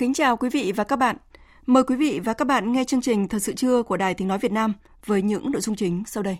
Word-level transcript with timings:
Kính 0.00 0.14
chào 0.14 0.36
quý 0.36 0.48
vị 0.48 0.72
và 0.76 0.84
các 0.84 0.96
bạn. 0.96 1.16
Mời 1.66 1.84
quý 1.84 1.96
vị 1.96 2.20
và 2.24 2.32
các 2.32 2.44
bạn 2.44 2.72
nghe 2.72 2.84
chương 2.84 3.00
trình 3.00 3.28
Thật 3.28 3.38
sự 3.38 3.52
trưa 3.54 3.82
của 3.82 3.96
Đài 3.96 4.14
Tiếng 4.14 4.28
Nói 4.28 4.38
Việt 4.38 4.52
Nam 4.52 4.72
với 5.06 5.22
những 5.22 5.50
nội 5.52 5.60
dung 5.60 5.76
chính 5.76 6.02
sau 6.06 6.22
đây. 6.22 6.38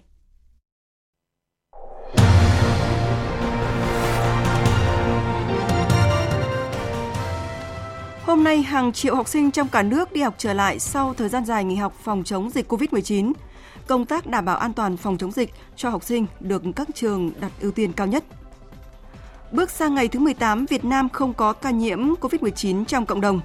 Hôm 8.23 8.45
nay, 8.45 8.63
hàng 8.63 8.93
triệu 8.93 9.15
học 9.15 9.29
sinh 9.29 9.51
trong 9.51 9.69
cả 9.69 9.83
nước 9.83 10.13
đi 10.13 10.21
học 10.21 10.35
trở 10.39 10.53
lại 10.53 10.79
sau 10.79 11.15
thời 11.15 11.29
gian 11.29 11.45
dài 11.45 11.65
nghỉ 11.65 11.77
học 11.77 11.95
phòng 12.03 12.25
chống 12.25 12.51
dịch 12.51 12.73
COVID-19. 12.73 13.33
Công 13.87 14.05
tác 14.05 14.27
đảm 14.27 14.45
bảo 14.45 14.57
an 14.57 14.73
toàn 14.73 14.97
phòng 14.97 15.19
chống 15.19 15.33
dịch 15.33 15.51
cho 15.77 15.91
học 15.91 16.05
sinh 16.05 16.27
được 16.41 16.63
các 16.77 16.89
trường 16.95 17.33
đặt 17.41 17.53
ưu 17.61 17.71
tiên 17.71 17.93
cao 17.93 18.07
nhất. 18.07 18.25
Bước 19.53 19.71
sang 19.71 19.95
ngày 19.95 20.09
thứ 20.09 20.19
18, 20.19 20.67
Việt 20.67 20.85
Nam 20.85 21.09
không 21.09 21.35
có 21.35 21.53
ca 21.53 21.71
nhiễm 21.71 22.15
COVID-19 22.15 22.85
trong 22.85 23.07
cộng 23.07 23.21
đồng. 23.21 23.41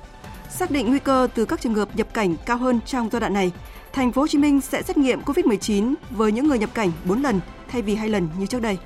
Xác 0.49 0.71
định 0.71 0.89
nguy 0.89 0.99
cơ 0.99 1.27
từ 1.35 1.45
các 1.45 1.61
trường 1.61 1.73
hợp 1.73 1.95
nhập 1.95 2.07
cảnh 2.13 2.35
cao 2.45 2.57
hơn 2.57 2.79
trong 2.85 3.09
giai 3.11 3.19
đoạn 3.19 3.33
này, 3.33 3.51
thành 3.93 4.11
phố 4.11 4.21
Hồ 4.21 4.27
Chí 4.27 4.37
Minh 4.37 4.61
sẽ 4.61 4.81
xét 4.81 4.97
nghiệm 4.97 5.21
COVID-19 5.21 5.93
với 6.09 6.31
những 6.31 6.47
người 6.47 6.59
nhập 6.59 6.69
cảnh 6.73 6.91
4 7.05 7.21
lần 7.21 7.39
thay 7.67 7.81
vì 7.81 7.95
2 7.95 8.09
lần 8.09 8.29
như 8.39 8.45
trước 8.45 8.61
đây. 8.61 8.77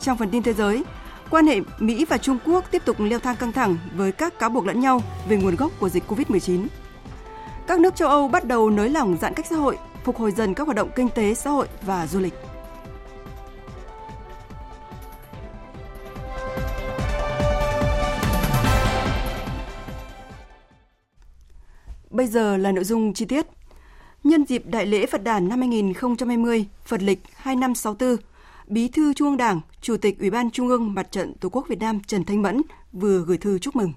Trong 0.00 0.18
phần 0.18 0.30
tin 0.30 0.42
thế 0.42 0.52
giới, 0.52 0.84
quan 1.30 1.46
hệ 1.46 1.60
Mỹ 1.78 2.04
và 2.04 2.18
Trung 2.18 2.38
Quốc 2.46 2.64
tiếp 2.70 2.82
tục 2.84 2.96
leo 3.00 3.18
thang 3.18 3.36
căng 3.36 3.52
thẳng 3.52 3.76
với 3.94 4.12
các 4.12 4.38
cáo 4.38 4.50
buộc 4.50 4.66
lẫn 4.66 4.80
nhau 4.80 5.02
về 5.28 5.36
nguồn 5.36 5.56
gốc 5.56 5.72
của 5.80 5.88
dịch 5.88 6.04
COVID-19. 6.08 6.66
Các 7.66 7.80
nước 7.80 7.96
châu 7.96 8.08
Âu 8.08 8.28
bắt 8.28 8.44
đầu 8.44 8.70
nới 8.70 8.88
lỏng 8.88 9.16
giãn 9.20 9.34
cách 9.34 9.46
xã 9.50 9.56
hội, 9.56 9.78
phục 10.04 10.16
hồi 10.16 10.32
dần 10.32 10.54
các 10.54 10.64
hoạt 10.64 10.76
động 10.76 10.90
kinh 10.96 11.08
tế 11.08 11.34
xã 11.34 11.50
hội 11.50 11.66
và 11.82 12.06
du 12.06 12.20
lịch. 12.20 12.34
Bây 22.20 22.26
giờ 22.26 22.56
là 22.56 22.72
nội 22.72 22.84
dung 22.84 23.14
chi 23.14 23.24
tiết. 23.24 23.46
Nhân 24.24 24.44
dịp 24.44 24.62
Đại 24.66 24.86
lễ 24.86 25.06
Phật 25.06 25.24
đản 25.24 25.48
năm 25.48 25.60
2020, 25.60 26.66
Phật 26.84 27.02
lịch 27.02 27.18
2564, 27.34 28.16
Bí 28.66 28.88
thư 28.88 29.14
Trung 29.14 29.28
ương 29.28 29.36
Đảng, 29.36 29.60
Chủ 29.80 29.96
tịch 29.96 30.18
Ủy 30.18 30.30
ban 30.30 30.50
Trung 30.50 30.68
ương 30.68 30.94
Mặt 30.94 31.12
trận 31.12 31.34
Tổ 31.34 31.48
quốc 31.48 31.68
Việt 31.68 31.78
Nam 31.78 32.00
Trần 32.06 32.24
Thanh 32.24 32.42
Mẫn 32.42 32.62
vừa 32.92 33.18
gửi 33.18 33.38
thư 33.38 33.58
chúc 33.58 33.76
mừng. 33.76 33.92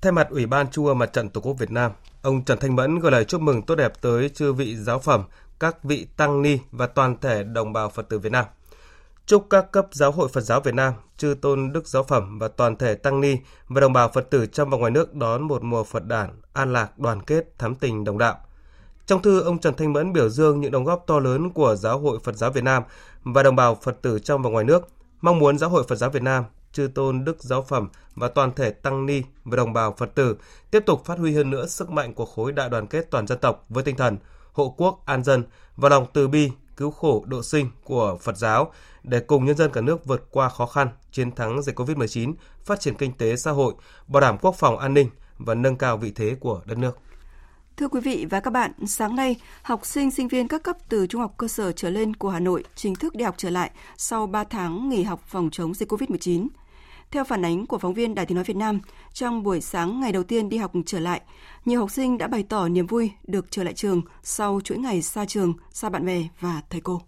Thay 0.00 0.12
mặt 0.12 0.26
Ủy 0.30 0.46
ban 0.46 0.70
Trung 0.70 0.86
ương 0.86 0.98
Mặt 0.98 1.12
trận 1.12 1.30
Tổ 1.30 1.40
quốc 1.40 1.52
Việt 1.58 1.70
Nam, 1.70 1.92
ông 2.22 2.44
Trần 2.44 2.58
Thanh 2.60 2.76
Mẫn 2.76 2.98
gửi 2.98 3.12
lời 3.12 3.24
chúc 3.24 3.40
mừng 3.40 3.62
tốt 3.62 3.74
đẹp 3.74 3.92
tới 4.00 4.28
chư 4.28 4.52
vị 4.52 4.76
giáo 4.76 4.98
phẩm, 4.98 5.24
các 5.60 5.84
vị 5.84 6.06
tăng 6.16 6.42
ni 6.42 6.58
và 6.70 6.86
toàn 6.86 7.16
thể 7.20 7.42
đồng 7.42 7.72
bào 7.72 7.90
Phật 7.90 8.08
tử 8.08 8.18
Việt 8.18 8.32
Nam. 8.32 8.44
Chúc 9.26 9.46
các 9.50 9.72
cấp 9.72 9.86
giáo 9.92 10.10
hội 10.10 10.28
Phật 10.28 10.40
giáo 10.40 10.60
Việt 10.60 10.74
Nam, 10.74 10.94
chư 11.16 11.34
tôn 11.40 11.72
đức 11.72 11.88
giáo 11.88 12.02
phẩm 12.02 12.38
và 12.38 12.48
toàn 12.48 12.76
thể 12.76 12.94
tăng 12.94 13.20
ni 13.20 13.36
và 13.68 13.80
đồng 13.80 13.92
bào 13.92 14.08
Phật 14.08 14.30
tử 14.30 14.46
trong 14.46 14.70
và 14.70 14.78
ngoài 14.78 14.90
nước 14.90 15.14
đón 15.14 15.42
một 15.42 15.62
mùa 15.62 15.84
Phật 15.84 16.04
đản 16.06 16.30
an 16.52 16.72
lạc, 16.72 16.98
đoàn 16.98 17.22
kết, 17.22 17.58
thắm 17.58 17.74
tình 17.74 18.04
đồng 18.04 18.18
đạo. 18.18 18.36
Trong 19.06 19.22
thư, 19.22 19.40
ông 19.40 19.58
Trần 19.58 19.74
Thanh 19.74 19.92
Mẫn 19.92 20.12
biểu 20.12 20.28
dương 20.28 20.60
những 20.60 20.70
đóng 20.70 20.84
góp 20.84 21.04
to 21.06 21.18
lớn 21.18 21.50
của 21.50 21.76
Giáo 21.76 21.98
hội 21.98 22.18
Phật 22.24 22.36
giáo 22.36 22.50
Việt 22.50 22.64
Nam 22.64 22.82
và 23.22 23.42
đồng 23.42 23.56
bào 23.56 23.74
Phật 23.74 24.02
tử 24.02 24.18
trong 24.18 24.42
và 24.42 24.50
ngoài 24.50 24.64
nước, 24.64 24.88
mong 25.20 25.38
muốn 25.38 25.58
Giáo 25.58 25.70
hội 25.70 25.84
Phật 25.88 25.96
giáo 25.96 26.10
Việt 26.10 26.22
Nam, 26.22 26.44
chư 26.72 26.88
tôn 26.94 27.24
đức 27.24 27.42
giáo 27.42 27.62
phẩm 27.62 27.88
và 28.14 28.28
toàn 28.28 28.52
thể 28.54 28.70
tăng 28.70 29.06
ni 29.06 29.22
và 29.44 29.56
đồng 29.56 29.72
bào 29.72 29.94
Phật 29.98 30.14
tử 30.14 30.36
tiếp 30.70 30.82
tục 30.86 31.04
phát 31.04 31.18
huy 31.18 31.34
hơn 31.34 31.50
nữa 31.50 31.66
sức 31.66 31.90
mạnh 31.90 32.14
của 32.14 32.26
khối 32.26 32.52
đại 32.52 32.68
đoàn 32.68 32.86
kết 32.86 33.10
toàn 33.10 33.26
dân 33.26 33.38
tộc 33.38 33.64
với 33.68 33.84
tinh 33.84 33.96
thần 33.96 34.18
hộ 34.52 34.74
quốc 34.76 35.02
an 35.06 35.24
dân 35.24 35.44
và 35.76 35.88
lòng 35.88 36.06
từ 36.12 36.28
bi 36.28 36.50
cứu 36.76 36.90
khổ 36.90 37.24
độ 37.26 37.42
sinh 37.42 37.70
của 37.84 38.18
Phật 38.20 38.36
giáo 38.36 38.72
để 39.02 39.20
cùng 39.20 39.44
nhân 39.44 39.56
dân 39.56 39.70
cả 39.72 39.80
nước 39.80 40.04
vượt 40.06 40.26
qua 40.30 40.48
khó 40.48 40.66
khăn, 40.66 40.88
chiến 41.12 41.32
thắng 41.32 41.62
dịch 41.62 41.80
COVID-19, 41.80 42.32
phát 42.64 42.80
triển 42.80 42.94
kinh 42.94 43.12
tế 43.12 43.36
xã 43.36 43.50
hội, 43.50 43.74
bảo 44.06 44.20
đảm 44.20 44.38
quốc 44.38 44.54
phòng 44.58 44.78
an 44.78 44.94
ninh 44.94 45.10
và 45.38 45.54
nâng 45.54 45.76
cao 45.76 45.96
vị 45.96 46.12
thế 46.14 46.36
của 46.40 46.62
đất 46.64 46.78
nước. 46.78 46.98
Thưa 47.76 47.88
quý 47.88 48.00
vị 48.00 48.26
và 48.30 48.40
các 48.40 48.50
bạn, 48.50 48.72
sáng 48.86 49.16
nay, 49.16 49.36
học 49.62 49.86
sinh 49.86 50.10
sinh 50.10 50.28
viên 50.28 50.48
các 50.48 50.62
cấp 50.62 50.76
từ 50.88 51.06
trung 51.06 51.20
học 51.20 51.34
cơ 51.36 51.48
sở 51.48 51.72
trở 51.72 51.90
lên 51.90 52.16
của 52.16 52.28
Hà 52.28 52.40
Nội 52.40 52.64
chính 52.74 52.94
thức 52.94 53.14
đi 53.14 53.24
học 53.24 53.34
trở 53.38 53.50
lại 53.50 53.70
sau 53.96 54.26
3 54.26 54.44
tháng 54.44 54.88
nghỉ 54.88 55.02
học 55.02 55.20
phòng 55.26 55.50
chống 55.52 55.74
dịch 55.74 55.92
COVID-19. 55.92 56.48
Theo 57.14 57.24
phản 57.24 57.44
ánh 57.44 57.66
của 57.66 57.78
phóng 57.78 57.94
viên 57.94 58.14
Đài 58.14 58.26
Tiếng 58.26 58.34
Nói 58.34 58.44
Việt 58.44 58.56
Nam, 58.56 58.80
trong 59.12 59.42
buổi 59.42 59.60
sáng 59.60 60.00
ngày 60.00 60.12
đầu 60.12 60.22
tiên 60.22 60.48
đi 60.48 60.56
học 60.56 60.72
trở 60.86 61.00
lại, 61.00 61.20
nhiều 61.64 61.80
học 61.80 61.90
sinh 61.90 62.18
đã 62.18 62.26
bày 62.26 62.44
tỏ 62.48 62.68
niềm 62.68 62.86
vui 62.86 63.10
được 63.22 63.46
trở 63.50 63.64
lại 63.64 63.74
trường 63.74 64.02
sau 64.22 64.60
chuỗi 64.64 64.78
ngày 64.78 65.02
xa 65.02 65.24
trường, 65.24 65.54
xa 65.70 65.88
bạn 65.88 66.06
bè 66.06 66.22
và 66.40 66.62
thầy 66.70 66.80
cô. 66.80 67.00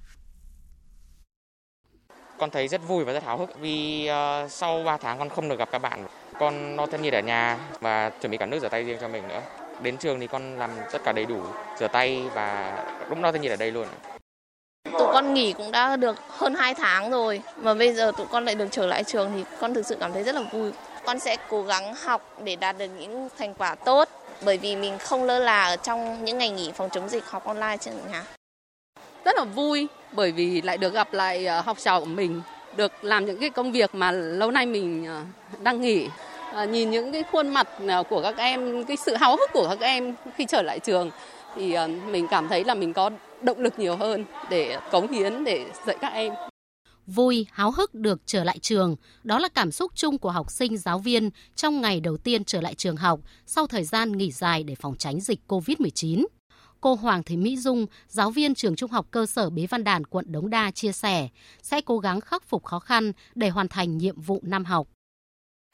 Con 2.38 2.50
thấy 2.50 2.68
rất 2.68 2.88
vui 2.88 3.04
và 3.04 3.12
rất 3.12 3.24
háo 3.24 3.38
hức 3.38 3.60
vì 3.60 4.08
uh, 4.44 4.50
sau 4.50 4.84
3 4.84 4.96
tháng 4.96 5.18
con 5.18 5.28
không 5.28 5.48
được 5.48 5.58
gặp 5.58 5.68
các 5.72 5.78
bạn. 5.78 6.06
Con 6.38 6.76
lo 6.76 6.86
thân 6.86 7.02
nhiệt 7.02 7.12
ở 7.12 7.20
nhà 7.20 7.58
và 7.80 8.10
chuẩn 8.10 8.30
bị 8.30 8.38
cả 8.38 8.46
nước 8.46 8.58
rửa 8.62 8.68
tay 8.68 8.84
riêng 8.84 8.98
cho 9.00 9.08
mình 9.08 9.28
nữa. 9.28 9.42
Đến 9.82 9.96
trường 9.96 10.20
thì 10.20 10.26
con 10.26 10.58
làm 10.58 10.70
tất 10.92 10.98
cả 11.04 11.12
đầy 11.12 11.26
đủ, 11.26 11.40
rửa 11.78 11.88
tay 11.88 12.24
và 12.34 12.78
lúc 13.08 13.18
lo 13.18 13.32
thân 13.32 13.42
nhiệt 13.42 13.50
ở 13.50 13.56
đây 13.56 13.70
luôn. 13.70 13.86
Tụi 14.92 15.12
con 15.12 15.34
nghỉ 15.34 15.52
cũng 15.52 15.70
đã 15.70 15.96
được 15.96 16.16
hơn 16.28 16.54
2 16.54 16.74
tháng 16.74 17.10
rồi 17.10 17.42
mà 17.56 17.74
bây 17.74 17.94
giờ 17.94 18.12
tụi 18.16 18.26
con 18.26 18.44
lại 18.44 18.54
được 18.54 18.68
trở 18.70 18.86
lại 18.86 19.04
trường 19.04 19.30
thì 19.34 19.44
con 19.60 19.74
thực 19.74 19.86
sự 19.86 19.96
cảm 20.00 20.12
thấy 20.12 20.22
rất 20.22 20.34
là 20.34 20.42
vui. 20.52 20.70
Con 21.04 21.18
sẽ 21.18 21.36
cố 21.48 21.62
gắng 21.62 21.94
học 21.94 22.36
để 22.44 22.56
đạt 22.56 22.78
được 22.78 22.88
những 22.98 23.28
thành 23.38 23.54
quả 23.54 23.74
tốt 23.74 24.08
bởi 24.44 24.58
vì 24.58 24.76
mình 24.76 24.98
không 24.98 25.24
lơ 25.24 25.38
là 25.38 25.64
ở 25.64 25.76
trong 25.76 26.24
những 26.24 26.38
ngày 26.38 26.50
nghỉ 26.50 26.72
phòng 26.74 26.88
chống 26.92 27.08
dịch 27.08 27.30
học 27.30 27.44
online 27.44 27.76
trên 27.80 27.94
nhà. 28.10 28.24
Rất 29.24 29.36
là 29.36 29.44
vui 29.44 29.88
bởi 30.12 30.32
vì 30.32 30.62
lại 30.62 30.76
được 30.76 30.94
gặp 30.94 31.12
lại 31.12 31.46
ờ, 31.46 31.60
học 31.60 31.78
trò 31.78 32.00
của 32.00 32.06
mình, 32.06 32.42
được 32.76 33.04
làm 33.04 33.26
những 33.26 33.38
cái 33.40 33.50
công 33.50 33.72
việc 33.72 33.94
mà 33.94 34.10
lâu 34.12 34.50
nay 34.50 34.66
mình 34.66 35.06
ờ, 35.06 35.20
đang 35.62 35.80
nghỉ. 35.80 36.08
À, 36.52 36.64
nhìn 36.64 36.90
những 36.90 37.12
cái 37.12 37.24
khuôn 37.32 37.48
mặt 37.48 37.68
của 38.08 38.22
các 38.22 38.36
em, 38.36 38.84
cái 38.84 38.96
sự 38.96 39.16
háo 39.16 39.36
hức 39.36 39.52
của 39.52 39.68
các 39.68 39.86
em 39.86 40.14
khi 40.36 40.44
trở 40.44 40.62
lại 40.62 40.78
trường 40.78 41.10
thì 41.56 41.76
mình 42.06 42.26
cảm 42.30 42.48
thấy 42.48 42.64
là 42.64 42.74
mình 42.74 42.92
có 42.92 43.10
động 43.42 43.58
lực 43.58 43.78
nhiều 43.78 43.96
hơn 43.96 44.24
để 44.50 44.80
cống 44.92 45.12
hiến 45.12 45.44
để 45.44 45.66
dạy 45.86 45.96
các 46.00 46.12
em. 46.12 46.32
Vui, 47.06 47.46
háo 47.50 47.70
hức 47.70 47.94
được 47.94 48.20
trở 48.26 48.44
lại 48.44 48.58
trường, 48.58 48.96
đó 49.22 49.38
là 49.38 49.48
cảm 49.48 49.72
xúc 49.72 49.92
chung 49.94 50.18
của 50.18 50.30
học 50.30 50.50
sinh 50.50 50.76
giáo 50.76 50.98
viên 50.98 51.30
trong 51.54 51.80
ngày 51.80 52.00
đầu 52.00 52.16
tiên 52.16 52.44
trở 52.44 52.60
lại 52.60 52.74
trường 52.74 52.96
học 52.96 53.20
sau 53.46 53.66
thời 53.66 53.84
gian 53.84 54.12
nghỉ 54.12 54.32
dài 54.32 54.62
để 54.62 54.74
phòng 54.74 54.96
tránh 54.96 55.20
dịch 55.20 55.40
COVID-19. 55.48 56.26
Cô 56.80 56.94
Hoàng 56.94 57.22
Thị 57.22 57.36
Mỹ 57.36 57.56
Dung, 57.56 57.86
giáo 58.08 58.30
viên 58.30 58.54
trường 58.54 58.76
trung 58.76 58.90
học 58.90 59.06
cơ 59.10 59.26
sở 59.26 59.50
Bế 59.50 59.66
Văn 59.66 59.84
Đàn, 59.84 60.04
quận 60.04 60.24
Đống 60.28 60.50
Đa 60.50 60.70
chia 60.70 60.92
sẻ 60.92 61.28
sẽ 61.62 61.80
cố 61.80 61.98
gắng 61.98 62.20
khắc 62.20 62.44
phục 62.44 62.64
khó 62.64 62.78
khăn 62.78 63.12
để 63.34 63.48
hoàn 63.48 63.68
thành 63.68 63.98
nhiệm 63.98 64.20
vụ 64.20 64.40
năm 64.42 64.64
học. 64.64 64.86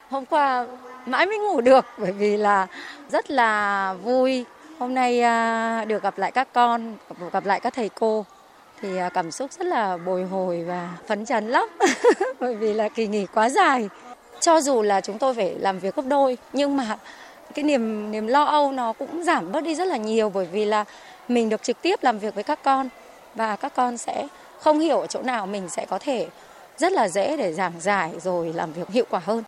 Hôm 0.09 0.25
qua 0.25 0.67
mãi 1.05 1.25
mới 1.25 1.37
ngủ 1.37 1.61
được 1.61 1.85
bởi 1.99 2.11
vì 2.11 2.37
là 2.37 2.67
rất 3.11 3.31
là 3.31 3.93
vui. 3.93 4.45
Hôm 4.83 4.93
nay 4.93 5.21
à, 5.21 5.85
được 5.87 6.03
gặp 6.03 6.17
lại 6.17 6.31
các 6.31 6.47
con, 6.53 6.95
gặp 7.33 7.45
lại 7.45 7.59
các 7.59 7.73
thầy 7.73 7.89
cô 7.89 8.25
thì 8.81 8.97
à, 8.97 9.09
cảm 9.09 9.31
xúc 9.31 9.51
rất 9.51 9.65
là 9.65 9.97
bồi 9.97 10.23
hồi 10.23 10.63
và 10.63 10.89
phấn 11.07 11.25
chấn 11.25 11.49
lắm 11.49 11.69
bởi 12.39 12.55
vì 12.55 12.73
là 12.73 12.89
kỳ 12.89 13.07
nghỉ 13.07 13.25
quá 13.33 13.49
dài. 13.49 13.89
Cho 14.39 14.61
dù 14.61 14.81
là 14.81 15.01
chúng 15.01 15.17
tôi 15.17 15.33
phải 15.33 15.55
làm 15.59 15.79
việc 15.79 15.95
gấp 15.95 16.05
đôi 16.05 16.37
nhưng 16.53 16.77
mà 16.77 16.97
cái 17.53 17.63
niềm 17.63 18.11
niềm 18.11 18.27
lo 18.27 18.43
âu 18.43 18.71
nó 18.71 18.93
cũng 18.93 19.23
giảm 19.23 19.51
bớt 19.51 19.63
đi 19.63 19.75
rất 19.75 19.85
là 19.85 19.97
nhiều 19.97 20.29
bởi 20.29 20.45
vì 20.45 20.65
là 20.65 20.85
mình 21.27 21.49
được 21.49 21.63
trực 21.63 21.81
tiếp 21.81 22.03
làm 22.03 22.19
việc 22.19 22.35
với 22.35 22.43
các 22.43 22.59
con 22.63 22.89
và 23.35 23.55
các 23.55 23.73
con 23.75 23.97
sẽ 23.97 24.27
không 24.59 24.79
hiểu 24.79 24.99
ở 24.99 25.07
chỗ 25.07 25.21
nào 25.21 25.45
mình 25.45 25.69
sẽ 25.69 25.85
có 25.85 25.99
thể 25.99 26.27
rất 26.77 26.91
là 26.91 27.07
dễ 27.07 27.37
để 27.37 27.53
giảng 27.53 27.73
giải 27.79 28.11
rồi 28.23 28.53
làm 28.53 28.73
việc 28.73 28.89
hiệu 28.89 29.05
quả 29.09 29.21
hơn. 29.25 29.43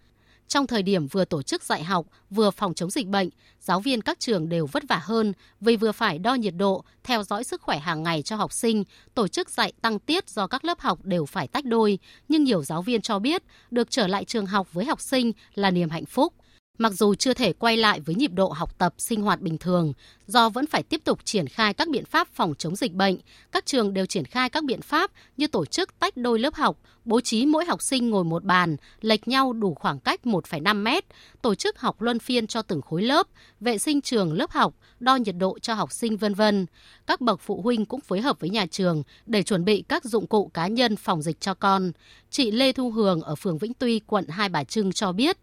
Trong 0.48 0.68
thời 0.68 0.84
điểm 0.84 1.08
vừa 1.08 1.26
tổ 1.26 1.42
chức 1.42 1.64
dạy 1.64 1.84
học, 1.84 2.06
vừa 2.30 2.52
phòng 2.52 2.74
chống 2.74 2.90
dịch 2.90 3.08
bệnh, 3.08 3.30
giáo 3.60 3.80
viên 3.80 4.02
các 4.02 4.20
trường 4.20 4.50
đều 4.50 4.66
vất 4.66 4.84
vả 4.90 5.02
hơn 5.04 5.34
vì 5.62 5.76
vừa 5.76 5.92
phải 5.92 6.20
đo 6.20 6.34
nhiệt 6.34 6.54
độ, 6.58 6.84
theo 7.04 7.24
dõi 7.24 7.44
sức 7.44 7.62
khỏe 7.62 7.80
hàng 7.80 8.04
ngày 8.04 8.22
cho 8.22 8.36
học 8.36 8.54
sinh, 8.54 8.84
tổ 9.14 9.28
chức 9.28 9.50
dạy 9.50 9.74
tăng 9.82 10.00
tiết 10.00 10.30
do 10.30 10.48
các 10.48 10.66
lớp 10.66 10.80
học 10.80 11.00
đều 11.04 11.26
phải 11.26 11.48
tách 11.48 11.66
đôi. 11.66 12.00
Nhưng 12.28 12.44
nhiều 12.44 12.64
giáo 12.64 12.82
viên 12.82 13.02
cho 13.02 13.20
biết 13.20 13.44
được 13.72 13.92
trở 13.92 14.08
lại 14.08 14.26
trường 14.26 14.46
học 14.46 14.74
với 14.74 14.86
học 14.86 15.02
sinh 15.02 15.32
là 15.56 15.72
niềm 15.72 15.90
hạnh 15.90 16.06
phúc. 16.06 16.34
Mặc 16.78 16.94
dù 16.94 17.16
chưa 17.16 17.34
thể 17.34 17.54
quay 17.54 17.78
lại 17.78 18.00
với 18.00 18.16
nhịp 18.16 18.32
độ 18.34 18.50
học 18.50 18.78
tập 18.78 18.94
sinh 18.98 19.22
hoạt 19.22 19.42
bình 19.42 19.58
thường, 19.58 19.94
do 20.28 20.50
vẫn 20.50 20.68
phải 20.68 20.84
tiếp 20.84 21.02
tục 21.04 21.20
triển 21.24 21.48
khai 21.48 21.74
các 21.74 21.90
biện 21.90 22.06
pháp 22.06 22.28
phòng 22.34 22.54
chống 22.58 22.76
dịch 22.76 22.94
bệnh, 22.94 23.18
các 23.52 23.66
trường 23.66 23.94
đều 23.94 24.06
triển 24.06 24.26
khai 24.26 24.50
các 24.50 24.64
biện 24.64 24.82
pháp 24.82 25.12
như 25.38 25.48
tổ 25.48 25.66
chức 25.66 26.00
tách 26.00 26.18
đôi 26.18 26.40
lớp 26.40 26.54
học, 26.54 26.78
bố 27.06 27.22
trí 27.22 27.46
mỗi 27.46 27.66
học 27.66 27.82
sinh 27.82 28.10
ngồi 28.10 28.24
một 28.24 28.44
bàn, 28.44 28.76
lệch 29.02 29.28
nhau 29.28 29.54
đủ 29.54 29.74
khoảng 29.74 30.00
cách 30.00 30.20
1,5 30.24 30.84
mét, 30.84 31.06
tổ 31.42 31.56
chức 31.56 31.80
học 31.80 32.02
luân 32.02 32.20
phiên 32.20 32.48
cho 32.48 32.62
từng 32.62 32.82
khối 32.82 33.02
lớp, 33.02 33.28
vệ 33.60 33.78
sinh 33.78 34.02
trường 34.02 34.34
lớp 34.34 34.52
học, 34.52 34.74
đo 35.00 35.16
nhiệt 35.16 35.36
độ 35.38 35.60
cho 35.60 35.74
học 35.74 35.92
sinh 35.92 36.18
vân 36.18 36.34
vân. 36.34 36.66
Các 37.08 37.22
bậc 37.22 37.40
phụ 37.42 37.62
huynh 37.62 37.86
cũng 37.86 38.02
phối 38.02 38.22
hợp 38.22 38.40
với 38.40 38.50
nhà 38.50 38.66
trường 38.72 39.04
để 39.26 39.44
chuẩn 39.44 39.66
bị 39.66 39.84
các 39.88 40.06
dụng 40.06 40.28
cụ 40.28 40.52
cá 40.54 40.68
nhân 40.68 40.96
phòng 40.96 41.22
dịch 41.22 41.40
cho 41.40 41.54
con. 41.54 41.92
Chị 42.30 42.52
Lê 42.52 42.72
Thu 42.72 42.92
Hường 42.92 43.22
ở 43.22 43.36
phường 43.36 43.58
Vĩnh 43.58 43.74
Tuy, 43.74 44.00
quận 44.00 44.28
Hai 44.28 44.50
Bà 44.50 44.64
Trưng 44.64 44.92
cho 44.92 45.12
biết 45.12 45.38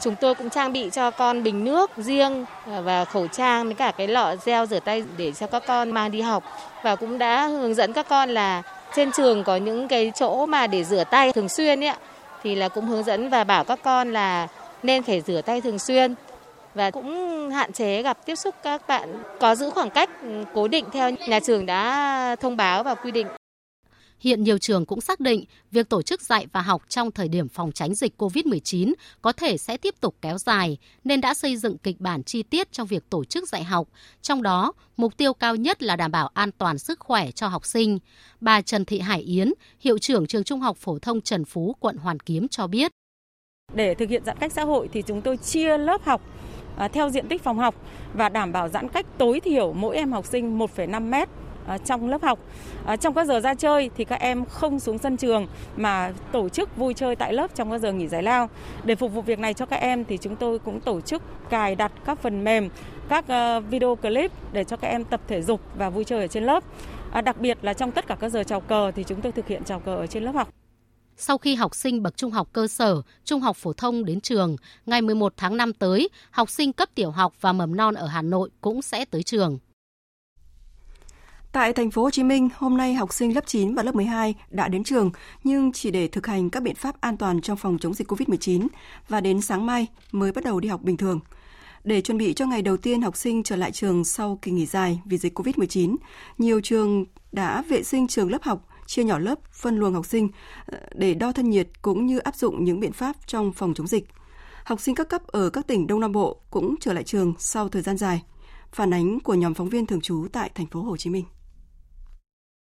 Chúng 0.00 0.16
tôi 0.16 0.34
cũng 0.34 0.50
trang 0.50 0.72
bị 0.72 0.90
cho 0.92 1.10
con 1.10 1.42
bình 1.42 1.64
nước 1.64 1.90
riêng 1.96 2.44
à, 2.66 2.80
và 2.80 3.04
khẩu 3.04 3.26
trang 3.26 3.64
với 3.64 3.74
cả 3.74 3.92
cái 3.96 4.08
lọ 4.08 4.34
gel 4.44 4.66
rửa 4.66 4.80
tay 4.80 5.04
để 5.16 5.32
cho 5.32 5.46
các 5.46 5.62
con 5.66 5.90
mang 5.90 6.10
đi 6.10 6.20
học. 6.20 6.44
Và 6.82 6.96
cũng 6.96 7.18
đã 7.18 7.46
hướng 7.46 7.74
dẫn 7.74 7.92
các 7.92 8.08
con 8.08 8.30
là 8.30 8.62
trên 8.94 9.12
trường 9.12 9.44
có 9.44 9.56
những 9.56 9.88
cái 9.88 10.12
chỗ 10.14 10.46
mà 10.46 10.66
để 10.66 10.84
rửa 10.84 11.04
tay 11.04 11.32
thường 11.32 11.48
xuyên 11.48 11.84
ấy 11.84 11.94
thì 12.42 12.54
là 12.54 12.68
cũng 12.68 12.86
hướng 12.86 13.04
dẫn 13.04 13.28
và 13.28 13.44
bảo 13.44 13.64
các 13.64 13.78
con 13.82 14.12
là 14.12 14.48
nên 14.82 15.02
phải 15.02 15.20
rửa 15.20 15.40
tay 15.42 15.60
thường 15.60 15.78
xuyên. 15.78 16.14
Và 16.74 16.90
cũng 16.90 17.50
hạn 17.50 17.72
chế 17.72 18.02
gặp 18.02 18.18
tiếp 18.24 18.36
xúc 18.36 18.54
các 18.62 18.88
bạn, 18.88 19.22
có 19.40 19.54
giữ 19.54 19.70
khoảng 19.70 19.90
cách 19.90 20.10
ừ, 20.22 20.44
cố 20.54 20.68
định 20.68 20.84
theo 20.92 21.10
nhà 21.10 21.40
trường 21.40 21.66
đã 21.66 22.36
thông 22.40 22.56
báo 22.56 22.82
và 22.82 22.94
quy 22.94 23.10
định. 23.10 23.26
Hiện 24.22 24.44
nhiều 24.44 24.58
trường 24.58 24.86
cũng 24.86 25.00
xác 25.00 25.20
định 25.20 25.44
việc 25.70 25.88
tổ 25.88 26.02
chức 26.02 26.22
dạy 26.22 26.46
và 26.52 26.60
học 26.60 26.82
trong 26.88 27.10
thời 27.10 27.28
điểm 27.28 27.48
phòng 27.48 27.72
tránh 27.72 27.94
dịch 27.94 28.22
COVID-19 28.22 28.92
có 29.22 29.32
thể 29.32 29.58
sẽ 29.58 29.76
tiếp 29.76 29.94
tục 30.00 30.14
kéo 30.22 30.38
dài, 30.38 30.78
nên 31.04 31.20
đã 31.20 31.34
xây 31.34 31.56
dựng 31.56 31.78
kịch 31.78 32.00
bản 32.00 32.22
chi 32.22 32.42
tiết 32.42 32.72
trong 32.72 32.86
việc 32.86 33.10
tổ 33.10 33.24
chức 33.24 33.48
dạy 33.48 33.64
học. 33.64 33.88
Trong 34.22 34.42
đó, 34.42 34.72
mục 34.96 35.16
tiêu 35.16 35.32
cao 35.34 35.56
nhất 35.56 35.82
là 35.82 35.96
đảm 35.96 36.10
bảo 36.10 36.30
an 36.34 36.50
toàn 36.58 36.78
sức 36.78 37.00
khỏe 37.00 37.30
cho 37.30 37.48
học 37.48 37.66
sinh. 37.66 37.98
Bà 38.40 38.60
Trần 38.60 38.84
Thị 38.84 38.98
Hải 38.98 39.20
Yến, 39.20 39.52
hiệu 39.80 39.98
trưởng 39.98 40.26
trường 40.26 40.44
Trung 40.44 40.60
học 40.60 40.76
phổ 40.76 40.98
thông 40.98 41.20
Trần 41.20 41.44
Phú, 41.44 41.76
quận 41.80 41.96
Hoàn 41.96 42.20
Kiếm 42.20 42.48
cho 42.48 42.66
biết. 42.66 42.92
Để 43.74 43.94
thực 43.94 44.08
hiện 44.08 44.24
giãn 44.24 44.36
cách 44.38 44.52
xã 44.52 44.64
hội 44.64 44.88
thì 44.92 45.02
chúng 45.06 45.20
tôi 45.20 45.36
chia 45.36 45.78
lớp 45.78 46.04
học 46.04 46.22
à, 46.76 46.88
theo 46.88 47.10
diện 47.10 47.28
tích 47.28 47.42
phòng 47.42 47.58
học 47.58 47.74
và 48.14 48.28
đảm 48.28 48.52
bảo 48.52 48.68
giãn 48.68 48.88
cách 48.88 49.06
tối 49.18 49.40
thiểu 49.40 49.72
mỗi 49.72 49.96
em 49.96 50.12
học 50.12 50.26
sinh 50.26 50.58
1,5 50.58 51.02
mét 51.08 51.28
trong 51.84 52.08
lớp 52.08 52.22
học. 52.22 52.38
Ờ, 52.84 52.96
trong 52.96 53.14
các 53.14 53.26
giờ 53.26 53.40
ra 53.40 53.54
chơi 53.54 53.90
thì 53.96 54.04
các 54.04 54.20
em 54.20 54.44
không 54.44 54.80
xuống 54.80 54.98
sân 54.98 55.16
trường 55.16 55.46
mà 55.76 56.12
tổ 56.32 56.48
chức 56.48 56.76
vui 56.76 56.94
chơi 56.94 57.16
tại 57.16 57.32
lớp 57.32 57.54
trong 57.54 57.70
các 57.70 57.78
giờ 57.78 57.92
nghỉ 57.92 58.08
giải 58.08 58.22
lao. 58.22 58.50
Để 58.84 58.94
phục 58.94 59.12
vụ 59.12 59.22
việc 59.22 59.38
này 59.38 59.54
cho 59.54 59.66
các 59.66 59.76
em 59.76 60.04
thì 60.04 60.18
chúng 60.18 60.36
tôi 60.36 60.58
cũng 60.58 60.80
tổ 60.80 61.00
chức 61.00 61.22
cài 61.50 61.74
đặt 61.74 61.92
các 62.04 62.18
phần 62.18 62.44
mềm, 62.44 62.68
các 63.08 63.28
ờ, 63.28 63.60
video 63.60 63.96
clip 63.96 64.32
để 64.52 64.64
cho 64.64 64.76
các 64.76 64.88
em 64.88 65.04
tập 65.04 65.20
thể 65.28 65.42
dục 65.42 65.60
và 65.76 65.90
vui 65.90 66.04
chơi 66.04 66.20
ở 66.20 66.26
trên 66.26 66.44
lớp. 66.44 66.64
Ờ, 67.12 67.20
đặc 67.20 67.40
biệt 67.40 67.58
là 67.62 67.74
trong 67.74 67.90
tất 67.90 68.06
cả 68.06 68.14
các 68.14 68.28
giờ 68.28 68.44
chào 68.44 68.60
cờ 68.60 68.90
thì 68.90 69.04
chúng 69.04 69.20
tôi 69.20 69.32
thực 69.32 69.46
hiện 69.46 69.64
chào 69.64 69.80
cờ 69.80 69.96
ở 69.96 70.06
trên 70.06 70.22
lớp 70.22 70.32
học. 70.32 70.48
Sau 71.16 71.38
khi 71.38 71.54
học 71.54 71.74
sinh 71.74 72.02
bậc 72.02 72.16
trung 72.16 72.30
học 72.30 72.48
cơ 72.52 72.66
sở, 72.66 73.02
trung 73.24 73.40
học 73.40 73.56
phổ 73.56 73.72
thông 73.72 74.04
đến 74.04 74.20
trường, 74.20 74.56
ngày 74.86 75.02
11 75.02 75.32
tháng 75.36 75.56
5 75.56 75.72
tới, 75.72 76.08
học 76.30 76.50
sinh 76.50 76.72
cấp 76.72 76.88
tiểu 76.94 77.10
học 77.10 77.32
và 77.40 77.52
mầm 77.52 77.76
non 77.76 77.94
ở 77.94 78.06
Hà 78.06 78.22
Nội 78.22 78.50
cũng 78.60 78.82
sẽ 78.82 79.04
tới 79.04 79.22
trường. 79.22 79.58
Tại 81.52 81.72
thành 81.72 81.90
phố 81.90 82.02
Hồ 82.02 82.10
Chí 82.10 82.22
Minh, 82.22 82.48
hôm 82.56 82.76
nay 82.76 82.94
học 82.94 83.12
sinh 83.12 83.34
lớp 83.34 83.46
9 83.46 83.74
và 83.74 83.82
lớp 83.82 83.94
12 83.94 84.34
đã 84.50 84.68
đến 84.68 84.84
trường 84.84 85.10
nhưng 85.44 85.72
chỉ 85.72 85.90
để 85.90 86.08
thực 86.08 86.26
hành 86.26 86.50
các 86.50 86.62
biện 86.62 86.74
pháp 86.74 87.00
an 87.00 87.16
toàn 87.16 87.40
trong 87.40 87.56
phòng 87.56 87.78
chống 87.78 87.94
dịch 87.94 88.10
COVID-19 88.10 88.66
và 89.08 89.20
đến 89.20 89.40
sáng 89.40 89.66
mai 89.66 89.86
mới 90.12 90.32
bắt 90.32 90.44
đầu 90.44 90.60
đi 90.60 90.68
học 90.68 90.82
bình 90.82 90.96
thường. 90.96 91.20
Để 91.84 92.00
chuẩn 92.00 92.18
bị 92.18 92.34
cho 92.34 92.46
ngày 92.46 92.62
đầu 92.62 92.76
tiên 92.76 93.02
học 93.02 93.16
sinh 93.16 93.42
trở 93.42 93.56
lại 93.56 93.72
trường 93.72 94.04
sau 94.04 94.38
kỳ 94.42 94.50
nghỉ 94.50 94.66
dài 94.66 95.00
vì 95.04 95.18
dịch 95.18 95.38
COVID-19, 95.38 95.96
nhiều 96.38 96.60
trường 96.60 97.04
đã 97.32 97.62
vệ 97.68 97.82
sinh 97.82 98.08
trường 98.08 98.30
lớp 98.30 98.42
học, 98.42 98.66
chia 98.86 99.04
nhỏ 99.04 99.18
lớp, 99.18 99.38
phân 99.52 99.76
luồng 99.76 99.94
học 99.94 100.06
sinh 100.06 100.28
ờ, 100.66 100.78
để 100.94 101.14
đo 101.14 101.32
thân 101.32 101.50
nhiệt 101.50 101.68
cũng 101.82 102.06
như 102.06 102.18
áp 102.18 102.36
dụng 102.36 102.64
những 102.64 102.80
biện 102.80 102.92
pháp 102.92 103.16
trong 103.26 103.52
phòng 103.52 103.74
chống 103.74 103.86
dịch. 103.86 104.08
Học 104.64 104.80
sinh 104.80 104.94
các 104.94 105.08
cấp 105.08 105.26
ở 105.26 105.50
các 105.50 105.66
tỉnh 105.66 105.86
Đông 105.86 106.00
Nam 106.00 106.12
Bộ 106.12 106.40
cũng 106.50 106.74
trở 106.80 106.92
lại 106.92 107.04
trường 107.04 107.34
sau 107.38 107.68
thời 107.68 107.82
gian 107.82 107.96
dài. 107.96 108.22
Phản 108.72 108.94
ánh 108.94 109.20
của 109.20 109.34
nhóm 109.34 109.54
phóng 109.54 109.68
viên 109.68 109.86
thường 109.86 110.00
trú 110.00 110.26
tại 110.32 110.50
thành 110.54 110.66
phố 110.66 110.82
Hồ 110.82 110.96
Chí 110.96 111.10
Minh. 111.10 111.24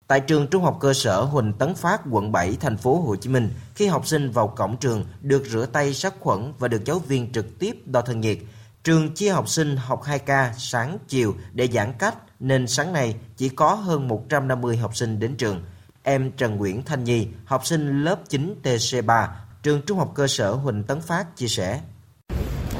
Tại 0.08 0.20
trường 0.20 0.46
Trung 0.46 0.62
học 0.62 0.76
cơ 0.80 0.94
sở 0.94 1.20
Huỳnh 1.20 1.52
Tấn 1.52 1.74
Phát, 1.74 2.00
quận 2.10 2.32
7, 2.32 2.56
thành 2.60 2.76
phố 2.76 3.00
Hồ 3.00 3.16
Chí 3.16 3.30
Minh, 3.30 3.50
khi 3.74 3.86
học 3.86 4.06
sinh 4.06 4.30
vào 4.30 4.48
cổng 4.48 4.76
trường 4.76 5.04
được 5.20 5.46
rửa 5.46 5.66
tay 5.66 5.94
sát 5.94 6.14
khuẩn 6.20 6.52
và 6.58 6.68
được 6.68 6.84
giáo 6.84 6.98
viên 6.98 7.32
trực 7.32 7.58
tiếp 7.58 7.76
đo 7.86 8.00
thân 8.00 8.20
nhiệt. 8.20 8.38
Trường 8.84 9.14
chia 9.14 9.30
học 9.30 9.48
sinh 9.48 9.76
học 9.76 10.02
2 10.02 10.18
ca 10.18 10.54
sáng 10.58 10.98
chiều 11.08 11.34
để 11.52 11.68
giãn 11.68 11.92
cách 11.98 12.14
nên 12.40 12.66
sáng 12.66 12.92
nay 12.92 13.14
chỉ 13.36 13.48
có 13.48 13.74
hơn 13.74 14.08
150 14.08 14.76
học 14.76 14.96
sinh 14.96 15.20
đến 15.20 15.36
trường. 15.36 15.62
Em 16.02 16.30
Trần 16.30 16.56
Nguyễn 16.56 16.82
Thanh 16.82 17.04
Nhi, 17.04 17.26
học 17.44 17.66
sinh 17.66 18.04
lớp 18.04 18.18
9 18.28 18.54
TC3, 18.62 19.26
trường 19.62 19.82
Trung 19.82 19.98
học 19.98 20.12
cơ 20.14 20.26
sở 20.26 20.52
Huỳnh 20.52 20.82
Tấn 20.82 21.00
Phát 21.00 21.36
chia 21.36 21.48
sẻ 21.48 21.80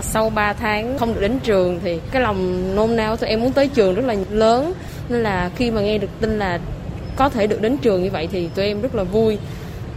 sau 0.03 0.31
3 0.31 0.53
tháng 0.53 0.99
không 0.99 1.15
được 1.15 1.21
đến 1.21 1.39
trường 1.43 1.81
thì 1.83 2.01
cái 2.11 2.23
lòng 2.23 2.75
nôn 2.77 2.97
nao 2.97 3.17
tụi 3.17 3.29
em 3.29 3.41
muốn 3.41 3.53
tới 3.53 3.69
trường 3.69 3.95
rất 3.95 4.05
là 4.05 4.15
lớn 4.31 4.73
nên 5.09 5.23
là 5.23 5.51
khi 5.57 5.71
mà 5.71 5.81
nghe 5.81 5.99
được 5.99 6.09
tin 6.21 6.39
là 6.39 6.61
có 7.19 7.29
thể 7.29 7.47
được 7.47 7.61
đến 7.61 7.76
trường 7.79 8.03
như 8.03 8.11
vậy 8.11 8.29
thì 8.32 8.49
tụi 8.49 8.67
em 8.67 8.81
rất 8.81 8.94
là 8.94 9.03
vui 9.03 9.38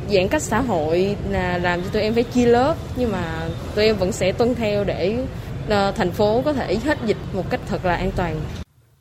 giãn 0.09 0.27
cách 0.27 0.41
xã 0.41 0.61
hội 0.61 1.15
là 1.29 1.57
làm 1.57 1.81
cho 1.81 1.89
tụi 1.89 2.01
em 2.01 2.13
phải 2.13 2.23
chia 2.23 2.45
lớp 2.45 2.75
nhưng 2.95 3.11
mà 3.11 3.47
tụi 3.75 3.85
em 3.85 3.97
vẫn 3.97 4.11
sẽ 4.11 4.31
tuân 4.31 4.55
theo 4.55 4.83
để 4.83 5.25
ờ, 5.69 5.91
thành 5.91 6.11
phố 6.11 6.41
có 6.45 6.53
thể 6.53 6.75
hết 6.75 6.97
dịch 7.05 7.17
một 7.33 7.49
cách 7.49 7.59
thật 7.67 7.85
là 7.85 7.95
an 7.95 8.11
toàn. 8.15 8.41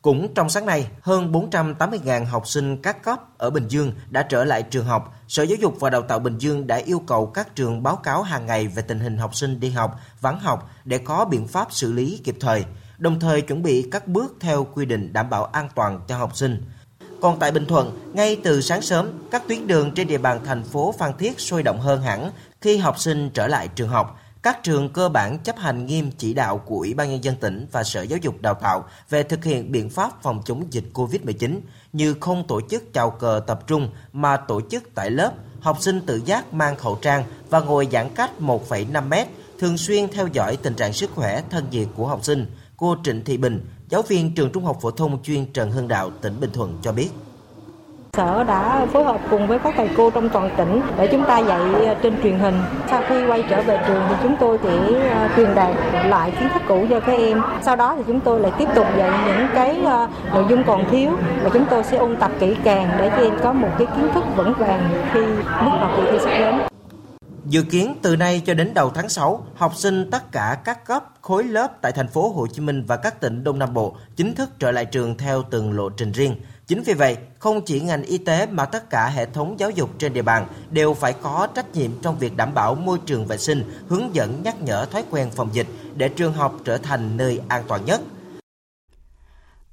Cũng 0.01 0.33
trong 0.33 0.49
sáng 0.49 0.65
nay, 0.65 0.87
hơn 1.01 1.31
480.000 1.31 2.25
học 2.25 2.47
sinh 2.47 2.81
các 2.81 3.03
cấp 3.03 3.19
ở 3.37 3.49
Bình 3.49 3.67
Dương 3.67 3.93
đã 4.09 4.23
trở 4.23 4.43
lại 4.43 4.63
trường 4.63 4.85
học. 4.85 5.15
Sở 5.27 5.43
Giáo 5.43 5.57
dục 5.61 5.73
và 5.79 5.89
Đào 5.89 6.01
tạo 6.01 6.19
Bình 6.19 6.37
Dương 6.37 6.67
đã 6.67 6.75
yêu 6.75 7.01
cầu 7.07 7.25
các 7.25 7.55
trường 7.55 7.83
báo 7.83 7.95
cáo 7.95 8.23
hàng 8.23 8.45
ngày 8.45 8.67
về 8.67 8.83
tình 8.87 8.99
hình 8.99 9.17
học 9.17 9.35
sinh 9.35 9.59
đi 9.59 9.69
học, 9.69 9.99
vắng 10.21 10.39
học 10.39 10.69
để 10.85 10.97
có 10.97 11.25
biện 11.25 11.47
pháp 11.47 11.67
xử 11.71 11.91
lý 11.91 12.21
kịp 12.23 12.35
thời, 12.39 12.65
đồng 12.97 13.19
thời 13.19 13.41
chuẩn 13.41 13.63
bị 13.63 13.87
các 13.91 14.07
bước 14.07 14.35
theo 14.39 14.67
quy 14.73 14.85
định 14.85 15.13
đảm 15.13 15.29
bảo 15.29 15.45
an 15.45 15.69
toàn 15.75 15.99
cho 16.07 16.17
học 16.17 16.35
sinh. 16.35 16.61
Còn 17.21 17.39
tại 17.39 17.51
Bình 17.51 17.65
Thuận, 17.65 17.99
ngay 18.13 18.37
từ 18.43 18.61
sáng 18.61 18.81
sớm, 18.81 19.09
các 19.31 19.43
tuyến 19.47 19.67
đường 19.67 19.91
trên 19.91 20.07
địa 20.07 20.17
bàn 20.17 20.39
thành 20.45 20.63
phố 20.63 20.93
Phan 20.97 21.11
Thiết 21.17 21.39
sôi 21.39 21.63
động 21.63 21.79
hơn 21.79 22.01
hẳn 22.01 22.31
khi 22.61 22.77
học 22.77 22.99
sinh 22.99 23.29
trở 23.29 23.47
lại 23.47 23.67
trường 23.67 23.89
học. 23.89 24.19
Các 24.43 24.63
trường 24.63 24.89
cơ 24.89 25.09
bản 25.09 25.39
chấp 25.39 25.57
hành 25.57 25.85
nghiêm 25.85 26.11
chỉ 26.17 26.33
đạo 26.33 26.57
của 26.57 26.75
Ủy 26.75 26.93
ban 26.93 27.11
Nhân 27.11 27.23
dân 27.23 27.35
tỉnh 27.35 27.67
và 27.71 27.83
Sở 27.83 28.01
Giáo 28.01 28.19
dục 28.21 28.41
Đào 28.41 28.53
tạo 28.53 28.85
về 29.09 29.23
thực 29.23 29.43
hiện 29.43 29.71
biện 29.71 29.89
pháp 29.89 30.23
phòng 30.23 30.41
chống 30.45 30.73
dịch 30.73 30.83
COVID-19 30.93 31.59
như 31.93 32.15
không 32.19 32.47
tổ 32.47 32.61
chức 32.69 32.93
chào 32.93 33.11
cờ 33.11 33.41
tập 33.47 33.67
trung 33.67 33.89
mà 34.13 34.37
tổ 34.37 34.61
chức 34.71 34.83
tại 34.95 35.11
lớp, 35.11 35.33
học 35.59 35.77
sinh 35.79 36.01
tự 36.05 36.21
giác 36.25 36.53
mang 36.53 36.75
khẩu 36.75 36.95
trang 37.01 37.23
và 37.49 37.59
ngồi 37.59 37.87
giãn 37.91 38.09
cách 38.15 38.31
1,5 38.39 39.07
mét, 39.07 39.27
thường 39.59 39.77
xuyên 39.77 40.07
theo 40.07 40.27
dõi 40.27 40.57
tình 40.57 40.73
trạng 40.73 40.93
sức 40.93 41.09
khỏe 41.15 41.43
thân 41.49 41.65
nhiệt 41.71 41.87
của 41.95 42.07
học 42.07 42.19
sinh. 42.23 42.45
Cô 42.77 42.95
Trịnh 43.03 43.23
Thị 43.23 43.37
Bình, 43.37 43.65
Giáo 43.91 44.01
viên 44.01 44.35
trường 44.35 44.49
Trung 44.49 44.65
học 44.65 44.77
phổ 44.81 44.91
thông 44.91 45.23
chuyên 45.23 45.45
Trần 45.53 45.71
Hưng 45.71 45.87
Đạo, 45.87 46.09
tỉnh 46.21 46.33
Bình 46.41 46.49
Thuận 46.53 46.77
cho 46.81 46.91
biết. 46.91 47.09
Sở 48.17 48.43
đã 48.43 48.85
phối 48.93 49.03
hợp 49.03 49.21
cùng 49.29 49.47
với 49.47 49.59
các 49.59 49.73
thầy 49.77 49.89
cô 49.97 50.09
trong 50.09 50.29
toàn 50.29 50.49
tỉnh 50.57 50.81
để 50.97 51.07
chúng 51.11 51.23
ta 51.27 51.39
dạy 51.39 51.85
ờ, 51.85 51.95
trên 52.03 52.21
truyền 52.23 52.39
hình. 52.39 52.55
Sau 52.89 53.03
khi 53.07 53.25
quay 53.25 53.43
trở 53.49 53.61
về 53.61 53.79
trường 53.87 54.03
thì 54.09 54.15
chúng 54.23 54.35
tôi 54.39 54.59
sẽ 54.63 54.77
ờ, 55.09 55.29
truyền 55.35 55.55
đạt 55.55 55.75
lại 56.05 56.31
kiến 56.39 56.49
thức 56.53 56.61
cũ 56.67 56.85
cho 56.89 56.99
các 56.99 57.17
em. 57.17 57.41
Sau 57.61 57.75
đó 57.75 57.95
thì 57.97 58.03
chúng 58.07 58.19
tôi 58.19 58.39
lại 58.39 58.51
tiếp 58.57 58.67
tục 58.75 58.87
dạy 58.97 59.11
những 59.27 59.47
cái 59.53 59.81
ờ, 59.85 60.07
nội 60.33 60.45
dung 60.49 60.63
còn 60.63 60.85
thiếu 60.91 61.11
và 61.43 61.49
chúng 61.53 61.65
tôi 61.69 61.83
sẽ 61.83 61.97
ôn 61.97 62.15
tập 62.15 62.31
kỹ 62.39 62.55
càng 62.63 62.89
để 62.99 63.09
các 63.09 63.21
em 63.21 63.33
có 63.43 63.53
một 63.53 63.69
cái 63.77 63.87
kiến 63.95 64.07
thức 64.13 64.23
vững 64.35 64.53
vàng 64.53 64.89
khi 65.13 65.21
bước 65.65 65.71
vào 65.81 65.97
kỳ 65.97 66.11
thi 66.11 66.17
sắp 66.19 66.37
đến. 66.39 66.70
Dự 67.51 67.63
kiến 67.63 67.95
từ 68.01 68.15
nay 68.15 68.41
cho 68.45 68.53
đến 68.53 68.73
đầu 68.73 68.89
tháng 68.89 69.09
6, 69.09 69.45
học 69.55 69.75
sinh 69.75 70.11
tất 70.11 70.31
cả 70.31 70.57
các 70.65 70.85
cấp, 70.85 71.05
khối 71.21 71.43
lớp 71.43 71.81
tại 71.81 71.91
thành 71.91 72.07
phố 72.07 72.29
Hồ 72.29 72.47
Chí 72.47 72.61
Minh 72.61 72.83
và 72.87 72.97
các 72.97 73.21
tỉnh 73.21 73.43
Đông 73.43 73.59
Nam 73.59 73.73
Bộ 73.73 73.95
chính 74.15 74.35
thức 74.35 74.49
trở 74.59 74.71
lại 74.71 74.85
trường 74.85 75.17
theo 75.17 75.43
từng 75.49 75.73
lộ 75.73 75.89
trình 75.89 76.11
riêng. 76.11 76.35
Chính 76.67 76.83
vì 76.83 76.93
vậy, 76.93 77.17
không 77.39 77.61
chỉ 77.65 77.81
ngành 77.81 78.03
y 78.03 78.17
tế 78.17 78.45
mà 78.45 78.65
tất 78.65 78.89
cả 78.89 79.07
hệ 79.07 79.25
thống 79.25 79.59
giáo 79.59 79.69
dục 79.69 79.89
trên 79.97 80.13
địa 80.13 80.21
bàn 80.21 80.47
đều 80.69 80.93
phải 80.93 81.13
có 81.13 81.47
trách 81.55 81.75
nhiệm 81.75 81.91
trong 82.01 82.19
việc 82.19 82.37
đảm 82.37 82.53
bảo 82.53 82.75
môi 82.75 82.97
trường 83.05 83.25
vệ 83.25 83.37
sinh, 83.37 83.63
hướng 83.87 84.15
dẫn 84.15 84.43
nhắc 84.43 84.61
nhở 84.61 84.85
thói 84.85 85.03
quen 85.09 85.29
phòng 85.35 85.49
dịch 85.53 85.67
để 85.95 86.09
trường 86.09 86.33
học 86.33 86.55
trở 86.65 86.77
thành 86.77 87.17
nơi 87.17 87.41
an 87.47 87.63
toàn 87.67 87.85
nhất. 87.85 88.01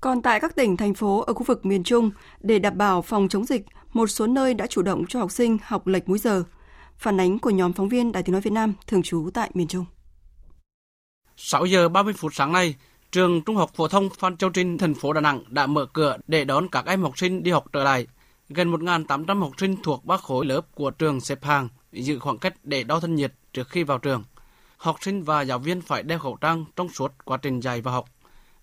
Còn 0.00 0.22
tại 0.22 0.40
các 0.40 0.56
tỉnh, 0.56 0.76
thành 0.76 0.94
phố 0.94 1.20
ở 1.20 1.32
khu 1.32 1.42
vực 1.42 1.66
miền 1.66 1.84
Trung, 1.84 2.10
để 2.40 2.58
đảm 2.58 2.78
bảo 2.78 3.02
phòng 3.02 3.28
chống 3.28 3.44
dịch, 3.44 3.62
một 3.92 4.06
số 4.06 4.26
nơi 4.26 4.54
đã 4.54 4.66
chủ 4.66 4.82
động 4.82 5.04
cho 5.08 5.20
học 5.20 5.30
sinh 5.30 5.58
học 5.62 5.86
lệch 5.86 6.08
múi 6.08 6.18
giờ– 6.18 6.42
Phản 6.98 7.20
ánh 7.20 7.38
của 7.38 7.50
nhóm 7.50 7.72
phóng 7.72 7.88
viên 7.88 8.12
Đài 8.12 8.22
Tiếng 8.22 8.32
Nói 8.32 8.40
Việt 8.40 8.52
Nam 8.52 8.74
thường 8.86 9.02
trú 9.02 9.30
tại 9.34 9.50
miền 9.54 9.68
Trung. 9.68 9.84
6 11.36 11.64
giờ 11.64 11.88
30 11.88 12.14
phút 12.16 12.34
sáng 12.34 12.52
nay, 12.52 12.74
trường 13.12 13.42
Trung 13.42 13.56
học 13.56 13.70
phổ 13.74 13.88
thông 13.88 14.08
Phan 14.18 14.36
Châu 14.36 14.50
Trinh, 14.50 14.78
thành 14.78 14.94
phố 14.94 15.12
Đà 15.12 15.20
Nẵng 15.20 15.42
đã 15.48 15.66
mở 15.66 15.86
cửa 15.86 16.16
để 16.26 16.44
đón 16.44 16.68
các 16.68 16.86
em 16.86 17.02
học 17.02 17.18
sinh 17.18 17.42
đi 17.42 17.50
học 17.50 17.64
trở 17.72 17.84
lại. 17.84 18.06
Gần 18.48 18.72
1.800 18.72 19.40
học 19.40 19.52
sinh 19.58 19.76
thuộc 19.82 20.04
ba 20.04 20.16
khối 20.16 20.46
lớp 20.46 20.60
của 20.74 20.90
trường 20.90 21.20
xếp 21.20 21.44
hàng, 21.44 21.68
giữ 21.92 22.18
khoảng 22.18 22.38
cách 22.38 22.54
để 22.62 22.84
đo 22.84 23.00
thân 23.00 23.14
nhiệt 23.14 23.32
trước 23.52 23.68
khi 23.68 23.82
vào 23.82 23.98
trường. 23.98 24.24
Học 24.76 24.96
sinh 25.00 25.22
và 25.22 25.42
giáo 25.42 25.58
viên 25.58 25.80
phải 25.80 26.02
đeo 26.02 26.18
khẩu 26.18 26.36
trang 26.40 26.64
trong 26.76 26.88
suốt 26.88 27.12
quá 27.24 27.36
trình 27.36 27.60
dạy 27.60 27.80
và 27.80 27.92
học. 27.92 28.08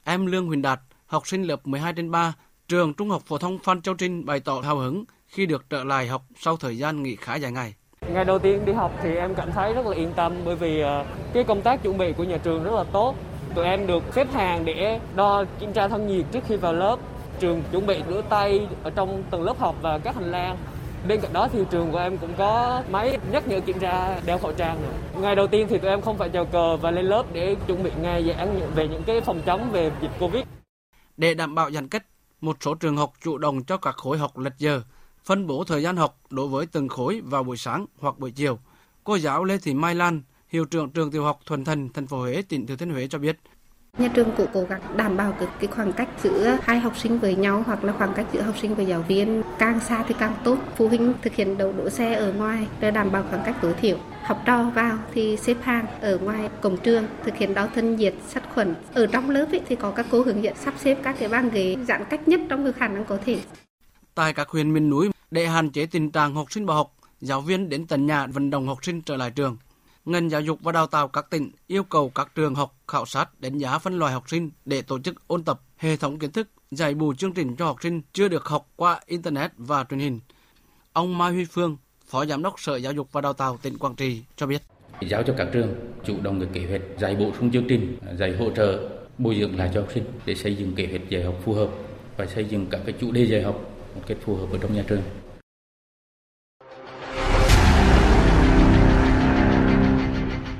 Em 0.03 0.25
Lương 0.25 0.47
Huỳnh 0.47 0.61
Đạt, 0.61 0.79
học 1.05 1.27
sinh 1.27 1.43
lớp 1.43 1.67
12 1.67 1.93
trên 1.93 2.11
3, 2.11 2.33
trường 2.67 2.93
Trung 2.93 3.09
học 3.09 3.23
phổ 3.25 3.37
thông 3.37 3.59
Phan 3.59 3.81
Châu 3.81 3.95
Trinh 3.95 4.25
bày 4.25 4.39
tỏ 4.39 4.61
hào 4.61 4.77
hứng 4.77 5.05
khi 5.27 5.45
được 5.45 5.69
trở 5.69 5.83
lại 5.83 6.07
học 6.07 6.25
sau 6.39 6.57
thời 6.57 6.77
gian 6.77 7.03
nghỉ 7.03 7.15
khá 7.15 7.35
dài 7.35 7.51
ngày. 7.51 7.75
Ngày 8.13 8.25
đầu 8.25 8.39
tiên 8.39 8.65
đi 8.65 8.73
học 8.73 8.91
thì 9.03 9.15
em 9.15 9.35
cảm 9.35 9.51
thấy 9.51 9.73
rất 9.73 9.85
là 9.85 9.95
yên 9.95 10.13
tâm 10.13 10.33
bởi 10.45 10.55
vì 10.55 10.79
ờ, 10.79 11.05
cái 11.33 11.43
công 11.43 11.61
tác 11.61 11.83
chuẩn 11.83 11.97
bị 11.97 12.13
của 12.13 12.23
nhà 12.23 12.37
trường 12.37 12.63
rất 12.63 12.73
là 12.73 12.83
tốt. 12.83 13.15
Tụi 13.55 13.65
em 13.65 13.87
được 13.87 14.03
xếp 14.15 14.27
hàng 14.33 14.65
để 14.65 14.99
đo 15.15 15.43
kiểm 15.59 15.73
tra 15.73 15.87
thân 15.87 16.07
nhiệt 16.07 16.25
trước 16.31 16.43
khi 16.47 16.55
vào 16.55 16.73
lớp. 16.73 16.97
Trường 17.39 17.63
chuẩn 17.71 17.85
bị 17.85 18.01
rửa 18.09 18.21
tay 18.29 18.67
ở 18.83 18.89
trong 18.89 19.23
từng 19.31 19.43
lớp 19.43 19.59
học 19.59 19.75
và 19.81 19.97
các 19.97 20.15
hành 20.15 20.31
lang. 20.31 20.57
Bên 21.07 21.21
cạnh 21.21 21.33
đó 21.33 21.47
thì 21.51 21.59
trường 21.71 21.91
của 21.91 21.97
em 21.97 22.17
cũng 22.17 22.33
có 22.37 22.83
máy 22.91 23.17
nhắc 23.31 23.47
nhở 23.47 23.59
kiểm 23.59 23.79
tra 23.79 24.19
đeo 24.25 24.37
khẩu 24.37 24.51
trang. 24.51 24.77
Nữa. 24.81 25.21
Ngày 25.21 25.35
đầu 25.35 25.47
tiên 25.47 25.67
thì 25.69 25.77
tụi 25.77 25.89
em 25.89 26.01
không 26.01 26.17
phải 26.17 26.29
chào 26.29 26.45
cờ 26.45 26.77
và 26.77 26.91
lên 26.91 27.05
lớp 27.05 27.23
để 27.33 27.55
chuẩn 27.67 27.83
bị 27.83 27.91
nghe 28.01 28.21
giảng 28.21 28.59
về 28.75 28.87
những 28.87 29.03
cái 29.03 29.21
phòng 29.21 29.41
chống 29.45 29.69
về 29.71 29.91
dịch 30.01 30.11
Covid. 30.19 30.43
Để 31.17 31.33
đảm 31.33 31.55
bảo 31.55 31.71
giãn 31.71 31.87
cách, 31.87 32.05
một 32.41 32.57
số 32.61 32.73
trường 32.75 32.97
học 32.97 33.11
chủ 33.23 33.37
động 33.37 33.63
cho 33.63 33.77
các 33.77 33.95
khối 33.97 34.17
học 34.17 34.37
lệch 34.37 34.57
giờ, 34.57 34.81
phân 35.25 35.47
bố 35.47 35.63
thời 35.63 35.83
gian 35.83 35.97
học 35.97 36.17
đối 36.29 36.47
với 36.47 36.65
từng 36.65 36.87
khối 36.87 37.21
vào 37.25 37.43
buổi 37.43 37.57
sáng 37.57 37.85
hoặc 37.99 38.19
buổi 38.19 38.31
chiều. 38.31 38.59
Cô 39.03 39.15
giáo 39.15 39.43
Lê 39.43 39.57
Thị 39.57 39.73
Mai 39.73 39.95
Lan, 39.95 40.21
hiệu 40.49 40.65
trưởng 40.65 40.89
trường 40.89 41.11
tiểu 41.11 41.23
học 41.23 41.39
Thuần 41.45 41.65
Thành, 41.65 41.89
thành 41.93 42.07
phố 42.07 42.17
Huế, 42.17 42.41
tỉnh 42.49 42.67
Thừa 42.67 42.75
Thiên 42.75 42.89
Huế 42.89 43.07
cho 43.07 43.19
biết. 43.19 43.39
Nhà 43.97 44.07
trường 44.07 44.31
cũng 44.37 44.47
cố 44.53 44.63
gắng 44.63 44.81
đảm 44.95 45.17
bảo 45.17 45.31
cái, 45.31 45.47
cái 45.59 45.67
khoảng 45.67 45.93
cách 45.93 46.09
giữa 46.23 46.57
hai 46.61 46.79
học 46.79 46.97
sinh 46.97 47.19
với 47.19 47.35
nhau 47.35 47.63
hoặc 47.65 47.83
là 47.83 47.93
khoảng 47.93 48.13
cách 48.13 48.27
giữa 48.33 48.41
học 48.41 48.55
sinh 48.61 48.75
và 48.75 48.83
giáo 48.83 49.05
viên 49.07 49.43
càng 49.59 49.79
xa 49.79 50.05
thì 50.07 50.15
càng 50.19 50.35
tốt. 50.43 50.57
Phụ 50.77 50.87
huynh 50.87 51.13
thực 51.21 51.33
hiện 51.33 51.57
đậu 51.57 51.73
đỗ 51.73 51.89
xe 51.89 52.13
ở 52.13 52.33
ngoài 52.33 52.67
để 52.79 52.91
đảm 52.91 53.11
bảo 53.11 53.23
khoảng 53.29 53.43
cách 53.45 53.55
tối 53.61 53.73
thiểu. 53.73 53.97
Học 54.23 54.41
trò 54.45 54.63
vào 54.63 54.97
thì 55.13 55.37
xếp 55.37 55.57
hàng 55.61 55.85
ở 56.01 56.17
ngoài 56.17 56.49
cổng 56.61 56.77
trường 56.77 57.03
thực 57.23 57.35
hiện 57.35 57.53
đo 57.53 57.67
thân 57.75 57.95
nhiệt 57.95 58.13
sát 58.27 58.43
khuẩn. 58.53 58.75
Ở 58.93 59.07
trong 59.07 59.29
lớp 59.29 59.47
ấy 59.51 59.61
thì 59.67 59.75
có 59.75 59.91
các 59.91 60.05
cô 60.11 60.23
hướng 60.23 60.43
dẫn 60.43 60.55
sắp 60.55 60.73
xếp 60.77 60.97
các 61.03 61.15
cái 61.19 61.29
băng 61.29 61.49
ghế 61.49 61.75
giãn 61.87 62.03
cách 62.09 62.27
nhất 62.27 62.39
trong 62.49 62.73
khả 62.73 62.87
năng 62.87 63.05
có 63.05 63.17
thể. 63.25 63.39
Tại 64.15 64.33
các 64.33 64.49
huyện 64.49 64.73
miền 64.73 64.89
núi, 64.89 65.09
để 65.31 65.47
hạn 65.47 65.69
chế 65.69 65.85
tình 65.85 66.11
trạng 66.11 66.35
học 66.35 66.51
sinh 66.51 66.65
bỏ 66.65 66.73
học, 66.73 66.95
giáo 67.21 67.41
viên 67.41 67.69
đến 67.69 67.87
tận 67.87 68.05
nhà 68.05 68.27
vận 68.27 68.49
động 68.49 68.67
học 68.67 68.77
sinh 68.81 69.01
trở 69.01 69.17
lại 69.17 69.31
trường. 69.31 69.57
Ngành 70.05 70.29
giáo 70.29 70.41
dục 70.41 70.59
và 70.61 70.71
đào 70.71 70.87
tạo 70.87 71.07
các 71.07 71.29
tỉnh 71.29 71.51
yêu 71.67 71.83
cầu 71.83 72.09
các 72.09 72.31
trường 72.35 72.55
học 72.55 72.75
khảo 72.87 73.05
sát 73.05 73.41
đánh 73.41 73.57
giá 73.57 73.77
phân 73.77 73.99
loại 73.99 74.13
học 74.13 74.29
sinh 74.29 74.51
để 74.65 74.81
tổ 74.81 74.99
chức 74.99 75.27
ôn 75.27 75.43
tập 75.43 75.61
hệ 75.77 75.97
thống 75.97 76.19
kiến 76.19 76.31
thức, 76.31 76.47
dạy 76.71 76.93
bù 76.93 77.13
chương 77.13 77.33
trình 77.33 77.55
cho 77.55 77.65
học 77.65 77.77
sinh 77.81 78.01
chưa 78.13 78.27
được 78.27 78.45
học 78.45 78.67
qua 78.75 78.99
Internet 79.05 79.51
và 79.57 79.85
truyền 79.89 79.99
hình. 79.99 80.19
Ông 80.93 81.17
Mai 81.17 81.31
Huy 81.31 81.45
Phương, 81.45 81.77
Phó 82.07 82.25
Giám 82.25 82.43
đốc 82.43 82.59
Sở 82.59 82.75
Giáo 82.75 82.93
dục 82.93 83.11
và 83.11 83.21
Đào 83.21 83.33
tạo 83.33 83.57
tỉnh 83.61 83.77
Quảng 83.77 83.95
Trị 83.95 84.21
cho 84.35 84.47
biết. 84.47 84.61
Giáo 85.09 85.23
cho 85.23 85.33
các 85.37 85.47
trường 85.53 85.75
chủ 86.05 86.21
động 86.21 86.39
được 86.39 86.47
kế 86.53 86.65
hoạch 86.65 86.81
dạy 86.99 87.15
bổ 87.15 87.31
sung 87.39 87.51
chương 87.51 87.67
trình, 87.67 87.97
dạy 88.19 88.35
hỗ 88.37 88.49
trợ, 88.55 88.89
bồi 89.17 89.37
dưỡng 89.39 89.57
lại 89.57 89.71
cho 89.73 89.81
học 89.81 89.89
sinh 89.93 90.03
để 90.25 90.35
xây 90.35 90.55
dựng 90.55 90.75
kế 90.75 90.87
hoạch 90.87 91.09
dạy 91.09 91.23
học 91.23 91.35
phù 91.45 91.53
hợp 91.53 91.69
và 92.17 92.25
xây 92.25 92.45
dựng 92.45 92.67
các 92.69 92.81
cái 92.85 92.95
chủ 93.01 93.11
đề 93.11 93.27
dạy 93.27 93.41
học 93.41 93.74
một 93.95 94.01
cách 94.07 94.17
phù 94.25 94.35
hợp 94.35 94.47
ở 94.51 94.57
trong 94.61 94.75
nhà 94.75 94.83
trường. 94.87 95.01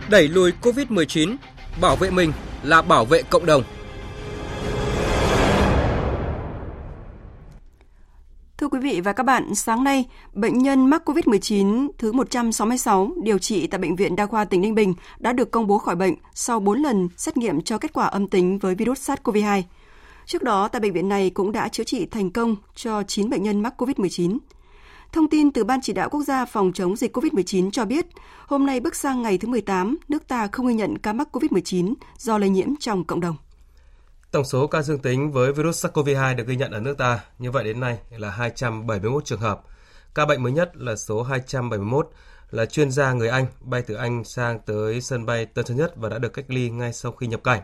Đẩy 0.09 0.27
lùi 0.27 0.51
Covid-19, 0.61 1.35
bảo 1.81 1.95
vệ 1.95 2.11
mình 2.11 2.31
là 2.63 2.81
bảo 2.81 3.05
vệ 3.05 3.21
cộng 3.21 3.45
đồng. 3.45 3.63
Thưa 8.57 8.67
quý 8.67 8.79
vị 8.79 9.01
và 9.01 9.13
các 9.13 9.23
bạn, 9.23 9.55
sáng 9.55 9.83
nay, 9.83 10.05
bệnh 10.33 10.57
nhân 10.57 10.89
mắc 10.89 11.09
COVID-19 11.09 11.89
thứ 11.97 12.11
166 12.11 13.11
điều 13.23 13.37
trị 13.37 13.67
tại 13.67 13.79
Bệnh 13.79 13.95
viện 13.95 14.15
Đa 14.15 14.25
khoa 14.25 14.45
tỉnh 14.45 14.61
Ninh 14.61 14.75
Bình 14.75 14.93
đã 15.17 15.33
được 15.33 15.51
công 15.51 15.67
bố 15.67 15.77
khỏi 15.77 15.95
bệnh 15.95 16.15
sau 16.33 16.59
4 16.59 16.81
lần 16.81 17.09
xét 17.17 17.37
nghiệm 17.37 17.61
cho 17.61 17.77
kết 17.77 17.93
quả 17.93 18.05
âm 18.05 18.27
tính 18.27 18.59
với 18.59 18.75
virus 18.75 19.09
SARS-CoV-2. 19.09 19.61
Trước 20.25 20.43
đó, 20.43 20.67
tại 20.67 20.79
bệnh 20.79 20.93
viện 20.93 21.09
này 21.09 21.29
cũng 21.29 21.51
đã 21.51 21.69
chữa 21.69 21.83
trị 21.83 22.05
thành 22.05 22.31
công 22.31 22.55
cho 22.75 23.03
9 23.03 23.29
bệnh 23.29 23.43
nhân 23.43 23.61
mắc 23.61 23.81
COVID-19. 23.81 24.37
Thông 25.11 25.29
tin 25.29 25.51
từ 25.51 25.63
Ban 25.63 25.81
chỉ 25.81 25.93
đạo 25.93 26.09
quốc 26.09 26.23
gia 26.23 26.45
phòng 26.45 26.71
chống 26.73 26.95
dịch 26.95 27.17
COVID-19 27.17 27.71
cho 27.71 27.85
biết, 27.85 28.05
hôm 28.47 28.65
nay 28.65 28.79
bước 28.79 28.95
sang 28.95 29.21
ngày 29.21 29.37
thứ 29.37 29.47
18, 29.47 29.97
nước 30.07 30.27
ta 30.27 30.47
không 30.51 30.67
ghi 30.67 30.73
nhận 30.73 30.97
ca 30.97 31.13
mắc 31.13 31.27
COVID-19 31.31 31.93
do 32.17 32.37
lây 32.37 32.49
nhiễm 32.49 32.67
trong 32.79 33.03
cộng 33.03 33.19
đồng. 33.19 33.35
Tổng 34.31 34.45
số 34.45 34.67
ca 34.67 34.81
dương 34.81 34.99
tính 34.99 35.31
với 35.31 35.53
virus 35.53 35.85
SARS-CoV-2 35.85 36.35
được 36.35 36.47
ghi 36.47 36.55
nhận 36.55 36.71
ở 36.71 36.79
nước 36.79 36.97
ta 36.97 37.19
như 37.39 37.51
vậy 37.51 37.63
đến 37.63 37.79
nay 37.79 37.97
là 38.09 38.29
271 38.29 39.25
trường 39.25 39.39
hợp. 39.39 39.61
Ca 40.15 40.25
bệnh 40.25 40.43
mới 40.43 40.51
nhất 40.51 40.71
là 40.77 40.95
số 40.95 41.23
271 41.23 42.09
là 42.51 42.65
chuyên 42.65 42.91
gia 42.91 43.13
người 43.13 43.29
Anh 43.29 43.45
bay 43.61 43.81
từ 43.81 43.95
Anh 43.95 44.23
sang 44.23 44.59
tới 44.59 45.01
sân 45.01 45.25
bay 45.25 45.45
Tân 45.45 45.65
Sơn 45.65 45.77
Nhất 45.77 45.93
và 45.95 46.09
đã 46.09 46.19
được 46.19 46.33
cách 46.33 46.45
ly 46.47 46.69
ngay 46.69 46.93
sau 46.93 47.11
khi 47.11 47.27
nhập 47.27 47.43
cảnh. 47.43 47.61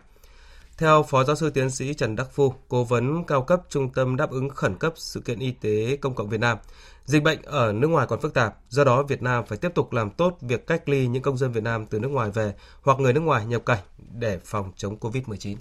Theo 0.82 1.04
Phó 1.04 1.24
Giáo 1.24 1.36
sư 1.36 1.50
Tiến 1.50 1.70
sĩ 1.70 1.94
Trần 1.94 2.16
Đắc 2.16 2.28
Phu, 2.32 2.54
cố 2.68 2.84
vấn 2.84 3.24
cao 3.24 3.42
cấp 3.42 3.62
Trung 3.70 3.90
tâm 3.90 4.16
đáp 4.16 4.32
ứng 4.32 4.50
khẩn 4.50 4.76
cấp 4.76 4.94
sự 4.96 5.20
kiện 5.20 5.40
y 5.40 5.52
tế 5.52 5.98
công 6.02 6.16
cộng 6.16 6.30
Việt 6.30 6.40
Nam, 6.40 6.58
dịch 7.06 7.24
bệnh 7.24 7.42
ở 7.42 7.74
nước 7.74 7.88
ngoài 7.88 8.08
còn 8.10 8.22
phức 8.22 8.34
tạp, 8.34 8.56
do 8.70 8.84
đó 8.84 9.04
Việt 9.04 9.22
Nam 9.22 9.46
phải 9.46 9.58
tiếp 9.58 9.72
tục 9.76 9.94
làm 9.94 10.10
tốt 10.10 10.38
việc 10.42 10.68
cách 10.68 10.90
ly 10.90 11.08
những 11.08 11.24
công 11.24 11.38
dân 11.38 11.52
Việt 11.52 11.64
Nam 11.64 11.86
từ 11.86 12.00
nước 12.00 12.08
ngoài 12.08 12.32
về 12.32 12.54
hoặc 12.82 13.00
người 13.00 13.14
nước 13.14 13.20
ngoài 13.20 13.46
nhập 13.46 13.62
cảnh 13.66 13.80
để 14.14 14.40
phòng 14.46 14.72
chống 14.76 14.98
COVID-19. 15.00 15.56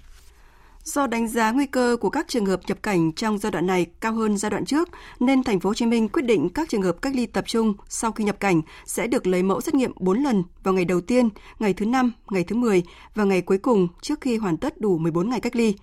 Do 0.85 1.07
đánh 1.07 1.29
giá 1.29 1.51
nguy 1.51 1.67
cơ 1.67 1.97
của 2.01 2.11
các 2.11 2.29
trường 2.29 2.47
hợp 2.47 2.61
nhập 2.67 2.79
cảnh 2.83 3.13
trong 3.13 3.39
giai 3.39 3.53
đoạn 3.53 3.67
này 3.67 3.87
cao 4.01 4.15
hơn 4.15 4.37
giai 4.37 4.51
đoạn 4.51 4.65
trước, 4.65 4.89
nên 5.21 5.43
thành 5.43 5.61
phố 5.61 5.71
Hồ 5.71 5.75
Chí 5.75 5.87
Minh 5.87 6.09
quyết 6.09 6.23
định 6.23 6.49
các 6.49 6.69
trường 6.69 6.83
hợp 6.83 7.03
cách 7.03 7.15
ly 7.15 7.27
tập 7.27 7.45
trung 7.47 7.75
sau 7.89 8.13
khi 8.13 8.25
nhập 8.25 8.41
cảnh 8.41 8.63
sẽ 8.87 9.07
được 9.07 9.27
lấy 9.27 9.43
mẫu 9.43 9.61
xét 9.61 9.75
nghiệm 9.75 9.93
4 9.97 10.23
lần 10.23 10.43
vào 10.63 10.75
ngày 10.75 10.85
đầu 10.85 11.01
tiên, 11.01 11.29
ngày 11.59 11.75
thứ 11.75 11.87
5, 11.87 12.13
ngày 12.31 12.45
thứ 12.45 12.57
10 12.57 12.83
và 13.15 13.25
ngày 13.25 13.41
cuối 13.41 13.59
cùng 13.59 13.89
trước 14.01 14.21
khi 14.21 14.37
hoàn 14.37 14.57
tất 14.57 14.81
đủ 14.81 14.99
14 14.99 15.31
ngày 15.31 15.41
cách 15.41 15.57
ly. 15.57 15.75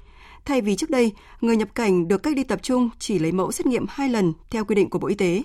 Thay 0.45 0.61
vì 0.61 0.75
trước 0.75 0.89
đây, 0.89 1.11
người 1.41 1.57
nhập 1.57 1.75
cảnh 1.75 2.07
được 2.07 2.23
cách 2.23 2.37
ly 2.37 2.43
tập 2.43 2.59
trung 2.63 2.89
chỉ 2.99 3.19
lấy 3.19 3.31
mẫu 3.31 3.51
xét 3.51 3.65
nghiệm 3.65 3.85
2 3.89 4.09
lần 4.09 4.33
theo 4.49 4.65
quy 4.65 4.75
định 4.75 4.89
của 4.89 4.99
Bộ 4.99 5.07
Y 5.07 5.15
tế 5.15 5.43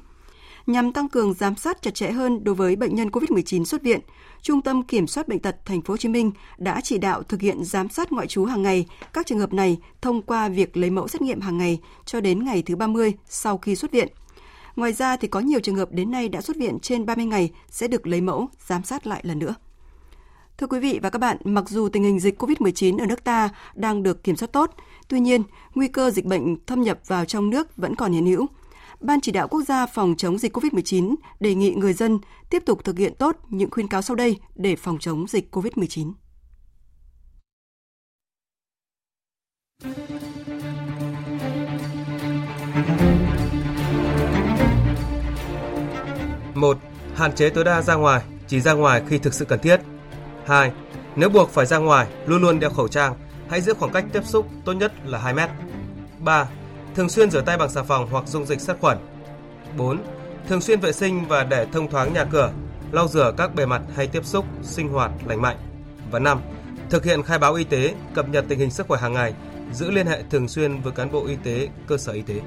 nhằm 0.66 0.92
tăng 0.92 1.09
cường 1.09 1.35
giám 1.35 1.57
sát 1.57 1.83
chặt 1.83 1.95
chẽ 1.95 2.11
hơn 2.11 2.45
đối 2.45 2.54
với 2.54 2.76
bệnh 2.76 2.95
nhân 2.95 3.09
COVID-19 3.09 3.64
xuất 3.64 3.83
viện, 3.83 4.00
Trung 4.42 4.62
tâm 4.62 4.83
Kiểm 4.83 5.07
soát 5.07 5.28
bệnh 5.28 5.38
tật 5.38 5.57
Thành 5.64 5.83
phố 5.83 5.92
Hồ 5.92 5.97
Chí 5.97 6.09
Minh 6.09 6.33
đã 6.59 6.81
chỉ 6.81 6.99
đạo 6.99 7.23
thực 7.23 7.40
hiện 7.40 7.64
giám 7.64 7.88
sát 7.88 8.12
ngoại 8.12 8.26
trú 8.26 8.45
hàng 8.45 8.62
ngày 8.62 8.87
các 9.12 9.26
trường 9.26 9.38
hợp 9.38 9.52
này 9.52 9.78
thông 10.00 10.23
qua 10.23 10.49
việc 10.49 10.76
lấy 10.76 10.90
mẫu 10.90 11.09
xét 11.09 11.23
nghiệm 11.23 11.40
hàng 11.40 11.59
ngày 11.59 11.78
cho 12.04 12.21
đến 12.21 12.45
ngày 12.45 12.62
thứ 12.62 12.76
30 12.76 13.12
sau 13.28 13.59
khi 13.59 13.76
xuất 13.76 13.90
viện. 13.92 14.09
Ngoài 14.76 14.92
ra 14.92 15.16
thì 15.16 15.28
có 15.28 15.40
nhiều 15.40 15.61
trường 15.61 15.76
hợp 15.76 15.92
đến 15.92 16.11
nay 16.11 16.28
đã 16.28 16.40
xuất 16.40 16.57
viện 16.57 16.78
trên 16.83 17.07
30 17.07 17.25
ngày 17.25 17.50
sẽ 17.71 17.88
được 17.88 18.07
lấy 18.07 18.21
mẫu 18.21 18.49
giám 18.66 18.85
sát 18.85 19.07
lại 19.07 19.21
lần 19.25 19.38
nữa. 19.38 19.54
Thưa 20.59 20.66
quý 20.66 20.81
vị 20.81 20.99
và 21.02 21.11
các 21.11 21.19
bạn, 21.19 21.37
mặc 21.45 21.69
dù 21.69 21.88
tình 21.88 22.04
hình 22.04 22.21
dịch 22.21 22.42
COVID-19 22.42 22.99
ở 22.99 23.07
nước 23.07 23.25
ta 23.25 23.49
đang 23.75 24.02
được 24.02 24.25
kiểm 24.25 24.37
soát 24.37 24.52
tốt, 24.52 24.71
tuy 25.09 25.21
nhiên, 25.21 25.42
nguy 25.75 25.88
cơ 25.88 26.11
dịch 26.11 26.25
bệnh 26.25 26.57
thâm 26.66 26.83
nhập 26.83 26.99
vào 27.07 27.25
trong 27.25 27.50
nước 27.50 27.76
vẫn 27.76 27.97
còn 27.97 28.12
hiện 28.12 28.26
hữu. 28.26 28.47
Ban 29.02 29.21
chỉ 29.21 29.32
đạo 29.32 29.49
quốc 29.49 29.62
gia 29.62 29.87
phòng 29.87 30.14
chống 30.18 30.38
dịch 30.38 30.56
COVID-19 30.56 31.14
đề 31.40 31.54
nghị 31.54 31.75
người 31.75 31.92
dân 31.92 32.18
tiếp 32.50 32.62
tục 32.66 32.85
thực 32.85 32.99
hiện 32.99 33.14
tốt 33.18 33.37
những 33.49 33.71
khuyên 33.71 33.88
cáo 33.88 34.02
sau 34.02 34.16
đây 34.16 34.37
để 34.54 34.76
phòng 34.76 34.99
chống 34.99 35.26
dịch 35.28 35.54
COVID-19. 35.56 36.12
một 46.54 46.78
Hạn 47.14 47.35
chế 47.35 47.50
tối 47.50 47.64
đa 47.64 47.82
ra 47.82 47.94
ngoài, 47.94 48.23
chỉ 48.49 48.61
ra 48.61 48.73
ngoài 48.73 49.02
khi 49.09 49.18
thực 49.18 49.35
sự 49.35 49.44
cần 49.44 49.59
thiết. 49.61 49.80
2. 50.47 50.73
Nếu 51.16 51.28
buộc 51.28 51.50
phải 51.50 51.66
ra 51.66 51.78
ngoài, 51.78 52.06
luôn 52.26 52.42
luôn 52.42 52.61
đeo 52.61 52.71
khẩu 52.71 52.88
trang, 52.88 53.14
hãy 53.49 53.61
giữ 53.61 53.75
khoảng 53.75 53.92
cách 53.92 54.04
tiếp 54.12 54.25
xúc 54.25 54.47
tốt 54.64 54.73
nhất 54.73 54.92
là 55.04 55.18
2 55.18 55.35
mét. 55.35 55.50
3 56.18 56.49
Thường 56.94 57.08
xuyên 57.08 57.30
rửa 57.30 57.40
tay 57.40 57.58
bằng 57.58 57.70
xà 57.70 57.82
phòng 57.82 58.08
hoặc 58.11 58.26
dung 58.26 58.46
dịch 58.46 58.61
sát 58.61 58.76
khuẩn. 58.80 58.99
4. 59.76 59.99
Thường 60.49 60.61
xuyên 60.61 60.80
vệ 60.80 60.92
sinh 60.92 61.25
và 61.28 61.44
để 61.44 61.66
thông 61.72 61.90
thoáng 61.90 62.12
nhà 62.12 62.25
cửa, 62.25 62.52
lau 62.92 63.08
rửa 63.08 63.32
các 63.37 63.54
bề 63.54 63.66
mặt 63.66 63.82
hay 63.96 64.06
tiếp 64.06 64.25
xúc, 64.25 64.44
sinh 64.62 64.88
hoạt 64.88 65.11
lành 65.26 65.42
mạnh. 65.42 65.56
Và 66.11 66.18
5. 66.18 66.40
Thực 66.90 67.04
hiện 67.04 67.22
khai 67.22 67.38
báo 67.38 67.54
y 67.54 67.64
tế, 67.64 67.94
cập 68.14 68.28
nhật 68.28 68.44
tình 68.49 68.58
hình 68.58 68.70
sức 68.70 68.88
khỏe 68.88 69.00
hàng 69.00 69.12
ngày, 69.12 69.34
giữ 69.72 69.90
liên 69.90 70.06
hệ 70.06 70.22
thường 70.30 70.49
xuyên 70.49 70.80
với 70.80 70.92
cán 70.92 71.12
bộ 71.12 71.26
y 71.26 71.37
tế, 71.44 71.68
cơ 71.87 71.96
sở 71.96 72.12
y 72.12 72.22
tế. 72.22 72.40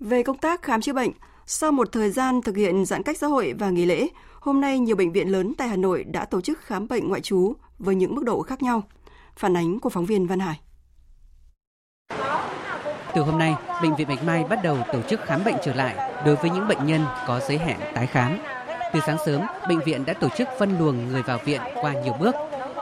Về 0.00 0.22
công 0.22 0.38
tác 0.38 0.62
khám 0.62 0.80
chữa 0.80 0.92
bệnh, 0.92 1.10
sau 1.46 1.72
một 1.72 1.92
thời 1.92 2.10
gian 2.10 2.42
thực 2.42 2.56
hiện 2.56 2.84
giãn 2.84 3.02
cách 3.02 3.18
xã 3.18 3.26
hội 3.26 3.54
và 3.58 3.70
nghỉ 3.70 3.84
lễ, 3.84 4.08
hôm 4.44 4.60
nay 4.60 4.78
nhiều 4.78 4.96
bệnh 4.96 5.12
viện 5.12 5.28
lớn 5.28 5.52
tại 5.58 5.68
Hà 5.68 5.76
Nội 5.76 6.04
đã 6.04 6.24
tổ 6.24 6.40
chức 6.40 6.60
khám 6.60 6.88
bệnh 6.88 7.08
ngoại 7.08 7.20
trú 7.20 7.52
với 7.78 7.94
những 7.94 8.14
mức 8.14 8.24
độ 8.24 8.42
khác 8.42 8.62
nhau. 8.62 8.82
Phản 9.36 9.56
ánh 9.56 9.80
của 9.80 9.88
phóng 9.88 10.04
viên 10.04 10.26
Văn 10.26 10.40
Hải. 10.40 10.60
Từ 13.14 13.22
hôm 13.22 13.38
nay, 13.38 13.54
Bệnh 13.82 13.96
viện 13.96 14.08
Bạch 14.08 14.24
Mai 14.24 14.44
bắt 14.44 14.58
đầu 14.62 14.78
tổ 14.92 15.02
chức 15.02 15.20
khám 15.24 15.44
bệnh 15.44 15.54
trở 15.64 15.74
lại 15.74 16.22
đối 16.24 16.36
với 16.36 16.50
những 16.50 16.68
bệnh 16.68 16.86
nhân 16.86 17.04
có 17.26 17.40
giới 17.48 17.58
hạn 17.58 17.80
tái 17.94 18.06
khám. 18.06 18.38
Từ 18.92 19.00
sáng 19.06 19.16
sớm, 19.26 19.40
bệnh 19.68 19.80
viện 19.86 20.04
đã 20.04 20.12
tổ 20.12 20.28
chức 20.28 20.48
phân 20.58 20.78
luồng 20.78 21.08
người 21.08 21.22
vào 21.22 21.38
viện 21.44 21.60
qua 21.82 21.92
nhiều 21.92 22.14
bước, 22.20 22.34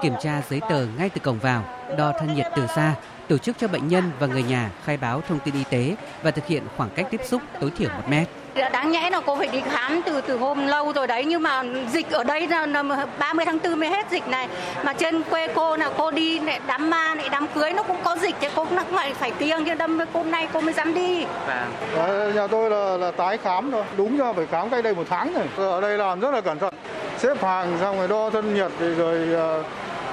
kiểm 0.02 0.14
tra 0.22 0.42
giấy 0.50 0.60
tờ 0.68 0.86
ngay 0.98 1.08
từ 1.08 1.20
cổng 1.20 1.38
vào, 1.38 1.64
đo 1.98 2.12
thân 2.18 2.34
nhiệt 2.34 2.46
từ 2.56 2.66
xa, 2.66 2.94
tổ 3.28 3.38
chức 3.38 3.58
cho 3.58 3.68
bệnh 3.68 3.88
nhân 3.88 4.04
và 4.18 4.26
người 4.26 4.42
nhà 4.42 4.72
khai 4.84 4.96
báo 4.96 5.20
thông 5.20 5.38
tin 5.44 5.54
y 5.54 5.64
tế 5.70 5.96
và 6.22 6.30
thực 6.30 6.46
hiện 6.46 6.62
khoảng 6.76 6.90
cách 6.94 7.06
tiếp 7.10 7.20
xúc 7.24 7.42
tối 7.60 7.70
thiểu 7.76 7.88
1 7.88 8.02
mét. 8.08 8.28
Đáng 8.54 8.90
nhẽ 8.90 9.10
là 9.10 9.20
cô 9.26 9.36
phải 9.36 9.46
đi 9.46 9.60
khám 9.70 10.02
từ 10.06 10.20
từ 10.20 10.36
hôm 10.36 10.66
lâu 10.66 10.92
rồi 10.92 11.06
đấy 11.06 11.24
nhưng 11.24 11.42
mà 11.42 11.62
dịch 11.92 12.10
ở 12.10 12.24
đây 12.24 12.48
là, 12.48 12.66
là 12.66 12.82
30 13.18 13.44
tháng 13.44 13.58
4 13.64 13.80
mới 13.80 13.88
hết 13.88 14.06
dịch 14.10 14.28
này 14.28 14.48
mà 14.82 14.92
trên 14.92 15.22
quê 15.22 15.48
cô 15.54 15.76
là 15.76 15.90
cô 15.96 16.10
đi 16.10 16.38
lại 16.38 16.60
đám 16.66 16.90
ma 16.90 17.14
lại 17.14 17.28
đám 17.30 17.46
cưới 17.54 17.72
nó 17.72 17.82
cũng 17.82 17.96
có 18.04 18.16
dịch 18.16 18.34
thì 18.40 18.48
cô 18.54 18.64
cũng 18.64 18.94
lại 18.94 19.14
phải 19.14 19.30
tiêm 19.30 19.64
chứ 19.64 19.74
đâm 19.74 19.98
hôm 20.12 20.30
nay 20.30 20.48
cô 20.52 20.60
mới 20.60 20.72
dám 20.72 20.94
đi. 20.94 21.26
Vâng. 21.46 22.34
Nhà 22.34 22.46
tôi 22.46 22.70
là, 22.70 22.96
là 22.96 23.10
tái 23.10 23.38
khám 23.38 23.70
thôi, 23.70 23.84
đúng 23.96 24.16
ra 24.16 24.32
phải 24.32 24.46
khám 24.46 24.70
cách 24.70 24.84
đây 24.84 24.94
một 24.94 25.06
tháng 25.10 25.34
rồi. 25.34 25.70
Ở 25.70 25.80
đây 25.80 25.98
làm 25.98 26.20
rất 26.20 26.30
là 26.30 26.40
cẩn 26.40 26.58
thận, 26.58 26.74
xếp 27.18 27.42
hàng 27.42 27.76
xong 27.80 27.98
rồi 27.98 28.08
đo 28.08 28.30
thân 28.30 28.54
nhiệt 28.54 28.70
rồi 28.98 29.18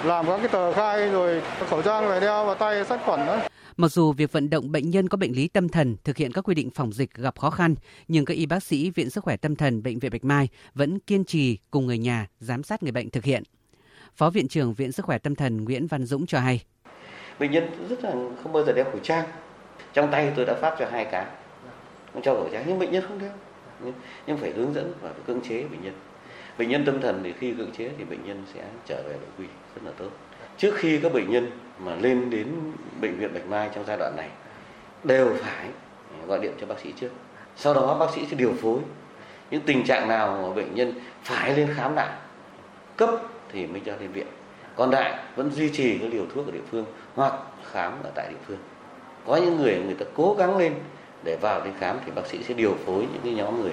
làm 0.03 0.27
các 0.27 0.37
cái 0.37 0.47
tờ 0.47 0.73
khai 0.73 1.09
rồi 1.09 1.41
khẩu 1.69 1.81
trang 1.81 2.07
phải 2.09 2.19
đeo 2.19 2.45
vào 2.45 2.55
tay 2.55 2.85
sát 2.85 2.99
khuẩn 3.05 3.25
đó. 3.27 3.35
Mặc 3.79 3.91
dù 3.91 4.13
việc 4.13 4.31
vận 4.31 4.49
động 4.49 4.71
bệnh 4.71 4.89
nhân 4.89 5.09
có 5.09 5.17
bệnh 5.17 5.31
lý 5.31 5.47
tâm 5.47 5.69
thần 5.69 5.95
thực 6.03 6.17
hiện 6.17 6.31
các 6.31 6.41
quy 6.41 6.55
định 6.55 6.69
phòng 6.69 6.93
dịch 6.93 7.13
gặp 7.13 7.39
khó 7.39 7.49
khăn, 7.49 7.75
nhưng 8.07 8.25
các 8.25 8.33
y 8.33 8.45
bác 8.45 8.63
sĩ 8.63 8.89
Viện 8.89 9.09
Sức 9.09 9.23
khỏe 9.23 9.37
Tâm 9.37 9.55
thần 9.55 9.83
Bệnh 9.83 9.99
viện 9.99 10.11
Bạch 10.11 10.23
Mai 10.23 10.47
vẫn 10.73 10.99
kiên 10.99 11.23
trì 11.23 11.57
cùng 11.71 11.85
người 11.85 11.97
nhà 11.97 12.27
giám 12.39 12.63
sát 12.63 12.83
người 12.83 12.91
bệnh 12.91 13.09
thực 13.09 13.23
hiện. 13.23 13.43
Phó 14.15 14.29
Viện 14.29 14.47
trưởng 14.47 14.73
Viện 14.73 14.91
Sức 14.91 15.05
khỏe 15.05 15.17
Tâm 15.17 15.35
thần 15.35 15.63
Nguyễn 15.63 15.87
Văn 15.87 16.05
Dũng 16.05 16.25
cho 16.25 16.39
hay. 16.39 16.63
Bệnh 17.39 17.51
nhân 17.51 17.87
rất 17.89 18.03
là 18.03 18.11
không 18.43 18.53
bao 18.53 18.65
giờ 18.65 18.73
đeo 18.73 18.85
khẩu 18.85 18.99
trang. 19.03 19.27
Trong 19.93 20.11
tay 20.11 20.31
tôi 20.35 20.45
đã 20.45 20.55
phát 20.61 20.75
cho 20.79 20.89
hai 20.91 21.05
cái. 21.11 21.25
Không 22.13 22.21
cho 22.23 22.33
khẩu 22.33 22.49
trang 22.51 22.63
nhưng 22.67 22.79
bệnh 22.79 22.91
nhân 22.91 23.03
không 23.07 23.19
đeo. 23.19 23.31
Nhưng 24.27 24.37
phải 24.37 24.51
hướng 24.51 24.73
dẫn 24.73 24.93
và 25.01 25.13
phải 25.13 25.21
cưỡng 25.27 25.41
chế 25.49 25.63
bệnh 25.63 25.83
nhân. 25.83 25.93
Bệnh 26.57 26.69
nhân 26.69 26.85
tâm 26.85 27.01
thần 27.01 27.21
thì 27.23 27.33
khi 27.39 27.53
cưỡng 27.57 27.71
chế 27.77 27.91
thì 27.97 28.03
bệnh 28.03 28.25
nhân 28.25 28.43
sẽ 28.53 28.69
trở 28.87 29.03
về 29.07 29.13
nội 29.13 29.29
quy 29.37 29.45
rất 29.75 29.81
là 29.83 29.91
tốt. 29.97 30.09
Trước 30.59 30.75
khi 30.75 30.99
các 31.03 31.13
bệnh 31.13 31.31
nhân 31.31 31.51
mà 31.79 31.95
lên 31.95 32.29
đến 32.29 32.47
bệnh 33.01 33.17
viện 33.17 33.33
Bạch 33.33 33.45
Mai 33.45 33.69
trong 33.75 33.83
giai 33.87 33.97
đoạn 33.97 34.15
này, 34.17 34.29
đều 35.03 35.33
phải 35.41 35.67
gọi 36.27 36.39
điện 36.39 36.51
cho 36.61 36.67
bác 36.67 36.79
sĩ 36.79 36.93
trước. 36.99 37.09
Sau 37.55 37.73
đó 37.73 37.97
bác 37.99 38.11
sĩ 38.15 38.25
sẽ 38.29 38.37
điều 38.37 38.53
phối 38.61 38.79
những 39.51 39.61
tình 39.61 39.83
trạng 39.85 40.07
nào 40.07 40.39
mà 40.41 40.53
bệnh 40.53 40.75
nhân 40.75 40.93
phải 41.23 41.57
lên 41.57 41.69
khám 41.75 41.95
lại, 41.95 42.09
cấp 42.97 43.09
thì 43.51 43.67
mới 43.67 43.81
cho 43.85 43.93
lên 44.01 44.11
viện. 44.11 44.27
Còn 44.75 44.89
lại 44.89 45.19
vẫn 45.35 45.51
duy 45.51 45.69
trì 45.69 45.97
cái 45.97 46.09
liều 46.09 46.25
thuốc 46.33 46.45
ở 46.45 46.51
địa 46.51 46.59
phương 46.71 46.85
hoặc 47.15 47.33
khám 47.71 47.93
ở 48.03 48.11
tại 48.15 48.27
địa 48.29 48.39
phương. 48.47 48.57
Có 49.25 49.35
những 49.35 49.57
người 49.57 49.81
người 49.85 49.95
ta 49.95 50.05
cố 50.15 50.35
gắng 50.39 50.57
lên 50.57 50.73
để 51.23 51.37
vào 51.41 51.65
đi 51.65 51.71
khám 51.79 51.97
thì 52.05 52.11
bác 52.15 52.27
sĩ 52.27 52.43
sẽ 52.43 52.53
điều 52.53 52.75
phối 52.85 53.07
những 53.13 53.21
cái 53.23 53.33
nhóm 53.33 53.61
người 53.61 53.71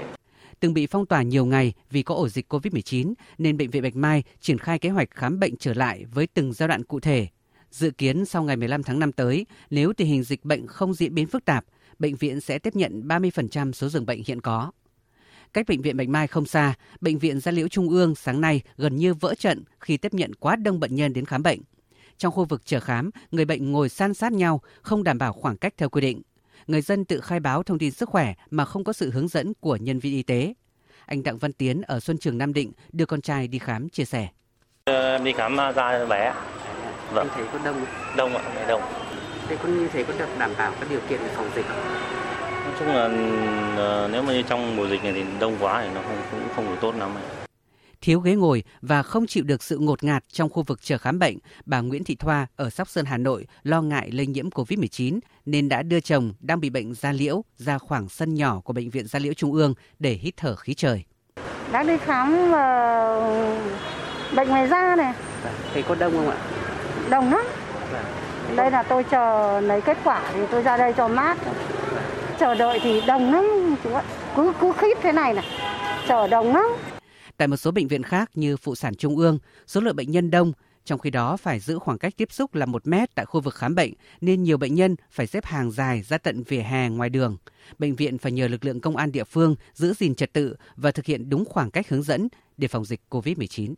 từng 0.60 0.74
bị 0.74 0.86
phong 0.86 1.06
tỏa 1.06 1.22
nhiều 1.22 1.46
ngày 1.46 1.72
vì 1.90 2.02
có 2.02 2.14
ổ 2.14 2.28
dịch 2.28 2.52
COVID-19 2.52 3.14
nên 3.38 3.56
Bệnh 3.56 3.70
viện 3.70 3.82
Bạch 3.82 3.96
Mai 3.96 4.22
triển 4.40 4.58
khai 4.58 4.78
kế 4.78 4.88
hoạch 4.88 5.10
khám 5.10 5.40
bệnh 5.40 5.56
trở 5.56 5.74
lại 5.74 6.04
với 6.04 6.26
từng 6.26 6.52
giai 6.52 6.68
đoạn 6.68 6.84
cụ 6.84 7.00
thể. 7.00 7.28
Dự 7.70 7.90
kiến 7.90 8.24
sau 8.24 8.42
ngày 8.42 8.56
15 8.56 8.82
tháng 8.82 8.98
5 8.98 9.12
tới, 9.12 9.46
nếu 9.70 9.92
tình 9.92 10.08
hình 10.08 10.22
dịch 10.22 10.44
bệnh 10.44 10.66
không 10.66 10.94
diễn 10.94 11.14
biến 11.14 11.26
phức 11.26 11.44
tạp, 11.44 11.64
bệnh 11.98 12.16
viện 12.16 12.40
sẽ 12.40 12.58
tiếp 12.58 12.76
nhận 12.76 13.08
30% 13.08 13.72
số 13.72 13.88
giường 13.88 14.06
bệnh 14.06 14.22
hiện 14.26 14.40
có. 14.40 14.72
Cách 15.52 15.66
bệnh 15.68 15.82
viện 15.82 15.96
Bạch 15.96 16.08
Mai 16.08 16.26
không 16.26 16.46
xa, 16.46 16.74
bệnh 17.00 17.18
viện 17.18 17.40
Gia 17.40 17.52
Liễu 17.52 17.68
Trung 17.68 17.88
ương 17.88 18.14
sáng 18.14 18.40
nay 18.40 18.60
gần 18.76 18.96
như 18.96 19.14
vỡ 19.14 19.34
trận 19.34 19.64
khi 19.80 19.96
tiếp 19.96 20.14
nhận 20.14 20.34
quá 20.34 20.56
đông 20.56 20.80
bệnh 20.80 20.94
nhân 20.94 21.12
đến 21.12 21.24
khám 21.24 21.42
bệnh. 21.42 21.60
Trong 22.16 22.32
khu 22.32 22.44
vực 22.44 22.66
chờ 22.66 22.80
khám, 22.80 23.10
người 23.30 23.44
bệnh 23.44 23.72
ngồi 23.72 23.88
san 23.88 24.14
sát 24.14 24.32
nhau, 24.32 24.60
không 24.82 25.04
đảm 25.04 25.18
bảo 25.18 25.32
khoảng 25.32 25.56
cách 25.56 25.74
theo 25.76 25.88
quy 25.88 26.00
định 26.00 26.22
người 26.66 26.80
dân 26.80 27.04
tự 27.04 27.20
khai 27.20 27.40
báo 27.40 27.62
thông 27.62 27.78
tin 27.78 27.90
sức 27.90 28.08
khỏe 28.08 28.34
mà 28.50 28.64
không 28.64 28.84
có 28.84 28.92
sự 28.92 29.10
hướng 29.10 29.28
dẫn 29.28 29.52
của 29.60 29.76
nhân 29.76 29.98
viên 29.98 30.12
y 30.12 30.22
tế. 30.22 30.54
Anh 31.06 31.22
Đặng 31.22 31.38
Văn 31.38 31.52
Tiến 31.52 31.82
ở 31.82 32.00
Xuân 32.00 32.18
Trường 32.18 32.38
Nam 32.38 32.52
Định 32.52 32.72
đưa 32.92 33.06
con 33.06 33.20
trai 33.20 33.48
đi 33.48 33.58
khám 33.58 33.88
chia 33.88 34.04
sẻ. 34.04 34.28
Em 34.84 35.24
đi 35.24 35.32
khám 35.32 35.56
da 35.76 36.06
bé. 36.06 36.34
Vâng. 37.12 37.28
Thấy 37.34 37.44
có 37.52 37.58
đông 37.64 37.74
không? 37.74 38.16
Đông 38.16 38.36
ạ, 38.36 38.64
đông. 38.68 38.82
Thế 39.48 39.56
con 39.56 39.78
như 39.78 39.88
thế 39.88 40.04
có 40.04 40.14
được 40.18 40.28
đảm 40.38 40.50
bảo 40.58 40.72
các 40.80 40.90
điều 40.90 41.00
kiện 41.08 41.20
để 41.20 41.28
phòng 41.34 41.50
dịch 41.54 41.66
không? 41.68 41.84
Nói 42.64 42.74
chung 42.78 42.88
là 42.88 43.02
ờ, 43.76 44.08
nếu 44.12 44.22
mà 44.22 44.32
như 44.32 44.42
trong 44.42 44.76
mùa 44.76 44.88
dịch 44.88 45.02
này 45.02 45.12
thì 45.12 45.24
đông 45.40 45.56
quá 45.60 45.82
thì 45.82 45.94
nó 45.94 46.02
không 46.02 46.16
cũng 46.30 46.48
không 46.56 46.66
được 46.66 46.76
tốt 46.80 46.94
lắm. 46.94 47.14
Ấy 47.14 47.45
thiếu 48.06 48.20
ghế 48.20 48.34
ngồi 48.34 48.62
và 48.82 49.02
không 49.02 49.26
chịu 49.26 49.44
được 49.44 49.62
sự 49.62 49.78
ngột 49.78 50.04
ngạt 50.04 50.24
trong 50.32 50.48
khu 50.48 50.62
vực 50.62 50.82
chờ 50.82 50.98
khám 50.98 51.18
bệnh, 51.18 51.38
bà 51.64 51.80
Nguyễn 51.80 52.04
Thị 52.04 52.14
Thoa 52.14 52.46
ở 52.56 52.70
Sóc 52.70 52.88
Sơn, 52.88 53.04
Hà 53.04 53.16
Nội 53.16 53.46
lo 53.62 53.82
ngại 53.82 54.10
lây 54.12 54.26
nhiễm 54.26 54.48
COVID-19 54.48 55.18
nên 55.46 55.68
đã 55.68 55.82
đưa 55.82 56.00
chồng 56.00 56.32
đang 56.40 56.60
bị 56.60 56.70
bệnh 56.70 56.94
da 56.94 57.12
liễu 57.12 57.44
ra 57.56 57.78
khoảng 57.78 58.08
sân 58.08 58.34
nhỏ 58.34 58.60
của 58.64 58.72
Bệnh 58.72 58.90
viện 58.90 59.06
Da 59.06 59.18
Liễu 59.18 59.32
Trung 59.34 59.52
ương 59.52 59.74
để 59.98 60.12
hít 60.12 60.34
thở 60.36 60.56
khí 60.56 60.74
trời. 60.74 61.04
Đã 61.72 61.82
đi 61.82 61.96
khám 61.98 62.52
bệnh 64.36 64.48
ngoài 64.48 64.68
da 64.68 64.96
này. 64.96 65.14
Thấy 65.72 65.82
có 65.82 65.94
đông 65.94 66.12
không 66.12 66.30
ạ? 66.30 66.36
Đông 67.10 67.32
lắm. 67.32 67.44
Đây 68.56 68.70
là 68.70 68.82
tôi 68.82 69.04
chờ 69.04 69.60
lấy 69.60 69.80
kết 69.80 69.98
quả 70.04 70.30
thì 70.34 70.40
tôi 70.50 70.62
ra 70.62 70.76
đây 70.76 70.92
cho 70.96 71.08
mát. 71.08 71.38
Chờ 72.40 72.54
đợi 72.54 72.80
thì 72.82 73.00
đông 73.06 73.32
lắm 73.32 73.76
chú 73.84 73.94
ạ. 73.94 74.02
Cứ 74.36 74.52
cứ 74.60 74.72
khít 74.78 74.98
thế 75.02 75.12
này 75.12 75.34
này. 75.34 75.46
Chờ 76.08 76.26
đông 76.26 76.54
lắm. 76.54 76.66
Tại 77.36 77.48
một 77.48 77.56
số 77.56 77.70
bệnh 77.70 77.88
viện 77.88 78.02
khác 78.02 78.30
như 78.34 78.56
Phụ 78.56 78.74
sản 78.74 78.94
Trung 78.94 79.16
ương, 79.16 79.38
số 79.66 79.80
lượng 79.80 79.96
bệnh 79.96 80.10
nhân 80.10 80.30
đông, 80.30 80.52
trong 80.84 80.98
khi 80.98 81.10
đó 81.10 81.36
phải 81.36 81.60
giữ 81.60 81.78
khoảng 81.78 81.98
cách 81.98 82.16
tiếp 82.16 82.32
xúc 82.32 82.54
là 82.54 82.66
1 82.66 82.86
mét 82.86 83.14
tại 83.14 83.26
khu 83.26 83.40
vực 83.40 83.54
khám 83.54 83.74
bệnh, 83.74 83.92
nên 84.20 84.42
nhiều 84.42 84.56
bệnh 84.56 84.74
nhân 84.74 84.96
phải 85.10 85.26
xếp 85.26 85.44
hàng 85.44 85.70
dài 85.70 86.02
ra 86.02 86.18
tận 86.18 86.42
vỉa 86.42 86.60
hè 86.60 86.88
ngoài 86.88 87.10
đường. 87.10 87.36
Bệnh 87.78 87.94
viện 87.94 88.18
phải 88.18 88.32
nhờ 88.32 88.48
lực 88.48 88.64
lượng 88.64 88.80
công 88.80 88.96
an 88.96 89.12
địa 89.12 89.24
phương 89.24 89.56
giữ 89.74 89.94
gìn 89.94 90.14
trật 90.14 90.32
tự 90.32 90.56
và 90.76 90.90
thực 90.90 91.06
hiện 91.06 91.30
đúng 91.30 91.44
khoảng 91.44 91.70
cách 91.70 91.88
hướng 91.88 92.02
dẫn 92.02 92.28
để 92.56 92.68
phòng 92.68 92.84
dịch 92.84 93.00
COVID-19. 93.10 93.74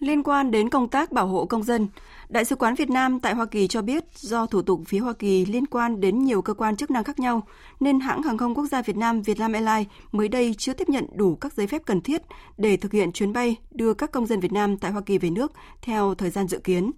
Liên 0.00 0.22
quan 0.22 0.50
đến 0.50 0.68
công 0.68 0.88
tác 0.88 1.12
bảo 1.12 1.26
hộ 1.26 1.44
công 1.44 1.62
dân, 1.62 1.88
Đại 2.28 2.44
sứ 2.44 2.56
quán 2.56 2.74
Việt 2.74 2.90
Nam 2.90 3.20
tại 3.20 3.34
Hoa 3.34 3.46
Kỳ 3.46 3.66
cho 3.68 3.82
biết 3.82 4.04
do 4.14 4.46
thủ 4.46 4.62
tục 4.62 4.80
phía 4.86 4.98
Hoa 4.98 5.12
Kỳ 5.12 5.44
liên 5.44 5.66
quan 5.66 6.00
đến 6.00 6.24
nhiều 6.24 6.42
cơ 6.42 6.54
quan 6.54 6.76
chức 6.76 6.90
năng 6.90 7.04
khác 7.04 7.18
nhau, 7.18 7.46
nên 7.80 8.00
hãng 8.00 8.22
hàng 8.22 8.38
không 8.38 8.54
quốc 8.54 8.66
gia 8.66 8.82
Việt 8.82 8.96
Nam 8.96 9.22
Vietnam 9.22 9.52
Airlines 9.52 9.86
mới 10.12 10.28
đây 10.28 10.54
chưa 10.58 10.72
tiếp 10.72 10.88
nhận 10.88 11.04
đủ 11.14 11.34
các 11.34 11.52
giấy 11.52 11.66
phép 11.66 11.82
cần 11.86 12.00
thiết 12.00 12.22
để 12.58 12.76
thực 12.76 12.92
hiện 12.92 13.12
chuyến 13.12 13.32
bay 13.32 13.56
đưa 13.70 13.94
các 13.94 14.12
công 14.12 14.26
dân 14.26 14.40
Việt 14.40 14.52
Nam 14.52 14.78
tại 14.78 14.90
Hoa 14.90 15.02
Kỳ 15.06 15.18
về 15.18 15.30
nước 15.30 15.52
theo 15.82 16.14
thời 16.14 16.30
gian 16.30 16.48
dự 16.48 16.58
kiến. 16.58 16.90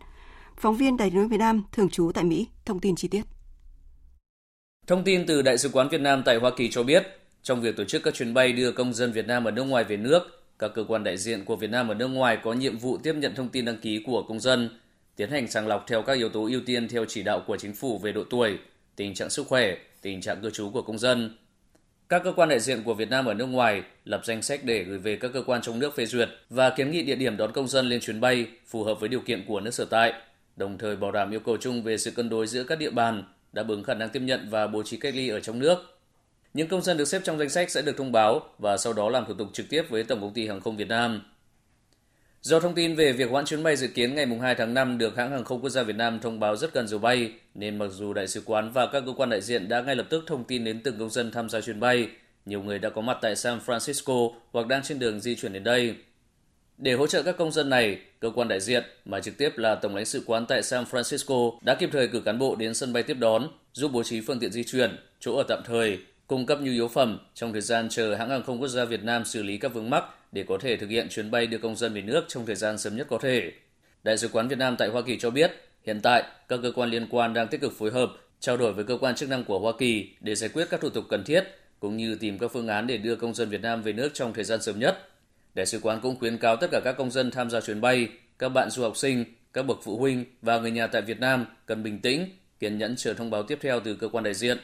Phóng 0.56 0.76
viên 0.76 0.96
Đài 0.96 1.10
tiếng 1.10 1.28
Việt 1.28 1.40
Nam 1.40 1.62
thường 1.72 1.88
trú 1.88 2.10
tại 2.14 2.24
Mỹ 2.24 2.46
thông 2.64 2.80
tin 2.80 2.96
chi 2.96 3.08
tiết. 3.08 3.22
Thông 4.86 5.04
tin 5.04 5.26
từ 5.26 5.42
Đại 5.42 5.58
sứ 5.58 5.68
quán 5.72 5.88
Việt 5.88 6.00
Nam 6.00 6.22
tại 6.24 6.36
Hoa 6.36 6.50
Kỳ 6.56 6.70
cho 6.70 6.82
biết, 6.82 7.06
trong 7.42 7.60
việc 7.60 7.76
tổ 7.76 7.84
chức 7.84 8.02
các 8.02 8.14
chuyến 8.14 8.34
bay 8.34 8.52
đưa 8.52 8.72
công 8.72 8.94
dân 8.94 9.12
Việt 9.12 9.26
Nam 9.26 9.44
ở 9.44 9.50
nước 9.50 9.64
ngoài 9.64 9.84
về 9.84 9.96
nước, 9.96 10.41
các 10.58 10.70
cơ 10.74 10.84
quan 10.88 11.04
đại 11.04 11.16
diện 11.16 11.44
của 11.44 11.56
Việt 11.56 11.70
Nam 11.70 11.88
ở 11.88 11.94
nước 11.94 12.08
ngoài 12.08 12.38
có 12.42 12.52
nhiệm 12.52 12.78
vụ 12.78 12.98
tiếp 13.02 13.14
nhận 13.16 13.34
thông 13.34 13.48
tin 13.48 13.64
đăng 13.64 13.78
ký 13.78 14.02
của 14.06 14.22
công 14.22 14.40
dân, 14.40 14.70
tiến 15.16 15.30
hành 15.30 15.48
sàng 15.48 15.66
lọc 15.66 15.84
theo 15.88 16.02
các 16.02 16.12
yếu 16.12 16.28
tố 16.28 16.48
ưu 16.50 16.60
tiên 16.66 16.88
theo 16.88 17.04
chỉ 17.08 17.22
đạo 17.22 17.42
của 17.46 17.56
chính 17.56 17.74
phủ 17.74 17.98
về 17.98 18.12
độ 18.12 18.24
tuổi, 18.30 18.58
tình 18.96 19.14
trạng 19.14 19.30
sức 19.30 19.46
khỏe, 19.46 19.76
tình 20.02 20.20
trạng 20.20 20.40
cư 20.42 20.50
trú 20.50 20.70
của 20.70 20.82
công 20.82 20.98
dân. 20.98 21.36
Các 22.08 22.22
cơ 22.24 22.32
quan 22.32 22.48
đại 22.48 22.60
diện 22.60 22.82
của 22.82 22.94
Việt 22.94 23.10
Nam 23.10 23.26
ở 23.26 23.34
nước 23.34 23.46
ngoài 23.46 23.82
lập 24.04 24.20
danh 24.24 24.42
sách 24.42 24.60
để 24.64 24.84
gửi 24.84 24.98
về 24.98 25.16
các 25.16 25.30
cơ 25.34 25.42
quan 25.42 25.62
trong 25.62 25.78
nước 25.78 25.96
phê 25.96 26.06
duyệt 26.06 26.28
và 26.50 26.70
kiến 26.70 26.90
nghị 26.90 27.02
địa 27.02 27.14
điểm 27.14 27.36
đón 27.36 27.52
công 27.52 27.68
dân 27.68 27.86
lên 27.86 28.00
chuyến 28.00 28.20
bay 28.20 28.46
phù 28.66 28.84
hợp 28.84 29.00
với 29.00 29.08
điều 29.08 29.20
kiện 29.20 29.44
của 29.46 29.60
nước 29.60 29.70
sở 29.70 29.84
tại, 29.84 30.12
đồng 30.56 30.78
thời 30.78 30.96
bảo 30.96 31.12
đảm 31.12 31.30
yêu 31.30 31.40
cầu 31.40 31.56
chung 31.56 31.82
về 31.82 31.98
sự 31.98 32.10
cân 32.10 32.28
đối 32.28 32.46
giữa 32.46 32.64
các 32.64 32.78
địa 32.78 32.90
bàn, 32.90 33.24
đáp 33.52 33.68
ứng 33.68 33.84
khả 33.84 33.94
năng 33.94 34.08
tiếp 34.08 34.20
nhận 34.20 34.46
và 34.50 34.66
bố 34.66 34.82
trí 34.82 34.96
cách 34.96 35.14
ly 35.14 35.28
ở 35.28 35.40
trong 35.40 35.58
nước 35.58 35.92
những 36.54 36.68
công 36.68 36.82
dân 36.82 36.96
được 36.96 37.04
xếp 37.04 37.20
trong 37.24 37.38
danh 37.38 37.48
sách 37.48 37.70
sẽ 37.70 37.82
được 37.82 37.96
thông 37.96 38.12
báo 38.12 38.40
và 38.58 38.76
sau 38.76 38.92
đó 38.92 39.08
làm 39.08 39.26
thủ 39.26 39.34
tục 39.34 39.48
trực 39.52 39.68
tiếp 39.68 39.82
với 39.88 40.04
Tổng 40.04 40.20
công 40.20 40.32
ty 40.32 40.48
Hàng 40.48 40.60
không 40.60 40.76
Việt 40.76 40.88
Nam. 40.88 41.22
Do 42.42 42.60
thông 42.60 42.74
tin 42.74 42.94
về 42.94 43.12
việc 43.12 43.30
hoãn 43.30 43.44
chuyến 43.44 43.62
bay 43.62 43.76
dự 43.76 43.86
kiến 43.86 44.14
ngày 44.14 44.26
2 44.42 44.54
tháng 44.54 44.74
5 44.74 44.98
được 44.98 45.16
hãng 45.16 45.30
hàng 45.30 45.44
không 45.44 45.60
quốc 45.60 45.70
gia 45.70 45.82
Việt 45.82 45.96
Nam 45.96 46.20
thông 46.20 46.40
báo 46.40 46.56
rất 46.56 46.74
gần 46.74 46.88
giờ 46.88 46.98
bay, 46.98 47.32
nên 47.54 47.78
mặc 47.78 47.88
dù 47.90 48.12
đại 48.12 48.28
sứ 48.28 48.42
quán 48.44 48.72
và 48.72 48.86
các 48.86 49.02
cơ 49.06 49.12
quan 49.16 49.30
đại 49.30 49.40
diện 49.40 49.68
đã 49.68 49.82
ngay 49.82 49.96
lập 49.96 50.06
tức 50.10 50.24
thông 50.26 50.44
tin 50.44 50.64
đến 50.64 50.80
từng 50.84 50.98
công 50.98 51.10
dân 51.10 51.30
tham 51.30 51.48
gia 51.48 51.60
chuyến 51.60 51.80
bay, 51.80 52.08
nhiều 52.46 52.62
người 52.62 52.78
đã 52.78 52.90
có 52.90 53.00
mặt 53.00 53.18
tại 53.22 53.36
San 53.36 53.58
Francisco 53.66 54.32
hoặc 54.52 54.66
đang 54.66 54.82
trên 54.82 54.98
đường 54.98 55.20
di 55.20 55.36
chuyển 55.36 55.52
đến 55.52 55.64
đây. 55.64 55.94
Để 56.78 56.92
hỗ 56.92 57.06
trợ 57.06 57.22
các 57.22 57.36
công 57.36 57.52
dân 57.52 57.70
này, 57.70 57.98
cơ 58.20 58.30
quan 58.34 58.48
đại 58.48 58.60
diện 58.60 58.84
mà 59.04 59.20
trực 59.20 59.38
tiếp 59.38 59.58
là 59.58 59.74
Tổng 59.74 59.94
lãnh 59.96 60.04
sự 60.04 60.22
quán 60.26 60.46
tại 60.46 60.62
San 60.62 60.84
Francisco 60.84 61.58
đã 61.62 61.74
kịp 61.74 61.90
thời 61.92 62.08
cử 62.08 62.20
cán 62.20 62.38
bộ 62.38 62.56
đến 62.56 62.74
sân 62.74 62.92
bay 62.92 63.02
tiếp 63.02 63.16
đón, 63.20 63.48
giúp 63.72 63.90
bố 63.92 64.02
trí 64.02 64.20
phương 64.20 64.38
tiện 64.40 64.52
di 64.52 64.64
chuyển, 64.64 64.96
chỗ 65.20 65.36
ở 65.36 65.44
tạm 65.48 65.62
thời 65.66 65.98
cung 66.32 66.46
cấp 66.46 66.58
nhu 66.62 66.72
yếu 66.72 66.88
phẩm 66.88 67.18
trong 67.34 67.52
thời 67.52 67.60
gian 67.60 67.88
chờ 67.90 68.14
hãng 68.14 68.30
hàng 68.30 68.42
không 68.42 68.60
quốc 68.60 68.68
gia 68.68 68.84
Việt 68.84 69.04
Nam 69.04 69.24
xử 69.24 69.42
lý 69.42 69.58
các 69.58 69.74
vướng 69.74 69.90
mắc 69.90 70.04
để 70.32 70.44
có 70.48 70.58
thể 70.60 70.76
thực 70.76 70.90
hiện 70.90 71.08
chuyến 71.08 71.30
bay 71.30 71.46
đưa 71.46 71.58
công 71.58 71.76
dân 71.76 71.94
về 71.94 72.02
nước 72.02 72.24
trong 72.28 72.46
thời 72.46 72.54
gian 72.54 72.78
sớm 72.78 72.96
nhất 72.96 73.06
có 73.10 73.18
thể. 73.18 73.52
Đại 74.02 74.18
sứ 74.18 74.28
quán 74.28 74.48
Việt 74.48 74.58
Nam 74.58 74.76
tại 74.78 74.88
Hoa 74.88 75.02
Kỳ 75.02 75.18
cho 75.18 75.30
biết, 75.30 75.52
hiện 75.86 76.00
tại 76.00 76.22
các 76.48 76.60
cơ 76.62 76.72
quan 76.74 76.90
liên 76.90 77.06
quan 77.10 77.34
đang 77.34 77.48
tích 77.48 77.60
cực 77.60 77.78
phối 77.78 77.90
hợp, 77.90 78.12
trao 78.40 78.56
đổi 78.56 78.72
với 78.72 78.84
cơ 78.84 78.96
quan 79.00 79.14
chức 79.14 79.28
năng 79.28 79.44
của 79.44 79.58
Hoa 79.58 79.72
Kỳ 79.78 80.08
để 80.20 80.34
giải 80.34 80.50
quyết 80.54 80.66
các 80.70 80.80
thủ 80.80 80.90
tục 80.90 81.04
cần 81.08 81.24
thiết 81.24 81.44
cũng 81.80 81.96
như 81.96 82.14
tìm 82.14 82.38
các 82.38 82.50
phương 82.52 82.68
án 82.68 82.86
để 82.86 82.96
đưa 82.96 83.16
công 83.16 83.34
dân 83.34 83.48
Việt 83.48 83.62
Nam 83.62 83.82
về 83.82 83.92
nước 83.92 84.10
trong 84.14 84.32
thời 84.34 84.44
gian 84.44 84.62
sớm 84.62 84.78
nhất. 84.78 85.08
Đại 85.54 85.66
sứ 85.66 85.80
quán 85.82 86.00
cũng 86.00 86.18
khuyến 86.18 86.38
cáo 86.38 86.56
tất 86.56 86.70
cả 86.70 86.80
các 86.84 86.92
công 86.92 87.10
dân 87.10 87.30
tham 87.30 87.50
gia 87.50 87.60
chuyến 87.60 87.80
bay, 87.80 88.08
các 88.38 88.48
bạn 88.48 88.70
du 88.70 88.82
học 88.82 88.96
sinh, 88.96 89.24
các 89.52 89.66
bậc 89.66 89.78
phụ 89.82 89.98
huynh 89.98 90.24
và 90.42 90.58
người 90.58 90.70
nhà 90.70 90.86
tại 90.86 91.02
Việt 91.02 91.20
Nam 91.20 91.46
cần 91.66 91.82
bình 91.82 92.00
tĩnh, 92.00 92.28
kiên 92.60 92.78
nhẫn 92.78 92.96
chờ 92.96 93.14
thông 93.14 93.30
báo 93.30 93.42
tiếp 93.42 93.58
theo 93.60 93.80
từ 93.80 93.94
cơ 93.94 94.08
quan 94.08 94.24
đại 94.24 94.34
diện. 94.34 94.58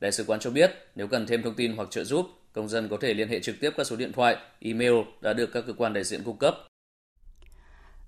Đại 0.00 0.12
sứ 0.12 0.24
quán 0.26 0.40
cho 0.40 0.50
biết, 0.50 0.70
nếu 0.94 1.06
cần 1.06 1.26
thêm 1.26 1.42
thông 1.42 1.54
tin 1.54 1.76
hoặc 1.76 1.90
trợ 1.90 2.04
giúp, 2.04 2.26
công 2.52 2.68
dân 2.68 2.88
có 2.88 2.96
thể 3.00 3.14
liên 3.14 3.28
hệ 3.28 3.40
trực 3.40 3.60
tiếp 3.60 3.70
các 3.76 3.84
số 3.84 3.96
điện 3.96 4.12
thoại, 4.12 4.36
email 4.60 4.94
đã 5.20 5.32
được 5.32 5.50
các 5.52 5.64
cơ 5.66 5.72
quan 5.72 5.92
đại 5.92 6.04
diện 6.04 6.22
cung 6.24 6.36
cấp. 6.36 6.54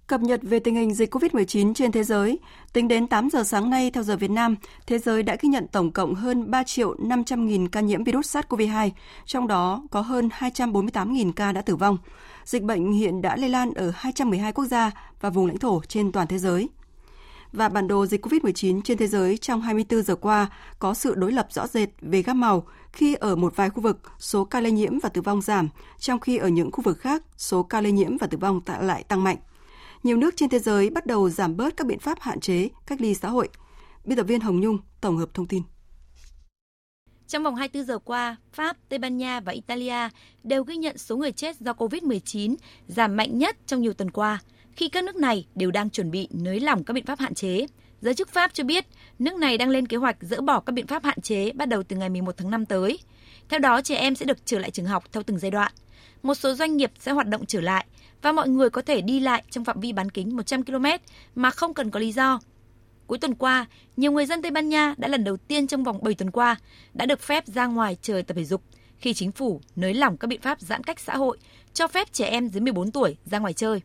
Cập 0.07 0.21
nhật 0.21 0.41
về 0.43 0.59
tình 0.59 0.75
hình 0.75 0.95
dịch 0.95 1.15
COVID-19 1.15 1.75
trên 1.75 1.93
thế 1.93 2.05
giới, 2.05 2.39
tính 2.73 2.89
đến 2.89 3.07
8 3.07 3.31
giờ 3.31 3.43
sáng 3.43 3.71
nay 3.71 3.91
theo 3.91 4.03
giờ 4.03 4.17
Việt 4.17 4.31
Nam, 4.31 4.57
thế 4.87 4.99
giới 4.99 5.23
đã 5.23 5.37
ghi 5.41 5.49
nhận 5.49 5.67
tổng 5.73 5.93
cộng 5.93 6.15
hơn 6.15 6.51
3 6.51 6.63
triệu 6.63 6.95
500 6.99 7.47
nghìn 7.47 7.69
ca 7.69 7.81
nhiễm 7.81 8.05
virus 8.05 8.37
SARS-CoV-2, 8.37 8.91
trong 9.27 9.47
đó 9.47 9.83
có 9.91 10.01
hơn 10.01 10.29
248 10.33 11.13
nghìn 11.13 11.33
ca 11.33 11.53
đã 11.53 11.63
tử 11.63 11.77
vong. 11.77 11.99
Dịch 12.45 12.63
bệnh 12.63 12.93
hiện 12.93 13.23
đã 13.23 13.37
lây 13.37 13.51
lan 13.51 13.75
ở 13.75 13.93
212 13.95 14.53
quốc 14.53 14.65
gia 14.65 14.91
và 15.21 15.31
vùng 15.31 15.47
lãnh 15.47 15.59
thổ 15.59 15.83
trên 15.89 16.13
toàn 16.13 16.27
thế 16.27 16.39
giới. 16.39 16.69
Và 17.53 17.69
bản 17.69 17.89
đồ 17.89 18.07
dịch 18.07 18.27
COVID-19 18.27 18.83
trên 18.83 18.99
thế 18.99 19.07
giới 19.07 19.39
trong 19.39 19.61
24 19.61 20.03
giờ 20.03 20.17
qua 20.17 20.51
có 20.79 20.95
sự 20.95 21.15
đối 21.15 21.33
lập 21.33 21.47
rõ 21.51 21.67
rệt 21.67 21.89
về 22.01 22.23
gam 22.23 22.41
màu 22.41 22.67
khi 22.93 23.15
ở 23.15 23.37
một 23.37 23.57
vài 23.57 23.71
khu 23.71 23.83
vực 23.83 23.99
số 24.19 24.45
ca 24.45 24.61
lây 24.61 24.73
nhiễm 24.73 24.99
và 24.99 25.09
tử 25.09 25.21
vong 25.21 25.43
giảm, 25.43 25.69
trong 25.99 26.21
khi 26.21 26.37
ở 26.37 26.49
những 26.49 26.71
khu 26.73 26.83
vực 26.83 26.99
khác 26.99 27.23
số 27.37 27.63
ca 27.63 27.81
lây 27.81 27.93
nhiễm 27.93 28.17
và 28.19 28.27
tử 28.27 28.39
vong 28.39 28.61
lại 28.81 29.05
tăng 29.05 29.25
mạnh 29.25 29.37
nhiều 30.03 30.17
nước 30.17 30.37
trên 30.37 30.49
thế 30.49 30.59
giới 30.59 30.91
bắt 30.91 31.07
đầu 31.07 31.31
giảm 31.31 31.57
bớt 31.57 31.77
các 31.77 31.87
biện 31.87 31.99
pháp 31.99 32.21
hạn 32.21 32.41
chế 32.41 32.69
cách 32.87 33.01
ly 33.01 33.15
xã 33.15 33.29
hội. 33.29 33.49
Biên 34.05 34.17
tập 34.17 34.23
viên 34.23 34.41
Hồng 34.41 34.61
Nhung 34.61 34.79
tổng 35.01 35.17
hợp 35.17 35.35
thông 35.35 35.47
tin. 35.47 35.63
Trong 37.29 37.43
vòng 37.43 37.55
24 37.55 37.87
giờ 37.87 37.99
qua, 37.99 38.37
Pháp, 38.53 38.77
Tây 38.89 38.99
Ban 38.99 39.17
Nha 39.17 39.41
và 39.41 39.53
Italia 39.53 40.09
đều 40.43 40.65
ghi 40.65 40.77
nhận 40.77 40.99
số 40.99 41.17
người 41.17 41.33
chết 41.33 41.61
do 41.61 41.73
COVID-19 41.73 42.57
giảm 42.87 43.17
mạnh 43.17 43.39
nhất 43.39 43.57
trong 43.67 43.81
nhiều 43.81 43.93
tuần 43.93 44.11
qua, 44.11 44.41
khi 44.77 44.89
các 44.89 45.05
nước 45.05 45.17
này 45.17 45.47
đều 45.55 45.71
đang 45.71 45.91
chuẩn 45.91 46.11
bị 46.11 46.29
nới 46.31 46.61
lỏng 46.61 46.85
các 46.85 46.95
biện 46.95 47.07
pháp 47.07 47.19
hạn 47.19 47.35
chế. 47.35 47.67
Giới 48.01 48.15
chức 48.15 48.29
Pháp 48.29 48.55
cho 48.55 48.65
biết, 48.65 48.87
nước 49.19 49.35
này 49.35 49.59
đang 49.59 49.69
lên 49.69 49.87
kế 49.87 49.97
hoạch 49.97 50.17
dỡ 50.21 50.41
bỏ 50.41 50.61
các 50.61 50.73
biện 50.73 50.87
pháp 50.87 51.05
hạn 51.05 51.21
chế 51.21 51.53
bắt 51.53 51.69
đầu 51.69 51.83
từ 51.83 51.97
ngày 51.97 52.09
11 52.09 52.37
tháng 52.37 52.51
5 52.51 52.67
tới. 52.67 52.99
Theo 53.49 53.59
đó, 53.59 53.81
trẻ 53.81 53.97
em 53.97 54.15
sẽ 54.15 54.27
được 54.27 54.47
trở 54.47 54.59
lại 54.59 54.71
trường 54.71 54.87
học 54.87 55.05
theo 55.13 55.23
từng 55.23 55.39
giai 55.39 55.51
đoạn. 55.51 55.73
Một 56.23 56.35
số 56.35 56.55
doanh 56.55 56.77
nghiệp 56.77 56.93
sẽ 56.99 57.13
hoạt 57.13 57.29
động 57.29 57.47
trở 57.47 57.61
lại 57.61 57.87
và 58.23 58.33
mọi 58.33 58.49
người 58.49 58.71
có 58.71 58.83
thể 58.83 59.01
đi 59.01 59.21
lại 59.21 59.43
trong 59.51 59.65
phạm 59.65 59.81
vi 59.81 59.93
bán 59.93 60.11
kính 60.11 60.37
100 60.37 60.65
km 60.65 60.87
mà 61.35 61.51
không 61.51 61.75
cần 61.75 61.91
có 61.91 62.01
lý 62.01 62.13
do. 62.13 62.41
Cuối 63.07 63.19
tuần 63.19 63.35
qua, 63.35 63.67
nhiều 63.97 64.13
người 64.13 64.27
dân 64.27 64.43
Tây 64.43 64.51
Ban 64.51 64.69
Nha 64.69 64.95
đã 64.99 65.09
lần 65.09 65.25
đầu 65.25 65.37
tiên 65.37 65.67
trong 65.67 65.85
vòng 65.85 66.03
7 66.03 66.15
tuần 66.15 66.31
qua 66.31 66.57
đã 66.95 67.07
được 67.07 67.21
phép 67.21 67.47
ra 67.47 67.67
ngoài 67.67 67.97
trời 68.03 68.23
tập 68.23 68.35
thể 68.35 68.45
dục 68.45 68.63
khi 68.99 69.15
chính 69.15 69.33
phủ 69.33 69.61
nới 69.77 69.95
lỏng 69.95 70.17
các 70.17 70.29
biện 70.29 70.41
pháp 70.41 70.61
giãn 70.61 70.85
cách 70.85 71.01
xã 71.01 71.17
hội 71.17 71.39
cho 71.73 71.89
phép 71.89 72.13
trẻ 72.13 72.27
em 72.27 72.49
dưới 72.49 72.61
14 72.61 72.91
tuổi 72.91 73.17
ra 73.25 73.39
ngoài 73.39 73.53
chơi. 73.53 73.81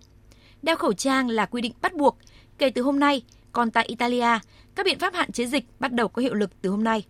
Đeo 0.66 0.76
khẩu 0.76 0.94
trang 0.94 1.30
là 1.30 1.46
quy 1.46 1.62
định 1.62 1.74
bắt 1.82 1.94
buộc 1.96 2.18
kể 2.58 2.70
từ 2.70 2.82
hôm 2.82 3.00
nay, 3.00 3.22
còn 3.52 3.72
tại 3.72 3.86
Italia, 3.86 4.40
các 4.76 4.86
biện 4.86 5.00
pháp 5.00 5.14
hạn 5.14 5.32
chế 5.32 5.46
dịch 5.46 5.66
bắt 5.80 5.94
đầu 5.94 6.08
có 6.08 6.22
hiệu 6.22 6.34
lực 6.34 6.62
từ 6.62 6.70
hôm 6.70 6.84
nay. 6.84 7.04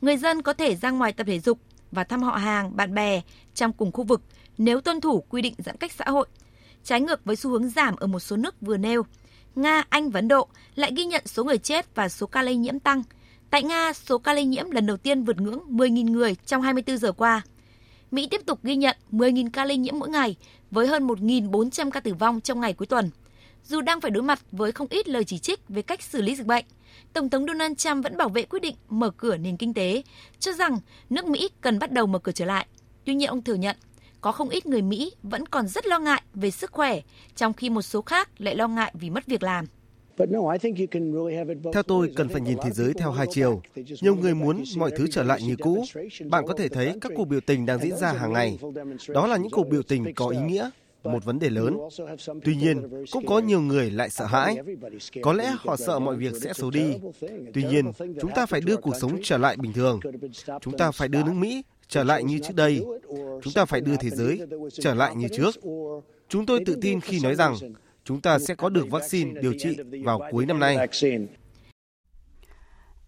Người 0.00 0.16
dân 0.16 0.42
có 0.42 0.52
thể 0.52 0.76
ra 0.76 0.90
ngoài 0.90 1.12
tập 1.12 1.24
thể 1.26 1.40
dục 1.40 1.58
và 1.92 2.04
thăm 2.04 2.22
họ 2.22 2.36
hàng, 2.36 2.76
bạn 2.76 2.94
bè 2.94 3.20
trong 3.54 3.72
cùng 3.72 3.92
khu 3.92 4.04
vực 4.04 4.22
nếu 4.58 4.80
tuân 4.80 5.00
thủ 5.00 5.20
quy 5.28 5.42
định 5.42 5.54
giãn 5.58 5.76
cách 5.76 5.92
xã 5.92 6.04
hội 6.04 6.26
trái 6.84 7.00
ngược 7.00 7.24
với 7.24 7.36
xu 7.36 7.50
hướng 7.50 7.68
giảm 7.68 7.96
ở 7.96 8.06
một 8.06 8.20
số 8.20 8.36
nước 8.36 8.60
vừa 8.60 8.76
nêu. 8.76 9.02
Nga, 9.54 9.84
Anh 9.88 10.10
và 10.10 10.18
Ấn 10.18 10.28
Độ 10.28 10.48
lại 10.74 10.92
ghi 10.96 11.04
nhận 11.04 11.22
số 11.26 11.44
người 11.44 11.58
chết 11.58 11.94
và 11.94 12.08
số 12.08 12.26
ca 12.26 12.42
lây 12.42 12.56
nhiễm 12.56 12.78
tăng. 12.78 13.02
Tại 13.50 13.62
Nga, 13.62 13.92
số 13.92 14.18
ca 14.18 14.32
lây 14.32 14.44
nhiễm 14.44 14.70
lần 14.70 14.86
đầu 14.86 14.96
tiên 14.96 15.24
vượt 15.24 15.40
ngưỡng 15.40 15.60
10.000 15.68 16.10
người 16.10 16.34
trong 16.46 16.62
24 16.62 16.98
giờ 16.98 17.12
qua. 17.12 17.42
Mỹ 18.10 18.28
tiếp 18.30 18.40
tục 18.46 18.58
ghi 18.62 18.76
nhận 18.76 18.96
10.000 19.12 19.50
ca 19.52 19.64
lây 19.64 19.76
nhiễm 19.76 19.98
mỗi 19.98 20.08
ngày 20.08 20.36
với 20.70 20.86
hơn 20.86 21.06
1.400 21.06 21.90
ca 21.90 22.00
tử 22.00 22.14
vong 22.14 22.40
trong 22.40 22.60
ngày 22.60 22.72
cuối 22.72 22.86
tuần. 22.86 23.10
Dù 23.64 23.80
đang 23.80 24.00
phải 24.00 24.10
đối 24.10 24.22
mặt 24.22 24.40
với 24.52 24.72
không 24.72 24.86
ít 24.90 25.08
lời 25.08 25.24
chỉ 25.24 25.38
trích 25.38 25.68
về 25.68 25.82
cách 25.82 26.02
xử 26.02 26.22
lý 26.22 26.36
dịch 26.36 26.46
bệnh, 26.46 26.64
Tổng 27.12 27.30
thống 27.30 27.46
Donald 27.46 27.76
Trump 27.76 28.04
vẫn 28.04 28.16
bảo 28.16 28.28
vệ 28.28 28.42
quyết 28.42 28.62
định 28.62 28.76
mở 28.88 29.10
cửa 29.10 29.36
nền 29.36 29.56
kinh 29.56 29.74
tế, 29.74 30.02
cho 30.38 30.52
rằng 30.52 30.78
nước 31.10 31.26
Mỹ 31.26 31.48
cần 31.60 31.78
bắt 31.78 31.92
đầu 31.92 32.06
mở 32.06 32.18
cửa 32.18 32.32
trở 32.32 32.44
lại. 32.44 32.66
Tuy 33.04 33.14
nhiên 33.14 33.28
ông 33.28 33.42
thừa 33.42 33.54
nhận 33.54 33.76
có 34.20 34.32
không 34.32 34.48
ít 34.48 34.66
người 34.66 34.82
Mỹ 34.82 35.12
vẫn 35.22 35.46
còn 35.46 35.68
rất 35.68 35.86
lo 35.86 35.98
ngại 35.98 36.22
về 36.34 36.50
sức 36.50 36.72
khỏe, 36.72 37.00
trong 37.36 37.52
khi 37.52 37.70
một 37.70 37.82
số 37.82 38.02
khác 38.02 38.30
lại 38.38 38.56
lo 38.56 38.68
ngại 38.68 38.92
vì 38.94 39.10
mất 39.10 39.26
việc 39.26 39.42
làm. 39.42 39.66
Theo 41.72 41.82
tôi, 41.86 42.12
cần 42.16 42.28
phải 42.28 42.40
nhìn 42.40 42.58
thế 42.62 42.70
giới 42.70 42.92
theo 42.94 43.10
hai 43.10 43.26
chiều. 43.30 43.62
Nhiều 44.00 44.16
người 44.16 44.34
muốn 44.34 44.62
mọi 44.76 44.90
thứ 44.96 45.06
trở 45.10 45.22
lại 45.22 45.42
như 45.42 45.56
cũ. 45.56 45.84
Bạn 46.30 46.44
có 46.46 46.54
thể 46.54 46.68
thấy 46.68 46.92
các 47.00 47.12
cuộc 47.16 47.24
biểu 47.24 47.40
tình 47.40 47.66
đang 47.66 47.78
diễn 47.78 47.96
ra 47.96 48.12
hàng 48.12 48.32
ngày. 48.32 48.58
Đó 49.08 49.26
là 49.26 49.36
những 49.36 49.50
cuộc 49.50 49.68
biểu 49.68 49.82
tình 49.82 50.14
có 50.14 50.28
ý 50.28 50.38
nghĩa, 50.38 50.70
một 51.04 51.24
vấn 51.24 51.38
đề 51.38 51.50
lớn. 51.50 51.78
Tuy 52.44 52.56
nhiên, 52.56 53.04
cũng 53.10 53.26
có 53.26 53.38
nhiều 53.38 53.60
người 53.60 53.90
lại 53.90 54.10
sợ 54.10 54.26
hãi. 54.26 54.56
Có 55.22 55.32
lẽ 55.32 55.54
họ 55.58 55.76
sợ 55.76 55.98
mọi 55.98 56.16
việc 56.16 56.36
sẽ 56.42 56.52
xấu 56.52 56.70
đi. 56.70 56.94
Tuy 57.54 57.62
nhiên, 57.62 57.92
chúng 58.20 58.30
ta 58.34 58.46
phải 58.46 58.60
đưa 58.60 58.76
cuộc 58.76 58.94
sống 59.00 59.18
trở 59.22 59.38
lại 59.38 59.56
bình 59.56 59.72
thường. 59.72 60.00
Chúng 60.60 60.76
ta 60.76 60.90
phải 60.90 61.08
đưa 61.08 61.22
nước 61.22 61.34
Mỹ 61.34 61.62
trở 61.88 62.04
lại 62.04 62.24
như 62.24 62.38
trước 62.38 62.54
đây. 62.54 62.84
Chúng 63.42 63.52
ta 63.54 63.64
phải 63.64 63.80
đưa 63.80 63.96
thế 63.96 64.10
giới 64.10 64.40
trở 64.72 64.94
lại 64.94 65.16
như 65.16 65.28
trước. 65.36 65.54
Chúng 66.28 66.46
tôi 66.46 66.60
tự 66.66 66.78
tin 66.80 67.00
khi 67.00 67.20
nói 67.20 67.34
rằng 67.34 67.54
chúng 68.08 68.20
ta 68.20 68.38
sẽ 68.38 68.54
có 68.54 68.68
được 68.68 68.90
vaccine 68.90 69.40
điều 69.40 69.54
trị 69.58 69.76
vào 70.04 70.20
cuối 70.30 70.46
năm 70.46 70.58
nay. 70.58 70.76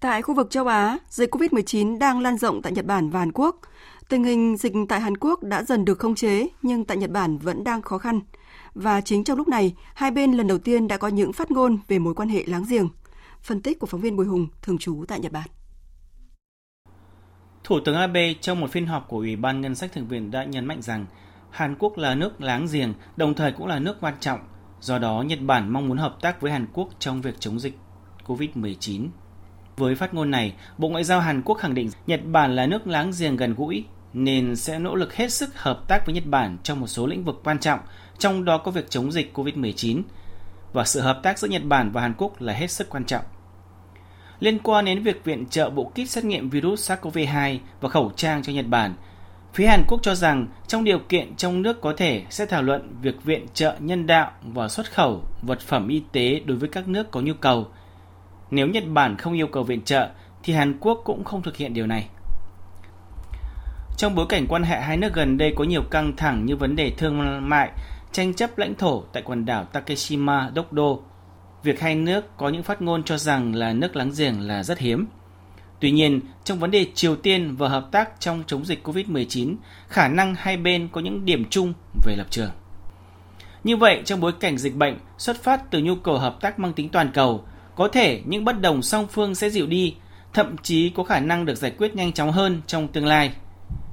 Tại 0.01 0.23
khu 0.23 0.35
vực 0.35 0.51
châu 0.51 0.67
Á, 0.67 0.99
dịch 1.09 1.31
COVID-19 1.35 1.99
đang 1.99 2.21
lan 2.21 2.39
rộng 2.39 2.63
tại 2.63 2.73
Nhật 2.73 2.85
Bản 2.85 3.11
và 3.11 3.19
Hàn 3.19 3.33
Quốc. 3.33 3.61
Tình 4.09 4.25
hình 4.25 4.57
dịch 4.57 4.73
tại 4.89 5.01
Hàn 5.01 5.17
Quốc 5.17 5.43
đã 5.43 5.63
dần 5.63 5.85
được 5.85 5.99
khống 5.99 6.15
chế, 6.15 6.49
nhưng 6.63 6.85
tại 6.85 6.97
Nhật 6.97 7.11
Bản 7.11 7.39
vẫn 7.39 7.65
đang 7.65 7.83
khó 7.83 7.99
khăn. 7.99 8.21
Và 8.75 9.01
chính 9.01 9.25
trong 9.25 9.39
lúc 9.39 9.49
này, 9.49 9.75
hai 9.95 10.11
bên 10.11 10.33
lần 10.33 10.47
đầu 10.47 10.59
tiên 10.59 10.89
đã 10.89 10.97
có 10.97 11.09
những 11.09 11.33
phát 11.33 11.51
ngôn 11.51 11.79
về 11.89 11.99
mối 11.99 12.15
quan 12.15 12.29
hệ 12.29 12.45
láng 12.47 12.65
giềng. 12.69 12.89
Phân 13.43 13.61
tích 13.61 13.79
của 13.79 13.87
phóng 13.87 14.01
viên 14.01 14.17
Bùi 14.17 14.27
Hùng, 14.27 14.49
thường 14.63 14.79
trú 14.79 15.05
tại 15.09 15.21
Nhật 15.21 15.33
Bản. 15.33 15.49
Thủ 17.65 17.81
tướng 17.85 17.97
Abe 17.97 18.35
trong 18.41 18.61
một 18.61 18.71
phiên 18.71 18.87
họp 18.87 19.09
của 19.09 19.19
Ủy 19.19 19.37
ban 19.37 19.61
Ngân 19.61 19.75
sách 19.75 19.93
Thượng 19.93 20.09
viện 20.09 20.31
đã 20.31 20.45
nhấn 20.45 20.67
mạnh 20.67 20.83
rằng 20.83 21.07
Hàn 21.51 21.75
Quốc 21.79 21.99
là 21.99 22.15
nước 22.15 22.41
láng 22.41 22.67
giềng, 22.73 22.95
đồng 23.17 23.35
thời 23.35 23.53
cũng 23.53 23.67
là 23.67 23.79
nước 23.79 23.97
quan 24.01 24.15
trọng. 24.21 24.41
Do 24.81 24.99
đó, 24.99 25.23
Nhật 25.23 25.39
Bản 25.41 25.73
mong 25.73 25.89
muốn 25.89 25.99
hợp 25.99 26.17
tác 26.21 26.41
với 26.41 26.53
Hàn 26.53 26.67
Quốc 26.73 26.89
trong 26.99 27.21
việc 27.21 27.35
chống 27.41 27.61
dịch 27.61 27.79
COVID-19. 28.27 29.09
Với 29.77 29.95
phát 29.95 30.15
ngôn 30.15 30.31
này, 30.31 30.55
Bộ 30.79 30.89
Ngoại 30.89 31.05
giao 31.05 31.21
Hàn 31.21 31.43
Quốc 31.43 31.55
khẳng 31.55 31.75
định 31.75 31.91
Nhật 32.07 32.21
Bản 32.25 32.57
là 32.57 32.67
nước 32.67 32.87
láng 32.87 33.13
giềng 33.19 33.37
gần 33.37 33.55
gũi, 33.55 33.85
nên 34.13 34.57
sẽ 34.57 34.79
nỗ 34.79 34.95
lực 34.95 35.15
hết 35.15 35.33
sức 35.33 35.59
hợp 35.59 35.81
tác 35.89 36.07
với 36.07 36.15
Nhật 36.15 36.27
Bản 36.27 36.59
trong 36.63 36.81
một 36.81 36.87
số 36.87 37.07
lĩnh 37.07 37.25
vực 37.25 37.41
quan 37.45 37.59
trọng, 37.59 37.81
trong 38.19 38.45
đó 38.45 38.59
có 38.59 38.71
việc 38.71 38.91
chống 38.91 39.13
dịch 39.13 39.39
COVID-19. 39.39 40.03
Và 40.73 40.85
sự 40.85 41.01
hợp 41.01 41.21
tác 41.23 41.39
giữa 41.39 41.49
Nhật 41.49 41.65
Bản 41.65 41.91
và 41.93 42.01
Hàn 42.01 42.15
Quốc 42.19 42.41
là 42.43 42.53
hết 42.53 42.71
sức 42.71 42.91
quan 42.91 43.05
trọng 43.05 43.25
liên 44.41 44.59
quan 44.59 44.85
đến 44.85 45.03
việc 45.03 45.25
viện 45.25 45.47
trợ 45.47 45.71
bộ 45.71 45.93
kit 45.95 46.11
xét 46.11 46.25
nghiệm 46.25 46.51
virus 46.51 46.91
SARS-CoV-2 46.91 47.59
và 47.81 47.89
khẩu 47.89 48.13
trang 48.17 48.43
cho 48.43 48.53
Nhật 48.53 48.67
Bản. 48.67 48.95
Phía 49.55 49.67
Hàn 49.67 49.85
Quốc 49.89 50.01
cho 50.03 50.15
rằng 50.15 50.47
trong 50.67 50.85
điều 50.85 50.99
kiện 50.99 51.37
trong 51.37 51.63
nước 51.63 51.81
có 51.81 51.95
thể 51.97 52.23
sẽ 52.31 52.47
thảo 52.47 52.63
luận 52.63 52.97
việc 53.03 53.25
viện 53.25 53.47
trợ 53.55 53.77
nhân 53.79 54.07
đạo 54.07 54.33
và 54.43 54.69
xuất 54.69 54.93
khẩu 54.93 55.23
vật 55.43 55.61
phẩm 55.61 55.89
y 55.89 56.03
tế 56.13 56.41
đối 56.45 56.57
với 56.57 56.69
các 56.69 56.89
nước 56.89 57.11
có 57.11 57.21
nhu 57.21 57.35
cầu. 57.35 57.69
Nếu 58.51 58.67
Nhật 58.67 58.85
Bản 58.87 59.17
không 59.17 59.33
yêu 59.33 59.47
cầu 59.47 59.63
viện 59.63 59.83
trợ 59.83 60.09
thì 60.43 60.53
Hàn 60.53 60.79
Quốc 60.81 61.01
cũng 61.05 61.25
không 61.25 61.43
thực 61.43 61.57
hiện 61.57 61.75
điều 61.75 61.87
này. 61.87 62.09
Trong 63.97 64.15
bối 64.15 64.27
cảnh 64.29 64.47
quan 64.49 64.63
hệ 64.63 64.81
hai 64.81 64.97
nước 64.97 65.15
gần 65.15 65.39
đây 65.39 65.55
có 65.57 65.65
nhiều 65.65 65.83
căng 65.83 66.17
thẳng 66.17 66.47
như 66.47 66.57
vấn 66.57 66.77
đề 66.77 66.91
thương 66.91 67.49
mại, 67.49 67.71
tranh 68.13 68.35
chấp 68.35 68.59
lãnh 68.59 68.75
thổ 68.75 69.03
tại 69.13 69.23
quần 69.23 69.45
đảo 69.45 69.65
Takeshima, 69.65 70.51
Dokdo 70.57 70.97
việc 71.63 71.81
hai 71.81 71.95
nước 71.95 72.37
có 72.37 72.49
những 72.49 72.63
phát 72.63 72.83
ngôn 72.83 73.03
cho 73.03 73.19
rằng 73.19 73.55
là 73.55 73.73
nước 73.73 73.97
láng 73.97 74.13
giềng 74.19 74.41
là 74.41 74.63
rất 74.63 74.79
hiếm. 74.79 75.07
Tuy 75.81 75.91
nhiên, 75.91 76.21
trong 76.45 76.59
vấn 76.59 76.71
đề 76.71 76.87
Triều 76.95 77.17
Tiên 77.17 77.57
và 77.57 77.69
hợp 77.69 77.89
tác 77.93 78.21
trong 78.21 78.43
chống 78.47 78.65
dịch 78.65 78.87
COVID-19, 78.89 79.57
khả 79.89 80.09
năng 80.09 80.35
hai 80.35 80.57
bên 80.57 80.89
có 80.93 81.01
những 81.01 81.25
điểm 81.25 81.45
chung 81.51 81.73
về 82.05 82.15
lập 82.17 82.27
trường. 82.31 82.51
Như 83.65 83.77
vậy, 83.77 84.03
trong 84.05 84.21
bối 84.21 84.33
cảnh 84.41 84.59
dịch 84.59 84.77
bệnh 84.77 84.99
xuất 85.19 85.43
phát 85.43 85.71
từ 85.71 85.79
nhu 85.79 85.95
cầu 85.95 86.19
hợp 86.19 86.41
tác 86.41 86.59
mang 86.59 86.73
tính 86.73 86.89
toàn 86.89 87.11
cầu, 87.15 87.45
có 87.77 87.89
thể 87.89 88.23
những 88.25 88.45
bất 88.45 88.61
đồng 88.61 88.83
song 88.83 89.07
phương 89.11 89.35
sẽ 89.35 89.51
dịu 89.51 89.67
đi, 89.67 89.95
thậm 90.33 90.57
chí 90.63 90.91
có 90.91 91.05
khả 91.05 91.21
năng 91.21 91.45
được 91.45 91.55
giải 91.55 91.71
quyết 91.79 91.95
nhanh 91.95 92.13
chóng 92.13 92.33
hơn 92.33 92.63
trong 92.67 92.89
tương 92.89 93.07
lai. 93.07 93.33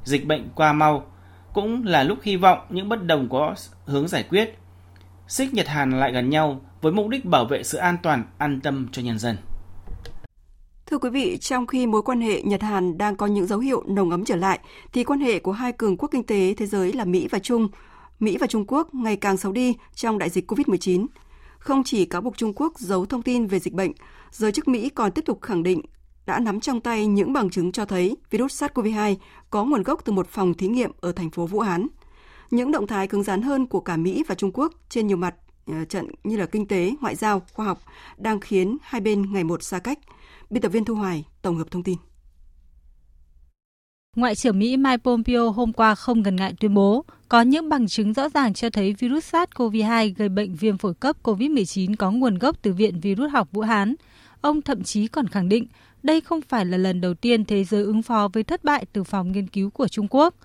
Dịch 0.04 0.26
bệnh 0.26 0.50
qua 0.56 0.73
mau 0.73 1.06
cũng 1.54 1.86
là 1.86 2.04
lúc 2.04 2.19
hy 2.23 2.36
vọng 2.36 2.60
những 2.69 2.89
bất 2.89 3.04
đồng 3.04 3.30
có 3.30 3.56
hướng 3.86 4.08
giải 4.08 4.23
quyết. 4.23 4.58
Xích 5.28 5.54
Nhật 5.54 5.67
Hàn 5.67 6.00
lại 6.00 6.12
gần 6.12 6.30
nhau 6.30 6.62
với 6.82 6.91
mục 6.91 7.08
đích 7.08 7.26
bảo 7.26 7.45
vệ 7.45 7.63
sự 7.63 7.78
an 7.78 7.97
toàn, 8.04 8.23
an 8.38 8.62
tâm 8.62 8.88
cho 8.91 9.02
nhân 9.02 9.19
dân. 9.19 9.38
Thưa 10.89 10.97
quý 10.97 11.10
vị, 11.10 11.38
trong 11.38 11.67
khi 11.67 11.88
mối 11.88 12.02
quan 12.02 12.21
hệ 12.21 12.41
Nhật 12.41 12.62
Hàn 12.62 12.97
đang 12.97 13.15
có 13.15 13.26
những 13.26 13.47
dấu 13.47 13.60
hiệu 13.60 13.84
nồng 13.88 14.10
ấm 14.10 14.26
trở 14.26 14.36
lại, 14.36 14.60
thì 14.93 15.04
quan 15.04 15.19
hệ 15.19 15.39
của 15.39 15.52
hai 15.52 15.71
cường 15.71 15.97
quốc 15.97 16.10
kinh 16.12 16.23
tế 16.23 16.54
thế 16.58 16.65
giới 16.65 16.93
là 16.93 17.06
Mỹ 17.06 17.28
và 17.32 17.39
Trung, 17.39 17.69
Mỹ 18.19 18.38
và 18.38 18.47
Trung 18.47 18.65
Quốc 18.67 18.95
ngày 18.95 19.15
càng 19.15 19.38
xấu 19.38 19.52
đi 19.52 19.76
trong 19.95 20.17
đại 20.17 20.30
dịch 20.30 20.52
COVID-19. 20.52 21.06
Không 21.60 21.84
chỉ 21.84 22.06
cáo 22.06 22.21
buộc 22.21 22.38
Trung 22.38 22.54
Quốc 22.56 22.80
giấu 22.80 23.06
thông 23.06 23.21
tin 23.21 23.47
về 23.47 23.60
dịch 23.60 23.73
bệnh, 23.73 23.91
giới 24.32 24.52
chức 24.52 24.67
Mỹ 24.67 24.89
còn 24.89 25.12
tiếp 25.12 25.26
tục 25.26 25.41
khẳng 25.41 25.63
định 25.63 25.82
đã 26.26 26.39
nắm 26.39 26.60
trong 26.60 26.82
tay 26.82 27.08
những 27.08 27.34
bằng 27.34 27.50
chứng 27.50 27.71
cho 27.71 27.86
thấy 27.86 28.17
virus 28.30 28.63
SARS-CoV-2 28.63 29.15
có 29.50 29.65
nguồn 29.65 29.84
gốc 29.84 30.06
từ 30.06 30.13
một 30.13 30.28
phòng 30.28 30.54
thí 30.54 30.67
nghiệm 30.67 30.91
ở 31.02 31.12
thành 31.12 31.30
phố 31.30 31.45
Vũ 31.45 31.60
Hán. 31.60 31.88
Những 32.52 32.71
động 32.71 32.88
thái 32.88 33.08
cứng 33.08 33.23
rắn 33.23 33.41
hơn 33.41 33.65
của 33.65 33.80
cả 33.80 33.97
Mỹ 33.97 34.23
và 34.28 34.36
Trung 34.36 34.52
Quốc 34.54 34.73
trên 34.89 35.08
nhiều 35.08 35.17
mặt 35.17 35.36
ờ, 35.65 35.86
trận 35.86 36.08
như 36.23 36.38
là 36.38 36.45
kinh 36.45 36.67
tế, 36.67 36.91
ngoại 37.02 37.15
giao, 37.15 37.41
khoa 37.54 37.65
học 37.65 37.80
đang 38.17 38.39
khiến 38.39 38.78
hai 38.82 39.02
bên 39.02 39.34
ngày 39.34 39.43
một 39.43 39.63
xa 39.63 39.80
cách. 39.80 40.00
Biên 40.50 40.62
tập 40.62 40.70
viên 40.70 40.86
Thu 40.86 40.96
Hoài, 40.96 41.26
tổng 41.42 41.58
hợp 41.58 41.72
thông 41.72 41.84
tin. 41.84 41.98
Ngoại 44.16 44.36
trưởng 44.36 44.60
Mỹ 44.60 44.78
Mike 44.78 44.98
Pompeo 44.98 45.52
hôm 45.52 45.74
qua 45.74 45.96
không 45.96 46.22
ngần 46.22 46.36
ngại 46.36 46.54
tuyên 46.60 46.74
bố 46.74 47.06
có 47.30 47.42
những 47.42 47.70
bằng 47.70 47.88
chứng 47.88 48.14
rõ 48.14 48.30
ràng 48.30 48.54
cho 48.54 48.70
thấy 48.70 48.94
virus 48.94 49.36
SARS-CoV-2 49.36 50.14
gây 50.18 50.30
bệnh 50.30 50.56
viêm 50.56 50.78
phổi 50.78 50.94
cấp 50.94 51.16
COVID-19 51.24 51.96
có 51.96 52.12
nguồn 52.12 52.38
gốc 52.38 52.56
từ 52.62 52.74
Viện 52.74 53.00
Virus 53.00 53.32
học 53.32 53.48
Vũ 53.52 53.62
Hán. 53.62 53.96
Ông 54.42 54.62
thậm 54.62 54.84
chí 54.84 55.08
còn 55.08 55.28
khẳng 55.28 55.50
định 55.50 55.68
đây 56.04 56.22
không 56.22 56.42
phải 56.42 56.66
là 56.66 56.78
lần 56.78 57.02
đầu 57.02 57.14
tiên 57.14 57.46
thế 57.46 57.64
giới 57.64 57.84
ứng 57.84 58.02
phó 58.02 58.30
với 58.34 58.44
thất 58.44 58.64
bại 58.64 58.86
từ 58.94 59.04
phòng 59.04 59.32
nghiên 59.32 59.48
cứu 59.48 59.70
của 59.70 59.88
Trung 59.88 60.08
Quốc. 60.10 60.36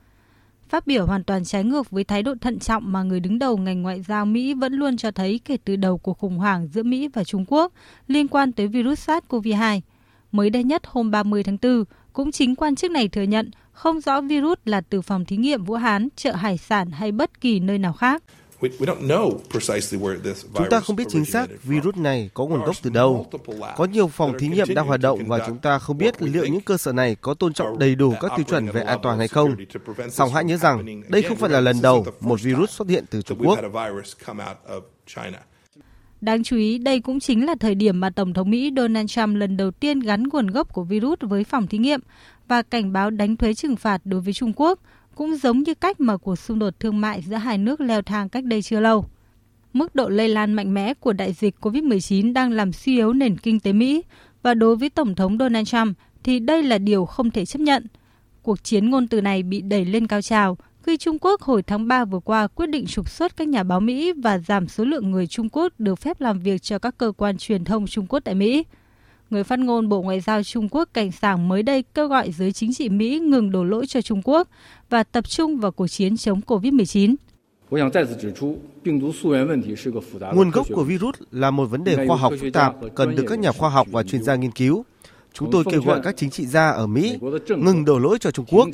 Phát 0.68 0.86
biểu 0.86 1.06
hoàn 1.06 1.24
toàn 1.24 1.44
trái 1.44 1.64
ngược 1.64 1.90
với 1.90 2.04
thái 2.04 2.22
độ 2.22 2.34
thận 2.40 2.58
trọng 2.58 2.92
mà 2.92 3.02
người 3.02 3.20
đứng 3.20 3.38
đầu 3.38 3.56
ngành 3.56 3.82
ngoại 3.82 4.02
giao 4.02 4.26
Mỹ 4.26 4.54
vẫn 4.54 4.72
luôn 4.72 4.96
cho 4.96 5.10
thấy 5.10 5.40
kể 5.44 5.56
từ 5.64 5.76
đầu 5.76 5.98
cuộc 5.98 6.18
khủng 6.18 6.38
hoảng 6.38 6.68
giữa 6.68 6.82
Mỹ 6.82 7.08
và 7.08 7.24
Trung 7.24 7.44
Quốc 7.48 7.72
liên 8.06 8.28
quan 8.28 8.52
tới 8.52 8.68
virus 8.68 9.08
SARS-CoV-2. 9.08 9.80
Mới 10.32 10.50
đây 10.50 10.64
nhất 10.64 10.82
hôm 10.86 11.10
30 11.10 11.42
tháng 11.42 11.56
4, 11.62 11.84
cũng 12.12 12.32
chính 12.32 12.56
quan 12.56 12.74
chức 12.76 12.90
này 12.90 13.08
thừa 13.08 13.22
nhận 13.22 13.50
không 13.72 14.00
rõ 14.00 14.20
virus 14.20 14.58
là 14.64 14.80
từ 14.80 15.02
phòng 15.02 15.24
thí 15.24 15.36
nghiệm 15.36 15.64
Vũ 15.64 15.74
Hán, 15.74 16.08
chợ 16.16 16.32
hải 16.32 16.58
sản 16.58 16.90
hay 16.90 17.12
bất 17.12 17.40
kỳ 17.40 17.60
nơi 17.60 17.78
nào 17.78 17.92
khác. 17.92 18.22
Chúng 20.54 20.68
ta 20.70 20.80
không 20.80 20.96
biết 20.96 21.04
chính 21.08 21.24
xác 21.24 21.46
virus 21.62 21.96
này 21.96 22.30
có 22.34 22.46
nguồn 22.46 22.60
gốc 22.64 22.76
từ 22.82 22.90
đâu. 22.90 23.26
Có 23.76 23.84
nhiều 23.84 24.08
phòng 24.08 24.38
thí 24.38 24.48
nghiệm 24.48 24.74
đang 24.74 24.86
hoạt 24.86 25.00
động 25.00 25.18
và 25.26 25.38
chúng 25.46 25.58
ta 25.58 25.78
không 25.78 25.98
biết 25.98 26.22
liệu 26.22 26.46
những 26.46 26.60
cơ 26.60 26.76
sở 26.76 26.92
này 26.92 27.16
có 27.20 27.34
tôn 27.34 27.52
trọng 27.52 27.78
đầy 27.78 27.94
đủ 27.94 28.14
các 28.20 28.32
tiêu 28.36 28.44
chuẩn 28.48 28.66
về 28.66 28.82
an 28.82 28.98
toàn 29.02 29.18
hay 29.18 29.28
không. 29.28 29.56
Song 30.10 30.30
hãy 30.34 30.44
nhớ 30.44 30.56
rằng 30.56 31.02
đây 31.08 31.22
không 31.22 31.36
phải 31.36 31.50
là 31.50 31.60
lần 31.60 31.82
đầu 31.82 32.06
một 32.20 32.40
virus 32.42 32.70
xuất 32.70 32.88
hiện 32.88 33.04
từ 33.10 33.22
Trung 33.22 33.38
Quốc. 33.44 33.58
Đáng 36.22 36.42
chú 36.42 36.56
ý, 36.56 36.78
đây 36.78 37.00
cũng 37.00 37.20
chính 37.20 37.46
là 37.46 37.54
thời 37.60 37.74
điểm 37.74 38.00
mà 38.00 38.10
Tổng 38.10 38.34
thống 38.34 38.50
Mỹ 38.50 38.72
Donald 38.76 39.10
Trump 39.10 39.36
lần 39.36 39.56
đầu 39.56 39.70
tiên 39.70 40.00
gắn 40.00 40.22
nguồn 40.22 40.46
gốc 40.46 40.72
của 40.72 40.84
virus 40.84 41.18
với 41.20 41.44
phòng 41.44 41.66
thí 41.66 41.78
nghiệm 41.78 42.00
và 42.48 42.62
cảnh 42.62 42.92
báo 42.92 43.10
đánh 43.10 43.36
thuế 43.36 43.54
trừng 43.54 43.76
phạt 43.76 44.00
đối 44.04 44.20
với 44.20 44.32
Trung 44.32 44.52
Quốc, 44.56 44.80
cũng 45.14 45.36
giống 45.36 45.62
như 45.62 45.74
cách 45.74 46.00
mà 46.00 46.16
cuộc 46.16 46.36
xung 46.36 46.58
đột 46.58 46.80
thương 46.80 47.00
mại 47.00 47.22
giữa 47.22 47.36
hai 47.36 47.58
nước 47.58 47.80
leo 47.80 48.02
thang 48.02 48.28
cách 48.28 48.44
đây 48.44 48.62
chưa 48.62 48.80
lâu. 48.80 49.04
Mức 49.72 49.94
độ 49.94 50.08
lây 50.08 50.28
lan 50.28 50.52
mạnh 50.52 50.74
mẽ 50.74 50.94
của 50.94 51.12
đại 51.12 51.32
dịch 51.32 51.54
COVID-19 51.60 52.32
đang 52.32 52.52
làm 52.52 52.72
suy 52.72 52.96
yếu 52.96 53.12
nền 53.12 53.36
kinh 53.36 53.60
tế 53.60 53.72
Mỹ 53.72 54.02
và 54.42 54.54
đối 54.54 54.76
với 54.76 54.90
Tổng 54.90 55.14
thống 55.14 55.38
Donald 55.38 55.68
Trump 55.68 55.96
thì 56.24 56.38
đây 56.38 56.62
là 56.62 56.78
điều 56.78 57.04
không 57.04 57.30
thể 57.30 57.44
chấp 57.44 57.58
nhận. 57.58 57.86
Cuộc 58.42 58.64
chiến 58.64 58.90
ngôn 58.90 59.08
từ 59.08 59.20
này 59.20 59.42
bị 59.42 59.60
đẩy 59.60 59.84
lên 59.84 60.06
cao 60.06 60.22
trào 60.22 60.56
khi 60.82 60.96
Trung 60.96 61.18
Quốc 61.20 61.40
hồi 61.42 61.62
tháng 61.62 61.88
3 61.88 62.04
vừa 62.04 62.18
qua 62.18 62.46
quyết 62.46 62.66
định 62.66 62.86
trục 62.86 63.08
xuất 63.08 63.36
các 63.36 63.48
nhà 63.48 63.62
báo 63.62 63.80
Mỹ 63.80 64.12
và 64.12 64.38
giảm 64.38 64.68
số 64.68 64.84
lượng 64.84 65.10
người 65.10 65.26
Trung 65.26 65.48
Quốc 65.52 65.72
được 65.78 65.94
phép 65.98 66.20
làm 66.20 66.40
việc 66.40 66.62
cho 66.62 66.78
các 66.78 66.98
cơ 66.98 67.12
quan 67.16 67.38
truyền 67.38 67.64
thông 67.64 67.86
Trung 67.86 68.06
Quốc 68.06 68.20
tại 68.24 68.34
Mỹ. 68.34 68.64
Người 69.30 69.44
phát 69.44 69.58
ngôn 69.58 69.88
Bộ 69.88 70.02
Ngoại 70.02 70.20
giao 70.20 70.42
Trung 70.42 70.68
Quốc 70.68 70.88
Cảnh 70.94 71.12
sảng 71.12 71.48
mới 71.48 71.62
đây 71.62 71.84
kêu 71.94 72.08
gọi 72.08 72.32
giới 72.32 72.52
chính 72.52 72.74
trị 72.74 72.88
Mỹ 72.88 73.18
ngừng 73.18 73.50
đổ 73.50 73.64
lỗi 73.64 73.86
cho 73.86 74.00
Trung 74.00 74.22
Quốc 74.24 74.48
và 74.90 75.02
tập 75.02 75.28
trung 75.28 75.56
vào 75.56 75.72
cuộc 75.72 75.88
chiến 75.88 76.16
chống 76.16 76.40
COVID-19. 76.46 77.14
Nguồn 80.34 80.50
gốc 80.50 80.66
của 80.74 80.84
virus 80.84 81.14
là 81.30 81.50
một 81.50 81.66
vấn 81.66 81.84
đề 81.84 82.06
khoa 82.06 82.16
học 82.16 82.32
phức 82.40 82.52
tạp, 82.52 82.74
cần 82.94 83.14
được 83.16 83.24
các 83.28 83.38
nhà 83.38 83.52
khoa 83.52 83.70
học 83.70 83.86
và 83.90 84.02
chuyên 84.02 84.22
gia 84.22 84.34
nghiên 84.34 84.50
cứu. 84.50 84.84
Chúng 85.34 85.50
tôi 85.50 85.64
kêu 85.70 85.82
gọi 85.82 86.00
các 86.02 86.16
chính 86.16 86.30
trị 86.30 86.46
gia 86.46 86.70
ở 86.70 86.86
Mỹ 86.86 87.18
ngừng 87.48 87.84
đổ 87.84 87.98
lỗi 87.98 88.18
cho 88.18 88.30
Trung 88.30 88.46
Quốc. 88.48 88.68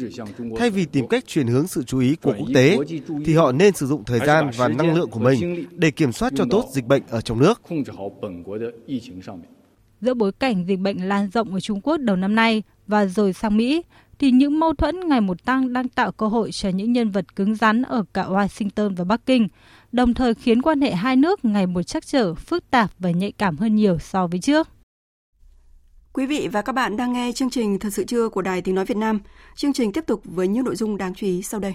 Thay 0.56 0.70
vì 0.70 0.84
tìm 0.84 1.08
cách 1.08 1.24
chuyển 1.26 1.46
hướng 1.46 1.66
sự 1.66 1.82
chú 1.82 1.98
ý 1.98 2.16
của 2.22 2.34
quốc 2.38 2.48
tế, 2.54 2.78
thì 3.24 3.34
họ 3.34 3.52
nên 3.52 3.74
sử 3.74 3.86
dụng 3.86 4.04
thời 4.04 4.20
gian 4.26 4.50
và 4.56 4.68
năng 4.68 4.94
lượng 4.94 5.10
của 5.10 5.20
mình 5.20 5.64
để 5.72 5.90
kiểm 5.90 6.12
soát 6.12 6.32
cho 6.36 6.44
tốt 6.50 6.64
dịch 6.72 6.86
bệnh 6.86 7.02
ở 7.08 7.20
trong 7.20 7.38
nước. 7.38 7.62
Giữa 10.00 10.14
bối 10.14 10.32
cảnh 10.32 10.64
dịch 10.68 10.78
bệnh 10.78 11.08
lan 11.08 11.30
rộng 11.30 11.54
ở 11.54 11.60
Trung 11.60 11.80
Quốc 11.80 11.96
đầu 11.96 12.16
năm 12.16 12.34
nay 12.34 12.62
và 12.86 13.06
rồi 13.06 13.32
sang 13.32 13.56
Mỹ, 13.56 13.82
thì 14.18 14.30
những 14.30 14.60
mâu 14.60 14.74
thuẫn 14.74 15.08
ngày 15.08 15.20
một 15.20 15.44
tăng 15.44 15.72
đang 15.72 15.88
tạo 15.88 16.12
cơ 16.12 16.26
hội 16.26 16.52
cho 16.52 16.68
những 16.68 16.92
nhân 16.92 17.10
vật 17.10 17.36
cứng 17.36 17.54
rắn 17.54 17.82
ở 17.82 18.04
cả 18.14 18.24
Washington 18.24 18.94
và 18.96 19.04
Bắc 19.04 19.26
Kinh, 19.26 19.48
đồng 19.92 20.14
thời 20.14 20.34
khiến 20.34 20.62
quan 20.62 20.80
hệ 20.80 20.94
hai 20.94 21.16
nước 21.16 21.44
ngày 21.44 21.66
một 21.66 21.82
chắc 21.82 22.06
trở, 22.06 22.34
phức 22.34 22.70
tạp 22.70 22.90
và 22.98 23.10
nhạy 23.10 23.32
cảm 23.32 23.56
hơn 23.56 23.76
nhiều 23.76 23.98
so 23.98 24.26
với 24.26 24.40
trước. 24.40 24.68
Quý 26.12 26.26
vị 26.26 26.48
và 26.52 26.62
các 26.62 26.72
bạn 26.72 26.96
đang 26.96 27.12
nghe 27.12 27.32
chương 27.32 27.50
trình 27.50 27.78
Thật 27.78 27.90
sự 27.92 28.04
trưa 28.04 28.28
của 28.28 28.42
Đài 28.42 28.62
Tiếng 28.62 28.74
Nói 28.74 28.84
Việt 28.84 28.96
Nam. 28.96 29.20
Chương 29.56 29.72
trình 29.72 29.92
tiếp 29.92 30.04
tục 30.06 30.20
với 30.24 30.48
những 30.48 30.64
nội 30.64 30.76
dung 30.76 30.96
đáng 30.96 31.14
chú 31.14 31.26
ý 31.26 31.42
sau 31.42 31.60
đây. 31.60 31.74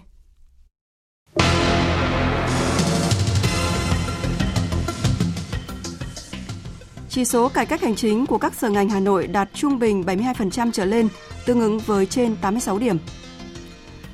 Chỉ 7.09 7.25
số 7.25 7.49
cải 7.49 7.65
cách 7.65 7.81
hành 7.81 7.95
chính 7.95 8.25
của 8.25 8.37
các 8.37 8.53
sở 8.53 8.69
ngành 8.69 8.89
Hà 8.89 8.99
Nội 8.99 9.27
đạt 9.27 9.49
trung 9.53 9.79
bình 9.79 10.03
72% 10.05 10.71
trở 10.71 10.85
lên, 10.85 11.07
tương 11.45 11.59
ứng 11.61 11.79
với 11.79 12.05
trên 12.05 12.35
86 12.41 12.79
điểm. 12.79 12.97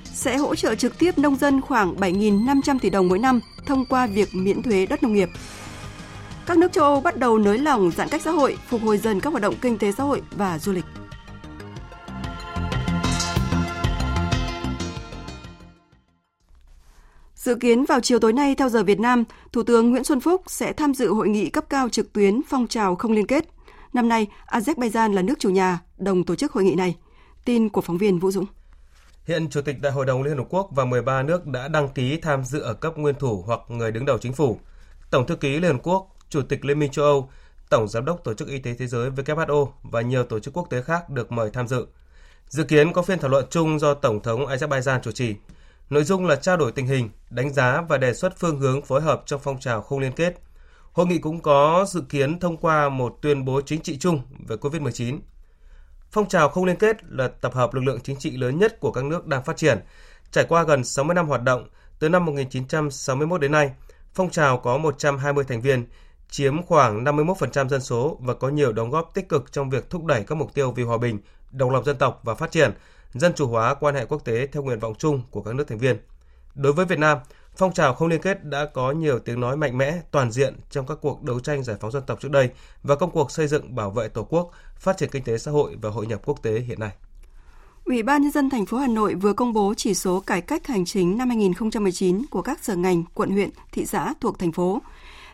Sẽ 0.03 0.37
hỗ 0.37 0.55
trợ 0.55 0.75
trực 0.75 0.99
tiếp 0.99 1.17
nông 1.17 1.35
dân 1.35 1.61
khoảng 1.61 1.95
7.500 1.95 2.79
tỷ 2.79 2.89
đồng 2.89 3.07
mỗi 3.07 3.19
năm 3.19 3.39
thông 3.65 3.85
qua 3.85 4.07
việc 4.07 4.29
miễn 4.33 4.61
thuế 4.61 4.85
đất 4.85 5.03
nông 5.03 5.13
nghiệp. 5.13 5.29
Các 6.49 6.57
nước 6.57 6.71
châu 6.71 6.83
Âu 6.83 7.01
bắt 7.01 7.17
đầu 7.17 7.37
nới 7.37 7.57
lỏng 7.57 7.91
giãn 7.91 8.09
cách 8.09 8.21
xã 8.21 8.31
hội, 8.31 8.57
phục 8.67 8.81
hồi 8.81 8.97
dần 8.97 9.19
các 9.19 9.29
hoạt 9.29 9.41
động 9.41 9.55
kinh 9.61 9.77
tế 9.77 9.91
xã 9.91 10.03
hội 10.03 10.21
và 10.31 10.59
du 10.59 10.71
lịch. 10.71 10.85
Dự 17.35 17.55
kiến 17.55 17.85
vào 17.85 17.99
chiều 17.99 18.19
tối 18.19 18.33
nay 18.33 18.55
theo 18.55 18.69
giờ 18.69 18.83
Việt 18.83 18.99
Nam, 18.99 19.23
Thủ 19.51 19.63
tướng 19.63 19.91
Nguyễn 19.91 20.03
Xuân 20.03 20.19
Phúc 20.19 20.41
sẽ 20.47 20.73
tham 20.73 20.93
dự 20.93 21.13
hội 21.13 21.29
nghị 21.29 21.49
cấp 21.49 21.65
cao 21.69 21.89
trực 21.89 22.13
tuyến 22.13 22.41
phong 22.49 22.67
trào 22.67 22.95
không 22.95 23.11
liên 23.11 23.27
kết. 23.27 23.45
Năm 23.93 24.09
nay, 24.09 24.27
Azerbaijan 24.47 25.13
là 25.13 25.21
nước 25.21 25.39
chủ 25.39 25.49
nhà, 25.49 25.79
đồng 25.97 26.23
tổ 26.23 26.35
chức 26.35 26.51
hội 26.51 26.63
nghị 26.63 26.75
này. 26.75 26.95
Tin 27.45 27.69
của 27.69 27.81
phóng 27.81 27.97
viên 27.97 28.19
Vũ 28.19 28.31
Dũng. 28.31 28.45
Hiện 29.25 29.49
Chủ 29.49 29.61
tịch 29.61 29.81
Đại 29.81 29.91
hội 29.91 30.05
đồng 30.05 30.23
Liên 30.23 30.37
Hợp 30.37 30.45
Quốc 30.49 30.69
và 30.71 30.85
13 30.85 31.23
nước 31.23 31.45
đã 31.45 31.67
đăng 31.67 31.89
ký 31.89 32.19
tham 32.21 32.43
dự 32.43 32.59
ở 32.59 32.73
cấp 32.73 32.97
nguyên 32.97 33.15
thủ 33.19 33.43
hoặc 33.47 33.59
người 33.67 33.91
đứng 33.91 34.05
đầu 34.05 34.17
chính 34.17 34.33
phủ. 34.33 34.59
Tổng 35.11 35.27
thư 35.27 35.35
ký 35.35 35.59
Liên 35.59 35.71
Hợp 35.71 35.79
Quốc, 35.83 36.15
Chủ 36.29 36.41
tịch 36.41 36.65
Liên 36.65 36.79
minh 36.79 36.91
châu 36.91 37.05
Âu, 37.05 37.29
Tổng 37.69 37.87
Giám 37.87 38.05
đốc 38.05 38.23
Tổ 38.23 38.33
chức 38.33 38.47
Y 38.47 38.59
tế 38.59 38.73
Thế 38.73 38.87
giới 38.87 39.09
WHO 39.09 39.67
và 39.83 40.01
nhiều 40.01 40.23
tổ 40.23 40.39
chức 40.39 40.53
quốc 40.57 40.67
tế 40.69 40.81
khác 40.81 41.09
được 41.09 41.31
mời 41.31 41.49
tham 41.53 41.67
dự. 41.67 41.85
Dự 42.47 42.63
kiến 42.63 42.93
có 42.93 43.01
phiên 43.01 43.19
thảo 43.19 43.29
luận 43.29 43.45
chung 43.49 43.79
do 43.79 43.93
Tổng 43.93 44.23
thống 44.23 44.45
Azerbaijan 44.45 44.99
chủ 45.01 45.11
trì. 45.11 45.35
Nội 45.89 46.03
dung 46.03 46.25
là 46.25 46.35
trao 46.35 46.57
đổi 46.57 46.71
tình 46.71 46.87
hình, 46.87 47.09
đánh 47.29 47.53
giá 47.53 47.81
và 47.81 47.97
đề 47.97 48.13
xuất 48.13 48.39
phương 48.39 48.59
hướng 48.59 48.81
phối 48.81 49.01
hợp 49.01 49.23
trong 49.25 49.39
phong 49.43 49.59
trào 49.59 49.81
không 49.81 49.99
liên 49.99 50.11
kết. 50.11 50.41
Hội 50.91 51.05
nghị 51.05 51.17
cũng 51.17 51.41
có 51.41 51.85
dự 51.89 52.01
kiến 52.09 52.39
thông 52.39 52.57
qua 52.57 52.89
một 52.89 53.17
tuyên 53.21 53.45
bố 53.45 53.61
chính 53.61 53.81
trị 53.81 53.97
chung 53.97 54.21
về 54.47 54.55
COVID-19. 54.55 55.19
Phong 56.11 56.29
trào 56.29 56.49
không 56.49 56.65
liên 56.65 56.75
kết 56.75 56.97
là 57.09 57.27
tập 57.27 57.53
hợp 57.53 57.73
lực 57.73 57.81
lượng 57.81 57.99
chính 58.03 58.15
trị 58.15 58.37
lớn 58.37 58.59
nhất 58.59 58.79
của 58.79 58.91
các 58.91 59.03
nước 59.03 59.27
đang 59.27 59.43
phát 59.43 59.57
triển. 59.57 59.79
Trải 60.31 60.45
qua 60.49 60.63
gần 60.63 60.83
60 60.83 61.15
năm 61.15 61.27
hoạt 61.27 61.43
động, 61.43 61.67
từ 61.99 62.09
năm 62.09 62.25
1961 62.25 63.41
đến 63.41 63.51
nay, 63.51 63.71
phong 64.13 64.29
trào 64.29 64.57
có 64.57 64.77
120 64.77 65.43
thành 65.43 65.61
viên, 65.61 65.85
chiếm 66.29 66.63
khoảng 66.63 67.03
51% 67.03 67.67
dân 67.67 67.81
số 67.81 68.17
và 68.19 68.33
có 68.33 68.49
nhiều 68.49 68.71
đóng 68.71 68.89
góp 68.89 69.11
tích 69.13 69.29
cực 69.29 69.51
trong 69.51 69.69
việc 69.69 69.89
thúc 69.89 70.05
đẩy 70.05 70.23
các 70.23 70.35
mục 70.35 70.53
tiêu 70.53 70.71
vì 70.71 70.83
hòa 70.83 70.97
bình, 70.97 71.19
độc 71.51 71.71
lập 71.71 71.85
dân 71.85 71.97
tộc 71.97 72.21
và 72.23 72.35
phát 72.35 72.51
triển, 72.51 72.71
dân 73.13 73.33
chủ 73.35 73.47
hóa 73.47 73.73
quan 73.73 73.95
hệ 73.95 74.05
quốc 74.05 74.25
tế 74.25 74.47
theo 74.47 74.63
nguyện 74.63 74.79
vọng 74.79 74.93
chung 74.97 75.21
của 75.31 75.41
các 75.41 75.55
nước 75.55 75.67
thành 75.67 75.77
viên. 75.77 75.97
Đối 76.55 76.73
với 76.73 76.85
Việt 76.85 76.99
Nam, 76.99 77.17
phong 77.55 77.73
trào 77.73 77.93
không 77.93 78.07
liên 78.07 78.21
kết 78.21 78.45
đã 78.45 78.65
có 78.65 78.91
nhiều 78.91 79.19
tiếng 79.19 79.39
nói 79.39 79.57
mạnh 79.57 79.77
mẽ, 79.77 80.01
toàn 80.11 80.31
diện 80.31 80.55
trong 80.69 80.87
các 80.87 80.97
cuộc 81.01 81.23
đấu 81.23 81.39
tranh 81.39 81.63
giải 81.63 81.77
phóng 81.79 81.91
dân 81.91 82.03
tộc 82.07 82.19
trước 82.21 82.31
đây 82.31 82.49
và 82.83 82.95
công 82.95 83.11
cuộc 83.11 83.31
xây 83.31 83.47
dựng 83.47 83.75
bảo 83.75 83.91
vệ 83.91 84.07
Tổ 84.07 84.23
quốc, 84.23 84.51
phát 84.75 84.97
triển 84.97 85.09
kinh 85.09 85.23
tế 85.23 85.37
xã 85.37 85.51
hội 85.51 85.77
và 85.81 85.89
hội 85.89 86.07
nhập 86.07 86.21
quốc 86.25 86.43
tế 86.43 86.59
hiện 86.59 86.79
nay. 86.79 86.91
Ủy 87.85 88.03
ban 88.03 88.21
nhân 88.21 88.31
dân 88.31 88.49
thành 88.49 88.65
phố 88.65 88.77
Hà 88.77 88.87
Nội 88.87 89.15
vừa 89.15 89.33
công 89.33 89.53
bố 89.53 89.73
chỉ 89.77 89.93
số 89.93 90.19
cải 90.19 90.41
cách 90.41 90.67
hành 90.67 90.85
chính 90.85 91.17
năm 91.17 91.29
2019 91.29 92.25
của 92.31 92.41
các 92.41 92.63
sở 92.63 92.75
ngành, 92.75 93.03
quận 93.13 93.29
huyện, 93.29 93.49
thị 93.71 93.85
xã 93.85 94.13
thuộc 94.21 94.39
thành 94.39 94.51
phố. 94.51 94.81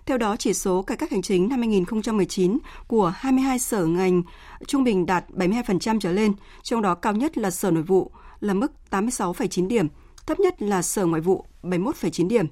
Theo 0.05 0.17
đó, 0.17 0.35
chỉ 0.39 0.53
số 0.53 0.81
cải 0.81 0.97
cách 0.97 1.11
hành 1.11 1.21
chính 1.21 1.49
năm 1.49 1.59
2019 1.59 2.57
của 2.87 3.13
22 3.15 3.59
sở 3.59 3.85
ngành 3.85 4.23
trung 4.67 4.83
bình 4.83 5.05
đạt 5.05 5.25
72% 5.29 5.99
trở 5.99 6.11
lên, 6.11 6.33
trong 6.63 6.81
đó 6.81 6.95
cao 6.95 7.13
nhất 7.13 7.37
là 7.37 7.51
Sở 7.51 7.71
Nội 7.71 7.83
vụ 7.83 8.11
là 8.39 8.53
mức 8.53 8.71
86,9 8.91 9.67
điểm, 9.67 9.87
thấp 10.27 10.39
nhất 10.39 10.61
là 10.61 10.81
Sở 10.81 11.05
Ngoại 11.05 11.21
vụ 11.21 11.45
71,9 11.63 12.27
điểm. 12.27 12.45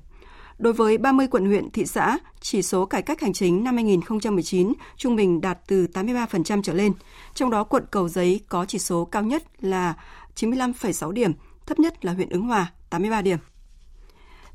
Đối 0.58 0.74
với 0.74 0.98
30 0.98 1.28
quận 1.28 1.46
huyện, 1.46 1.72
thị 1.72 1.86
xã, 1.86 2.18
chỉ 2.42 2.62
số 2.62 2.86
cải 2.86 3.02
cách 3.02 3.22
hành 3.22 3.34
chính 3.34 3.64
năm 3.64 3.76
2019 3.76 4.74
trung 4.98 5.16
bình 5.16 5.42
đạt 5.42 5.58
từ 5.68 5.88
83% 5.94 6.62
trở 6.62 6.74
lên. 6.74 6.94
Trong 7.34 7.50
đó 7.50 7.64
quận 7.64 7.84
Cầu 7.92 8.10
Giấy 8.10 8.42
có 8.50 8.66
chỉ 8.66 8.80
số 8.80 9.06
cao 9.06 9.24
nhất 9.24 9.44
là 9.64 9.94
95,6 10.36 11.12
điểm, 11.12 11.34
thấp 11.66 11.80
nhất 11.80 12.06
là 12.06 12.14
huyện 12.14 12.30
Ứng 12.30 12.48
Hòa 12.48 12.72
83 12.90 13.22
điểm. 13.22 13.38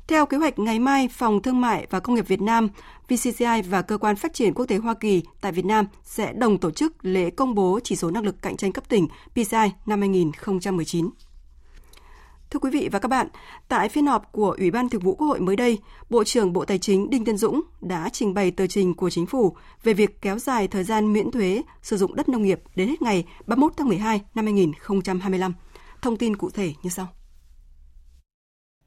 Theo 0.09 0.25
kế 0.25 0.37
hoạch 0.37 0.59
ngày 0.59 0.79
mai, 0.79 1.07
Phòng 1.11 1.41
Thương 1.41 1.61
mại 1.61 1.87
và 1.89 1.99
Công 1.99 2.15
nghiệp 2.15 2.27
Việt 2.27 2.41
Nam, 2.41 2.67
VCCI 3.09 3.61
và 3.69 3.81
Cơ 3.81 3.97
quan 3.97 4.15
Phát 4.15 4.33
triển 4.33 4.53
Quốc 4.53 4.65
tế 4.65 4.77
Hoa 4.77 4.93
Kỳ 4.93 5.23
tại 5.41 5.51
Việt 5.51 5.65
Nam 5.65 5.85
sẽ 6.03 6.33
đồng 6.33 6.57
tổ 6.57 6.71
chức 6.71 7.05
lễ 7.05 7.29
công 7.29 7.55
bố 7.55 7.79
chỉ 7.83 7.95
số 7.95 8.11
năng 8.11 8.23
lực 8.23 8.41
cạnh 8.41 8.57
tranh 8.57 8.71
cấp 8.71 8.83
tỉnh 8.89 9.07
PCI 9.31 9.71
năm 9.85 9.99
2019. 9.99 11.09
Thưa 12.49 12.59
quý 12.59 12.69
vị 12.71 12.89
và 12.91 12.99
các 12.99 13.07
bạn, 13.07 13.27
tại 13.67 13.89
phiên 13.89 14.07
họp 14.07 14.31
của 14.31 14.55
Ủy 14.57 14.71
ban 14.71 14.89
Thường 14.89 15.01
vụ 15.01 15.15
Quốc 15.15 15.27
hội 15.27 15.39
mới 15.39 15.55
đây, 15.55 15.77
Bộ 16.09 16.23
trưởng 16.23 16.53
Bộ 16.53 16.65
Tài 16.65 16.77
chính 16.77 17.09
Đinh 17.09 17.25
Tiến 17.25 17.37
Dũng 17.37 17.61
đã 17.81 18.09
trình 18.13 18.33
bày 18.33 18.51
tờ 18.51 18.67
trình 18.67 18.93
của 18.93 19.09
chính 19.09 19.25
phủ 19.25 19.55
về 19.83 19.93
việc 19.93 20.21
kéo 20.21 20.39
dài 20.39 20.67
thời 20.67 20.83
gian 20.83 21.13
miễn 21.13 21.31
thuế 21.31 21.61
sử 21.81 21.97
dụng 21.97 22.15
đất 22.15 22.29
nông 22.29 22.43
nghiệp 22.43 22.61
đến 22.75 22.87
hết 22.87 23.01
ngày 23.01 23.25
31 23.47 23.73
tháng 23.77 23.87
12 23.87 24.21
năm 24.35 24.45
2025. 24.45 25.53
Thông 26.01 26.17
tin 26.17 26.35
cụ 26.35 26.49
thể 26.49 26.73
như 26.83 26.89
sau. 26.89 27.07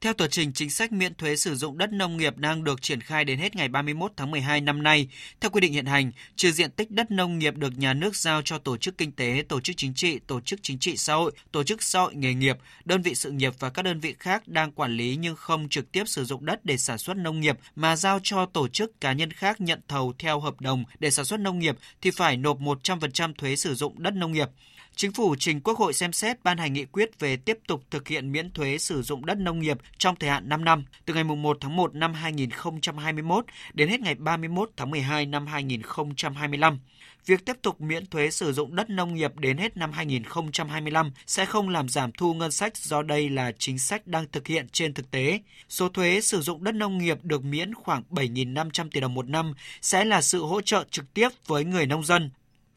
Theo 0.03 0.13
tờ 0.13 0.27
trình, 0.27 0.53
chính 0.53 0.69
sách 0.69 0.91
miễn 0.91 1.15
thuế 1.15 1.35
sử 1.35 1.55
dụng 1.55 1.77
đất 1.77 1.93
nông 1.93 2.17
nghiệp 2.17 2.37
đang 2.37 2.63
được 2.63 2.81
triển 2.81 3.01
khai 3.01 3.25
đến 3.25 3.39
hết 3.39 3.55
ngày 3.55 3.67
31 3.67 4.11
tháng 4.17 4.31
12 4.31 4.61
năm 4.61 4.83
nay. 4.83 5.07
Theo 5.41 5.51
quy 5.51 5.61
định 5.61 5.73
hiện 5.73 5.85
hành, 5.85 6.11
trừ 6.35 6.51
diện 6.51 6.71
tích 6.71 6.91
đất 6.91 7.11
nông 7.11 7.39
nghiệp 7.39 7.57
được 7.57 7.77
nhà 7.77 7.93
nước 7.93 8.15
giao 8.15 8.41
cho 8.41 8.57
tổ 8.57 8.77
chức 8.77 8.97
kinh 8.97 9.11
tế, 9.11 9.43
tổ 9.49 9.59
chức 9.59 9.77
chính 9.77 9.93
trị, 9.93 10.19
tổ 10.27 10.41
chức 10.41 10.59
chính 10.63 10.79
trị 10.79 10.97
xã 10.97 11.13
hội, 11.13 11.31
tổ 11.51 11.63
chức 11.63 11.83
xã 11.83 11.99
hội 11.99 12.15
nghề 12.15 12.33
nghiệp, 12.33 12.57
đơn 12.85 13.01
vị 13.01 13.15
sự 13.15 13.31
nghiệp 13.31 13.53
và 13.59 13.69
các 13.69 13.81
đơn 13.81 13.99
vị 13.99 14.15
khác 14.19 14.47
đang 14.47 14.71
quản 14.71 14.97
lý 14.97 15.15
nhưng 15.15 15.35
không 15.35 15.69
trực 15.69 15.91
tiếp 15.91 16.03
sử 16.07 16.25
dụng 16.25 16.45
đất 16.45 16.65
để 16.65 16.77
sản 16.77 16.97
xuất 16.97 17.17
nông 17.17 17.39
nghiệp 17.39 17.57
mà 17.75 17.95
giao 17.95 18.19
cho 18.23 18.45
tổ 18.45 18.67
chức 18.67 19.01
cá 19.01 19.13
nhân 19.13 19.31
khác 19.31 19.61
nhận 19.61 19.79
thầu 19.87 20.13
theo 20.19 20.39
hợp 20.39 20.61
đồng 20.61 20.83
để 20.99 21.11
sản 21.11 21.25
xuất 21.25 21.39
nông 21.39 21.59
nghiệp 21.59 21.77
thì 22.01 22.11
phải 22.11 22.37
nộp 22.37 22.59
100% 22.59 23.33
thuế 23.33 23.55
sử 23.55 23.75
dụng 23.75 24.03
đất 24.03 24.13
nông 24.13 24.31
nghiệp. 24.31 24.49
Chính 24.95 25.11
phủ 25.11 25.35
trình 25.39 25.61
Quốc 25.61 25.77
hội 25.77 25.93
xem 25.93 26.13
xét 26.13 26.43
ban 26.43 26.57
hành 26.57 26.73
nghị 26.73 26.85
quyết 26.85 27.19
về 27.19 27.37
tiếp 27.37 27.59
tục 27.67 27.83
thực 27.91 28.07
hiện 28.07 28.31
miễn 28.31 28.51
thuế 28.51 28.77
sử 28.77 29.01
dụng 29.01 29.25
đất 29.25 29.37
nông 29.37 29.59
nghiệp 29.59 29.77
trong 29.97 30.15
thời 30.15 30.29
hạn 30.29 30.49
5 30.49 30.65
năm, 30.65 30.85
từ 31.05 31.13
ngày 31.13 31.23
1 31.23 31.57
tháng 31.61 31.75
1 31.75 31.95
năm 31.95 32.13
2021 32.13 33.45
đến 33.73 33.89
hết 33.89 34.01
ngày 34.01 34.15
31 34.15 34.69
tháng 34.77 34.91
12 34.91 35.25
năm 35.25 35.47
2025. 35.47 36.79
Việc 37.25 37.45
tiếp 37.45 37.53
tục 37.61 37.81
miễn 37.81 38.05
thuế 38.05 38.29
sử 38.29 38.53
dụng 38.53 38.75
đất 38.75 38.89
nông 38.89 39.13
nghiệp 39.13 39.31
đến 39.37 39.57
hết 39.57 39.77
năm 39.77 39.91
2025 39.91 41.11
sẽ 41.25 41.45
không 41.45 41.69
làm 41.69 41.89
giảm 41.89 42.11
thu 42.11 42.33
ngân 42.33 42.51
sách 42.51 42.77
do 42.77 43.01
đây 43.01 43.29
là 43.29 43.51
chính 43.57 43.79
sách 43.79 44.07
đang 44.07 44.25
thực 44.31 44.47
hiện 44.47 44.67
trên 44.71 44.93
thực 44.93 45.11
tế. 45.11 45.39
Số 45.69 45.89
thuế 45.89 46.21
sử 46.21 46.41
dụng 46.41 46.63
đất 46.63 46.75
nông 46.75 46.97
nghiệp 46.97 47.17
được 47.23 47.43
miễn 47.43 47.73
khoảng 47.73 48.03
7.500 48.09 48.89
tỷ 48.89 48.99
đồng 48.99 49.13
một 49.13 49.29
năm 49.29 49.53
sẽ 49.81 50.05
là 50.05 50.21
sự 50.21 50.43
hỗ 50.43 50.61
trợ 50.61 50.83
trực 50.91 51.13
tiếp 51.13 51.29
với 51.47 51.65
người 51.65 51.85
nông 51.85 52.03
dân, 52.03 52.29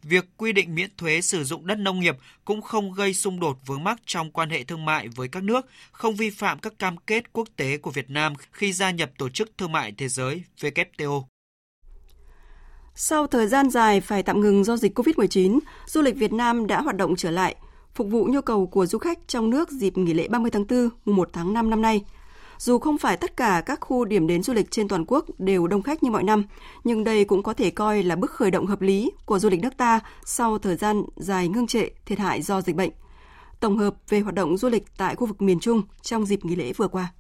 việc 0.09 0.25
quy 0.37 0.53
định 0.53 0.75
miễn 0.75 0.91
thuế 0.97 1.21
sử 1.21 1.45
dụng 1.45 1.67
đất 1.67 1.79
nông 1.79 2.01
nghiệp 2.01 2.17
cũng 2.45 2.63
không 2.63 2.93
gây 2.93 3.15
xung 3.15 3.41
đột 3.41 3.59
vướng 3.67 3.85
mắc 3.85 4.01
trong 4.07 4.31
quan 4.31 4.51
hệ 4.51 4.65
thương 4.65 4.85
mại 4.85 5.09
với 5.09 5.29
các 5.29 5.43
nước, 5.43 5.67
không 5.93 6.15
vi 6.15 6.31
phạm 6.31 6.59
các 6.59 6.79
cam 6.79 6.97
kết 6.97 7.33
quốc 7.33 7.49
tế 7.57 7.79
của 7.79 7.91
Việt 7.91 8.11
Nam 8.11 8.35
khi 8.53 8.73
gia 8.73 8.91
nhập 8.91 9.11
Tổ 9.19 9.29
chức 9.29 9.59
Thương 9.59 9.73
mại 9.73 9.93
Thế 9.99 10.09
giới 10.09 10.43
WTO. 10.61 11.23
Sau 12.95 13.27
thời 13.27 13.47
gian 13.47 13.71
dài 13.71 14.01
phải 14.01 14.23
tạm 14.23 14.41
ngừng 14.41 14.65
do 14.65 14.77
dịch 14.77 14.99
COVID-19, 14.99 15.59
du 15.87 16.03
lịch 16.03 16.17
Việt 16.17 16.33
Nam 16.33 16.67
đã 16.67 16.81
hoạt 16.81 16.97
động 16.97 17.17
trở 17.17 17.31
lại, 17.31 17.55
phục 17.95 18.09
vụ 18.11 18.25
nhu 18.25 18.41
cầu 18.41 18.67
của 18.67 18.87
du 18.87 18.99
khách 18.99 19.19
trong 19.27 19.51
nước 19.51 19.71
dịp 19.71 19.99
nghỉ 19.99 20.15
lễ 20.15 20.29
30 20.29 20.51
tháng 20.51 20.67
4, 20.67 20.89
mùng 21.05 21.17
1 21.17 21.31
tháng 21.33 21.55
5 21.55 21.71
năm 21.71 21.83
nay– 21.83 22.01
dù 22.59 22.79
không 22.79 22.99
phải 22.99 23.17
tất 23.17 23.37
cả 23.37 23.63
các 23.67 23.81
khu 23.81 24.05
điểm 24.05 24.27
đến 24.27 24.43
du 24.43 24.53
lịch 24.53 24.71
trên 24.71 24.89
toàn 24.89 25.05
quốc 25.09 25.25
đều 25.39 25.67
đông 25.67 25.83
khách 25.83 26.03
như 26.03 26.11
mọi 26.11 26.23
năm, 26.23 26.45
nhưng 26.85 27.05
đây 27.05 27.25
cũng 27.25 27.43
có 27.43 27.55
thể 27.55 27.71
coi 27.71 28.03
là 28.03 28.17
bước 28.17 28.31
khởi 28.31 28.51
động 28.51 28.67
hợp 28.67 28.81
lý 28.81 29.11
của 29.25 29.39
du 29.39 29.49
lịch 29.49 29.61
nước 29.61 29.77
ta 29.77 30.01
sau 30.25 30.59
thời 30.59 30.77
gian 30.77 31.03
dài 31.17 31.49
ngưng 31.49 31.67
trệ 31.67 31.89
thiệt 32.07 32.19
hại 32.19 32.43
do 32.43 32.61
dịch 32.61 32.77
bệnh. 32.77 32.91
Tổng 33.61 33.79
hợp 33.79 33.95
về 34.09 34.21
hoạt 34.21 34.35
động 34.35 34.57
du 34.57 34.69
lịch 34.69 34.85
tại 34.97 35.15
khu 35.15 35.27
vực 35.27 35.43
miền 35.43 35.61
Trung 35.61 35.83
trong 36.03 36.27
dịp 36.27 36.45
nghỉ 36.45 36.57
lễ 36.57 36.73
vừa 36.73 36.89
qua. 36.89 37.13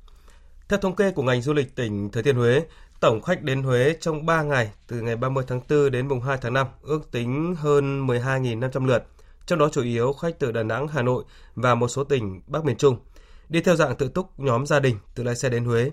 Theo 0.68 0.78
thống 0.78 0.96
kê 0.96 1.10
của 1.10 1.22
ngành 1.22 1.42
du 1.42 1.52
lịch 1.52 1.76
tỉnh 1.76 2.10
Thừa 2.10 2.22
Thiên 2.22 2.36
Huế, 2.36 2.62
tổng 3.00 3.22
khách 3.22 3.42
đến 3.42 3.62
Huế 3.62 3.96
trong 4.00 4.26
3 4.26 4.42
ngày 4.42 4.70
từ 4.86 5.00
ngày 5.00 5.16
30 5.16 5.44
tháng 5.48 5.60
4 5.68 5.90
đến 5.90 6.08
mùng 6.08 6.20
2 6.20 6.38
tháng 6.40 6.52
5 6.52 6.66
ước 6.82 7.10
tính 7.10 7.54
hơn 7.58 8.06
12.500 8.06 8.86
lượt, 8.86 9.06
trong 9.46 9.58
đó 9.58 9.68
chủ 9.72 9.82
yếu 9.82 10.12
khách 10.12 10.38
từ 10.38 10.52
Đà 10.52 10.62
Nẵng, 10.62 10.88
Hà 10.88 11.02
Nội 11.02 11.24
và 11.54 11.74
một 11.74 11.88
số 11.88 12.04
tỉnh 12.04 12.40
Bắc 12.46 12.64
miền 12.64 12.76
Trung– 12.76 12.96
đi 13.48 13.60
theo 13.60 13.76
dạng 13.76 13.96
tự 13.96 14.08
túc 14.08 14.40
nhóm 14.40 14.66
gia 14.66 14.80
đình 14.80 14.96
từ 15.14 15.22
lái 15.22 15.36
xe 15.36 15.48
đến 15.48 15.64
Huế. 15.64 15.90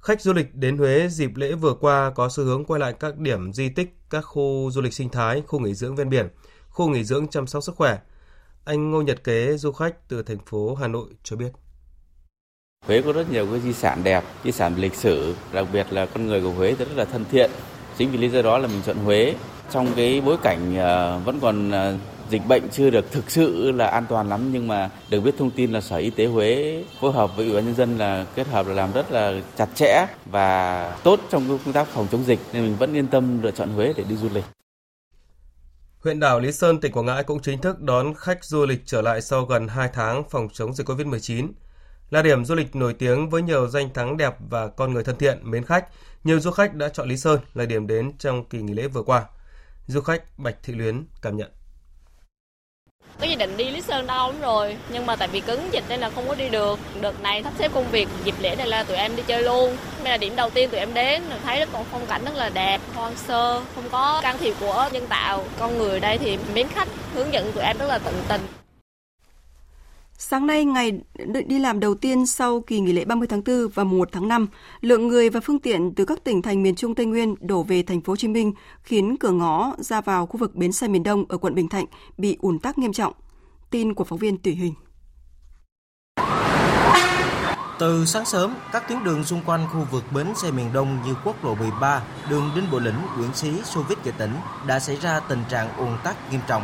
Khách 0.00 0.20
du 0.20 0.32
lịch 0.32 0.54
đến 0.54 0.76
Huế 0.76 1.08
dịp 1.08 1.36
lễ 1.36 1.52
vừa 1.52 1.74
qua 1.74 2.12
có 2.14 2.28
xu 2.28 2.44
hướng 2.44 2.64
quay 2.64 2.80
lại 2.80 2.94
các 3.00 3.16
điểm 3.16 3.52
di 3.52 3.68
tích, 3.68 3.96
các 4.10 4.20
khu 4.20 4.70
du 4.72 4.80
lịch 4.80 4.94
sinh 4.94 5.08
thái, 5.08 5.42
khu 5.46 5.58
nghỉ 5.58 5.74
dưỡng 5.74 5.96
ven 5.96 6.10
biển, 6.10 6.28
khu 6.68 6.88
nghỉ 6.88 7.04
dưỡng 7.04 7.28
chăm 7.28 7.46
sóc 7.46 7.62
sức 7.62 7.76
khỏe. 7.76 7.98
Anh 8.64 8.90
Ngô 8.90 9.02
Nhật 9.02 9.24
Kế, 9.24 9.56
du 9.56 9.72
khách 9.72 10.08
từ 10.08 10.22
thành 10.22 10.38
phố 10.46 10.74
Hà 10.74 10.88
Nội 10.88 11.08
cho 11.22 11.36
biết. 11.36 11.52
Huế 12.86 13.02
có 13.02 13.12
rất 13.12 13.30
nhiều 13.30 13.46
cái 13.50 13.60
di 13.60 13.72
sản 13.72 14.04
đẹp, 14.04 14.24
di 14.44 14.52
sản 14.52 14.76
lịch 14.76 14.94
sử, 14.94 15.34
đặc 15.52 15.66
biệt 15.72 15.86
là 15.90 16.06
con 16.06 16.26
người 16.26 16.40
của 16.40 16.50
Huế 16.50 16.74
rất 16.74 16.88
là 16.94 17.04
thân 17.04 17.24
thiện. 17.30 17.50
Chính 17.98 18.10
vì 18.10 18.18
lý 18.18 18.28
do 18.28 18.42
đó 18.42 18.58
là 18.58 18.68
mình 18.68 18.82
chọn 18.86 18.96
Huế 18.96 19.34
trong 19.70 19.92
cái 19.96 20.20
bối 20.20 20.36
cảnh 20.42 20.76
ờ, 20.76 21.18
vẫn 21.18 21.40
còn 21.40 21.70
ờ, 21.70 21.96
dịch 22.32 22.46
bệnh 22.48 22.68
chưa 22.68 22.90
được 22.90 23.12
thực 23.12 23.30
sự 23.30 23.72
là 23.72 23.86
an 23.86 24.06
toàn 24.08 24.28
lắm 24.28 24.52
nhưng 24.52 24.68
mà 24.68 24.90
được 25.10 25.20
biết 25.20 25.34
thông 25.38 25.50
tin 25.50 25.72
là 25.72 25.80
Sở 25.80 25.96
Y 25.96 26.10
tế 26.10 26.26
Huế 26.26 26.84
phối 27.00 27.12
hợp 27.12 27.36
với 27.36 27.46
Ủy 27.46 27.54
ban 27.54 27.64
nhân 27.64 27.74
dân 27.74 27.98
là 27.98 28.26
kết 28.34 28.46
hợp 28.46 28.66
là 28.66 28.74
làm 28.74 28.92
rất 28.92 29.12
là 29.12 29.40
chặt 29.56 29.68
chẽ 29.74 30.06
và 30.26 30.90
tốt 31.04 31.20
trong 31.30 31.58
công 31.64 31.72
tác 31.72 31.88
phòng 31.88 32.06
chống 32.12 32.24
dịch 32.24 32.38
nên 32.52 32.62
mình 32.62 32.76
vẫn 32.76 32.94
yên 32.94 33.06
tâm 33.06 33.42
lựa 33.42 33.50
chọn 33.50 33.68
Huế 33.68 33.92
để 33.96 34.04
đi 34.08 34.16
du 34.16 34.28
lịch. 34.34 34.44
Huyện 35.98 36.20
đảo 36.20 36.40
Lý 36.40 36.52
Sơn, 36.52 36.80
tỉnh 36.80 36.92
Quảng 36.92 37.06
Ngãi 37.06 37.22
cũng 37.22 37.42
chính 37.42 37.60
thức 37.60 37.80
đón 37.80 38.14
khách 38.14 38.44
du 38.44 38.66
lịch 38.66 38.82
trở 38.86 39.02
lại 39.02 39.22
sau 39.22 39.44
gần 39.44 39.68
2 39.68 39.88
tháng 39.92 40.22
phòng 40.30 40.48
chống 40.52 40.74
dịch 40.74 40.88
COVID-19. 40.88 41.48
Là 42.10 42.22
điểm 42.22 42.44
du 42.44 42.54
lịch 42.54 42.76
nổi 42.76 42.94
tiếng 42.94 43.30
với 43.30 43.42
nhiều 43.42 43.68
danh 43.68 43.94
thắng 43.94 44.16
đẹp 44.16 44.34
và 44.50 44.68
con 44.68 44.92
người 44.92 45.04
thân 45.04 45.16
thiện, 45.16 45.38
mến 45.42 45.64
khách, 45.64 45.86
nhiều 46.24 46.40
du 46.40 46.50
khách 46.50 46.74
đã 46.74 46.88
chọn 46.88 47.08
Lý 47.08 47.16
Sơn 47.16 47.40
là 47.54 47.66
điểm 47.66 47.86
đến 47.86 48.12
trong 48.18 48.44
kỳ 48.44 48.62
nghỉ 48.62 48.74
lễ 48.74 48.88
vừa 48.88 49.02
qua. 49.02 49.24
Du 49.86 50.00
khách 50.00 50.38
Bạch 50.38 50.56
Thị 50.62 50.74
Luyến 50.74 51.04
cảm 51.22 51.36
nhận 51.36 51.50
có 53.20 53.26
dự 53.26 53.36
định 53.36 53.56
đi 53.56 53.70
Lý 53.70 53.80
Sơn 53.80 54.06
đâu 54.06 54.26
lắm 54.26 54.40
rồi. 54.40 54.76
Nhưng 54.88 55.06
mà 55.06 55.16
tại 55.16 55.28
vì 55.28 55.40
cứng 55.40 55.68
dịch 55.72 55.84
nên 55.88 56.00
là 56.00 56.10
không 56.14 56.28
có 56.28 56.34
đi 56.34 56.48
được. 56.48 56.78
Đợt 57.00 57.22
này 57.22 57.42
sắp 57.42 57.52
xếp 57.58 57.70
công 57.74 57.90
việc 57.90 58.08
dịp 58.24 58.34
lễ 58.40 58.54
này 58.56 58.66
là 58.66 58.82
tụi 58.82 58.96
em 58.96 59.16
đi 59.16 59.22
chơi 59.26 59.42
luôn. 59.42 59.76
Đây 60.02 60.10
là 60.10 60.16
điểm 60.16 60.36
đầu 60.36 60.50
tiên 60.50 60.70
tụi 60.70 60.80
em 60.80 60.94
đến. 60.94 61.22
Thấy 61.44 61.58
rất 61.58 61.68
còn 61.72 61.84
phong 61.92 62.06
cảnh 62.06 62.24
rất 62.24 62.34
là 62.34 62.48
đẹp, 62.48 62.80
hoang 62.94 63.16
sơ, 63.16 63.60
không 63.74 63.88
có 63.90 64.20
can 64.22 64.38
thiệp 64.38 64.54
của 64.60 64.88
nhân 64.92 65.06
tạo. 65.06 65.44
Con 65.58 65.78
người 65.78 66.00
đây 66.00 66.18
thì 66.18 66.38
mến 66.54 66.68
khách, 66.68 66.88
hướng 67.14 67.32
dẫn 67.32 67.52
tụi 67.52 67.64
em 67.64 67.78
rất 67.78 67.86
là 67.86 67.98
tận 67.98 68.14
tình. 68.28 68.61
Sáng 70.24 70.46
nay, 70.46 70.64
ngày 70.64 71.00
đi 71.46 71.58
làm 71.58 71.80
đầu 71.80 71.94
tiên 71.94 72.26
sau 72.26 72.60
kỳ 72.60 72.80
nghỉ 72.80 72.92
lễ 72.92 73.04
30 73.04 73.28
tháng 73.28 73.42
4 73.46 73.68
và 73.74 73.84
1 73.84 74.08
tháng 74.12 74.28
5, 74.28 74.48
lượng 74.80 75.08
người 75.08 75.30
và 75.30 75.40
phương 75.40 75.58
tiện 75.58 75.94
từ 75.94 76.04
các 76.04 76.24
tỉnh 76.24 76.42
thành 76.42 76.62
miền 76.62 76.74
Trung 76.74 76.94
Tây 76.94 77.06
Nguyên 77.06 77.34
đổ 77.40 77.62
về 77.62 77.82
thành 77.82 78.00
phố 78.00 78.10
Hồ 78.10 78.16
Chí 78.16 78.28
Minh 78.28 78.52
khiến 78.82 79.16
cửa 79.16 79.30
ngõ 79.30 79.72
ra 79.78 80.00
vào 80.00 80.26
khu 80.26 80.38
vực 80.38 80.54
bến 80.54 80.72
xe 80.72 80.88
miền 80.88 81.02
Đông 81.02 81.24
ở 81.28 81.38
quận 81.38 81.54
Bình 81.54 81.68
Thạnh 81.68 81.84
bị 82.18 82.36
ùn 82.40 82.58
tắc 82.58 82.78
nghiêm 82.78 82.92
trọng. 82.92 83.12
Tin 83.70 83.94
của 83.94 84.04
phóng 84.04 84.18
viên 84.18 84.38
Tùy 84.38 84.54
Hình. 84.54 84.74
Từ 87.78 88.04
sáng 88.04 88.24
sớm, 88.24 88.54
các 88.72 88.88
tuyến 88.88 89.04
đường 89.04 89.24
xung 89.24 89.40
quanh 89.46 89.66
khu 89.72 89.86
vực 89.90 90.04
bến 90.14 90.26
xe 90.34 90.50
miền 90.50 90.72
Đông 90.72 90.98
như 91.06 91.14
quốc 91.24 91.44
lộ 91.44 91.54
13, 91.54 92.02
đường 92.30 92.50
Đinh 92.56 92.64
Bộ 92.72 92.78
Lĩnh, 92.78 92.98
Nguyễn 93.18 93.34
Xí, 93.34 93.50
Xô 93.64 93.82
Vít 93.88 93.98
Nghệ 94.04 94.12
Tỉnh 94.18 94.32
đã 94.66 94.80
xảy 94.80 94.96
ra 94.96 95.20
tình 95.20 95.42
trạng 95.50 95.76
ùn 95.76 95.96
tắc 96.04 96.32
nghiêm 96.32 96.40
trọng 96.46 96.62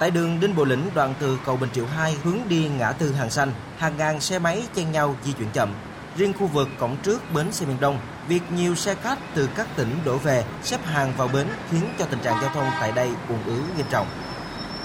Tại 0.00 0.10
đường 0.10 0.40
Đinh 0.40 0.56
Bộ 0.56 0.64
Lĩnh 0.64 0.90
đoạn 0.94 1.14
từ 1.20 1.38
cầu 1.46 1.56
Bình 1.56 1.70
Triệu 1.72 1.86
2 1.86 2.16
hướng 2.24 2.38
đi 2.48 2.68
ngã 2.78 2.92
tư 2.92 3.12
Hàng 3.12 3.30
Xanh, 3.30 3.52
hàng 3.78 3.96
ngàn 3.96 4.20
xe 4.20 4.38
máy 4.38 4.62
chen 4.74 4.92
nhau 4.92 5.16
di 5.24 5.32
chuyển 5.32 5.48
chậm. 5.52 5.74
Riêng 6.16 6.32
khu 6.38 6.46
vực 6.46 6.68
cổng 6.78 6.96
trước 7.02 7.22
bến 7.34 7.52
xe 7.52 7.66
miền 7.66 7.76
Đông, 7.80 7.98
việc 8.28 8.42
nhiều 8.56 8.74
xe 8.74 8.94
khách 8.94 9.18
từ 9.34 9.48
các 9.56 9.66
tỉnh 9.76 9.98
đổ 10.04 10.16
về 10.16 10.44
xếp 10.62 10.80
hàng 10.84 11.12
vào 11.16 11.28
bến 11.28 11.46
khiến 11.70 11.82
cho 11.98 12.04
tình 12.04 12.20
trạng 12.20 12.42
giao 12.42 12.50
thông 12.54 12.66
tại 12.80 12.92
đây 12.92 13.10
ùn 13.28 13.38
ứ 13.46 13.62
nghiêm 13.76 13.86
trọng. 13.90 14.06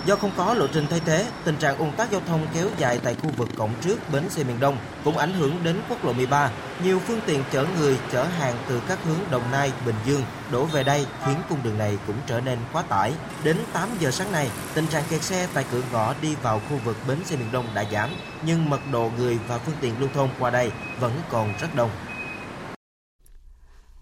Do 0.05 0.15
không 0.15 0.31
có 0.37 0.53
lộ 0.53 0.67
trình 0.67 0.87
thay 0.89 1.01
thế, 1.05 1.25
tình 1.43 1.57
trạng 1.57 1.77
ùn 1.77 1.91
tắc 1.91 2.11
giao 2.11 2.21
thông 2.27 2.47
kéo 2.53 2.67
dài 2.77 2.99
tại 3.03 3.15
khu 3.15 3.29
vực 3.37 3.49
cổng 3.57 3.71
trước 3.81 3.99
bến 4.11 4.29
xe 4.29 4.43
miền 4.43 4.59
Đông 4.59 4.77
cũng 5.03 5.17
ảnh 5.17 5.33
hưởng 5.33 5.63
đến 5.63 5.81
quốc 5.89 6.05
lộ 6.05 6.13
13. 6.13 6.51
Nhiều 6.83 6.99
phương 6.99 7.19
tiện 7.25 7.43
chở 7.51 7.65
người, 7.79 7.97
chở 8.11 8.23
hàng 8.23 8.55
từ 8.69 8.81
các 8.87 8.99
hướng 9.03 9.19
Đồng 9.31 9.51
Nai, 9.51 9.71
Bình 9.85 9.95
Dương 10.05 10.23
đổ 10.51 10.65
về 10.65 10.83
đây 10.83 11.05
khiến 11.25 11.35
cung 11.49 11.59
đường 11.63 11.77
này 11.77 11.97
cũng 12.07 12.15
trở 12.27 12.41
nên 12.41 12.59
quá 12.73 12.81
tải. 12.81 13.13
Đến 13.43 13.57
8 13.73 13.89
giờ 13.99 14.11
sáng 14.11 14.31
nay, 14.31 14.49
tình 14.73 14.87
trạng 14.87 15.03
kẹt 15.09 15.21
xe 15.21 15.47
tại 15.53 15.65
cửa 15.71 15.81
ngõ 15.91 16.13
đi 16.21 16.35
vào 16.41 16.61
khu 16.69 16.77
vực 16.85 16.97
bến 17.07 17.17
xe 17.25 17.35
miền 17.35 17.51
Đông 17.51 17.65
đã 17.73 17.83
giảm, 17.91 18.09
nhưng 18.41 18.69
mật 18.69 18.79
độ 18.91 19.11
người 19.17 19.39
và 19.47 19.57
phương 19.57 19.75
tiện 19.81 19.99
lưu 19.99 20.09
thông 20.13 20.29
qua 20.39 20.49
đây 20.49 20.71
vẫn 20.99 21.11
còn 21.29 21.53
rất 21.61 21.75
đông. 21.75 21.89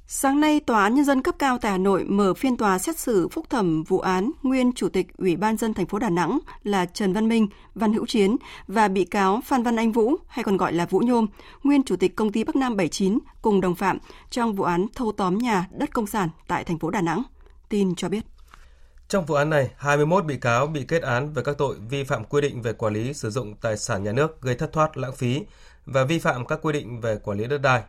Sáng 0.08 0.40
nay, 0.40 0.60
Tòa 0.60 0.84
án 0.84 0.96
Nhân 0.96 1.06
dân 1.06 1.22
cấp 1.22 1.36
cao 1.40 1.58
tại 1.58 1.72
Hà 1.72 1.78
Nội 1.78 2.04
mở 2.04 2.34
phiên 2.34 2.58
tòa 2.58 2.80
xét 2.80 3.00
xử 3.00 3.28
phúc 3.28 3.46
thẩm 3.50 3.84
vụ 3.84 4.00
án 4.00 4.32
nguyên 4.44 4.72
Chủ 4.74 4.90
tịch 4.90 5.08
Ủy 5.18 5.36
ban 5.36 5.58
dân 5.58 5.74
thành 5.74 5.86
phố 5.86 6.00
Đà 6.00 6.10
Nẵng 6.10 6.40
là 6.64 6.86
Trần 6.86 7.14
Văn 7.14 7.30
Minh, 7.30 7.48
Văn 7.76 7.94
Hữu 7.94 8.06
Chiến 8.06 8.36
và 8.68 8.88
bị 8.88 9.06
cáo 9.06 9.42
Phan 9.46 9.64
Văn 9.64 9.76
Anh 9.76 9.92
Vũ, 9.92 10.16
hay 10.28 10.44
còn 10.44 10.58
gọi 10.58 10.74
là 10.74 10.86
Vũ 10.86 11.00
Nhôm, 11.00 11.28
nguyên 11.64 11.84
Chủ 11.84 11.96
tịch 11.96 12.16
Công 12.16 12.32
ty 12.32 12.44
Bắc 12.44 12.56
Nam 12.56 12.78
79 12.78 13.20
cùng 13.42 13.62
đồng 13.62 13.76
phạm 13.76 13.98
trong 14.30 14.54
vụ 14.56 14.64
án 14.64 14.86
thâu 14.96 15.12
tóm 15.12 15.38
nhà 15.38 15.68
đất 15.72 15.94
công 15.94 16.08
sản 16.08 16.30
tại 16.48 16.64
thành 16.64 16.80
phố 16.80 16.90
Đà 16.90 17.02
Nẵng. 17.02 17.24
Tin 17.70 17.96
cho 17.96 18.10
biết. 18.10 18.24
Trong 19.08 19.26
vụ 19.26 19.36
án 19.36 19.50
này, 19.50 19.70
21 19.78 20.26
bị 20.26 20.38
cáo 20.38 20.68
bị 20.68 20.86
kết 20.88 21.02
án 21.02 21.34
về 21.34 21.44
các 21.46 21.58
tội 21.58 21.76
vi 21.90 22.04
phạm 22.04 22.24
quy 22.24 22.42
định 22.42 22.62
về 22.62 22.74
quản 22.74 22.94
lý 22.94 23.14
sử 23.14 23.30
dụng 23.30 23.56
tài 23.62 23.78
sản 23.78 24.04
nhà 24.04 24.12
nước 24.12 24.42
gây 24.42 24.56
thất 24.56 24.74
thoát 24.74 24.98
lãng 24.98 25.16
phí 25.16 25.42
và 25.86 26.04
vi 26.04 26.20
phạm 26.20 26.46
các 26.46 26.60
quy 26.62 26.74
định 26.74 27.02
về 27.02 27.18
quản 27.24 27.38
lý 27.38 27.48
đất 27.48 27.58
đai, 27.58 27.82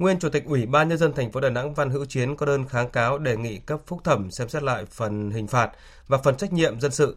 Nguyên 0.00 0.18
Chủ 0.18 0.28
tịch 0.28 0.44
Ủy 0.46 0.66
ban 0.66 0.88
nhân 0.88 0.98
dân 0.98 1.12
thành 1.12 1.32
phố 1.32 1.40
Đà 1.40 1.50
Nẵng 1.50 1.74
Văn 1.74 1.90
Hữu 1.90 2.04
Chiến 2.04 2.36
có 2.36 2.46
đơn 2.46 2.68
kháng 2.68 2.90
cáo 2.90 3.18
đề 3.18 3.36
nghị 3.36 3.58
cấp 3.58 3.80
phúc 3.86 4.00
thẩm 4.04 4.30
xem 4.30 4.48
xét 4.48 4.62
lại 4.62 4.84
phần 4.84 5.30
hình 5.30 5.46
phạt 5.46 5.70
và 6.06 6.18
phần 6.18 6.36
trách 6.36 6.52
nhiệm 6.52 6.80
dân 6.80 6.90
sự. 6.90 7.16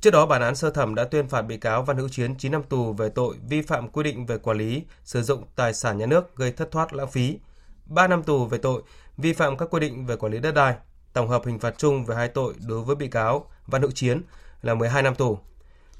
Trước 0.00 0.10
đó, 0.10 0.26
bản 0.26 0.42
án 0.42 0.54
sơ 0.54 0.70
thẩm 0.70 0.94
đã 0.94 1.04
tuyên 1.04 1.28
phạt 1.28 1.42
bị 1.42 1.56
cáo 1.56 1.82
Văn 1.82 1.96
Hữu 1.96 2.08
Chiến 2.08 2.34
9 2.38 2.52
năm 2.52 2.62
tù 2.62 2.92
về 2.92 3.08
tội 3.08 3.36
vi 3.48 3.62
phạm 3.62 3.88
quy 3.88 4.02
định 4.02 4.26
về 4.26 4.38
quản 4.38 4.58
lý, 4.58 4.82
sử 5.04 5.22
dụng 5.22 5.44
tài 5.56 5.74
sản 5.74 5.98
nhà 5.98 6.06
nước 6.06 6.36
gây 6.36 6.52
thất 6.52 6.70
thoát 6.70 6.92
lãng 6.92 7.10
phí, 7.10 7.38
3 7.86 8.08
năm 8.08 8.22
tù 8.22 8.44
về 8.44 8.58
tội 8.58 8.82
vi 9.16 9.32
phạm 9.32 9.56
các 9.56 9.68
quy 9.70 9.80
định 9.80 10.06
về 10.06 10.16
quản 10.16 10.32
lý 10.32 10.38
đất 10.38 10.54
đai. 10.54 10.74
Tổng 11.12 11.28
hợp 11.28 11.46
hình 11.46 11.58
phạt 11.58 11.74
chung 11.78 12.04
về 12.04 12.16
hai 12.16 12.28
tội 12.28 12.54
đối 12.66 12.82
với 12.82 12.96
bị 12.96 13.08
cáo 13.08 13.46
Văn 13.66 13.82
Hữu 13.82 13.90
Chiến 13.90 14.22
là 14.62 14.74
12 14.74 15.02
năm 15.02 15.14
tù. 15.14 15.38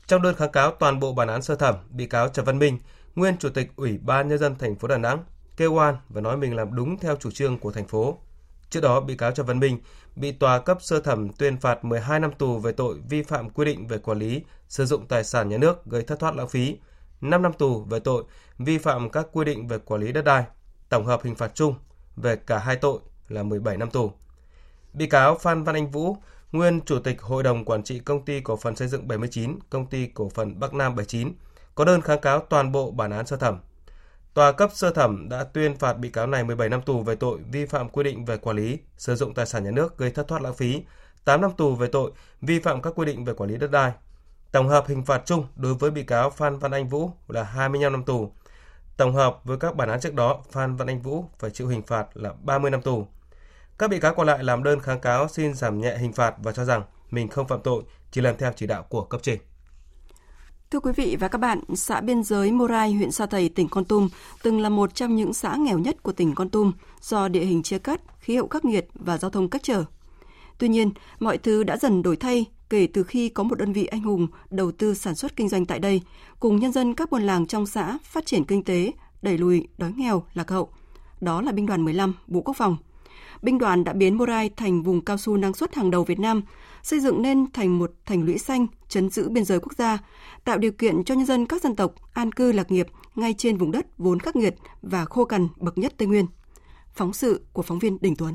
Trong 0.07 0.23
đơn 0.23 0.35
kháng 0.35 0.53
cáo 0.53 0.71
toàn 0.71 1.01
bộ 1.01 1.13
bản 1.13 1.29
án 1.29 1.43
sơ 1.43 1.57
thẩm, 1.57 1.75
bị 1.91 2.07
cáo 2.07 2.29
Trần 2.29 2.45
Văn 2.45 2.59
Minh, 2.59 2.79
nguyên 3.15 3.37
chủ 3.37 3.49
tịch 3.49 3.71
Ủy 3.77 3.99
ban 3.99 4.29
nhân 4.29 4.39
dân 4.39 4.55
thành 4.59 4.77
phố 4.77 4.89
Đà 4.89 4.99
Nẵng, 4.99 5.25
kêu 5.57 5.73
oan 5.73 5.97
và 6.09 6.21
nói 6.21 6.37
mình 6.37 6.57
làm 6.57 6.75
đúng 6.75 6.99
theo 6.99 7.17
chủ 7.17 7.31
trương 7.31 7.59
của 7.59 7.73
thành 7.73 7.87
phố. 7.87 8.19
Trước 8.71 8.81
đó, 8.81 9.01
bị 9.01 9.17
cáo 9.17 9.33
Trần 9.33 9.47
Văn 9.47 9.61
Minh 9.61 9.79
bị 10.17 10.33
tòa 10.33 10.59
cấp 10.59 10.79
sơ 10.81 11.01
thẩm 11.01 11.33
tuyên 11.33 11.57
phạt 11.57 11.85
12 11.85 12.21
năm 12.21 12.33
tù 12.33 12.59
về 12.59 12.73
tội 12.73 13.01
vi 13.09 13.23
phạm 13.23 13.51
quy 13.51 13.65
định 13.65 13.87
về 13.87 13.99
quản 13.99 14.19
lý, 14.19 14.43
sử 14.69 14.87
dụng 14.87 15.07
tài 15.07 15.25
sản 15.25 15.49
nhà 15.49 15.59
nước 15.59 15.87
gây 15.87 16.03
thất 16.03 16.19
thoát 16.19 16.37
lãng 16.37 16.49
phí, 16.49 16.77
5 17.21 17.43
năm 17.43 17.53
tù 17.53 17.85
về 17.85 18.01
tội 18.01 18.25
vi 18.59 18.79
phạm 18.79 19.11
các 19.11 19.27
quy 19.33 19.45
định 19.45 19.69
về 19.69 19.79
quản 19.79 20.01
lý 20.01 20.13
đất 20.13 20.25
đai. 20.25 20.45
Tổng 20.89 21.07
hợp 21.07 21.21
hình 21.25 21.35
phạt 21.35 21.51
chung 21.55 21.75
về 22.17 22.37
cả 22.37 22.59
hai 22.59 22.77
tội 22.77 22.99
là 23.29 23.43
17 23.43 23.77
năm 23.77 23.91
tù. 23.91 24.13
Bị 24.93 25.07
cáo 25.07 25.39
Phan 25.39 25.65
Văn 25.65 25.75
Anh 25.75 25.91
Vũ, 25.91 26.17
nguyên 26.53 26.81
Chủ 26.81 26.99
tịch 26.99 27.23
Hội 27.23 27.43
đồng 27.43 27.65
Quản 27.65 27.83
trị 27.83 27.99
Công 27.99 28.25
ty 28.25 28.41
Cổ 28.41 28.57
phần 28.57 28.77
Xây 28.77 28.89
dựng 28.89 29.09
79, 29.09 29.59
Công 29.71 29.87
ty 29.87 30.07
Cổ 30.07 30.29
phần 30.29 30.61
Bắc 30.61 30.75
Nam 30.75 30.97
79, 30.97 31.33
có 31.75 31.85
đơn 31.85 32.01
kháng 32.01 32.21
cáo 32.21 32.41
toàn 32.41 32.73
bộ 32.73 32.91
bản 32.91 33.11
án 33.11 33.27
sơ 33.27 33.37
thẩm. 33.37 33.59
Tòa 34.35 34.53
cấp 34.53 34.71
sơ 34.73 34.91
thẩm 34.91 35.29
đã 35.29 35.45
tuyên 35.45 35.77
phạt 35.77 35.93
bị 35.93 36.09
cáo 36.11 36.27
này 36.27 36.45
17 36.45 36.69
năm 36.69 36.83
tù 36.83 37.03
về 37.03 37.15
tội 37.15 37.39
vi 37.53 37.67
phạm 37.67 37.89
quy 37.89 38.05
định 38.05 38.25
về 38.25 38.37
quản 38.37 38.57
lý, 38.57 38.79
sử 38.97 39.17
dụng 39.17 39.35
tài 39.35 39.47
sản 39.47 39.65
nhà 39.65 39.71
nước 39.71 39.99
gây 39.99 40.11
thất 40.11 40.29
thoát 40.29 40.43
lãng 40.43 40.55
phí, 40.55 40.83
8 41.25 41.41
năm 41.41 41.51
tù 41.57 41.75
về 41.75 41.89
tội 41.89 42.11
vi 42.41 42.59
phạm 42.61 42.83
các 42.83 42.93
quy 42.97 43.07
định 43.07 43.25
về 43.25 43.35
quản 43.35 43.51
lý 43.51 43.57
đất 43.57 43.71
đai. 43.71 43.93
Tổng 44.53 44.69
hợp 44.69 44.85
hình 44.89 45.05
phạt 45.05 45.23
chung 45.25 45.47
đối 45.57 45.75
với 45.75 45.91
bị 45.91 46.03
cáo 46.03 46.31
Phan 46.31 46.59
Văn 46.59 46.73
Anh 46.73 46.89
Vũ 46.89 47.11
là 47.29 47.43
25 47.43 47.93
năm 47.93 48.05
tù. 48.05 48.33
Tổng 48.97 49.15
hợp 49.15 49.41
với 49.45 49.57
các 49.57 49.77
bản 49.77 49.89
án 49.89 50.01
trước 50.01 50.15
đó, 50.15 50.43
Phan 50.51 50.77
Văn 50.77 50.89
Anh 50.89 51.01
Vũ 51.01 51.25
phải 51.39 51.51
chịu 51.51 51.69
hình 51.69 51.83
phạt 51.83 52.07
là 52.15 52.33
30 52.43 52.71
năm 52.71 52.83
tù. 52.83 53.07
Các 53.79 53.91
bị 53.91 54.01
cáo 54.01 54.15
còn 54.15 54.27
lại 54.27 54.45
làm 54.45 54.63
đơn 54.63 54.81
kháng 54.81 55.01
cáo 55.01 55.29
xin 55.29 55.55
giảm 55.55 55.81
nhẹ 55.81 55.97
hình 55.99 56.13
phạt 56.13 56.35
và 56.39 56.53
cho 56.53 56.65
rằng 56.65 56.83
mình 57.11 57.29
không 57.29 57.49
phạm 57.49 57.61
tội, 57.61 57.83
chỉ 58.11 58.21
làm 58.21 58.37
theo 58.37 58.53
chỉ 58.57 58.67
đạo 58.67 58.83
của 58.83 59.05
cấp 59.05 59.21
trên. 59.23 59.39
Thưa 60.75 60.81
quý 60.81 60.93
vị 60.97 61.17
và 61.21 61.29
các 61.29 61.39
bạn, 61.39 61.61
xã 61.75 62.01
biên 62.01 62.23
giới 62.23 62.53
Morai, 62.53 62.93
huyện 62.93 63.11
Sa 63.11 63.27
Thầy, 63.27 63.49
tỉnh 63.49 63.69
Con 63.69 63.85
Tum 63.85 64.09
từng 64.43 64.61
là 64.61 64.69
một 64.69 64.95
trong 64.95 65.17
những 65.17 65.35
xã 65.35 65.57
nghèo 65.57 65.79
nhất 65.79 66.03
của 66.03 66.13
tỉnh 66.13 66.35
Con 66.35 66.49
Tum 66.49 66.73
do 67.01 67.29
địa 67.29 67.45
hình 67.45 67.63
chia 67.63 67.79
cắt, 67.79 68.01
khí 68.19 68.37
hậu 68.37 68.49
khắc 68.49 68.65
nghiệt 68.65 68.89
và 68.95 69.19
giao 69.19 69.31
thông 69.31 69.49
cách 69.49 69.63
trở. 69.63 69.85
Tuy 70.59 70.69
nhiên, 70.69 70.91
mọi 71.21 71.39
thứ 71.39 71.65
đã 71.65 71.77
dần 71.77 72.03
đổi 72.03 72.17
thay 72.17 72.45
kể 72.71 72.89
từ 72.93 73.03
khi 73.03 73.29
có 73.29 73.43
một 73.43 73.59
đơn 73.59 73.73
vị 73.73 73.87
anh 73.87 74.01
hùng 74.03 74.27
đầu 74.51 74.73
tư 74.73 74.95
sản 74.95 75.15
xuất 75.15 75.37
kinh 75.37 75.49
doanh 75.49 75.67
tại 75.67 75.79
đây, 75.79 76.03
cùng 76.41 76.61
nhân 76.61 76.73
dân 76.73 76.95
các 76.95 77.11
buôn 77.11 77.23
làng 77.23 77.47
trong 77.47 77.67
xã 77.67 77.99
phát 78.03 78.27
triển 78.27 78.45
kinh 78.45 78.65
tế, 78.65 78.93
đẩy 79.23 79.39
lùi 79.39 79.69
đói 79.79 79.93
nghèo, 79.97 80.23
lạc 80.35 80.51
hậu. 80.51 80.69
Đó 81.21 81.43
là 81.43 81.53
binh 81.53 81.67
đoàn 81.67 81.85
15 81.85 82.15
Bộ 82.27 82.41
Quốc 82.41 82.57
phòng. 82.57 82.77
Binh 83.43 83.59
đoàn 83.59 83.85
đã 83.85 83.93
biến 83.93 84.19
Morai 84.19 84.51
thành 84.57 84.83
vùng 84.83 85.05
cao 85.05 85.17
su 85.17 85.37
năng 85.37 85.55
suất 85.55 85.75
hàng 85.75 85.91
đầu 85.91 86.05
Việt 86.05 86.19
Nam, 86.19 86.43
xây 86.83 87.01
dựng 87.01 87.23
nên 87.23 87.53
thành 87.53 87.79
một 87.79 87.93
thành 88.07 88.23
lũy 88.23 88.39
xanh, 88.39 88.67
chấn 88.95 89.11
giữ 89.11 89.29
biên 89.29 89.45
giới 89.45 89.61
quốc 89.61 89.73
gia, 89.79 89.99
tạo 90.45 90.59
điều 90.59 90.73
kiện 90.73 91.05
cho 91.05 91.15
nhân 91.15 91.27
dân 91.27 91.47
các 91.47 91.63
dân 91.63 91.77
tộc 91.77 91.95
an 92.13 92.33
cư 92.33 92.53
lạc 92.53 92.71
nghiệp 92.71 92.87
ngay 93.15 93.35
trên 93.39 93.59
vùng 93.59 93.73
đất 93.73 93.87
vốn 93.99 94.21
khắc 94.21 94.37
nghiệt 94.37 94.55
và 94.83 95.05
khô 95.05 95.25
cằn 95.25 95.49
bậc 95.57 95.79
nhất 95.79 95.95
Tây 95.97 96.09
Nguyên. 96.09 96.27
Phóng 96.95 97.13
sự 97.13 97.45
của 97.53 97.63
phóng 97.63 97.79
viên 97.79 97.99
Đình 98.01 98.17
Tuấn. 98.17 98.35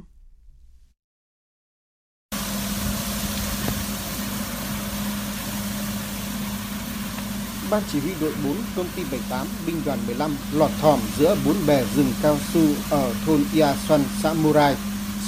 Ban 7.71 7.83
chỉ 7.91 7.99
huy 7.99 8.11
đội 8.21 8.33
4 8.43 8.55
công 8.75 8.87
ty 8.95 9.03
78 9.03 9.47
binh 9.67 9.81
đoàn 9.85 9.99
15 10.07 10.31
lọt 10.53 10.71
thỏm 10.81 10.99
giữa 11.17 11.37
bốn 11.45 11.55
bè 11.67 11.83
rừng 11.95 12.13
cao 12.21 12.37
su 12.53 12.61
ở 12.89 13.13
thôn 13.25 13.39
Ia 13.53 13.67
Xuân, 13.87 14.01
xã 14.21 14.33
Murai, 14.33 14.75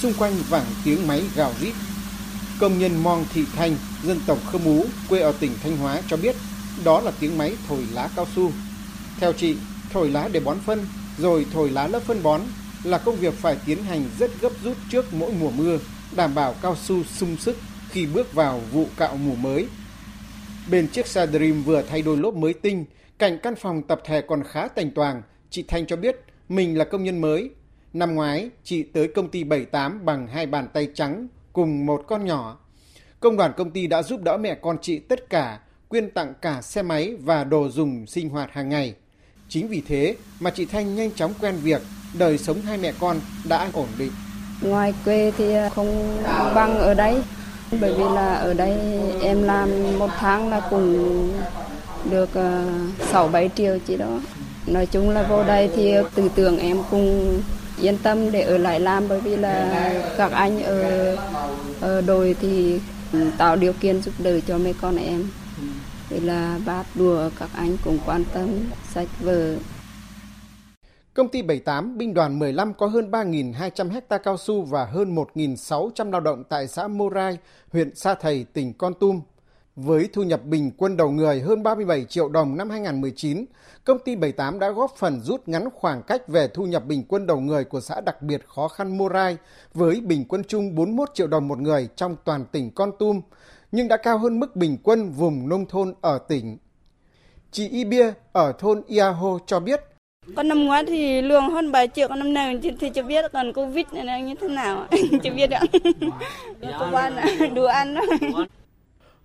Xung 0.01 0.13
quanh 0.13 0.33
vẳng 0.49 0.65
tiếng 0.83 1.07
máy 1.07 1.23
gào 1.35 1.51
rít. 1.61 1.73
Công 2.61 2.79
nhân 2.79 2.91
Mong 3.03 3.25
Thị 3.33 3.45
Thanh, 3.55 3.75
dân 4.03 4.19
tộc 4.27 4.37
Khơ 4.45 4.57
Mú, 4.57 4.85
quê 5.09 5.19
ở 5.19 5.33
tỉnh 5.39 5.51
Thanh 5.63 5.77
Hóa 5.77 6.01
cho 6.07 6.17
biết 6.17 6.35
đó 6.85 7.01
là 7.01 7.11
tiếng 7.19 7.37
máy 7.37 7.55
thổi 7.67 7.83
lá 7.93 8.09
cao 8.15 8.27
su. 8.35 8.51
Theo 9.19 9.33
chị, 9.33 9.57
thổi 9.93 10.09
lá 10.09 10.29
để 10.31 10.39
bón 10.39 10.57
phân, 10.59 10.85
rồi 11.17 11.45
thổi 11.53 11.69
lá 11.69 11.87
lớp 11.87 11.99
phân 11.99 12.23
bón 12.23 12.41
là 12.83 12.97
công 12.97 13.15
việc 13.15 13.33
phải 13.33 13.57
tiến 13.65 13.83
hành 13.83 14.03
rất 14.19 14.31
gấp 14.41 14.49
rút 14.63 14.77
trước 14.89 15.13
mỗi 15.13 15.31
mùa 15.39 15.49
mưa, 15.51 15.79
đảm 16.15 16.35
bảo 16.35 16.55
cao 16.61 16.75
su 16.75 17.03
sung 17.03 17.37
sức 17.37 17.57
khi 17.89 18.05
bước 18.05 18.33
vào 18.33 18.61
vụ 18.71 18.85
cạo 18.97 19.17
mùa 19.17 19.35
mới. 19.35 19.67
Bên 20.71 20.87
chiếc 20.87 21.07
xe 21.07 21.27
Dream 21.27 21.63
vừa 21.63 21.81
thay 21.81 22.01
đổi 22.01 22.17
lốp 22.17 22.35
mới 22.35 22.53
tinh, 22.53 22.85
cạnh 23.19 23.37
căn 23.43 23.55
phòng 23.55 23.81
tập 23.83 24.01
thể 24.05 24.21
còn 24.21 24.43
khá 24.43 24.67
tành 24.67 24.91
toàn, 24.91 25.21
chị 25.49 25.63
Thanh 25.67 25.85
cho 25.87 25.95
biết 25.95 26.15
mình 26.49 26.77
là 26.77 26.85
công 26.85 27.03
nhân 27.03 27.21
mới. 27.21 27.49
Năm 27.93 28.15
ngoái, 28.15 28.49
chị 28.63 28.83
tới 28.83 29.07
công 29.07 29.29
ty 29.29 29.43
78 29.43 30.05
bằng 30.05 30.27
hai 30.27 30.45
bàn 30.45 30.67
tay 30.73 30.87
trắng 30.95 31.27
cùng 31.53 31.85
một 31.85 32.03
con 32.07 32.25
nhỏ. 32.25 32.57
Công 33.19 33.37
đoàn 33.37 33.51
công 33.57 33.71
ty 33.71 33.87
đã 33.87 34.03
giúp 34.03 34.21
đỡ 34.23 34.37
mẹ 34.37 34.55
con 34.61 34.77
chị 34.81 34.99
tất 34.99 35.29
cả, 35.29 35.59
quyên 35.87 36.09
tặng 36.09 36.33
cả 36.41 36.61
xe 36.61 36.81
máy 36.81 37.15
và 37.19 37.43
đồ 37.43 37.69
dùng 37.69 38.07
sinh 38.07 38.29
hoạt 38.29 38.53
hàng 38.53 38.69
ngày. 38.69 38.93
Chính 39.49 39.67
vì 39.67 39.81
thế 39.87 40.15
mà 40.39 40.49
chị 40.49 40.65
Thanh 40.65 40.95
nhanh 40.95 41.11
chóng 41.11 41.33
quen 41.41 41.55
việc, 41.63 41.81
đời 42.17 42.37
sống 42.37 42.61
hai 42.61 42.77
mẹ 42.77 42.93
con 42.99 43.19
đã 43.47 43.69
ổn 43.73 43.87
định. 43.97 44.11
Ngoài 44.61 44.93
quê 45.05 45.31
thì 45.37 45.53
không 45.75 46.17
bằng 46.55 46.79
ở 46.79 46.93
đây, 46.93 47.21
bởi 47.81 47.93
vì 47.93 48.03
là 48.03 48.33
ở 48.33 48.53
đây 48.53 48.77
em 49.21 49.43
làm 49.43 49.69
một 49.99 50.09
tháng 50.17 50.49
là 50.49 50.67
cũng 50.69 51.33
được 52.09 52.29
ờ, 52.33 52.65
sáu 53.11 53.27
bảy 53.27 53.49
triệu 53.55 53.77
chỉ 53.87 53.97
đó. 53.97 54.19
Nói 54.67 54.85
chung 54.85 55.09
là 55.09 55.23
vô 55.23 55.43
đây 55.43 55.69
thì 55.75 55.93
tư 56.15 56.31
tưởng 56.35 56.59
em 56.59 56.77
cũng 56.91 57.41
yên 57.81 57.97
tâm 58.03 58.31
để 58.31 58.41
ở 58.41 58.57
lại 58.57 58.79
làm 58.79 59.07
bởi 59.09 59.21
vì 59.21 59.35
là 59.35 59.93
các 60.17 60.31
anh 60.31 60.63
ở, 60.63 61.15
ở 61.81 62.01
đồi 62.01 62.35
thì 62.41 62.79
tạo 63.37 63.55
điều 63.55 63.73
kiện 63.73 64.01
giúp 64.01 64.13
đỡ 64.19 64.39
cho 64.39 64.57
mấy 64.57 64.75
con 64.81 64.95
em. 64.95 65.29
Vậy 66.09 66.19
là 66.19 66.59
bát 66.65 66.85
đùa 66.95 67.29
các 67.39 67.49
anh 67.55 67.77
cũng 67.83 67.99
quan 68.05 68.23
tâm 68.33 68.49
sách 68.93 69.07
vở. 69.19 69.55
Công 71.13 71.27
ty 71.27 71.41
78 71.41 71.97
binh 71.97 72.13
đoàn 72.13 72.39
15 72.39 72.73
có 72.73 72.87
hơn 72.87 73.11
3.200 73.11 73.89
hecta 73.89 74.17
cao 74.17 74.37
su 74.37 74.61
và 74.61 74.85
hơn 74.85 75.15
1.600 75.15 76.11
lao 76.11 76.21
động 76.21 76.43
tại 76.49 76.67
xã 76.67 76.87
Morai, 76.87 77.37
huyện 77.71 77.95
Sa 77.95 78.15
Thầy, 78.15 78.45
tỉnh 78.53 78.73
Con 78.73 78.93
Tum. 78.93 79.21
Với 79.75 80.09
thu 80.13 80.23
nhập 80.23 80.45
bình 80.45 80.71
quân 80.77 80.97
đầu 80.97 81.11
người 81.11 81.41
hơn 81.41 81.63
37 81.63 82.05
triệu 82.05 82.29
đồng 82.29 82.57
năm 82.57 82.69
2019, 82.69 83.45
công 83.83 83.99
ty 83.99 84.15
78 84.15 84.59
đã 84.59 84.69
góp 84.69 84.95
phần 84.97 85.21
rút 85.21 85.47
ngắn 85.47 85.69
khoảng 85.75 86.03
cách 86.03 86.27
về 86.27 86.47
thu 86.47 86.65
nhập 86.65 86.85
bình 86.85 87.03
quân 87.07 87.27
đầu 87.27 87.39
người 87.39 87.63
của 87.63 87.81
xã 87.81 88.01
đặc 88.01 88.21
biệt 88.21 88.41
khó 88.47 88.67
khăn 88.67 88.97
Morai 88.97 89.37
với 89.73 90.01
bình 90.01 90.25
quân 90.25 90.43
chung 90.47 90.75
41 90.75 91.09
triệu 91.13 91.27
đồng 91.27 91.47
một 91.47 91.59
người 91.59 91.87
trong 91.95 92.15
toàn 92.23 92.45
tỉnh 92.51 92.71
Con 92.71 92.91
Tum, 92.99 93.21
nhưng 93.71 93.87
đã 93.87 93.97
cao 93.97 94.17
hơn 94.17 94.39
mức 94.39 94.55
bình 94.55 94.77
quân 94.83 95.09
vùng 95.09 95.49
nông 95.49 95.65
thôn 95.65 95.93
ở 96.01 96.17
tỉnh. 96.17 96.57
Chị 97.51 97.67
Y 97.67 97.83
Bia 97.83 98.13
ở 98.31 98.53
thôn 98.59 98.81
Iaho 98.87 99.39
cho 99.45 99.59
biết 99.59 99.81
con 100.35 100.47
năm 100.47 100.65
ngoái 100.65 100.85
thì 100.85 101.21
lương 101.21 101.49
hơn 101.49 101.71
7 101.71 101.87
triệu, 101.87 102.07
con 102.07 102.19
năm 102.19 102.33
nay 102.33 102.59
thì 102.79 102.89
chưa 102.89 103.03
biết 103.03 103.25
còn 103.33 103.53
Covid 103.53 103.85
này 103.91 104.21
như 104.21 104.35
thế 104.41 104.47
nào, 104.47 104.87
chưa 105.23 105.31
biết 105.35 105.51
ạ. 105.51 105.61
Công 106.79 106.95
an 106.95 107.15
đồ 107.55 107.65
ăn 107.65 107.95
đó. 107.95 108.01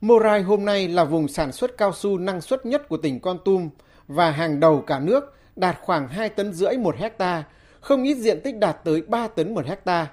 Morai 0.01 0.43
hôm 0.43 0.65
nay 0.65 0.89
là 0.89 1.05
vùng 1.05 1.29
sản 1.29 1.53
xuất 1.53 1.79
cao 1.79 1.93
su 1.93 2.19
năng 2.19 2.41
suất 2.41 2.67
nhất 2.67 2.89
của 2.89 2.97
tỉnh 2.97 3.21
Con 3.21 3.39
Tum 3.45 3.69
và 4.09 4.31
hàng 4.31 4.61
đầu 4.61 4.81
cả 4.87 5.01
nước, 5.01 5.35
đạt 5.57 5.79
khoảng 5.83 6.09
2 6.09 6.29
tấn 6.29 6.53
rưỡi 6.53 6.77
một 6.77 6.97
hecta, 6.97 7.45
không 7.81 8.03
ít 8.03 8.15
diện 8.15 8.41
tích 8.45 8.57
đạt 8.57 8.77
tới 8.85 9.03
3 9.03 9.29
tấn 9.29 9.55
một 9.55 9.67
hecta. 9.67 10.07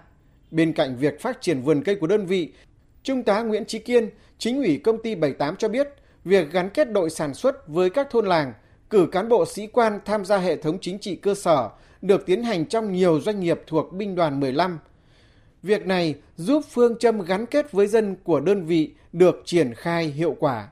Bên 0.51 0.73
cạnh 0.73 0.97
việc 0.97 1.21
phát 1.21 1.41
triển 1.41 1.61
vườn 1.61 1.83
cây 1.83 1.95
của 1.95 2.07
đơn 2.07 2.25
vị, 2.25 2.53
Trung 3.03 3.23
tá 3.23 3.41
Nguyễn 3.41 3.65
Trí 3.65 3.79
Kiên, 3.79 4.09
chính 4.37 4.57
ủy 4.57 4.81
công 4.83 5.03
ty 5.03 5.15
78 5.15 5.55
cho 5.55 5.67
biết, 5.69 5.87
việc 6.23 6.51
gắn 6.51 6.69
kết 6.69 6.91
đội 6.91 7.09
sản 7.09 7.33
xuất 7.33 7.67
với 7.67 7.89
các 7.89 8.09
thôn 8.09 8.25
làng 8.25 8.53
cử 8.89 9.07
cán 9.11 9.29
bộ 9.29 9.45
sĩ 9.45 9.67
quan 9.67 9.99
tham 10.05 10.25
gia 10.25 10.37
hệ 10.37 10.55
thống 10.55 10.77
chính 10.81 10.99
trị 10.99 11.15
cơ 11.15 11.35
sở 11.35 11.69
được 12.01 12.25
tiến 12.25 12.43
hành 12.43 12.65
trong 12.65 12.91
nhiều 12.91 13.19
doanh 13.19 13.39
nghiệp 13.39 13.61
thuộc 13.67 13.93
binh 13.93 14.15
đoàn 14.15 14.39
15. 14.39 14.79
Việc 15.63 15.85
này 15.85 16.15
giúp 16.37 16.61
phương 16.71 16.99
châm 16.99 17.21
gắn 17.21 17.45
kết 17.45 17.71
với 17.71 17.87
dân 17.87 18.15
của 18.23 18.39
đơn 18.39 18.65
vị 18.65 18.91
được 19.13 19.43
triển 19.45 19.73
khai 19.73 20.07
hiệu 20.07 20.35
quả. 20.39 20.67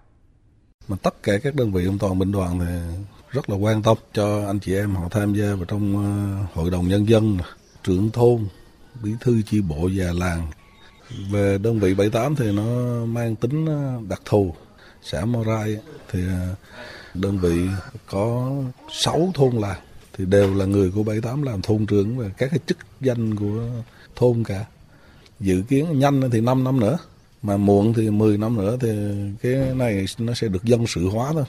Mà 0.87 0.97
tất 1.03 1.23
cả 1.23 1.33
các 1.43 1.55
đơn 1.55 1.71
vị 1.71 1.83
trong 1.85 1.97
toàn 1.97 2.19
binh 2.19 2.31
đoàn 2.31 2.59
thì 2.59 3.05
rất 3.31 3.49
là 3.49 3.55
quan 3.55 3.83
tâm 3.83 3.97
cho 4.13 4.45
anh 4.47 4.59
chị 4.59 4.75
em 4.75 4.95
họ 4.95 5.07
tham 5.11 5.33
gia 5.33 5.55
vào 5.55 5.65
trong 5.65 5.95
ờ, 5.95 6.45
hội 6.53 6.71
đồng 6.71 6.87
nhân 6.87 7.09
dân, 7.09 7.37
trưởng 7.83 8.11
thôn, 8.11 8.47
bí 9.03 9.11
thư 9.21 9.41
chi 9.41 9.61
bộ 9.61 9.87
già 9.87 10.11
làng. 10.13 10.47
Về 11.31 11.57
đơn 11.57 11.79
vị 11.79 11.93
78 11.93 12.35
thì 12.35 12.51
nó 12.51 12.65
mang 13.05 13.35
tính 13.35 13.65
ờ, 13.65 13.99
đặc 14.09 14.21
thù. 14.25 14.55
Xã 15.03 15.25
Morai 15.25 15.77
thì 16.11 16.19
ờ, 16.27 16.55
đơn 17.13 17.37
vị 17.37 17.67
có 18.09 18.51
6 18.91 19.31
thôn 19.33 19.55
làng 19.55 19.79
thì 20.13 20.25
đều 20.25 20.55
là 20.55 20.65
người 20.65 20.91
của 20.95 21.03
78 21.03 21.43
làm 21.43 21.61
thôn 21.61 21.85
trưởng 21.85 22.17
và 22.17 22.25
các 22.37 22.49
cái 22.49 22.59
chức 22.65 22.77
danh 23.01 23.35
của 23.35 23.65
thôn 24.15 24.43
cả. 24.43 24.65
Dự 25.41 25.63
kiến 25.67 25.99
nhanh 25.99 26.21
thì 26.31 26.41
5 26.41 26.63
năm 26.63 26.79
nữa 26.79 26.97
Mà 27.41 27.57
muộn 27.57 27.93
thì 27.93 28.09
10 28.09 28.37
năm 28.37 28.57
nữa 28.57 28.77
thì 28.81 28.89
cái 29.41 29.53
này 29.75 30.05
nó 30.17 30.33
sẽ 30.33 30.47
được 30.47 30.63
dân 30.63 30.87
sự 30.87 31.07
hóa 31.07 31.31
thôi. 31.33 31.43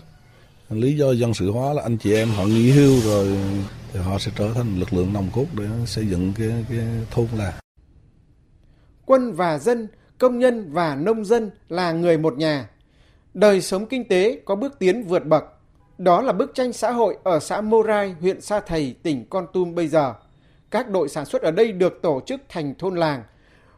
Lý 0.71 0.97
do 0.97 1.13
dân 1.13 1.35
sự 1.35 1.51
hóa 1.51 1.73
là 1.73 1.83
anh 1.83 1.97
chị 1.99 2.15
em 2.15 2.29
họ 2.29 2.45
nghỉ 2.45 2.71
hưu 2.71 3.01
rồi 3.01 3.39
thì 3.93 4.01
họ 4.01 4.19
sẽ 4.19 4.33
trở 4.37 4.53
thành 4.55 4.79
lực 4.79 4.93
lượng 4.93 5.13
nòng 5.13 5.29
cốt 5.33 5.45
để 5.57 5.65
xây 5.87 6.07
dựng 6.07 6.33
cái, 6.39 6.65
cái 6.69 6.79
thôn 7.11 7.27
làng. 7.37 7.53
Quân 9.07 9.33
và 9.33 9.59
dân, 9.59 9.89
công 10.19 10.39
nhân 10.39 10.73
và 10.73 10.95
nông 10.95 11.25
dân 11.25 11.51
là 11.69 11.93
người 11.93 12.19
một 12.19 12.39
nhà. 12.39 12.69
Đời 13.35 13.61
sống 13.61 13.87
kinh 13.87 14.09
tế 14.09 14.41
có 14.45 14.55
bước 14.55 14.79
tiến 14.79 15.05
vượt 15.05 15.27
bậc. 15.27 15.45
Đó 15.99 16.23
là 16.23 16.33
bức 16.33 16.55
tranh 16.55 16.73
xã 16.73 16.91
hội 16.91 17.17
ở 17.25 17.39
xã 17.39 17.61
Morai, 17.61 18.15
huyện 18.21 18.41
Sa 18.41 18.61
Thầy, 18.61 18.95
tỉnh 19.03 19.25
Con 19.31 19.47
Tum 19.53 19.75
bây 19.75 19.89
giờ. 19.89 20.15
Các 20.71 20.91
đội 20.91 21.09
sản 21.09 21.25
xuất 21.25 21.43
ở 21.43 21.51
đây 21.51 21.73
được 21.73 21.99
tổ 22.03 22.21
chức 22.27 22.41
thành 22.49 22.75
thôn 22.79 22.97
làng 22.97 23.23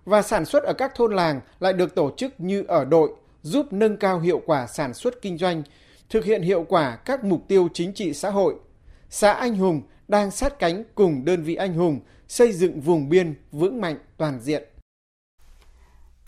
và 0.04 0.22
sản 0.22 0.44
xuất 0.44 0.62
ở 0.62 0.72
các 0.72 0.94
thôn 0.94 1.12
làng 1.12 1.40
lại 1.60 1.72
được 1.72 1.94
tổ 1.94 2.10
chức 2.16 2.40
như 2.40 2.64
ở 2.68 2.84
đội, 2.84 3.12
giúp 3.42 3.72
nâng 3.72 3.96
cao 3.96 4.20
hiệu 4.20 4.42
quả 4.46 4.66
sản 4.66 4.94
xuất 4.94 5.22
kinh 5.22 5.38
doanh, 5.38 5.62
thực 6.10 6.24
hiện 6.24 6.42
hiệu 6.42 6.64
quả 6.68 6.96
các 6.96 7.24
mục 7.24 7.44
tiêu 7.48 7.68
chính 7.74 7.94
trị 7.94 8.14
xã 8.14 8.30
hội. 8.30 8.54
Xã 9.10 9.32
Anh 9.32 9.56
Hùng 9.56 9.82
đang 10.08 10.30
sát 10.30 10.58
cánh 10.58 10.84
cùng 10.94 11.24
đơn 11.24 11.42
vị 11.42 11.54
anh 11.54 11.74
hùng 11.74 12.00
xây 12.28 12.52
dựng 12.52 12.80
vùng 12.80 13.08
biên 13.08 13.34
vững 13.52 13.80
mạnh 13.80 13.96
toàn 14.16 14.40
diện. 14.40 14.62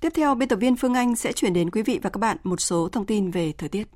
Tiếp 0.01 0.13
theo, 0.15 0.35
biên 0.35 0.49
tập 0.49 0.57
viên 0.57 0.77
Phương 0.77 0.95
Anh 0.95 1.17
sẽ 1.17 1.33
chuyển 1.33 1.53
đến 1.53 1.71
quý 1.71 1.83
vị 1.83 2.01
và 2.03 2.11
các 2.11 2.19
bạn 2.19 2.37
một 2.45 2.61
số 2.61 2.89
thông 2.89 3.07
tin 3.07 3.31
về 3.31 3.53
thời 3.59 3.69
tiết. 3.69 3.89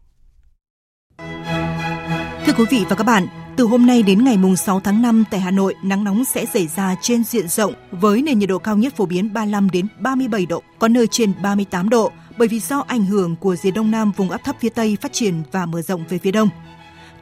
Thưa 2.47 2.53
quý 2.59 2.65
vị 2.71 2.85
và 2.89 2.97
các 2.97 3.05
bạn, 3.05 3.27
từ 3.61 3.67
hôm 3.67 3.87
nay 3.87 4.03
đến 4.03 4.25
ngày 4.25 4.37
mùng 4.37 4.57
6 4.57 4.81
tháng 4.81 5.03
5 5.03 5.25
tại 5.31 5.41
Hà 5.41 5.51
Nội, 5.51 5.75
nắng 5.83 6.05
nóng 6.05 6.25
sẽ 6.25 6.47
xảy 6.47 6.67
ra 6.67 6.95
trên 7.03 7.25
diện 7.25 7.49
rộng 7.49 7.75
với 7.91 8.23
nền 8.23 8.39
nhiệt 8.39 8.49
độ 8.49 8.59
cao 8.59 8.77
nhất 8.77 8.97
phổ 8.97 9.07
biến 9.07 9.33
35 9.33 9.71
đến 9.71 9.87
37 9.99 10.47
độ, 10.47 10.63
có 10.79 10.89
nơi 10.89 11.07
trên 11.07 11.33
38 11.43 11.89
độ 11.89 12.13
bởi 12.37 12.49
vì 12.49 12.61
do 12.61 12.85
ảnh 12.87 13.05
hưởng 13.05 13.37
của 13.37 13.57
rìa 13.57 13.71
đông 13.71 13.91
nam 13.91 14.13
vùng 14.17 14.31
áp 14.31 14.45
thấp 14.45 14.57
phía 14.61 14.69
Tây 14.69 14.97
phát 15.01 15.13
triển 15.13 15.43
và 15.53 15.67
mở 15.67 15.83
rộng 15.83 16.05
về 16.09 16.19
phía 16.19 16.31
đông. 16.31 16.49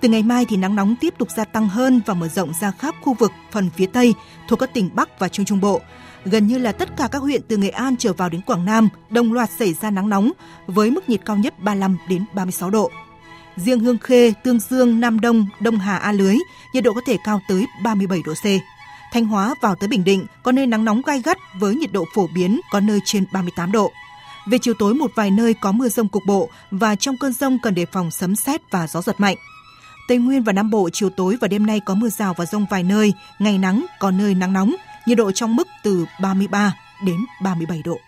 Từ 0.00 0.08
ngày 0.08 0.22
mai 0.22 0.44
thì 0.48 0.56
nắng 0.56 0.76
nóng 0.76 0.94
tiếp 1.00 1.14
tục 1.18 1.28
gia 1.36 1.44
tăng 1.44 1.68
hơn 1.68 2.00
và 2.06 2.14
mở 2.14 2.28
rộng 2.28 2.52
ra 2.60 2.70
khắp 2.70 2.94
khu 3.02 3.14
vực 3.14 3.32
phần 3.50 3.70
phía 3.76 3.86
Tây 3.86 4.14
thuộc 4.48 4.58
các 4.58 4.74
tỉnh 4.74 4.90
Bắc 4.94 5.18
và 5.18 5.28
Trung 5.28 5.46
Trung 5.46 5.60
Bộ. 5.60 5.80
Gần 6.24 6.46
như 6.46 6.58
là 6.58 6.72
tất 6.72 6.96
cả 6.96 7.08
các 7.12 7.22
huyện 7.22 7.42
từ 7.48 7.56
Nghệ 7.56 7.70
An 7.70 7.96
trở 7.96 8.12
vào 8.12 8.28
đến 8.28 8.40
Quảng 8.40 8.64
Nam 8.64 8.88
đồng 9.10 9.32
loạt 9.32 9.50
xảy 9.58 9.74
ra 9.74 9.90
nắng 9.90 10.08
nóng 10.08 10.32
với 10.66 10.90
mức 10.90 11.08
nhiệt 11.08 11.20
cao 11.24 11.36
nhất 11.36 11.58
35 11.58 11.96
đến 12.08 12.24
36 12.34 12.70
độ. 12.70 12.90
Riêng 13.58 13.80
Hương 13.80 13.98
Khê, 13.98 14.32
Tương 14.42 14.60
Dương, 14.60 15.00
Nam 15.00 15.20
Đông, 15.20 15.46
Đông 15.60 15.78
Hà, 15.78 15.96
A 15.96 16.12
Lưới, 16.12 16.36
nhiệt 16.72 16.84
độ 16.84 16.92
có 16.92 17.00
thể 17.06 17.16
cao 17.24 17.40
tới 17.48 17.66
37 17.82 18.22
độ 18.26 18.34
C. 18.34 18.44
Thanh 19.12 19.24
Hóa 19.24 19.54
vào 19.60 19.74
tới 19.74 19.88
Bình 19.88 20.04
Định 20.04 20.26
có 20.42 20.52
nơi 20.52 20.66
nắng 20.66 20.84
nóng 20.84 21.02
gai 21.02 21.22
gắt 21.22 21.38
với 21.60 21.74
nhiệt 21.74 21.92
độ 21.92 22.04
phổ 22.14 22.26
biến 22.34 22.60
có 22.70 22.80
nơi 22.80 23.00
trên 23.04 23.24
38 23.32 23.72
độ. 23.72 23.92
Về 24.46 24.58
chiều 24.62 24.74
tối 24.78 24.94
một 24.94 25.10
vài 25.14 25.30
nơi 25.30 25.54
có 25.54 25.72
mưa 25.72 25.88
rông 25.88 26.08
cục 26.08 26.22
bộ 26.26 26.48
và 26.70 26.94
trong 26.94 27.16
cơn 27.16 27.32
rông 27.32 27.58
cần 27.62 27.74
đề 27.74 27.86
phòng 27.86 28.10
sấm 28.10 28.36
sét 28.36 28.60
và 28.70 28.86
gió 28.86 29.02
giật 29.02 29.20
mạnh. 29.20 29.36
Tây 30.08 30.18
Nguyên 30.18 30.42
và 30.42 30.52
Nam 30.52 30.70
Bộ 30.70 30.88
chiều 30.92 31.10
tối 31.10 31.36
và 31.40 31.48
đêm 31.48 31.66
nay 31.66 31.80
có 31.80 31.94
mưa 31.94 32.08
rào 32.08 32.34
và 32.36 32.46
rông 32.46 32.66
vài 32.70 32.82
nơi, 32.82 33.12
ngày 33.38 33.58
nắng, 33.58 33.86
có 33.98 34.10
nơi 34.10 34.34
nắng 34.34 34.52
nóng, 34.52 34.74
nhiệt 35.06 35.18
độ 35.18 35.32
trong 35.32 35.56
mức 35.56 35.68
từ 35.82 36.06
33 36.20 36.74
đến 37.04 37.24
37 37.42 37.82
độ. 37.84 37.98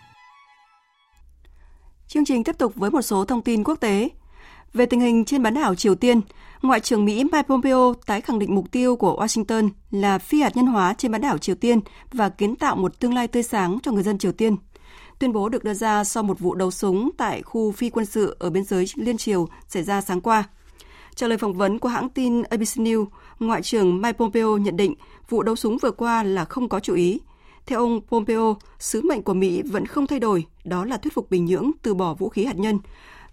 Chương 2.07 2.25
trình 2.25 2.43
tiếp 2.43 2.57
tục 2.57 2.73
với 2.75 2.91
một 2.91 3.01
số 3.01 3.25
thông 3.25 3.41
tin 3.41 3.63
quốc 3.63 3.79
tế. 3.79 4.09
Về 4.73 4.85
tình 4.85 4.99
hình 4.99 5.25
trên 5.25 5.43
bán 5.43 5.53
đảo 5.53 5.75
Triều 5.75 5.95
Tiên, 5.95 6.21
Ngoại 6.61 6.79
trưởng 6.79 7.05
Mỹ 7.05 7.23
Mike 7.23 7.41
Pompeo 7.41 7.93
tái 8.05 8.21
khẳng 8.21 8.39
định 8.39 8.55
mục 8.55 8.71
tiêu 8.71 8.95
của 8.95 9.17
Washington 9.19 9.69
là 9.91 10.17
phi 10.17 10.41
hạt 10.41 10.55
nhân 10.55 10.65
hóa 10.65 10.93
trên 10.97 11.11
bán 11.11 11.21
đảo 11.21 11.37
Triều 11.37 11.55
Tiên 11.55 11.79
và 12.11 12.29
kiến 12.29 12.55
tạo 12.55 12.75
một 12.75 12.99
tương 12.99 13.13
lai 13.13 13.27
tươi 13.27 13.43
sáng 13.43 13.77
cho 13.83 13.91
người 13.91 14.03
dân 14.03 14.17
Triều 14.17 14.31
Tiên. 14.31 14.55
Tuyên 15.19 15.33
bố 15.33 15.49
được 15.49 15.63
đưa 15.63 15.73
ra 15.73 16.03
sau 16.03 16.23
một 16.23 16.39
vụ 16.39 16.55
đấu 16.55 16.71
súng 16.71 17.09
tại 17.17 17.41
khu 17.41 17.71
phi 17.71 17.89
quân 17.89 18.05
sự 18.05 18.35
ở 18.39 18.49
biên 18.49 18.63
giới 18.63 18.85
Liên 18.95 19.17
Triều 19.17 19.47
xảy 19.67 19.83
ra 19.83 20.01
sáng 20.01 20.21
qua. 20.21 20.43
Trả 21.15 21.27
lời 21.27 21.37
phỏng 21.37 21.53
vấn 21.53 21.79
của 21.79 21.89
hãng 21.89 22.09
tin 22.09 22.43
ABC 22.43 22.77
News, 22.77 23.05
Ngoại 23.39 23.61
trưởng 23.61 24.01
Mike 24.01 24.17
Pompeo 24.17 24.57
nhận 24.57 24.77
định 24.77 24.95
vụ 25.29 25.43
đấu 25.43 25.55
súng 25.55 25.77
vừa 25.77 25.91
qua 25.91 26.23
là 26.23 26.45
không 26.45 26.69
có 26.69 26.79
chủ 26.79 26.95
ý. 26.95 27.19
Theo 27.65 27.79
ông 27.79 28.01
Pompeo, 28.01 28.57
sứ 28.79 29.01
mệnh 29.01 29.23
của 29.23 29.33
Mỹ 29.33 29.61
vẫn 29.61 29.85
không 29.85 30.07
thay 30.07 30.19
đổi, 30.19 30.45
đó 30.63 30.85
là 30.85 30.97
thuyết 30.97 31.13
phục 31.13 31.31
Bình 31.31 31.45
Nhưỡng 31.45 31.71
từ 31.81 31.93
bỏ 31.93 32.13
vũ 32.13 32.29
khí 32.29 32.45
hạt 32.45 32.57
nhân. 32.57 32.79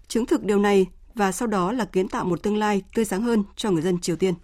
Chứng 0.08 0.26
thực 0.26 0.44
điều 0.44 0.58
này 0.58 0.86
và 1.18 1.32
sau 1.32 1.48
đó 1.48 1.72
là 1.72 1.84
kiến 1.84 2.08
tạo 2.08 2.24
một 2.24 2.42
tương 2.42 2.56
lai 2.56 2.82
tươi 2.94 3.04
sáng 3.04 3.22
hơn 3.22 3.44
cho 3.56 3.70
người 3.70 3.82
dân 3.82 4.00
Triều 4.00 4.16
Tiên. 4.16 4.34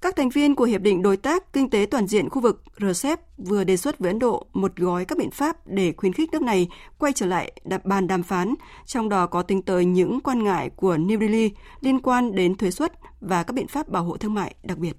Các 0.00 0.16
thành 0.16 0.28
viên 0.28 0.54
của 0.54 0.64
Hiệp 0.64 0.80
định 0.80 1.02
Đối 1.02 1.16
tác 1.16 1.52
Kinh 1.52 1.70
tế 1.70 1.86
Toàn 1.90 2.06
diện 2.06 2.28
khu 2.28 2.40
vực 2.40 2.62
RCEP 2.80 3.20
vừa 3.38 3.64
đề 3.64 3.76
xuất 3.76 3.98
với 3.98 4.10
Ấn 4.10 4.18
Độ 4.18 4.46
một 4.52 4.76
gói 4.76 5.04
các 5.04 5.18
biện 5.18 5.30
pháp 5.30 5.66
để 5.66 5.92
khuyến 5.96 6.12
khích 6.12 6.32
nước 6.32 6.42
này 6.42 6.68
quay 6.98 7.12
trở 7.12 7.26
lại 7.26 7.52
đạp 7.64 7.84
bàn 7.84 8.06
đàm 8.06 8.22
phán, 8.22 8.54
trong 8.86 9.08
đó 9.08 9.26
có 9.26 9.42
tính 9.42 9.62
tới 9.62 9.84
những 9.84 10.20
quan 10.20 10.44
ngại 10.44 10.70
của 10.76 10.96
New 10.96 11.20
Delhi 11.20 11.50
liên 11.80 12.00
quan 12.00 12.34
đến 12.34 12.56
thuế 12.56 12.70
suất 12.70 12.92
và 13.20 13.42
các 13.42 13.52
biện 13.52 13.68
pháp 13.68 13.88
bảo 13.88 14.04
hộ 14.04 14.16
thương 14.16 14.34
mại 14.34 14.54
đặc 14.62 14.78
biệt. 14.78 14.96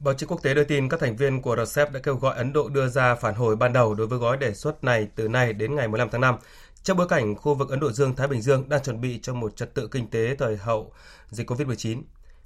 Báo 0.00 0.14
chí 0.14 0.26
quốc 0.26 0.42
tế 0.42 0.54
đưa 0.54 0.64
tin 0.64 0.88
các 0.88 1.00
thành 1.00 1.16
viên 1.16 1.42
của 1.42 1.56
RCEP 1.64 1.92
đã 1.92 2.00
kêu 2.02 2.16
gọi 2.16 2.36
Ấn 2.36 2.52
Độ 2.52 2.68
đưa 2.68 2.88
ra 2.88 3.14
phản 3.14 3.34
hồi 3.34 3.56
ban 3.56 3.72
đầu 3.72 3.94
đối 3.94 4.06
với 4.06 4.18
gói 4.18 4.36
đề 4.36 4.54
xuất 4.54 4.84
này 4.84 5.08
từ 5.16 5.28
nay 5.28 5.52
đến 5.52 5.74
ngày 5.74 5.88
15 5.88 6.08
tháng 6.12 6.20
5 6.20 6.34
trong 6.82 6.96
bối 6.96 7.08
cảnh 7.08 7.34
khu 7.34 7.54
vực 7.54 7.70
Ấn 7.70 7.80
Độ 7.80 7.92
Dương-Thái 7.92 8.28
Bình 8.28 8.42
Dương 8.42 8.68
đang 8.68 8.82
chuẩn 8.82 9.00
bị 9.00 9.20
cho 9.22 9.34
một 9.34 9.56
trật 9.56 9.74
tự 9.74 9.88
kinh 9.88 10.10
tế 10.10 10.36
thời 10.38 10.56
hậu 10.56 10.92
dịch 11.30 11.50
COVID-19. 11.50 12.02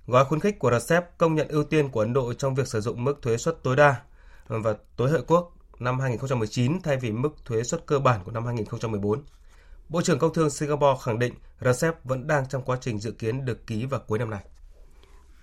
Gói 0.06 0.24
khuyến 0.24 0.40
khích 0.40 0.58
của 0.58 0.78
RCEP 0.78 1.18
công 1.18 1.34
nhận 1.34 1.48
ưu 1.48 1.64
tiên 1.64 1.88
của 1.88 2.00
Ấn 2.00 2.12
Độ 2.12 2.32
trong 2.32 2.54
việc 2.54 2.68
sử 2.68 2.80
dụng 2.80 3.04
mức 3.04 3.22
thuế 3.22 3.36
suất 3.36 3.62
tối 3.62 3.76
đa 3.76 3.94
và 4.48 4.74
tối 4.96 5.10
hợi 5.10 5.22
quốc 5.26 5.52
năm 5.78 6.00
2019 6.00 6.82
thay 6.82 6.96
vì 6.96 7.12
mức 7.12 7.30
thuế 7.44 7.62
suất 7.62 7.86
cơ 7.86 7.98
bản 7.98 8.20
của 8.24 8.32
năm 8.32 8.46
2014. 8.46 9.22
Bộ 9.88 10.02
trưởng 10.02 10.18
Công 10.18 10.34
thương 10.34 10.50
Singapore 10.50 10.98
khẳng 11.02 11.18
định 11.18 11.34
RCEP 11.60 12.04
vẫn 12.04 12.26
đang 12.26 12.48
trong 12.48 12.62
quá 12.62 12.78
trình 12.80 12.98
dự 12.98 13.10
kiến 13.10 13.44
được 13.44 13.66
ký 13.66 13.86
vào 13.86 14.00
cuối 14.06 14.18
năm 14.18 14.30
nay. 14.30 14.40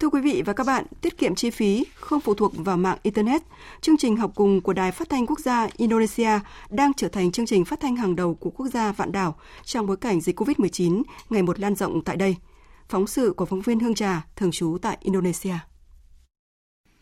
Thưa 0.04 0.10
quý 0.10 0.22
vị 0.22 0.42
và 0.46 0.54
các 0.54 0.68
bạn, 0.68 0.86
tiết 1.02 1.18
kiệm 1.18 1.36
chi 1.36 1.50
phí, 1.50 1.86
không 1.96 2.20
phụ 2.20 2.34
thuộc 2.34 2.54
vào 2.58 2.78
mạng 2.78 2.98
Internet, 3.04 3.42
chương 3.82 3.98
trình 3.98 4.18
học 4.18 4.32
cùng 4.36 4.62
của 4.62 4.74
Đài 4.74 4.92
Phát 4.92 5.10
thanh 5.10 5.28
Quốc 5.28 5.40
gia 5.40 5.68
Indonesia 5.78 6.40
đang 6.70 6.94
trở 6.94 7.08
thành 7.08 7.32
chương 7.32 7.46
trình 7.46 7.66
phát 7.66 7.80
thanh 7.80 7.96
hàng 7.96 8.16
đầu 8.16 8.36
của 8.36 8.50
quốc 8.50 8.68
gia 8.68 8.92
vạn 8.92 9.12
đảo 9.12 9.36
trong 9.64 9.88
bối 9.88 9.98
cảnh 9.98 10.22
dịch 10.22 10.40
COVID-19 10.40 11.04
ngày 11.30 11.44
một 11.44 11.60
lan 11.60 11.76
rộng 11.76 12.02
tại 12.04 12.18
đây. 12.18 12.36
Phóng 12.90 13.08
sự 13.08 13.34
của 13.38 13.46
phóng 13.46 13.62
viên 13.62 13.80
Hương 13.80 13.96
Trà, 13.96 14.26
thường 14.36 14.52
trú 14.52 14.78
tại 14.82 14.98
Indonesia. 15.02 15.56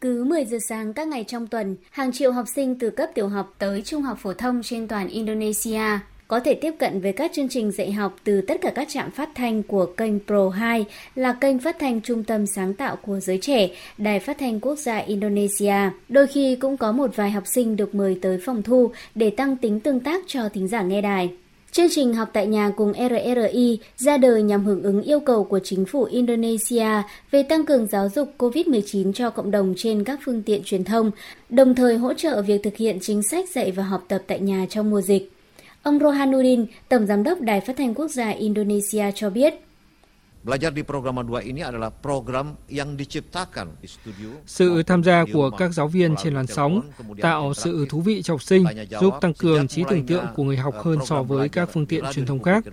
Cứ 0.02 0.24
10 0.24 0.46
giờ 0.46 0.58
sáng 0.70 0.94
các 0.94 1.08
ngày 1.08 1.26
trong 1.28 1.48
tuần, 1.48 1.78
hàng 1.92 2.12
triệu 2.12 2.32
học 2.32 2.46
sinh 2.56 2.80
từ 2.80 2.90
cấp 2.90 3.10
tiểu 3.16 3.28
học 3.28 3.56
tới 3.58 3.82
trung 3.82 4.02
học 4.02 4.18
phổ 4.22 4.34
thông 4.34 4.62
trên 4.64 4.88
toàn 4.88 5.08
Indonesia 5.08 6.00
có 6.32 6.40
thể 6.40 6.54
tiếp 6.54 6.72
cận 6.80 7.02
với 7.02 7.14
các 7.14 7.32
chương 7.34 7.50
trình 7.50 7.72
dạy 7.72 7.92
học 7.92 8.16
từ 8.24 8.42
tất 8.42 8.62
cả 8.62 8.72
các 8.76 8.88
trạm 8.90 9.12
phát 9.12 9.30
thanh 9.36 9.64
của 9.64 9.86
kênh 9.86 10.14
Pro 10.28 10.50
2 10.50 10.86
là 11.16 11.34
kênh 11.34 11.60
phát 11.60 11.80
thanh 11.80 12.02
trung 12.02 12.24
tâm 12.24 12.46
sáng 12.48 12.74
tạo 12.74 12.96
của 12.96 13.20
giới 13.20 13.38
trẻ, 13.38 13.70
Đài 13.98 14.20
Phát 14.20 14.38
thanh 14.40 14.60
Quốc 14.60 14.80
gia 14.80 14.98
Indonesia. 14.98 15.76
Đôi 16.10 16.28
khi 16.28 16.56
cũng 16.56 16.78
có 16.78 16.92
một 16.92 17.16
vài 17.16 17.32
học 17.32 17.44
sinh 17.46 17.76
được 17.76 17.96
mời 17.96 18.20
tới 18.22 18.38
phòng 18.46 18.64
thu 18.64 18.92
để 19.16 19.30
tăng 19.30 19.58
tính 19.58 19.80
tương 19.80 20.00
tác 20.00 20.24
cho 20.28 20.50
thính 20.50 20.68
giả 20.68 20.82
nghe 20.82 21.02
đài. 21.02 21.30
Chương 21.72 21.90
trình 21.90 22.14
học 22.14 22.30
tại 22.34 22.48
nhà 22.48 22.72
cùng 22.78 22.94
RRI 22.94 23.80
ra 23.98 24.18
đời 24.18 24.44
nhằm 24.44 24.66
hưởng 24.66 24.84
ứng 24.84 25.02
yêu 25.02 25.20
cầu 25.20 25.44
của 25.44 25.60
chính 25.64 25.86
phủ 25.86 26.04
Indonesia 26.04 26.88
về 27.32 27.44
tăng 27.44 27.66
cường 27.66 27.88
giáo 27.88 28.10
dục 28.16 28.34
COVID-19 28.38 29.14
cho 29.14 29.30
cộng 29.30 29.52
đồng 29.52 29.74
trên 29.78 30.04
các 30.04 30.20
phương 30.26 30.44
tiện 30.44 30.62
truyền 30.64 30.84
thông, 30.84 31.12
đồng 31.50 31.76
thời 31.76 31.98
hỗ 31.98 32.14
trợ 32.14 32.42
việc 32.42 32.64
thực 32.64 32.78
hiện 32.78 32.98
chính 33.02 33.24
sách 33.24 33.50
dạy 33.50 33.72
và 33.72 33.84
học 33.84 34.06
tập 34.08 34.22
tại 34.28 34.40
nhà 34.40 34.66
trong 34.70 34.90
mùa 34.90 35.02
dịch. 35.02 35.32
Ông 35.84 36.00
Rohanuddin, 36.00 36.66
Tổng 36.90 37.08
Giám 37.08 37.24
đốc 37.24 37.42
Đài 37.42 37.62
Phát 37.62 37.78
thanh 37.78 37.94
Quốc 37.94 38.08
gia 38.08 38.30
Indonesia 38.30 39.12
cho 39.16 39.30
biết, 39.30 39.54
Belajar 40.42 40.74
di 40.74 40.82
program 40.82 41.22
2 41.22 41.54
ini 41.54 41.62
adalah 41.62 41.94
program 41.94 42.58
yang 42.66 42.98
diciptakan 42.98 43.78
di 43.78 43.88
studio. 43.88 44.30
Sự 44.46 44.84
tham 44.84 45.04
gia 45.04 45.26
của 45.34 45.50
các 45.50 45.74
giáo 45.74 45.88
viên 45.88 46.16
trên 46.16 46.34
làn 46.34 46.48
sóng 46.48 46.82
tạo 47.22 47.54
sự 47.54 47.86
thú 47.90 48.02
vị 48.02 48.22
cho 48.22 48.34
học 48.34 48.42
sinh, 48.42 48.66
giúp 49.02 49.14
tăng 49.22 49.34
cường 49.34 49.68
trí 49.68 49.84
tưởng 49.90 50.06
tượng 50.06 50.26
của 50.36 50.44
người 50.44 50.58
học 50.58 50.76
hơn 50.84 51.00
so 51.06 51.24
với 51.24 51.50
các 51.50 51.70
phương 51.74 51.86
tiện 51.86 52.04
truyền 52.14 52.26
thông 52.26 52.44
khác. 52.44 52.64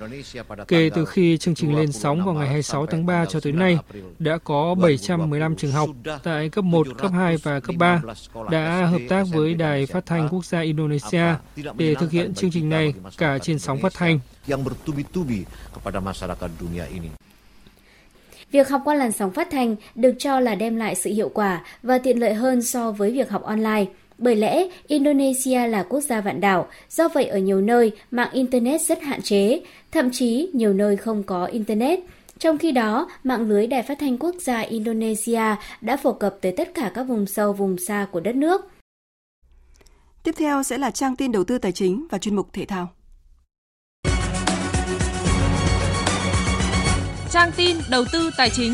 Kể 0.69 0.91
từ 0.95 1.05
khi 1.05 1.39
chương 1.39 1.55
trình 1.55 1.77
lên 1.77 1.93
sóng 1.93 2.25
vào 2.25 2.35
ngày 2.35 2.47
26 2.47 2.87
tháng 2.87 3.07
3 3.07 3.25
cho 3.27 3.41
tới 3.41 3.53
nay, 3.53 3.79
đã 4.19 4.39
có 4.45 4.75
715 4.75 5.57
trường 5.57 5.73
học 5.73 5.91
tại 6.23 6.49
cấp 6.49 6.65
1, 6.65 6.87
cấp 6.99 7.13
2 7.13 7.37
và 7.37 7.61
cấp 7.61 7.77
3 7.79 8.03
đã 8.51 8.87
hợp 8.87 9.03
tác 9.09 9.27
với 9.33 9.55
Đài 9.55 9.87
Phát 9.87 10.07
thanh 10.07 10.29
Quốc 10.29 10.45
gia 10.45 10.61
Indonesia 10.61 11.35
để 11.77 11.95
thực 11.95 12.11
hiện 12.11 12.35
chương 12.35 12.51
trình 12.51 12.69
này 12.69 12.95
cả 13.19 13.39
trên 13.39 13.59
sóng 13.59 13.79
phát 13.81 13.93
thanh. 13.95 14.21
Yang 14.49 14.65
bertubi-tubi 14.65 15.45
kepada 15.75 16.01
masyarakat 16.01 16.51
dunia 16.61 16.89
ini. 16.89 17.28
Việc 18.51 18.69
học 18.69 18.83
qua 18.85 18.95
làn 18.95 19.13
sóng 19.13 19.31
phát 19.31 19.51
thanh 19.51 19.77
được 19.95 20.15
cho 20.19 20.41
là 20.41 20.55
đem 20.55 20.77
lại 20.77 20.95
sự 20.95 21.11
hiệu 21.11 21.29
quả 21.35 21.65
và 21.83 21.99
tiện 21.99 22.21
lợi 22.21 22.35
hơn 22.35 22.63
so 22.63 22.93
với 22.93 23.11
việc 23.13 23.31
học 23.31 23.43
online. 23.43 23.85
Bởi 24.19 24.37
lẽ, 24.37 24.69
Indonesia 24.87 25.67
là 25.67 25.83
quốc 25.83 26.01
gia 26.01 26.21
vạn 26.21 26.41
đảo, 26.41 26.67
do 26.91 27.09
vậy 27.09 27.25
ở 27.25 27.39
nhiều 27.39 27.61
nơi 27.61 27.93
mạng 28.11 28.29
Internet 28.33 28.81
rất 28.81 29.03
hạn 29.03 29.23
chế, 29.23 29.61
thậm 29.91 30.11
chí 30.11 30.51
nhiều 30.53 30.73
nơi 30.73 30.97
không 30.97 31.23
có 31.23 31.45
Internet. 31.45 32.01
Trong 32.39 32.59
khi 32.59 32.73
đó, 32.73 33.09
mạng 33.25 33.49
lưới 33.49 33.67
đài 33.67 33.83
phát 33.83 33.99
thanh 33.99 34.19
quốc 34.19 34.35
gia 34.41 34.61
Indonesia 34.61 35.43
đã 35.81 35.97
phổ 35.97 36.13
cập 36.13 36.37
tới 36.41 36.53
tất 36.53 36.75
cả 36.75 36.91
các 36.95 37.03
vùng 37.03 37.27
sâu, 37.27 37.53
vùng 37.53 37.77
xa 37.79 38.07
của 38.13 38.21
đất 38.21 38.35
nước. 38.35 38.71
Tiếp 40.23 40.35
theo 40.37 40.63
sẽ 40.63 40.79
là 40.79 40.91
trang 40.91 41.17
tin 41.17 41.33
đầu 41.33 41.45
tư 41.45 41.59
tài 41.59 41.73
chính 41.73 42.07
và 42.11 42.19
chuyên 42.19 42.37
mục 42.37 42.53
thể 42.53 42.65
thao. 42.65 42.89
Trang 47.31 47.51
tin 47.57 47.77
đầu 47.91 48.05
tư 48.13 48.31
tài 48.37 48.51
chính. 48.51 48.73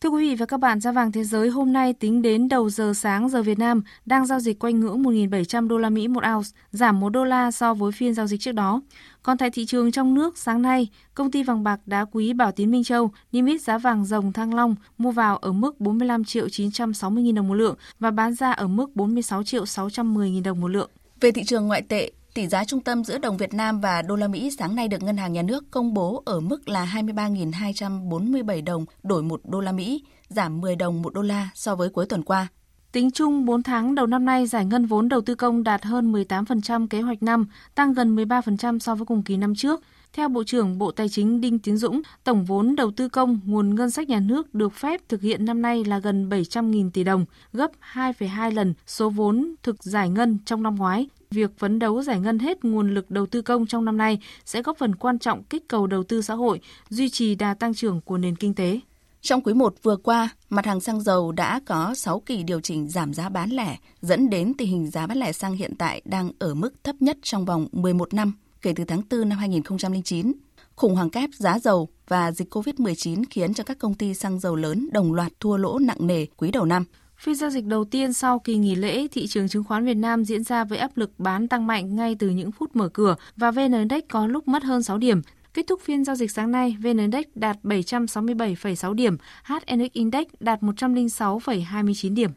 Thưa 0.00 0.08
quý 0.08 0.28
vị 0.28 0.34
và 0.34 0.46
các 0.46 0.60
bạn, 0.60 0.80
giá 0.80 0.92
vàng 0.92 1.12
thế 1.12 1.24
giới 1.24 1.48
hôm 1.48 1.72
nay 1.72 1.92
tính 1.92 2.22
đến 2.22 2.48
đầu 2.48 2.70
giờ 2.70 2.92
sáng 2.94 3.28
giờ 3.28 3.42
Việt 3.42 3.58
Nam 3.58 3.82
đang 4.06 4.26
giao 4.26 4.40
dịch 4.40 4.58
quanh 4.58 4.80
ngưỡng 4.80 5.02
1.700 5.02 5.68
đô 5.68 5.78
la 5.78 5.90
Mỹ 5.90 6.08
một 6.08 6.22
ounce, 6.34 6.48
giảm 6.70 7.00
1 7.00 7.08
đô 7.08 7.24
la 7.24 7.50
so 7.50 7.74
với 7.74 7.92
phiên 7.92 8.14
giao 8.14 8.26
dịch 8.26 8.40
trước 8.40 8.52
đó. 8.52 8.82
Còn 9.22 9.38
tại 9.38 9.50
thị 9.50 9.66
trường 9.66 9.92
trong 9.92 10.14
nước, 10.14 10.38
sáng 10.38 10.62
nay, 10.62 10.88
công 11.14 11.30
ty 11.30 11.42
vàng 11.42 11.64
bạc 11.64 11.80
đá 11.86 12.04
quý 12.04 12.32
Bảo 12.32 12.52
Tín 12.52 12.70
Minh 12.70 12.84
Châu 12.84 13.10
niêm 13.32 13.46
yết 13.46 13.62
giá 13.62 13.78
vàng 13.78 14.04
rồng 14.04 14.32
Thăng 14.32 14.54
Long 14.54 14.74
mua 14.98 15.10
vào 15.10 15.36
ở 15.36 15.52
mức 15.52 15.80
45 15.80 16.24
triệu 16.24 16.48
960 16.48 17.24
000 17.24 17.34
đồng 17.34 17.48
một 17.48 17.54
lượng 17.54 17.76
và 17.98 18.10
bán 18.10 18.34
ra 18.34 18.52
ở 18.52 18.66
mức 18.66 18.96
46 18.96 19.42
triệu 19.42 19.66
610 19.66 20.32
000 20.34 20.42
đồng 20.42 20.60
một 20.60 20.68
lượng. 20.68 20.90
Về 21.20 21.30
thị 21.30 21.44
trường 21.44 21.66
ngoại 21.66 21.82
tệ, 21.82 22.10
Tỷ 22.36 22.46
giá 22.46 22.64
trung 22.64 22.80
tâm 22.80 23.04
giữa 23.04 23.18
đồng 23.18 23.36
Việt 23.36 23.54
Nam 23.54 23.80
và 23.80 24.02
đô 24.02 24.16
la 24.16 24.28
Mỹ 24.28 24.50
sáng 24.58 24.74
nay 24.74 24.88
được 24.88 25.02
Ngân 25.02 25.16
hàng 25.16 25.32
Nhà 25.32 25.42
nước 25.42 25.64
công 25.70 25.94
bố 25.94 26.22
ở 26.24 26.40
mức 26.40 26.68
là 26.68 26.84
23.247 26.94 28.64
đồng 28.64 28.84
đổi 29.02 29.22
1 29.22 29.40
đô 29.44 29.60
la 29.60 29.72
Mỹ, 29.72 30.04
giảm 30.28 30.60
10 30.60 30.76
đồng 30.76 31.02
1 31.02 31.14
đô 31.14 31.22
la 31.22 31.48
so 31.54 31.74
với 31.74 31.88
cuối 31.88 32.06
tuần 32.06 32.22
qua. 32.22 32.48
Tính 32.92 33.10
chung 33.10 33.44
4 33.44 33.62
tháng 33.62 33.94
đầu 33.94 34.06
năm 34.06 34.24
nay, 34.24 34.46
giải 34.46 34.64
ngân 34.64 34.86
vốn 34.86 35.08
đầu 35.08 35.20
tư 35.20 35.34
công 35.34 35.64
đạt 35.64 35.84
hơn 35.84 36.12
18% 36.12 36.86
kế 36.88 37.00
hoạch 37.00 37.22
năm, 37.22 37.46
tăng 37.74 37.92
gần 37.92 38.16
13% 38.16 38.78
so 38.78 38.94
với 38.94 39.06
cùng 39.06 39.22
kỳ 39.22 39.36
năm 39.36 39.54
trước. 39.54 39.80
Theo 40.12 40.28
Bộ 40.28 40.44
trưởng 40.44 40.78
Bộ 40.78 40.90
Tài 40.90 41.08
chính 41.08 41.40
Đinh 41.40 41.58
Tiến 41.58 41.76
Dũng, 41.76 42.02
tổng 42.24 42.44
vốn 42.44 42.76
đầu 42.76 42.90
tư 42.90 43.08
công 43.08 43.40
nguồn 43.44 43.74
ngân 43.74 43.90
sách 43.90 44.08
nhà 44.08 44.20
nước 44.20 44.54
được 44.54 44.72
phép 44.72 45.00
thực 45.08 45.22
hiện 45.22 45.44
năm 45.44 45.62
nay 45.62 45.84
là 45.84 45.98
gần 45.98 46.28
700.000 46.28 46.90
tỷ 46.90 47.04
đồng, 47.04 47.24
gấp 47.52 47.70
2,2 47.92 48.54
lần 48.54 48.74
số 48.86 49.10
vốn 49.10 49.54
thực 49.62 49.84
giải 49.84 50.08
ngân 50.08 50.38
trong 50.44 50.62
năm 50.62 50.74
ngoái. 50.76 51.08
Việc 51.30 51.58
phấn 51.58 51.78
đấu 51.78 52.02
giải 52.02 52.20
ngân 52.20 52.38
hết 52.38 52.64
nguồn 52.64 52.94
lực 52.94 53.10
đầu 53.10 53.26
tư 53.26 53.42
công 53.42 53.66
trong 53.66 53.84
năm 53.84 53.96
nay 53.96 54.18
sẽ 54.44 54.62
góp 54.62 54.78
phần 54.78 54.94
quan 54.94 55.18
trọng 55.18 55.42
kích 55.42 55.68
cầu 55.68 55.86
đầu 55.86 56.02
tư 56.02 56.22
xã 56.22 56.34
hội, 56.34 56.60
duy 56.88 57.08
trì 57.08 57.34
đà 57.34 57.54
tăng 57.54 57.74
trưởng 57.74 58.00
của 58.00 58.18
nền 58.18 58.36
kinh 58.36 58.54
tế. 58.54 58.80
Trong 59.20 59.40
quý 59.40 59.54
1 59.54 59.74
vừa 59.82 59.96
qua, 59.96 60.28
mặt 60.50 60.66
hàng 60.66 60.80
xăng 60.80 61.00
dầu 61.00 61.32
đã 61.32 61.60
có 61.66 61.94
6 61.94 62.20
kỳ 62.20 62.42
điều 62.42 62.60
chỉnh 62.60 62.88
giảm 62.88 63.14
giá 63.14 63.28
bán 63.28 63.50
lẻ, 63.50 63.76
dẫn 64.00 64.30
đến 64.30 64.54
tình 64.58 64.68
hình 64.68 64.90
giá 64.90 65.06
bán 65.06 65.18
lẻ 65.18 65.32
xăng 65.32 65.54
hiện 65.54 65.74
tại 65.78 66.02
đang 66.04 66.30
ở 66.38 66.54
mức 66.54 66.84
thấp 66.84 66.96
nhất 67.00 67.18
trong 67.22 67.44
vòng 67.44 67.68
11 67.72 68.14
năm 68.14 68.32
kể 68.62 68.72
từ 68.76 68.84
tháng 68.84 69.02
4 69.10 69.28
năm 69.28 69.38
2009. 69.38 70.32
Khủng 70.76 70.94
hoảng 70.94 71.10
kép 71.10 71.30
giá 71.32 71.58
dầu 71.58 71.88
và 72.08 72.32
dịch 72.32 72.54
COVID-19 72.54 73.24
khiến 73.30 73.54
cho 73.54 73.64
các 73.64 73.78
công 73.78 73.94
ty 73.94 74.14
xăng 74.14 74.40
dầu 74.40 74.56
lớn 74.56 74.88
đồng 74.92 75.12
loạt 75.12 75.32
thua 75.40 75.56
lỗ 75.56 75.78
nặng 75.78 76.06
nề 76.06 76.26
quý 76.26 76.50
đầu 76.50 76.64
năm. 76.64 76.84
Phiên 77.18 77.34
giao 77.34 77.50
dịch 77.50 77.64
đầu 77.64 77.84
tiên 77.84 78.12
sau 78.12 78.38
kỳ 78.38 78.56
nghỉ 78.56 78.74
lễ, 78.74 79.06
thị 79.12 79.26
trường 79.26 79.48
chứng 79.48 79.64
khoán 79.64 79.84
Việt 79.84 79.94
Nam 79.94 80.24
diễn 80.24 80.44
ra 80.44 80.64
với 80.64 80.78
áp 80.78 80.96
lực 80.96 81.10
bán 81.18 81.48
tăng 81.48 81.66
mạnh 81.66 81.96
ngay 81.96 82.16
từ 82.18 82.28
những 82.28 82.52
phút 82.52 82.76
mở 82.76 82.88
cửa 82.88 83.16
và 83.36 83.50
VN 83.50 83.72
Index 83.72 84.02
có 84.08 84.26
lúc 84.26 84.48
mất 84.48 84.64
hơn 84.64 84.82
6 84.82 84.98
điểm. 84.98 85.22
Kết 85.54 85.66
thúc 85.66 85.80
phiên 85.84 86.04
giao 86.04 86.16
dịch 86.16 86.30
sáng 86.30 86.50
nay, 86.50 86.76
VN 86.82 86.98
Index 86.98 87.24
đạt 87.34 87.56
767,6 87.62 88.92
điểm, 88.92 89.16
HNX 89.44 89.92
Index 89.92 90.26
đạt 90.40 90.60
106,29 90.62 92.14
điểm. 92.14 92.30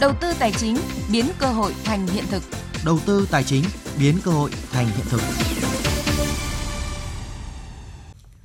Đầu 0.00 0.12
tư 0.20 0.28
tài 0.38 0.52
chính 0.52 0.76
biến 1.12 1.24
cơ 1.38 1.46
hội 1.46 1.72
thành 1.84 2.06
hiện 2.06 2.24
thực. 2.30 2.42
Đầu 2.84 2.98
tư 3.06 3.28
tài 3.30 3.44
chính 3.44 3.64
biến 4.00 4.14
cơ 4.24 4.30
hội 4.30 4.50
thành 4.72 4.86
hiện 4.86 5.06
thực. 5.10 5.20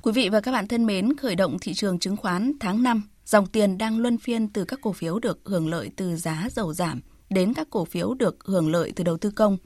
Quý 0.02 0.12
vị 0.12 0.28
và 0.28 0.40
các 0.40 0.52
bạn 0.52 0.68
thân 0.68 0.86
mến, 0.86 1.16
khởi 1.16 1.36
động 1.36 1.56
thị 1.60 1.74
trường 1.74 1.98
chứng 1.98 2.16
khoán 2.16 2.52
tháng 2.60 2.82
5 2.82 3.02
Dòng 3.28 3.46
tiền 3.46 3.78
đang 3.78 3.98
luân 3.98 4.18
phiên 4.18 4.48
từ 4.48 4.64
các 4.64 4.80
cổ 4.82 4.92
phiếu 4.92 5.18
được 5.18 5.38
hưởng 5.44 5.68
lợi 5.68 5.90
từ 5.96 6.16
giá 6.16 6.48
dầu 6.52 6.74
giảm 6.74 7.00
đến 7.30 7.54
các 7.54 7.70
cổ 7.70 7.84
phiếu 7.84 8.14
được 8.14 8.36
hưởng 8.44 8.70
lợi 8.70 8.92
từ 8.96 9.04
đầu 9.04 9.16
tư 9.16 9.30
công. 9.30 9.56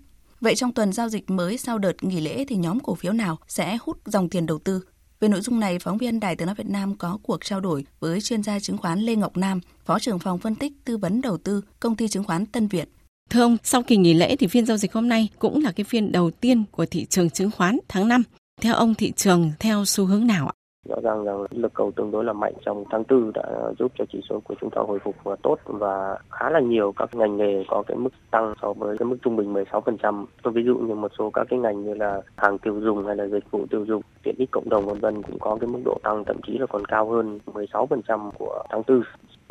Vậy 0.40 0.54
trong 0.54 0.72
tuần 0.72 0.92
giao 0.92 1.08
dịch 1.08 1.30
mới 1.30 1.58
sau 1.58 1.78
đợt 1.78 2.04
nghỉ 2.04 2.20
lễ 2.20 2.44
thì 2.48 2.56
nhóm 2.56 2.80
cổ 2.80 2.94
phiếu 2.94 3.12
nào 3.12 3.38
sẽ 3.48 3.78
hút 3.82 3.98
dòng 4.06 4.28
tiền 4.28 4.46
đầu 4.46 4.58
tư? 4.58 4.84
Về 5.20 5.28
nội 5.28 5.40
dung 5.40 5.60
này, 5.60 5.78
phóng 5.78 5.98
viên 5.98 6.20
Đài 6.20 6.36
Tiếng 6.36 6.46
nói 6.46 6.54
Việt 6.54 6.66
Nam 6.66 6.96
có 6.96 7.18
cuộc 7.22 7.44
trao 7.44 7.60
đổi 7.60 7.84
với 8.00 8.20
chuyên 8.20 8.42
gia 8.42 8.60
chứng 8.60 8.78
khoán 8.78 9.00
Lê 9.00 9.16
Ngọc 9.16 9.36
Nam, 9.36 9.60
Phó 9.84 9.98
trưởng 9.98 10.18
phòng 10.18 10.38
phân 10.38 10.54
tích 10.54 10.72
tư 10.84 10.96
vấn 10.96 11.20
đầu 11.20 11.38
tư 11.38 11.62
công 11.80 11.96
ty 11.96 12.08
chứng 12.08 12.24
khoán 12.24 12.46
Tân 12.46 12.68
Việt. 12.68 12.88
Thưa 13.30 13.42
ông, 13.42 13.56
sau 13.64 13.82
kỳ 13.82 13.96
nghỉ 13.96 14.14
lễ 14.14 14.36
thì 14.36 14.46
phiên 14.46 14.66
giao 14.66 14.76
dịch 14.76 14.92
hôm 14.92 15.08
nay 15.08 15.28
cũng 15.38 15.62
là 15.62 15.72
cái 15.72 15.84
phiên 15.84 16.12
đầu 16.12 16.30
tiên 16.30 16.64
của 16.70 16.86
thị 16.86 17.04
trường 17.04 17.30
chứng 17.30 17.50
khoán 17.50 17.78
tháng 17.88 18.08
5. 18.08 18.22
Theo 18.60 18.74
ông 18.74 18.94
thị 18.94 19.12
trường 19.16 19.52
theo 19.58 19.84
xu 19.84 20.04
hướng 20.04 20.26
nào 20.26 20.46
ạ? 20.46 20.54
Rõ 20.88 20.96
ràng 21.02 21.24
rằng 21.24 21.44
lực 21.50 21.74
cầu 21.74 21.92
tương 21.96 22.10
đối 22.10 22.24
là 22.24 22.32
mạnh 22.32 22.52
trong 22.64 22.84
tháng 22.90 23.04
tư 23.04 23.30
đã 23.34 23.42
giúp 23.78 23.92
cho 23.98 24.04
chỉ 24.12 24.20
số 24.28 24.40
của 24.44 24.54
chúng 24.60 24.70
ta 24.70 24.80
hồi 24.80 24.98
phục 24.98 25.14
và 25.24 25.36
tốt 25.42 25.58
và 25.64 26.18
khá 26.30 26.50
là 26.50 26.60
nhiều 26.60 26.92
các 26.96 27.14
ngành 27.14 27.36
nghề 27.36 27.64
có 27.68 27.82
cái 27.86 27.96
mức 27.96 28.10
tăng 28.30 28.54
so 28.62 28.72
với 28.72 28.98
cái 28.98 29.06
mức 29.06 29.16
trung 29.22 29.36
bình 29.36 29.54
16%. 29.54 30.26
Tôi 30.42 30.52
ví 30.52 30.62
dụ 30.64 30.76
như 30.76 30.94
một 30.94 31.12
số 31.18 31.30
các 31.30 31.46
cái 31.50 31.58
ngành 31.58 31.84
như 31.84 31.94
là 31.94 32.22
hàng 32.36 32.58
tiêu 32.58 32.80
dùng 32.80 33.06
hay 33.06 33.16
là 33.16 33.26
dịch 33.26 33.50
vụ 33.50 33.66
tiêu 33.70 33.84
dùng, 33.84 34.02
tiện 34.22 34.34
ích 34.38 34.50
cộng 34.50 34.68
đồng 34.68 34.86
vân 34.86 34.98
vân 34.98 35.22
cũng 35.22 35.38
có 35.38 35.56
cái 35.60 35.68
mức 35.68 35.80
độ 35.84 35.98
tăng 36.02 36.24
thậm 36.24 36.36
chí 36.46 36.58
là 36.58 36.66
còn 36.66 36.84
cao 36.84 37.10
hơn 37.10 37.38
16% 37.46 38.30
của 38.38 38.62
tháng 38.70 38.82
tư. 38.82 39.02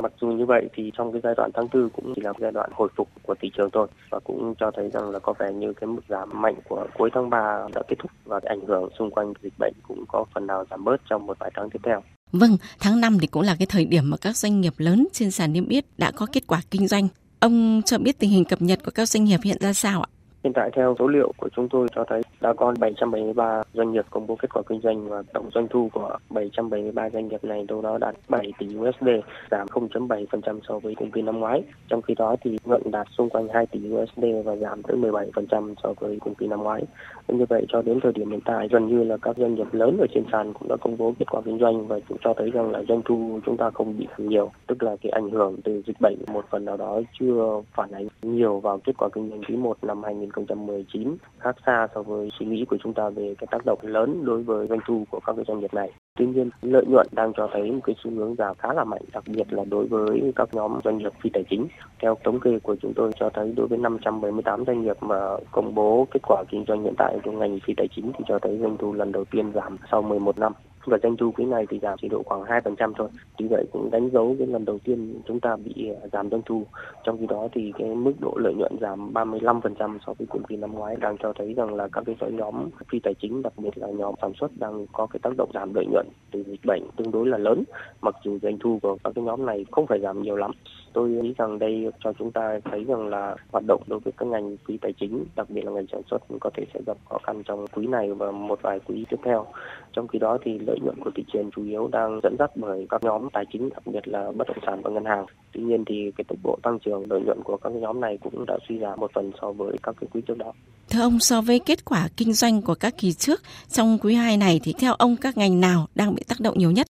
Mặc 0.02 0.12
dù 0.20 0.26
như 0.28 0.46
vậy 0.46 0.68
thì 0.74 0.90
trong 0.96 1.12
cái 1.12 1.20
giai 1.24 1.34
đoạn 1.36 1.50
tháng 1.54 1.68
tư 1.68 1.88
cũng 1.96 2.12
chỉ 2.16 2.22
là 2.22 2.32
giai 2.40 2.52
đoạn 2.52 2.70
hồi 2.74 2.88
phục 2.96 3.08
của 3.22 3.34
thị 3.40 3.50
trường 3.56 3.70
thôi 3.72 3.88
và 4.10 4.18
cũng 4.24 4.54
cho 4.58 4.70
thấy 4.76 4.90
rằng 4.90 5.10
là 5.10 5.18
có 5.18 5.34
vẻ 5.38 5.52
như 5.52 5.72
cái 5.72 5.86
mức 5.86 6.00
giảm 6.08 6.42
mạnh 6.42 6.54
của 6.68 6.86
cuối 6.94 7.10
tháng 7.14 7.30
3 7.30 7.68
đã 7.74 7.82
kết 7.88 7.96
thúc 7.98 8.10
và 8.24 8.40
cái 8.40 8.48
ảnh 8.48 8.66
hưởng 8.66 8.88
xung 8.98 9.10
quanh 9.10 9.32
dịch 9.42 9.52
bệnh 9.58 9.72
cũng 9.88 10.04
có 10.08 10.24
phần 10.34 10.46
nào 10.46 10.64
giảm 10.70 10.84
bớt 10.84 10.96
trong 11.10 11.26
một 11.26 11.38
vài 11.38 11.50
tháng 11.54 11.70
tiếp 11.70 11.78
theo. 11.82 12.02
Vâng, 12.32 12.56
tháng 12.80 13.00
5 13.00 13.18
thì 13.20 13.26
cũng 13.26 13.42
là 13.42 13.56
cái 13.58 13.66
thời 13.66 13.84
điểm 13.84 14.10
mà 14.10 14.16
các 14.16 14.36
doanh 14.36 14.60
nghiệp 14.60 14.74
lớn 14.76 15.08
trên 15.12 15.30
sàn 15.30 15.52
niêm 15.52 15.68
yết 15.68 15.84
đã 15.98 16.10
có 16.16 16.26
kết 16.32 16.46
quả 16.46 16.60
kinh 16.70 16.88
doanh. 16.88 17.08
Ông 17.40 17.82
cho 17.86 17.98
biết 17.98 18.18
tình 18.18 18.30
hình 18.30 18.44
cập 18.44 18.62
nhật 18.62 18.78
của 18.84 18.90
các 18.94 19.08
doanh 19.08 19.24
nghiệp 19.24 19.40
hiện 19.44 19.56
ra 19.60 19.72
sao 19.72 20.02
ạ? 20.02 20.08
Hiện 20.44 20.52
tại 20.52 20.70
theo 20.76 20.94
số 20.98 21.06
liệu 21.06 21.32
của 21.36 21.48
chúng 21.56 21.68
tôi 21.68 21.88
cho 21.94 22.04
thấy 22.08 22.22
đã 22.40 22.52
có 22.52 22.74
773 22.78 23.62
doanh 23.74 23.92
nghiệp 23.92 24.04
công 24.10 24.26
bố 24.26 24.36
kết 24.36 24.48
quả 24.54 24.62
kinh 24.68 24.80
doanh 24.80 25.08
và 25.08 25.22
tổng 25.32 25.50
doanh 25.54 25.68
thu 25.68 25.90
của 25.92 26.18
773 26.30 27.10
doanh 27.10 27.28
nghiệp 27.28 27.44
này 27.44 27.64
đâu 27.68 27.82
đó 27.82 27.98
đạt 27.98 28.14
7 28.28 28.52
tỷ 28.58 28.66
USD, 28.66 29.08
giảm 29.50 29.66
0.7% 29.66 30.60
so 30.68 30.78
với 30.78 30.94
cùng 30.94 31.10
kỳ 31.10 31.22
năm 31.22 31.40
ngoái. 31.40 31.62
Trong 31.88 32.02
khi 32.02 32.14
đó 32.14 32.36
thì 32.44 32.58
nhuận 32.64 32.82
đạt 32.90 33.06
xung 33.18 33.28
quanh 33.28 33.48
2 33.54 33.66
tỷ 33.66 33.80
USD 33.94 34.24
và 34.44 34.56
giảm 34.56 34.82
tới 34.82 34.96
17% 34.96 35.74
so 35.82 35.92
với 36.00 36.18
cùng 36.20 36.34
kỳ 36.34 36.46
năm 36.46 36.62
ngoái. 36.62 36.82
Như 37.28 37.44
vậy 37.48 37.66
cho 37.68 37.82
đến 37.82 38.00
thời 38.02 38.12
điểm 38.12 38.30
hiện 38.30 38.40
tại 38.44 38.68
gần 38.70 38.88
như 38.88 39.04
là 39.04 39.16
các 39.22 39.36
doanh 39.36 39.54
nghiệp 39.54 39.66
lớn 39.72 39.96
ở 40.00 40.06
trên 40.14 40.24
sàn 40.32 40.52
cũng 40.52 40.68
đã 40.68 40.76
công 40.80 40.96
bố 40.96 41.14
kết 41.18 41.24
quả 41.30 41.40
kinh 41.44 41.58
doanh 41.58 41.86
và 41.86 41.98
cũng 42.08 42.18
cho 42.24 42.34
thấy 42.36 42.50
rằng 42.50 42.70
là 42.70 42.82
doanh 42.88 43.02
thu 43.04 43.40
chúng 43.46 43.56
ta 43.56 43.70
không 43.70 43.98
bị 43.98 44.06
giảm 44.18 44.28
nhiều, 44.28 44.50
tức 44.66 44.82
là 44.82 44.96
cái 45.02 45.10
ảnh 45.10 45.30
hưởng 45.30 45.56
từ 45.64 45.82
dịch 45.86 46.00
bệnh 46.00 46.16
một 46.32 46.44
phần 46.50 46.64
nào 46.64 46.76
đó 46.76 47.00
chưa 47.20 47.62
phản 47.74 47.90
ánh 47.90 48.08
nhiều 48.22 48.60
vào 48.60 48.78
kết 48.84 48.92
quả 48.98 49.08
kinh 49.12 49.30
doanh 49.30 49.42
quý 49.48 49.56
1 49.56 49.76
năm 49.82 50.02
2019 50.02 51.16
khác 51.38 51.56
xa 51.66 51.88
so 51.94 52.02
với 52.02 52.28
suy 52.38 52.46
nghĩ 52.46 52.64
của 52.64 52.76
chúng 52.82 52.94
ta 52.94 53.10
về 53.10 53.34
cái 53.38 53.46
tác 53.50 53.66
động 53.66 53.78
lớn 53.82 54.24
đối 54.24 54.42
với 54.42 54.66
doanh 54.66 54.80
thu 54.86 55.04
của 55.10 55.20
các 55.26 55.32
cái 55.36 55.44
doanh 55.48 55.60
nghiệp 55.60 55.74
này. 55.74 55.90
Tuy 56.18 56.26
nhiên, 56.26 56.50
lợi 56.62 56.84
nhuận 56.86 57.06
đang 57.12 57.32
cho 57.36 57.48
thấy 57.52 57.70
một 57.70 57.80
cái 57.84 57.96
xu 58.04 58.10
hướng 58.10 58.34
giảm 58.34 58.54
khá 58.58 58.72
là 58.72 58.84
mạnh, 58.84 59.02
đặc 59.12 59.24
biệt 59.26 59.52
là 59.52 59.64
đối 59.64 59.86
với 59.86 60.32
các 60.36 60.48
nhóm 60.52 60.80
doanh 60.84 60.98
nghiệp 60.98 61.12
phi 61.22 61.30
tài 61.32 61.44
chính. 61.50 61.66
Theo 62.02 62.16
thống 62.24 62.40
kê 62.40 62.58
của 62.58 62.76
chúng 62.82 62.92
tôi 62.96 63.12
cho 63.20 63.30
thấy 63.34 63.52
đối 63.56 63.66
với 63.66 63.78
578 63.78 64.64
doanh 64.64 64.82
nghiệp 64.82 64.96
mà 65.00 65.16
công 65.52 65.74
bố 65.74 66.06
kết 66.10 66.20
quả 66.22 66.44
kinh 66.50 66.64
doanh 66.68 66.82
hiện 66.82 66.94
tại 66.98 67.18
trong 67.24 67.38
ngành 67.38 67.58
phi 67.66 67.74
tài 67.76 67.88
chính 67.96 68.12
thì 68.18 68.24
cho 68.28 68.38
thấy 68.38 68.58
doanh 68.58 68.76
thu 68.76 68.92
lần 68.92 69.12
đầu 69.12 69.24
tiên 69.24 69.52
giảm 69.54 69.76
sau 69.90 70.02
11 70.02 70.38
năm 70.38 70.52
và 70.84 70.98
doanh 71.02 71.16
thu 71.16 71.32
quý 71.32 71.44
này 71.44 71.66
thì 71.70 71.78
giảm 71.82 71.98
chỉ 72.02 72.08
độ 72.08 72.22
khoảng 72.26 72.42
2% 72.42 72.92
thôi. 72.96 73.08
Tuy 73.38 73.46
vậy 73.50 73.64
cũng 73.72 73.90
đánh 73.90 74.10
dấu 74.10 74.36
cái 74.38 74.46
lần 74.46 74.64
đầu 74.64 74.78
tiên 74.84 75.20
chúng 75.26 75.40
ta 75.40 75.56
bị 75.56 75.90
à, 76.02 76.06
giảm 76.12 76.30
doanh 76.30 76.42
thu. 76.46 76.64
Trong 77.04 77.18
khi 77.18 77.26
đó 77.26 77.48
thì 77.52 77.72
cái 77.78 77.94
mức 77.94 78.12
độ 78.20 78.34
lợi 78.36 78.54
nhuận 78.54 78.72
giảm 78.80 79.12
35% 79.12 79.98
so 80.06 80.12
với 80.18 80.26
cùng 80.26 80.42
kỳ 80.44 80.56
năm 80.56 80.72
ngoái 80.72 80.96
đang 80.96 81.16
cho 81.22 81.32
thấy 81.38 81.54
rằng 81.54 81.74
là 81.74 81.88
các 81.92 82.04
cái 82.06 82.30
nhóm 82.30 82.68
phi 82.88 82.98
tài 82.98 83.14
chính, 83.14 83.42
đặc 83.42 83.52
biệt 83.56 83.78
là 83.78 83.86
nhóm 83.86 84.14
sản 84.22 84.32
xuất 84.40 84.50
đang 84.58 84.86
có 84.92 85.06
cái 85.06 85.20
tác 85.22 85.30
động 85.36 85.50
giảm 85.54 85.74
lợi 85.74 85.86
nhuận 85.90 86.06
từ 86.30 86.44
dịch 86.46 86.60
bệnh 86.66 86.82
tương 86.96 87.10
đối 87.10 87.26
là 87.26 87.38
lớn. 87.38 87.64
Mặc 88.00 88.14
dù 88.24 88.38
doanh 88.42 88.58
thu 88.58 88.78
của 88.82 88.96
các 89.04 89.12
cái 89.14 89.24
nhóm 89.24 89.46
này 89.46 89.64
không 89.70 89.86
phải 89.86 90.00
giảm 90.00 90.22
nhiều 90.22 90.36
lắm. 90.36 90.50
Tôi 90.92 91.08
nghĩ 91.08 91.34
rằng 91.38 91.58
đây 91.58 91.86
cho 92.04 92.12
chúng 92.18 92.32
ta 92.32 92.58
thấy 92.64 92.84
rằng 92.84 93.08
là 93.08 93.36
hoạt 93.52 93.64
động 93.66 93.82
đối 93.86 94.00
với 94.00 94.12
các 94.16 94.26
ngành 94.26 94.56
quý 94.56 94.78
tài 94.80 94.92
chính, 95.00 95.24
đặc 95.36 95.50
biệt 95.50 95.64
là 95.64 95.70
ngành 95.72 95.86
sản 95.92 96.02
xuất 96.10 96.22
có 96.40 96.50
thể 96.56 96.64
sẽ 96.74 96.80
gặp 96.86 96.96
khó 97.08 97.18
khăn 97.22 97.42
trong 97.42 97.66
quý 97.66 97.86
này 97.86 98.14
và 98.14 98.30
một 98.30 98.58
vài 98.62 98.78
quý 98.86 99.04
tiếp 99.10 99.16
theo. 99.24 99.46
Trong 99.92 100.08
khi 100.08 100.18
đó 100.18 100.38
thì 100.44 100.58
lợi 100.58 100.78
nhuận 100.82 100.96
của 101.04 101.10
thị 101.14 101.24
trường 101.32 101.50
chủ 101.56 101.64
yếu 101.64 101.88
đang 101.92 102.20
dẫn 102.22 102.36
dắt 102.38 102.50
bởi 102.56 102.86
các 102.90 103.02
nhóm 103.02 103.28
tài 103.32 103.44
chính, 103.52 103.68
đặc 103.70 103.82
biệt 103.86 104.08
là 104.08 104.32
bất 104.36 104.48
động 104.48 104.64
sản 104.66 104.80
và 104.82 104.90
ngân 104.90 105.04
hàng. 105.04 105.26
Tuy 105.52 105.62
nhiên 105.62 105.84
thì 105.86 106.12
cái 106.16 106.24
tốc 106.28 106.38
độ 106.44 106.58
tăng 106.62 106.78
trưởng 106.78 107.10
lợi 107.10 107.20
nhuận 107.20 107.42
của 107.44 107.56
các 107.56 107.72
nhóm 107.72 108.00
này 108.00 108.18
cũng 108.22 108.46
đã 108.46 108.58
suy 108.68 108.78
giảm 108.78 109.00
một 109.00 109.10
phần 109.14 109.30
so 109.40 109.52
với 109.52 109.76
các 109.82 109.94
cái 110.00 110.08
quý 110.12 110.20
trước 110.26 110.38
đó. 110.38 110.52
Thưa 110.90 111.00
ông, 111.00 111.18
so 111.20 111.40
với 111.40 111.58
kết 111.58 111.84
quả 111.84 112.08
kinh 112.16 112.32
doanh 112.32 112.62
của 112.62 112.74
các 112.74 112.94
kỳ 112.98 113.12
trước 113.12 113.40
trong 113.68 113.98
quý 114.02 114.14
2 114.14 114.36
này 114.36 114.60
thì 114.62 114.74
theo 114.80 114.94
ông 114.94 115.16
các 115.20 115.36
ngành 115.36 115.60
nào 115.60 115.86
đang 115.94 116.14
bị 116.14 116.22
tác 116.28 116.40
động 116.40 116.58
nhiều 116.58 116.70
nhất? 116.70 116.86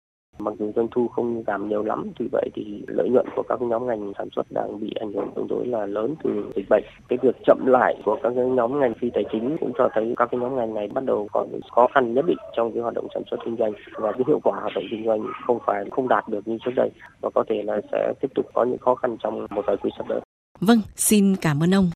Mặc 0.47 0.55
dù 0.59 0.73
doanh 0.77 0.89
thu 0.91 1.09
không 1.09 1.43
giảm 1.47 1.69
nhiều 1.69 1.83
lắm, 1.83 2.11
tuy 2.19 2.27
vậy 2.33 2.49
thì 2.55 2.83
lợi 2.87 3.09
nhuận 3.09 3.27
của 3.37 3.43
các 3.49 3.63
nhóm 3.63 3.87
ngành 3.87 4.13
sản 4.19 4.29
xuất 4.37 4.47
đang 4.51 4.81
bị 4.81 4.91
ảnh 5.01 5.13
hưởng 5.13 5.31
tương 5.37 5.49
đối 5.49 5.67
là 5.67 5.87
lớn 5.87 6.15
từ 6.25 6.31
dịch 6.57 6.67
bệnh. 6.71 6.85
Cái 7.09 7.19
việc 7.23 7.37
chậm 7.47 7.67
lại 7.67 7.95
của 8.05 8.19
các 8.23 8.33
nhóm 8.33 8.81
ngành 8.81 8.95
phi 9.01 9.11
tài 9.15 9.25
chính 9.33 9.57
cũng 9.61 9.73
cho 9.79 9.89
thấy 9.95 10.15
các 10.17 10.29
cái 10.31 10.41
nhóm 10.41 10.57
ngành 10.57 10.75
này 10.75 10.89
bắt 10.95 11.05
đầu 11.05 11.29
có 11.33 11.47
những 11.53 11.61
khó 11.75 11.87
khăn 11.95 12.15
nhất 12.15 12.25
định 12.27 12.37
trong 12.57 12.73
cái 12.73 12.83
hoạt 12.83 12.95
động 12.95 13.07
sản 13.15 13.23
xuất 13.31 13.37
kinh 13.45 13.57
doanh 13.57 13.73
và 13.93 14.13
cái 14.13 14.23
hiệu 14.27 14.41
quả 14.45 14.61
hoạt 14.61 14.73
động 14.75 14.85
kinh 14.91 15.05
doanh 15.07 15.21
không 15.47 15.59
phải 15.67 15.85
không 15.91 16.09
đạt 16.09 16.29
được 16.29 16.49
như 16.49 16.59
trước 16.65 16.73
đây 16.77 16.91
và 17.21 17.31
có 17.35 17.45
thể 17.49 17.63
là 17.63 17.81
sẽ 17.93 18.13
tiếp 18.21 18.29
tục 18.35 18.47
có 18.55 18.65
những 18.65 18.79
khó 18.79 18.95
khăn 18.95 19.17
trong 19.23 19.47
một 19.51 19.63
vài 19.67 19.77
quý 19.77 19.91
sắp 19.97 20.07
tới. 20.09 20.21
Vâng, 20.61 20.79
xin 20.97 21.37
cảm 21.41 21.63
ơn 21.63 21.75
ông. 21.75 21.91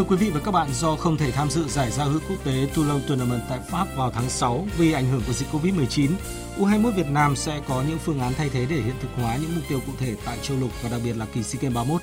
Thưa 0.00 0.06
quý 0.06 0.16
vị 0.16 0.30
và 0.30 0.40
các 0.40 0.50
bạn, 0.50 0.68
do 0.72 0.96
không 0.96 1.16
thể 1.16 1.32
tham 1.32 1.50
dự 1.50 1.68
giải 1.68 1.90
giao 1.90 2.08
hữu 2.08 2.20
quốc 2.28 2.44
tế 2.44 2.68
Toulon 2.74 3.00
Tournament 3.08 3.42
tại 3.48 3.60
Pháp 3.70 3.86
vào 3.96 4.10
tháng 4.10 4.28
6 4.28 4.66
vì 4.78 4.92
ảnh 4.92 5.06
hưởng 5.06 5.22
của 5.26 5.32
dịch 5.32 5.48
Covid-19, 5.52 6.10
U21 6.58 6.90
Việt 6.90 7.06
Nam 7.06 7.36
sẽ 7.36 7.60
có 7.68 7.84
những 7.88 7.98
phương 7.98 8.20
án 8.20 8.32
thay 8.36 8.48
thế 8.48 8.66
để 8.70 8.76
hiện 8.76 8.94
thực 9.00 9.08
hóa 9.16 9.36
những 9.36 9.54
mục 9.54 9.64
tiêu 9.68 9.80
cụ 9.86 9.92
thể 9.98 10.16
tại 10.24 10.38
châu 10.42 10.56
lục 10.58 10.70
và 10.82 10.88
đặc 10.88 11.00
biệt 11.04 11.16
là 11.16 11.26
kỳ 11.26 11.42
SEA 11.42 11.62
Games 11.62 11.74
31. 11.74 12.02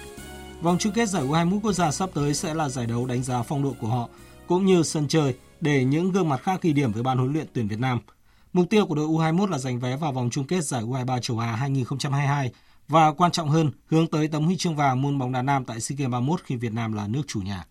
Vòng 0.62 0.78
chung 0.80 0.94
kết 0.94 1.10
giải 1.10 1.24
U21 1.24 1.60
quốc 1.60 1.72
gia 1.72 1.92
sắp 1.92 2.10
tới 2.14 2.34
sẽ 2.34 2.54
là 2.54 2.70
giải 2.70 2.86
đấu 2.86 3.06
đánh 3.06 3.24
giá 3.24 3.44
phong 3.44 3.64
độ 3.64 3.74
của 3.82 3.88
họ 3.88 4.10
cũng 4.48 4.66
như 4.66 4.84
sân 4.84 5.08
chơi 5.08 5.36
để 5.62 5.84
những 5.84 6.12
gương 6.12 6.30
mặt 6.30 6.42
khác 6.44 6.62
ghi 6.62 6.74
điểm 6.74 6.92
với 6.92 7.04
ban 7.04 7.18
huấn 7.18 7.34
luyện 7.34 7.48
tuyển 7.54 7.68
Việt 7.68 7.80
Nam. 7.80 8.00
Mục 8.54 8.66
tiêu 8.70 8.86
của 8.86 8.96
đội 8.96 9.08
U21 9.08 9.48
là 9.48 9.58
giành 9.58 9.80
vé 9.80 9.96
vào 9.96 10.12
vòng 10.12 10.30
chung 10.32 10.48
kết 10.48 10.64
giải 10.64 10.84
U23 10.84 11.20
châu 11.20 11.40
Á 11.40 11.56
2022 11.56 12.52
và 12.88 13.12
quan 13.12 13.32
trọng 13.32 13.50
hơn 13.50 13.72
hướng 13.88 14.08
tới 14.08 14.28
tấm 14.28 14.44
huy 14.44 14.58
chương 14.58 14.76
vàng 14.76 15.02
môn 15.02 15.20
bóng 15.20 15.32
đá 15.32 15.42
nam 15.42 15.66
tại 15.66 15.82
SEA 15.82 15.96
Games 15.96 16.12
31 16.12 16.42
khi 16.44 16.56
Việt 16.56 16.74
Nam 16.74 16.94
là 16.94 17.08
nước 17.08 17.22
chủ 17.28 17.42
nhà. 17.42 17.66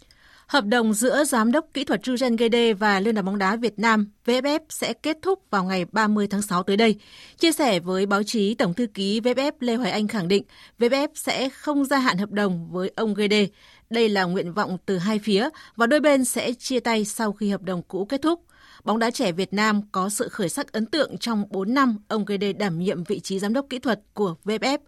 Hợp 0.47 0.65
đồng 0.65 0.95
giữa 0.95 1.25
Giám 1.25 1.53
đốc 1.53 1.67
Kỹ 1.75 1.85
thuật 1.85 2.01
Rugen 2.05 2.37
Gede 2.37 2.73
và 2.73 3.01
Liên 3.01 3.15
đoàn 3.15 3.25
bóng 3.27 3.39
đá 3.39 3.57
Việt 3.57 3.79
Nam 3.79 4.11
VFF 4.27 4.61
sẽ 4.69 4.93
kết 4.93 5.19
thúc 5.23 5.43
vào 5.51 5.65
ngày 5.65 5.85
30 5.93 6.27
tháng 6.27 6.43
6 6.43 6.63
tới 6.63 6.77
đây. 6.77 6.97
Chia 7.39 7.53
sẻ 7.53 7.81
với 7.81 8.07
báo 8.07 8.23
chí, 8.23 8.55
Tổng 8.55 8.75
thư 8.75 8.87
ký 8.87 9.21
VFF 9.21 9.53
Lê 9.61 9.75
Hoài 9.75 9.91
Anh 9.91 10.09
khẳng 10.09 10.29
định 10.29 10.43
VFF 10.79 11.09
sẽ 11.15 11.49
không 11.49 11.85
gia 11.85 11.99
hạn 11.99 12.19
hợp 12.19 12.31
đồng 12.31 12.69
với 12.71 12.93
ông 12.97 13.15
Gede. 13.15 13.47
Đây 13.91 14.09
là 14.09 14.25
nguyện 14.25 14.53
vọng 14.53 14.79
từ 14.87 14.99
hai 14.99 15.19
phía 15.19 15.49
và 15.77 15.87
đôi 15.87 16.01
bên 16.01 16.25
sẽ 16.25 16.53
chia 16.53 16.81
tay 16.81 17.05
sau 17.05 17.33
khi 17.33 17.51
hợp 17.51 17.63
đồng 17.63 17.83
cũ 17.83 18.05
kết 18.05 18.23
thúc. 18.23 18.43
Bóng 18.85 18.99
đá 18.99 19.11
trẻ 19.11 19.33
Việt 19.33 19.53
Nam 19.53 19.81
có 19.93 20.09
sự 20.09 20.29
khởi 20.29 20.49
sắc 20.49 20.73
ấn 20.73 20.87
tượng 20.87 21.19
trong 21.19 21.45
4 21.51 21.75
năm 21.75 21.99
ông 22.09 22.25
Gede 22.25 22.53
đảm 22.53 22.79
nhiệm 22.79 23.05
vị 23.05 23.21
trí 23.21 23.39
giám 23.39 23.53
đốc 23.53 23.67
kỹ 23.71 23.79
thuật 23.79 24.01
của 24.15 24.35
VFF. 24.45 24.79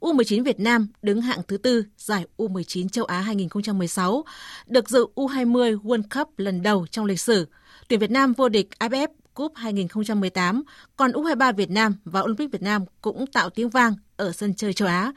U19 0.00 0.44
Việt 0.44 0.60
Nam 0.60 0.88
đứng 1.02 1.20
hạng 1.20 1.42
thứ 1.48 1.56
tư 1.56 1.84
giải 1.96 2.26
U19 2.36 2.88
châu 2.88 3.04
Á 3.04 3.20
2016, 3.20 4.24
được 4.66 4.88
dự 4.88 5.06
U20 5.14 5.80
World 5.80 6.02
Cup 6.14 6.38
lần 6.38 6.62
đầu 6.62 6.86
trong 6.86 7.04
lịch 7.04 7.20
sử. 7.20 7.46
Tuyển 7.88 8.00
Việt 8.00 8.10
Nam 8.10 8.32
vô 8.32 8.48
địch 8.48 8.68
AFF 8.78 9.08
Cup 9.34 9.52
2018, 9.56 10.62
còn 10.96 11.10
U23 11.10 11.52
Việt 11.52 11.70
Nam 11.70 11.94
và 12.04 12.20
Olympic 12.20 12.52
Việt 12.52 12.62
Nam 12.62 12.84
cũng 13.00 13.26
tạo 13.26 13.50
tiếng 13.50 13.70
vang 13.70 13.94
ở 14.16 14.32
sân 14.32 14.54
chơi 14.54 14.72
châu 14.72 14.88
Á. 14.88 15.12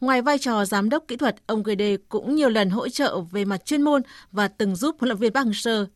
Ngoài 0.00 0.22
vai 0.22 0.38
trò 0.38 0.64
giám 0.64 0.88
đốc 0.88 1.04
kỹ 1.08 1.16
thuật, 1.16 1.36
ông 1.46 1.62
Gede 1.62 1.96
cũng 2.08 2.34
nhiều 2.34 2.48
lần 2.48 2.70
hỗ 2.70 2.88
trợ 2.88 3.20
về 3.20 3.44
mặt 3.44 3.64
chuyên 3.64 3.82
môn 3.82 4.02
và 4.32 4.48
từng 4.48 4.76
giúp 4.76 4.96
huấn 5.00 5.08
luyện 5.08 5.18
viên 5.18 5.32
Park 5.32 5.46
Hang-seo 5.46 5.86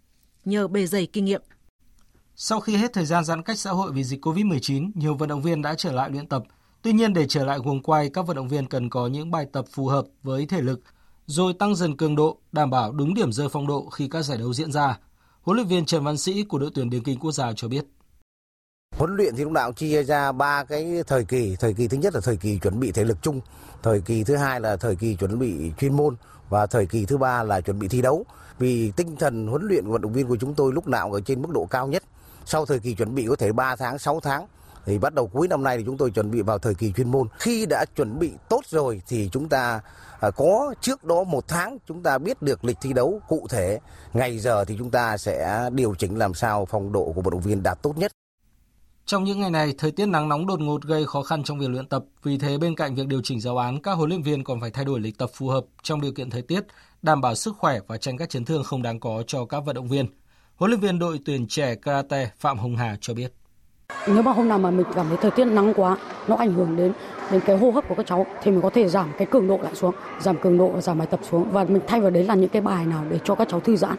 nhờ 0.45 0.68
bề 0.68 0.86
dày 0.86 1.07
kinh 1.07 1.24
nghiệm. 1.24 1.43
Sau 2.36 2.61
khi 2.61 2.76
hết 2.76 2.93
thời 2.93 3.07
gian 3.07 3.24
giãn 3.24 3.43
cách 3.43 3.59
xã 3.59 3.70
hội 3.70 3.93
vì 3.93 4.05
dịch 4.05 4.24
COVID-19, 4.24 4.91
nhiều 4.95 5.14
vận 5.14 5.28
động 5.28 5.43
viên 5.43 5.62
đã 5.62 5.74
trở 5.74 5.93
lại 5.93 6.11
luyện 6.11 6.26
tập– 6.26 6.43
Tuy 6.83 6.93
nhiên 6.93 7.14
để 7.14 7.26
trở 7.29 7.45
lại 7.45 7.59
guồng 7.64 7.83
quay, 7.83 8.11
các 8.11 8.26
vận 8.26 8.37
động 8.37 8.49
viên 8.49 8.66
cần 8.66 8.91
có 8.91 9.07
những 9.07 9.31
bài 9.31 9.47
tập 9.53 9.64
phù 9.72 9.87
hợp 9.87 10.05
với 10.22 10.47
thể 10.47 10.61
lực, 10.61 10.81
rồi 11.26 11.55
tăng 11.59 11.74
dần 11.74 11.97
cường 11.97 12.16
độ, 12.16 12.39
đảm 12.53 12.70
bảo 12.70 12.93
đúng 12.93 13.14
điểm 13.14 13.33
rơi 13.33 13.49
phong 13.53 13.66
độ 13.66 13.89
khi 13.89 14.09
các 14.09 14.22
giải 14.22 14.39
đấu 14.39 14.55
diễn 14.55 14.72
ra. 14.72 14.99
Huấn 15.43 15.57
luyện 15.57 15.68
viên 15.68 15.87
Trần 15.87 16.05
Văn 16.05 16.18
Sĩ 16.18 16.43
của 16.43 16.59
đội 16.59 16.70
tuyển 16.74 16.91
điền 16.91 17.03
kinh 17.03 17.18
quốc 17.18 17.33
gia 17.33 17.53
cho 17.57 17.68
biết. 17.68 17.85
Huấn 18.97 19.16
luyện 19.16 19.37
thì 19.37 19.43
lúc 19.45 19.53
nào 19.53 19.72
chia 19.72 20.03
ra 20.03 20.33
ba 20.33 20.64
cái 20.64 21.03
thời 21.07 21.24
kỳ. 21.24 21.57
Thời 21.61 21.74
kỳ 21.74 21.89
thứ 21.89 21.97
nhất 21.97 22.14
là 22.14 22.20
thời 22.20 22.37
kỳ 22.37 22.59
chuẩn 22.59 22.81
bị 22.81 22.93
thể 22.93 23.05
lực 23.05 23.18
chung, 23.22 23.41
thời 23.83 24.01
kỳ 24.01 24.24
thứ 24.24 24.37
hai 24.37 24.61
là 24.61 24.76
thời 24.76 24.97
kỳ 24.97 25.14
chuẩn 25.14 25.39
bị 25.39 25.72
chuyên 25.79 25.97
môn 25.97 26.16
và 26.49 26.66
thời 26.66 26.87
kỳ 26.87 27.05
thứ 27.05 27.18
ba 27.18 27.43
là 27.43 27.61
chuẩn 27.61 27.79
bị 27.79 27.89
thi 27.89 28.03
đấu. 28.03 28.24
Vì 28.59 28.93
tinh 28.97 29.16
thần 29.16 29.47
huấn 29.47 29.62
luyện 29.62 29.87
vận 29.87 30.03
động 30.03 30.12
viên 30.12 30.29
của 30.29 30.37
chúng 30.37 30.55
tôi 30.55 30.72
lúc 30.72 30.89
nào 30.89 31.12
ở 31.12 31.20
trên 31.20 31.43
mức 31.43 31.51
độ 31.51 31.66
cao 31.70 31.87
nhất. 31.87 32.03
Sau 32.45 32.66
thời 32.66 32.79
kỳ 32.79 32.95
chuẩn 32.95 33.14
bị 33.14 33.26
có 33.29 33.37
thể 33.37 33.53
3 33.53 33.76
tháng, 33.76 33.99
6 33.99 34.20
tháng 34.20 34.47
thì 34.89 34.99
bắt 34.99 35.14
đầu 35.14 35.26
cuối 35.26 35.49
năm 35.49 35.62
nay 35.62 35.78
thì 35.78 35.82
chúng 35.86 35.97
tôi 35.97 36.11
chuẩn 36.11 36.30
bị 36.30 36.43
vào 36.43 36.59
thời 36.59 36.74
kỳ 36.74 36.93
chuyên 36.93 37.11
môn. 37.11 37.28
Khi 37.39 37.66
đã 37.66 37.84
chuẩn 37.97 38.18
bị 38.18 38.32
tốt 38.49 38.61
rồi 38.66 39.03
thì 39.09 39.28
chúng 39.32 39.49
ta 39.49 39.80
à, 40.20 40.30
có 40.30 40.74
trước 40.80 41.05
đó 41.05 41.24
một 41.24 41.49
tháng 41.49 41.78
chúng 41.89 42.03
ta 42.03 42.18
biết 42.18 42.43
được 42.43 42.64
lịch 42.64 42.76
thi 42.80 42.93
đấu 42.93 43.20
cụ 43.28 43.47
thể, 43.51 43.78
ngày 44.12 44.39
giờ 44.39 44.64
thì 44.64 44.74
chúng 44.78 44.91
ta 44.91 45.16
sẽ 45.16 45.70
điều 45.72 45.95
chỉnh 45.95 46.18
làm 46.18 46.34
sao 46.34 46.66
phong 46.70 46.93
độ 46.93 47.12
của 47.14 47.22
vận 47.22 47.30
động 47.30 47.41
viên 47.41 47.62
đạt 47.62 47.82
tốt 47.82 47.99
nhất. 47.99 48.12
Trong 49.07 49.24
những 49.24 49.41
ngày 49.41 49.51
này, 49.51 49.74
thời 49.78 49.91
tiết 49.91 50.07
nắng 50.07 50.28
nóng 50.28 50.47
đột 50.47 50.61
ngột 50.61 50.82
gây 50.82 51.07
khó 51.07 51.22
khăn 51.22 51.45
trong 51.45 51.59
việc 51.59 51.70
luyện 51.70 51.86
tập. 51.86 52.05
Vì 52.22 52.39
thế, 52.39 52.59
bên 52.59 52.74
cạnh 52.74 52.95
việc 52.95 53.07
điều 53.07 53.20
chỉnh 53.24 53.41
giáo 53.41 53.57
án, 53.59 53.82
các 53.82 53.93
huấn 53.93 54.09
luyện 54.09 54.22
viên 54.22 54.45
còn 54.45 54.61
phải 54.61 54.70
thay 54.70 54.84
đổi 54.84 55.01
lịch 55.01 55.18
tập 55.18 55.30
phù 55.34 55.49
hợp 55.49 55.64
trong 55.82 56.01
điều 56.01 56.12
kiện 56.12 56.30
thời 56.30 56.43
tiết, 56.43 56.61
đảm 57.03 57.20
bảo 57.20 57.34
sức 57.34 57.57
khỏe 57.59 57.80
và 57.86 57.97
tránh 57.97 58.16
các 58.16 58.30
chấn 58.30 58.45
thương 58.45 58.64
không 58.64 58.82
đáng 58.82 59.01
có 59.01 59.22
cho 59.26 59.45
các 59.45 59.61
vận 59.61 59.74
động 59.74 59.89
viên. 59.89 60.07
Huấn 60.57 60.70
luyện 60.70 60.80
viên 60.80 60.99
đội 60.99 61.20
tuyển 61.24 61.47
trẻ 61.49 61.74
karate 61.74 62.30
Phạm 62.39 62.59
Hồng 62.59 62.76
Hà 62.76 62.97
cho 63.01 63.14
biết. 63.14 63.38
Nếu 64.07 64.22
mà 64.22 64.32
hôm 64.32 64.49
nào 64.49 64.59
mà 64.59 64.70
mình 64.70 64.86
cảm 64.95 65.09
thấy 65.09 65.18
thời 65.22 65.30
tiết 65.30 65.45
nắng 65.45 65.74
quá, 65.76 65.97
nó 66.28 66.36
ảnh 66.36 66.53
hưởng 66.53 66.76
đến 66.76 66.93
đến 67.30 67.41
cái 67.47 67.59
hô 67.59 67.70
hấp 67.70 67.89
của 67.89 67.95
các 67.95 68.07
cháu 68.07 68.26
thì 68.43 68.51
mình 68.51 68.61
có 68.62 68.70
thể 68.70 68.89
giảm 68.89 69.12
cái 69.18 69.26
cường 69.26 69.49
độ 69.49 69.59
lại 69.62 69.74
xuống, 69.74 69.95
giảm 70.20 70.39
cường 70.39 70.59
độ 70.59 70.68
và 70.68 70.80
giảm 70.80 70.99
bài 70.99 71.09
tập 71.11 71.20
xuống 71.30 71.51
và 71.53 71.64
mình 71.64 71.82
thay 71.86 72.01
vào 72.01 72.11
đấy 72.11 72.24
là 72.24 72.34
những 72.34 72.49
cái 72.49 72.62
bài 72.62 72.86
nào 72.86 73.05
để 73.11 73.18
cho 73.24 73.34
các 73.34 73.49
cháu 73.51 73.61
thư 73.61 73.76
giãn. 73.76 73.97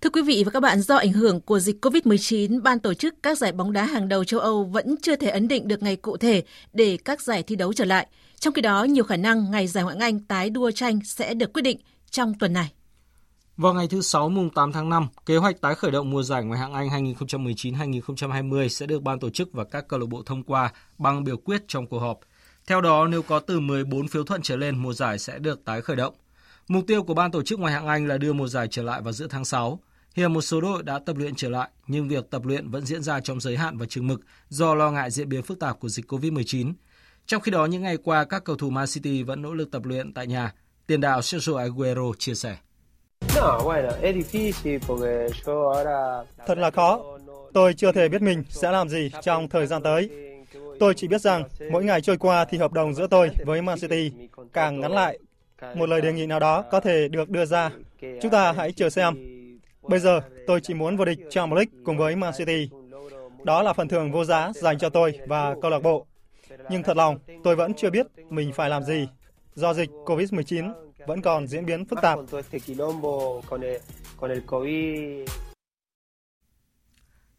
Thưa 0.00 0.10
quý 0.10 0.22
vị 0.22 0.42
và 0.46 0.50
các 0.50 0.60
bạn, 0.60 0.80
do 0.80 0.96
ảnh 0.96 1.12
hưởng 1.12 1.40
của 1.40 1.58
dịch 1.60 1.84
COVID-19, 1.84 2.62
ban 2.62 2.78
tổ 2.78 2.94
chức 2.94 3.14
các 3.22 3.38
giải 3.38 3.52
bóng 3.52 3.72
đá 3.72 3.84
hàng 3.84 4.08
đầu 4.08 4.24
châu 4.24 4.40
Âu 4.40 4.64
vẫn 4.64 4.96
chưa 5.02 5.16
thể 5.16 5.30
ấn 5.30 5.48
định 5.48 5.68
được 5.68 5.82
ngày 5.82 5.96
cụ 5.96 6.16
thể 6.16 6.42
để 6.72 6.98
các 7.04 7.22
giải 7.22 7.42
thi 7.42 7.56
đấu 7.56 7.72
trở 7.72 7.84
lại. 7.84 8.06
Trong 8.38 8.54
khi 8.54 8.62
đó, 8.62 8.84
nhiều 8.84 9.04
khả 9.04 9.16
năng 9.16 9.50
ngày 9.50 9.66
giải 9.66 9.84
Ngoại 9.84 9.96
hạng 9.96 10.02
Anh 10.02 10.20
tái 10.20 10.50
đua 10.50 10.70
tranh 10.70 11.00
sẽ 11.04 11.34
được 11.34 11.52
quyết 11.52 11.62
định 11.62 11.78
trong 12.10 12.34
tuần 12.38 12.52
này. 12.52 12.72
Vào 13.56 13.74
ngày 13.74 13.88
thứ 13.88 14.00
Sáu 14.00 14.28
mùng 14.28 14.50
8 14.50 14.72
tháng 14.72 14.88
5, 14.88 15.08
kế 15.26 15.36
hoạch 15.36 15.60
tái 15.60 15.74
khởi 15.74 15.90
động 15.90 16.10
mùa 16.10 16.22
giải 16.22 16.44
ngoại 16.44 16.60
hạng 16.60 16.72
Anh 16.72 16.88
2019-2020 16.88 18.68
sẽ 18.68 18.86
được 18.86 19.02
ban 19.02 19.18
tổ 19.18 19.30
chức 19.30 19.52
và 19.52 19.64
các 19.64 19.88
câu 19.88 20.00
lạc 20.00 20.06
bộ 20.06 20.22
thông 20.26 20.42
qua 20.42 20.72
bằng 20.98 21.24
biểu 21.24 21.36
quyết 21.36 21.62
trong 21.68 21.86
cuộc 21.86 21.98
họp. 21.98 22.20
Theo 22.66 22.80
đó, 22.80 23.06
nếu 23.06 23.22
có 23.22 23.40
từ 23.40 23.60
14 23.60 24.08
phiếu 24.08 24.24
thuận 24.24 24.42
trở 24.42 24.56
lên, 24.56 24.78
mùa 24.78 24.92
giải 24.92 25.18
sẽ 25.18 25.38
được 25.38 25.64
tái 25.64 25.80
khởi 25.80 25.96
động. 25.96 26.14
Mục 26.68 26.84
tiêu 26.86 27.02
của 27.02 27.14
ban 27.14 27.30
tổ 27.30 27.42
chức 27.42 27.58
ngoại 27.58 27.72
hạng 27.72 27.86
Anh 27.86 28.06
là 28.06 28.18
đưa 28.18 28.32
mùa 28.32 28.48
giải 28.48 28.68
trở 28.70 28.82
lại 28.82 29.02
vào 29.02 29.12
giữa 29.12 29.26
tháng 29.26 29.44
6. 29.44 29.80
Hiện 30.14 30.32
một 30.32 30.40
số 30.40 30.60
đội 30.60 30.82
đã 30.82 30.98
tập 30.98 31.16
luyện 31.16 31.34
trở 31.34 31.48
lại, 31.48 31.70
nhưng 31.86 32.08
việc 32.08 32.30
tập 32.30 32.44
luyện 32.44 32.70
vẫn 32.70 32.86
diễn 32.86 33.02
ra 33.02 33.20
trong 33.20 33.40
giới 33.40 33.56
hạn 33.56 33.78
và 33.78 33.86
chừng 33.86 34.06
mực 34.06 34.20
do 34.48 34.74
lo 34.74 34.90
ngại 34.90 35.10
diễn 35.10 35.28
biến 35.28 35.42
phức 35.42 35.60
tạp 35.60 35.80
của 35.80 35.88
dịch 35.88 36.12
COVID-19. 36.12 36.72
Trong 37.26 37.42
khi 37.42 37.50
đó, 37.50 37.66
những 37.66 37.82
ngày 37.82 37.96
qua, 37.96 38.24
các 38.24 38.44
cầu 38.44 38.56
thủ 38.56 38.70
Man 38.70 38.86
City 38.86 39.22
vẫn 39.22 39.42
nỗ 39.42 39.54
lực 39.54 39.70
tập 39.70 39.84
luyện 39.84 40.14
tại 40.14 40.26
nhà. 40.26 40.52
Tiền 40.86 41.00
đạo 41.00 41.22
Sergio 41.22 41.56
Aguero 41.56 42.12
chia 42.18 42.34
sẻ. 42.34 42.56
Thật 46.46 46.58
là 46.58 46.70
khó. 46.70 47.00
Tôi 47.52 47.74
chưa 47.74 47.92
thể 47.92 48.08
biết 48.08 48.22
mình 48.22 48.44
sẽ 48.48 48.70
làm 48.70 48.88
gì 48.88 49.10
trong 49.22 49.48
thời 49.48 49.66
gian 49.66 49.82
tới. 49.82 50.10
Tôi 50.80 50.94
chỉ 50.94 51.08
biết 51.08 51.20
rằng 51.20 51.44
mỗi 51.70 51.84
ngày 51.84 52.00
trôi 52.00 52.16
qua 52.16 52.44
thì 52.44 52.58
hợp 52.58 52.72
đồng 52.72 52.94
giữa 52.94 53.06
tôi 53.06 53.30
với 53.46 53.62
Man 53.62 53.78
City 53.78 54.12
càng 54.52 54.80
ngắn 54.80 54.92
lại. 54.92 55.18
Một 55.74 55.88
lời 55.88 56.00
đề 56.00 56.12
nghị 56.12 56.26
nào 56.26 56.40
đó 56.40 56.62
có 56.70 56.80
thể 56.80 57.08
được 57.08 57.30
đưa 57.30 57.44
ra. 57.44 57.70
Chúng 58.00 58.30
ta 58.30 58.52
hãy 58.52 58.72
chờ 58.72 58.90
xem. 58.90 59.14
Bây 59.82 59.98
giờ 59.98 60.20
tôi 60.46 60.60
chỉ 60.60 60.74
muốn 60.74 60.96
vô 60.96 61.04
địch 61.04 61.18
Champions 61.30 61.56
League 61.56 61.82
cùng 61.84 61.96
với 61.96 62.16
Man 62.16 62.32
City. 62.38 62.68
Đó 63.44 63.62
là 63.62 63.72
phần 63.72 63.88
thưởng 63.88 64.12
vô 64.12 64.24
giá 64.24 64.52
dành 64.54 64.78
cho 64.78 64.88
tôi 64.88 65.18
và 65.26 65.54
câu 65.62 65.70
lạc 65.70 65.82
bộ. 65.82 66.06
Nhưng 66.70 66.82
thật 66.82 66.96
lòng, 66.96 67.18
tôi 67.44 67.56
vẫn 67.56 67.74
chưa 67.74 67.90
biết 67.90 68.06
mình 68.30 68.52
phải 68.52 68.70
làm 68.70 68.82
gì 68.82 69.08
do 69.54 69.74
dịch 69.74 69.90
COVID-19 70.06 70.72
vẫn 71.06 71.22
còn 71.22 71.46
diễn 71.46 71.66
biến 71.66 71.84
phức 71.84 71.98
tạp. 72.02 72.18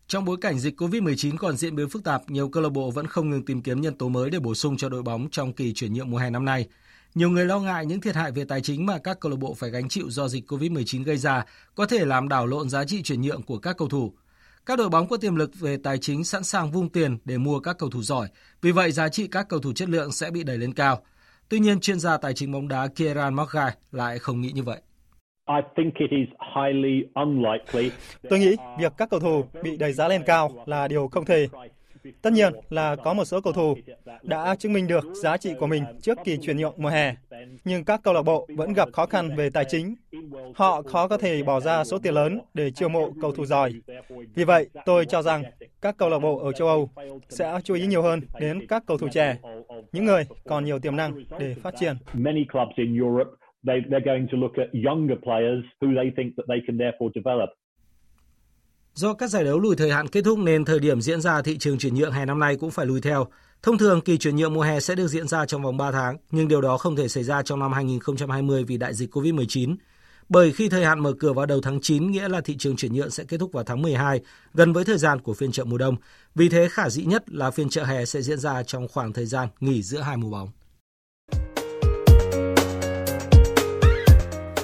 Trong 0.07 0.26
bối 0.26 0.38
cảnh 0.41 0.59
dịch 0.59 0.82
COVID-19 0.82 1.38
còn 1.38 1.57
diễn 1.57 1.76
biến 1.76 1.89
phức 1.89 2.03
tạp, 2.03 2.30
nhiều 2.30 2.49
câu 2.49 2.64
lạc 2.64 2.70
bộ 2.70 2.91
vẫn 2.91 3.07
không 3.07 3.30
ngừng 3.30 3.45
tìm 3.45 3.61
kiếm 3.61 3.82
nhân 3.82 3.97
tố 3.97 4.09
mới 4.09 4.30
để 4.30 4.39
bổ 4.39 4.55
sung 4.55 4.78
cho 4.78 4.89
đội 4.89 5.01
bóng 5.01 5.30
trong 5.30 5.53
kỳ 5.53 5.74
chuyển 5.74 5.93
nhượng 5.93 6.11
mùa 6.11 6.18
hè 6.18 6.30
năm 6.30 6.45
nay. 6.45 6.68
Nhiều 7.16 7.30
người 7.30 7.45
lo 7.45 7.59
ngại 7.59 7.86
những 7.86 8.01
thiệt 8.01 8.16
hại 8.16 8.32
về 8.32 8.45
tài 8.45 8.61
chính 8.61 8.86
mà 8.86 8.97
các 8.97 9.20
câu 9.20 9.32
lạc 9.32 9.38
bộ 9.39 9.53
phải 9.53 9.70
gánh 9.70 9.89
chịu 9.89 10.09
do 10.09 10.28
dịch 10.28 10.51
COVID-19 10.51 11.03
gây 11.03 11.18
ra 11.18 11.45
có 11.76 11.86
thể 11.86 12.05
làm 12.05 12.30
đảo 12.30 12.45
lộn 12.45 12.70
giá 12.70 12.86
trị 12.86 13.03
chuyển 13.03 13.22
nhượng 13.22 13.41
của 13.41 13.57
các 13.57 13.78
cầu 13.78 13.88
thủ. 13.88 14.14
Các 14.66 14.78
đội 14.78 14.89
bóng 14.89 15.07
có 15.07 15.18
tiềm 15.18 15.36
lực 15.36 15.59
về 15.59 15.78
tài 15.78 15.97
chính 15.97 16.24
sẵn 16.24 16.43
sàng 16.43 16.72
vung 16.72 16.89
tiền 16.89 17.18
để 17.26 17.38
mua 17.38 17.59
các 17.59 17.78
cầu 17.78 17.89
thủ 17.89 18.03
giỏi, 18.03 18.28
vì 18.61 18.72
vậy 18.72 18.91
giá 18.91 19.09
trị 19.09 19.28
các 19.28 19.47
cầu 19.49 19.59
thủ 19.59 19.74
chất 19.74 19.89
lượng 19.89 20.11
sẽ 20.11 20.32
bị 20.32 20.43
đẩy 20.43 20.57
lên 20.57 20.74
cao. 20.74 21.03
Tuy 21.54 21.60
nhiên, 21.60 21.80
chuyên 21.80 21.99
gia 21.99 22.18
tài 22.18 22.34
chính 22.34 22.51
bóng 22.51 22.68
đá 22.68 22.88
Kieran 22.95 23.34
Margai 23.34 23.72
lại 23.91 24.20
không 24.20 24.41
nghĩ 24.41 24.51
như 24.56 24.64
vậy. 24.64 24.82
Tôi 28.30 28.39
nghĩ 28.39 28.56
việc 28.80 28.93
các 28.97 29.10
cầu 29.10 29.20
thủ 29.20 29.45
bị 29.64 29.78
đẩy 29.78 29.93
giá 29.93 30.08
lên 30.08 30.24
cao 30.26 30.64
là 30.66 30.88
điều 30.88 31.08
không 31.08 31.26
thể. 31.26 31.47
Tất 32.22 32.34
nhiên 32.34 32.54
là 32.70 32.95
có 32.95 33.14
một 33.14 33.26
số 33.26 33.41
cầu 33.41 33.54
thủ 33.54 33.76
đã 34.24 34.56
chứng 34.56 34.74
minh 34.74 34.88
được 34.88 35.04
giá 35.24 35.38
trị 35.38 35.54
của 35.60 35.68
mình 35.68 35.84
trước 36.01 36.18
kỳ 36.24 36.38
chuyển 36.38 36.58
nhượng 36.58 36.74
mùa 36.78 36.89
hè, 36.89 37.16
nhưng 37.66 37.84
các 37.84 38.04
câu 38.04 38.14
lạc 38.14 38.22
bộ 38.22 38.47
vẫn 38.56 38.74
gặp 38.74 38.89
khó 38.93 39.06
khăn 39.06 39.36
về 39.36 39.49
tài 39.49 39.66
chính. 39.70 39.95
Họ 40.56 40.82
khó 40.82 41.08
có 41.08 41.18
thể 41.18 41.43
bỏ 41.43 41.60
ra 41.60 41.84
số 41.84 41.99
tiền 41.99 42.14
lớn 42.14 42.39
để 42.54 42.72
chiêu 42.72 42.89
mộ 42.89 43.12
cầu 43.22 43.32
thủ 43.32 43.45
giỏi. 43.45 43.74
Vì 44.36 44.43
vậy, 44.43 44.70
tôi 44.86 45.06
cho 45.06 45.22
rằng 45.22 45.43
các 45.82 45.97
câu 45.97 46.10
lạc 46.10 46.20
bộ 46.20 46.38
ở 46.38 46.51
châu 46.51 46.68
Âu 46.68 46.89
sẽ 47.30 47.60
chú 47.64 47.74
ý 47.74 47.88
nhiều 47.88 48.01
hơn 48.01 48.22
đến 48.39 48.68
các 48.68 48.84
cầu 48.88 48.97
thủ 48.97 49.08
trẻ, 49.12 49.38
những 49.91 50.06
người 50.06 50.26
còn 50.43 50.66
nhiều 50.66 50.80
tiềm 50.80 50.95
năng 50.95 51.24
để 51.39 51.56
phát 51.64 51.74
triển. 51.80 51.95
they're 53.66 54.06
going 54.06 54.28
to 54.32 54.38
look 54.38 54.58
at 54.58 54.68
younger 54.74 55.16
players 55.24 55.64
who 55.80 55.95
they 55.95 56.12
think 56.18 56.36
that 56.38 56.45
they 56.49 56.62
can 56.68 56.78
therefore 56.78 57.12
develop. 57.16 57.49
Do 58.96 59.14
các 59.14 59.30
giải 59.30 59.44
đấu 59.44 59.60
lùi 59.60 59.76
thời 59.76 59.91
hạn 59.91 60.08
kết 60.08 60.22
thúc 60.22 60.39
nên 60.39 60.66
thời 60.66 60.80
điểm 60.80 61.02
diễn 61.02 61.22
ra 61.22 61.41
thị 61.41 61.58
trường 61.58 61.78
chuyển 61.78 61.96
nhượng 61.96 62.12
hè 62.12 62.26
năm 62.26 62.39
nay 62.39 62.56
cũng 62.56 62.72
phải 62.72 62.86
lùi 62.86 63.02
theo. 63.02 63.28
Thông 63.64 63.78
thường 63.78 64.02
kỳ 64.02 64.18
chuyển 64.18 64.36
nhượng 64.36 64.54
mùa 64.54 64.62
hè 64.62 64.80
sẽ 64.80 64.96
được 64.96 65.08
diễn 65.08 65.28
ra 65.28 65.46
trong 65.46 65.64
vòng 65.64 65.78
3 65.78 65.91
tháng, 65.91 66.18
nhưng 66.32 66.48
điều 66.48 66.62
đó 66.62 66.78
không 66.78 66.96
thể 66.96 67.08
xảy 67.08 67.24
ra 67.24 67.41
trong 67.41 67.60
năm 67.60 67.74
2020 67.74 68.64
vì 68.64 68.78
đại 68.78 68.94
dịch 68.94 69.16
COVID-19. 69.16 69.76
Bởi 70.30 70.52
khi 70.52 70.70
thời 70.70 70.86
hạn 70.86 71.00
mở 71.00 71.14
cửa 71.20 71.34
vào 71.34 71.46
đầu 71.46 71.62
tháng 71.62 71.82
9 71.82 72.12
nghĩa 72.12 72.28
là 72.28 72.41
thị 72.41 72.56
trường 72.60 72.76
chuyển 72.76 72.94
nhượng 72.94 73.10
sẽ 73.10 73.24
kết 73.24 73.38
thúc 73.38 73.52
vào 73.54 73.64
tháng 73.64 73.82
12, 73.82 74.22
gần 74.54 74.74
với 74.74 74.86
thời 74.86 74.98
gian 74.98 75.22
của 75.22 75.34
phiên 75.34 75.52
chợ 75.52 75.64
mùa 75.64 75.78
đông. 75.78 75.96
Vì 76.36 76.50
thế 76.50 76.68
khả 76.72 76.89
dĩ 76.89 77.06
nhất 77.06 77.24
là 77.30 77.52
phiên 77.52 77.70
chợ 77.70 77.84
hè 77.84 78.06
sẽ 78.06 78.22
diễn 78.22 78.39
ra 78.39 78.64
trong 78.64 78.88
khoảng 78.88 79.14
thời 79.14 79.26
gian 79.26 79.48
nghỉ 79.60 79.82
giữa 79.84 80.02
hai 80.02 80.18
mùa 80.18 80.30
bóng. 80.30 80.50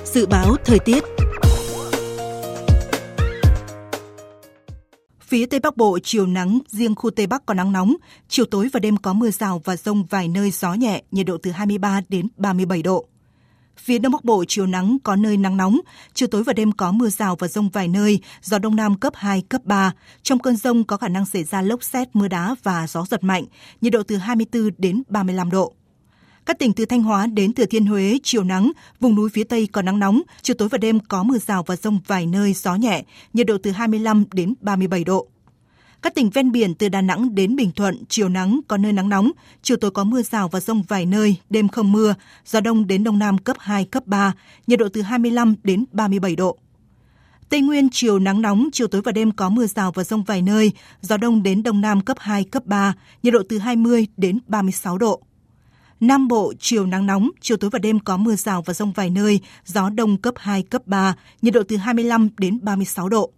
Dự 0.05 0.25
báo 0.25 0.55
thời 0.65 0.79
tiết 0.79 1.03
Phía 5.29 5.45
Tây 5.45 5.59
Bắc 5.59 5.77
Bộ 5.77 5.99
chiều 6.03 6.27
nắng, 6.27 6.59
riêng 6.67 6.95
khu 6.95 7.09
Tây 7.09 7.27
Bắc 7.27 7.45
có 7.45 7.53
nắng 7.53 7.71
nóng, 7.71 7.95
chiều 8.27 8.45
tối 8.45 8.69
và 8.73 8.79
đêm 8.79 8.97
có 8.97 9.13
mưa 9.13 9.31
rào 9.31 9.61
và 9.65 9.75
rông 9.75 10.05
vài 10.05 10.27
nơi 10.27 10.51
gió 10.51 10.73
nhẹ, 10.73 11.03
nhiệt 11.11 11.25
độ 11.25 11.37
từ 11.43 11.51
23 11.51 12.01
đến 12.09 12.27
37 12.37 12.81
độ. 12.81 13.05
Phía 13.77 13.99
Đông 13.99 14.11
Bắc 14.11 14.23
Bộ 14.23 14.43
chiều 14.47 14.67
nắng 14.67 14.97
có 15.03 15.15
nơi 15.15 15.37
nắng 15.37 15.57
nóng, 15.57 15.79
chiều 16.13 16.27
tối 16.27 16.43
và 16.43 16.53
đêm 16.53 16.71
có 16.71 16.91
mưa 16.91 17.09
rào 17.09 17.35
và 17.35 17.47
rông 17.47 17.69
vài 17.69 17.87
nơi, 17.87 18.19
gió 18.41 18.59
Đông 18.59 18.75
Nam 18.75 18.99
cấp 18.99 19.13
2, 19.15 19.41
cấp 19.41 19.61
3. 19.65 19.93
Trong 20.23 20.39
cơn 20.39 20.55
rông 20.55 20.83
có 20.83 20.97
khả 20.97 21.07
năng 21.07 21.25
xảy 21.25 21.43
ra 21.43 21.61
lốc 21.61 21.83
xét, 21.83 22.07
mưa 22.13 22.27
đá 22.27 22.55
và 22.63 22.87
gió 22.87 23.05
giật 23.09 23.23
mạnh, 23.23 23.45
nhiệt 23.81 23.93
độ 23.93 24.03
từ 24.03 24.17
24 24.17 24.69
đến 24.77 25.03
35 25.09 25.51
độ. 25.51 25.73
Các 26.49 26.59
tỉnh 26.59 26.73
từ 26.73 26.85
Thanh 26.85 27.03
Hóa 27.03 27.27
đến 27.27 27.53
Thừa 27.53 27.65
Thiên 27.65 27.85
Huế 27.85 28.19
chiều 28.23 28.43
nắng, 28.43 28.71
vùng 28.99 29.15
núi 29.15 29.29
phía 29.29 29.43
Tây 29.43 29.67
có 29.71 29.81
nắng 29.81 29.99
nóng, 29.99 30.21
chiều 30.41 30.55
tối 30.55 30.69
và 30.69 30.77
đêm 30.77 30.99
có 30.99 31.23
mưa 31.23 31.37
rào 31.37 31.63
và 31.63 31.75
rông 31.75 31.99
vài 32.07 32.25
nơi 32.25 32.53
gió 32.53 32.75
nhẹ, 32.75 33.03
nhiệt 33.33 33.47
độ 33.47 33.57
từ 33.63 33.71
25 33.71 34.25
đến 34.33 34.53
37 34.61 35.03
độ. 35.03 35.27
Các 36.01 36.15
tỉnh 36.15 36.29
ven 36.29 36.51
biển 36.51 36.75
từ 36.75 36.89
Đà 36.89 37.01
Nẵng 37.01 37.35
đến 37.35 37.55
Bình 37.55 37.71
Thuận, 37.71 38.03
chiều 38.09 38.29
nắng, 38.29 38.59
có 38.67 38.77
nơi 38.77 38.93
nắng 38.93 39.09
nóng, 39.09 39.31
chiều 39.61 39.77
tối 39.77 39.91
có 39.91 40.03
mưa 40.03 40.21
rào 40.21 40.47
và 40.47 40.59
rông 40.59 40.83
vài 40.87 41.05
nơi, 41.05 41.35
đêm 41.49 41.67
không 41.67 41.91
mưa, 41.91 42.15
gió 42.45 42.61
đông 42.61 42.87
đến 42.87 43.03
đông 43.03 43.19
nam 43.19 43.37
cấp 43.37 43.57
2, 43.59 43.85
cấp 43.85 44.07
3, 44.07 44.33
nhiệt 44.67 44.79
độ 44.79 44.87
từ 44.93 45.01
25 45.01 45.55
đến 45.63 45.85
37 45.91 46.35
độ. 46.35 46.57
Tây 47.49 47.61
Nguyên 47.61 47.89
chiều 47.91 48.19
nắng 48.19 48.41
nóng, 48.41 48.69
chiều 48.73 48.87
tối 48.87 49.01
và 49.01 49.11
đêm 49.11 49.31
có 49.31 49.49
mưa 49.49 49.67
rào 49.67 49.91
và 49.91 50.03
rông 50.03 50.23
vài 50.23 50.41
nơi, 50.41 50.71
gió 51.01 51.17
đông 51.17 51.43
đến 51.43 51.63
đông 51.63 51.81
nam 51.81 52.01
cấp 52.01 52.17
2, 52.19 52.43
cấp 52.43 52.65
3, 52.65 52.93
nhiệt 53.23 53.33
độ 53.33 53.39
từ 53.49 53.57
20 53.57 54.07
đến 54.17 54.39
36 54.47 54.97
độ. 54.97 55.21
Nam 55.99 56.27
Bộ 56.27 56.53
chiều 56.59 56.85
nắng 56.85 57.05
nóng, 57.05 57.29
chiều 57.41 57.57
tối 57.57 57.69
và 57.69 57.79
đêm 57.79 57.99
có 57.99 58.17
mưa 58.17 58.35
rào 58.35 58.61
và 58.61 58.73
rông 58.73 58.91
vài 58.91 59.09
nơi, 59.09 59.39
gió 59.65 59.89
đông 59.89 60.17
cấp 60.17 60.33
2, 60.37 60.63
cấp 60.63 60.87
3, 60.87 61.15
nhiệt 61.41 61.53
độ 61.53 61.63
từ 61.67 61.77
25 61.77 62.29
đến 62.37 62.59
36 62.61 63.09
độ. 63.09 63.31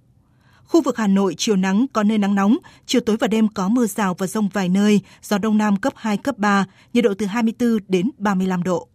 Khu 0.63 0.81
vực 0.81 0.97
Hà 0.97 1.07
Nội 1.07 1.35
chiều 1.37 1.55
nắng 1.55 1.85
có 1.93 2.03
nơi 2.03 2.17
nắng 2.17 2.35
nóng, 2.35 2.57
chiều 2.85 3.01
tối 3.01 3.17
và 3.17 3.27
đêm 3.27 3.47
có 3.47 3.69
mưa 3.69 3.87
rào 3.87 4.13
và 4.13 4.27
rông 4.27 4.49
vài 4.49 4.69
nơi, 4.69 5.01
gió 5.23 5.37
đông 5.37 5.57
nam 5.57 5.77
cấp 5.77 5.93
2, 5.95 6.17
cấp 6.17 6.37
3, 6.37 6.65
nhiệt 6.93 7.03
độ 7.03 7.13
từ 7.17 7.25
24 7.25 7.77
đến 7.87 8.09
35 8.17 8.63
độ. 8.63 8.87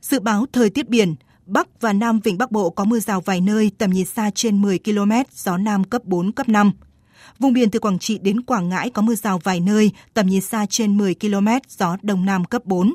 Dự 0.00 0.20
báo 0.20 0.46
thời 0.52 0.70
tiết 0.70 0.88
biển, 0.88 1.14
Bắc 1.46 1.80
và 1.80 1.92
Nam 1.92 2.20
Vịnh 2.20 2.38
Bắc 2.38 2.50
Bộ 2.50 2.70
có 2.70 2.84
mưa 2.84 3.00
rào 3.00 3.20
vài 3.20 3.40
nơi, 3.40 3.70
tầm 3.78 3.90
nhìn 3.90 4.06
xa 4.06 4.30
trên 4.34 4.62
10 4.62 4.78
km, 4.78 5.12
gió 5.34 5.56
Nam 5.56 5.84
cấp 5.84 6.04
4, 6.04 6.32
cấp 6.32 6.48
5. 6.48 6.72
Vùng 7.38 7.52
biển 7.52 7.70
từ 7.70 7.78
Quảng 7.78 7.98
Trị 7.98 8.18
đến 8.18 8.42
Quảng 8.42 8.68
Ngãi 8.68 8.90
có 8.90 9.02
mưa 9.02 9.14
rào 9.14 9.38
vài 9.38 9.60
nơi, 9.60 9.90
tầm 10.14 10.26
nhìn 10.26 10.40
xa 10.40 10.66
trên 10.66 10.96
10 10.96 11.14
km, 11.14 11.48
gió 11.68 11.96
Đông 12.02 12.24
Nam 12.24 12.44
cấp 12.44 12.64
4. 12.64 12.94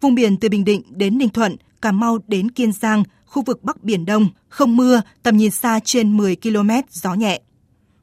Vùng 0.00 0.14
biển 0.14 0.36
từ 0.36 0.48
Bình 0.48 0.64
Định 0.64 0.82
đến 0.88 1.18
Ninh 1.18 1.28
Thuận, 1.28 1.56
Cà 1.82 1.92
Mau 1.92 2.18
đến 2.26 2.50
Kiên 2.50 2.72
Giang, 2.72 3.02
khu 3.26 3.42
vực 3.42 3.64
Bắc 3.64 3.84
Biển 3.84 4.06
Đông, 4.06 4.28
không 4.48 4.76
mưa, 4.76 5.02
tầm 5.22 5.36
nhìn 5.36 5.50
xa 5.50 5.80
trên 5.84 6.16
10 6.16 6.36
km, 6.36 6.70
gió 6.90 7.14
nhẹ. 7.14 7.40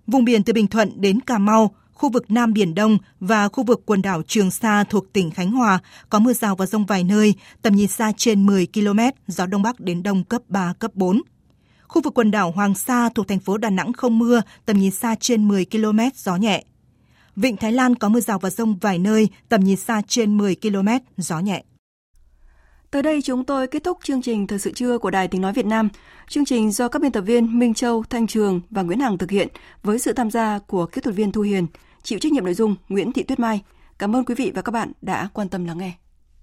Vùng 0.08 0.26
biển 0.26 0.44
từ 0.44 0.54
Bình 0.54 0.68
Thuận 0.68 1.02
đến 1.02 1.20
Cà 1.20 1.38
Mau, 1.38 1.76
khu 1.94 2.10
vực 2.10 2.32
Nam 2.32 2.54
Biển 2.54 2.76
Đông 2.76 2.98
và 3.20 3.48
khu 3.48 3.64
vực 3.64 3.82
quần 3.86 4.02
đảo 4.02 4.22
Trường 4.28 4.52
Sa 4.52 4.84
thuộc 4.84 5.14
tỉnh 5.14 5.32
Khánh 5.32 5.52
Hòa 5.52 5.80
có 6.10 6.20
mưa 6.20 6.34
rào 6.34 6.56
và 6.56 6.66
rông 6.66 6.86
vài 6.86 7.04
nơi, 7.04 7.34
tầm 7.62 7.76
nhìn 7.76 7.88
xa 7.88 8.12
trên 8.18 8.46
10 8.46 8.68
km, 8.74 9.00
gió 9.28 9.46
Đông 9.46 9.62
Bắc 9.62 9.80
đến 9.80 10.04
Đông 10.04 10.24
cấp 10.24 10.42
3, 10.48 10.74
cấp 10.80 10.92
4. 10.96 11.22
Khu 11.92 12.02
vực 12.02 12.14
quần 12.14 12.32
đảo 12.32 12.52
Hoàng 12.52 12.76
Sa 12.76 13.10
thuộc 13.10 13.28
thành 13.28 13.40
phố 13.40 13.58
Đà 13.58 13.70
Nẵng 13.70 13.94
không 13.94 14.20
mưa, 14.20 14.42
tầm 14.66 14.78
nhìn 14.78 14.92
xa 14.92 15.16
trên 15.20 15.48
10 15.48 15.66
km, 15.66 16.00
gió 16.16 16.36
nhẹ. 16.36 16.64
Vịnh 17.36 17.58
Thái 17.58 17.72
Lan 17.72 17.96
có 17.96 18.10
mưa 18.10 18.20
rào 18.20 18.40
và 18.40 18.50
rông 18.50 18.78
vài 18.78 19.00
nơi, 19.00 19.30
tầm 19.50 19.62
nhìn 19.62 19.78
xa 19.78 20.02
trên 20.08 20.38
10 20.38 20.56
km, 20.56 20.88
gió 21.18 21.40
nhẹ. 21.40 21.64
Tới 22.92 23.02
đây 23.04 23.22
chúng 23.22 23.44
tôi 23.44 23.68
kết 23.68 23.84
thúc 23.84 23.98
chương 24.04 24.22
trình 24.22 24.48
Thời 24.48 24.60
sự 24.60 24.72
trưa 24.72 24.98
của 24.98 25.10
Đài 25.12 25.28
Tiếng 25.28 25.42
Nói 25.42 25.54
Việt 25.54 25.66
Nam. 25.66 25.90
Chương 26.30 26.46
trình 26.46 26.72
do 26.72 26.88
các 26.88 27.02
biên 27.02 27.12
tập 27.12 27.22
viên 27.22 27.60
Minh 27.60 27.74
Châu, 27.74 28.04
Thanh 28.10 28.28
Trường 28.28 28.62
và 28.70 28.82
Nguyễn 28.82 29.00
Hằng 29.00 29.18
thực 29.18 29.32
hiện 29.32 29.48
với 29.84 30.00
sự 30.00 30.14
tham 30.14 30.32
gia 30.32 30.60
của 30.60 30.86
kỹ 30.86 31.02
thuật 31.02 31.16
viên 31.16 31.32
Thu 31.32 31.42
Hiền, 31.42 31.68
chịu 32.04 32.20
trách 32.20 32.32
nhiệm 32.32 32.46
nội 32.46 32.54
dung 32.54 32.76
Nguyễn 32.90 33.14
Thị 33.14 33.24
Tuyết 33.24 33.40
Mai. 33.40 33.62
Cảm 34.00 34.16
ơn 34.16 34.26
quý 34.26 34.36
vị 34.36 34.52
và 34.56 34.62
các 34.62 34.72
bạn 34.72 34.92
đã 35.02 35.30
quan 35.34 35.50
tâm 35.50 35.66
lắng 35.66 35.78
nghe. 35.78 35.94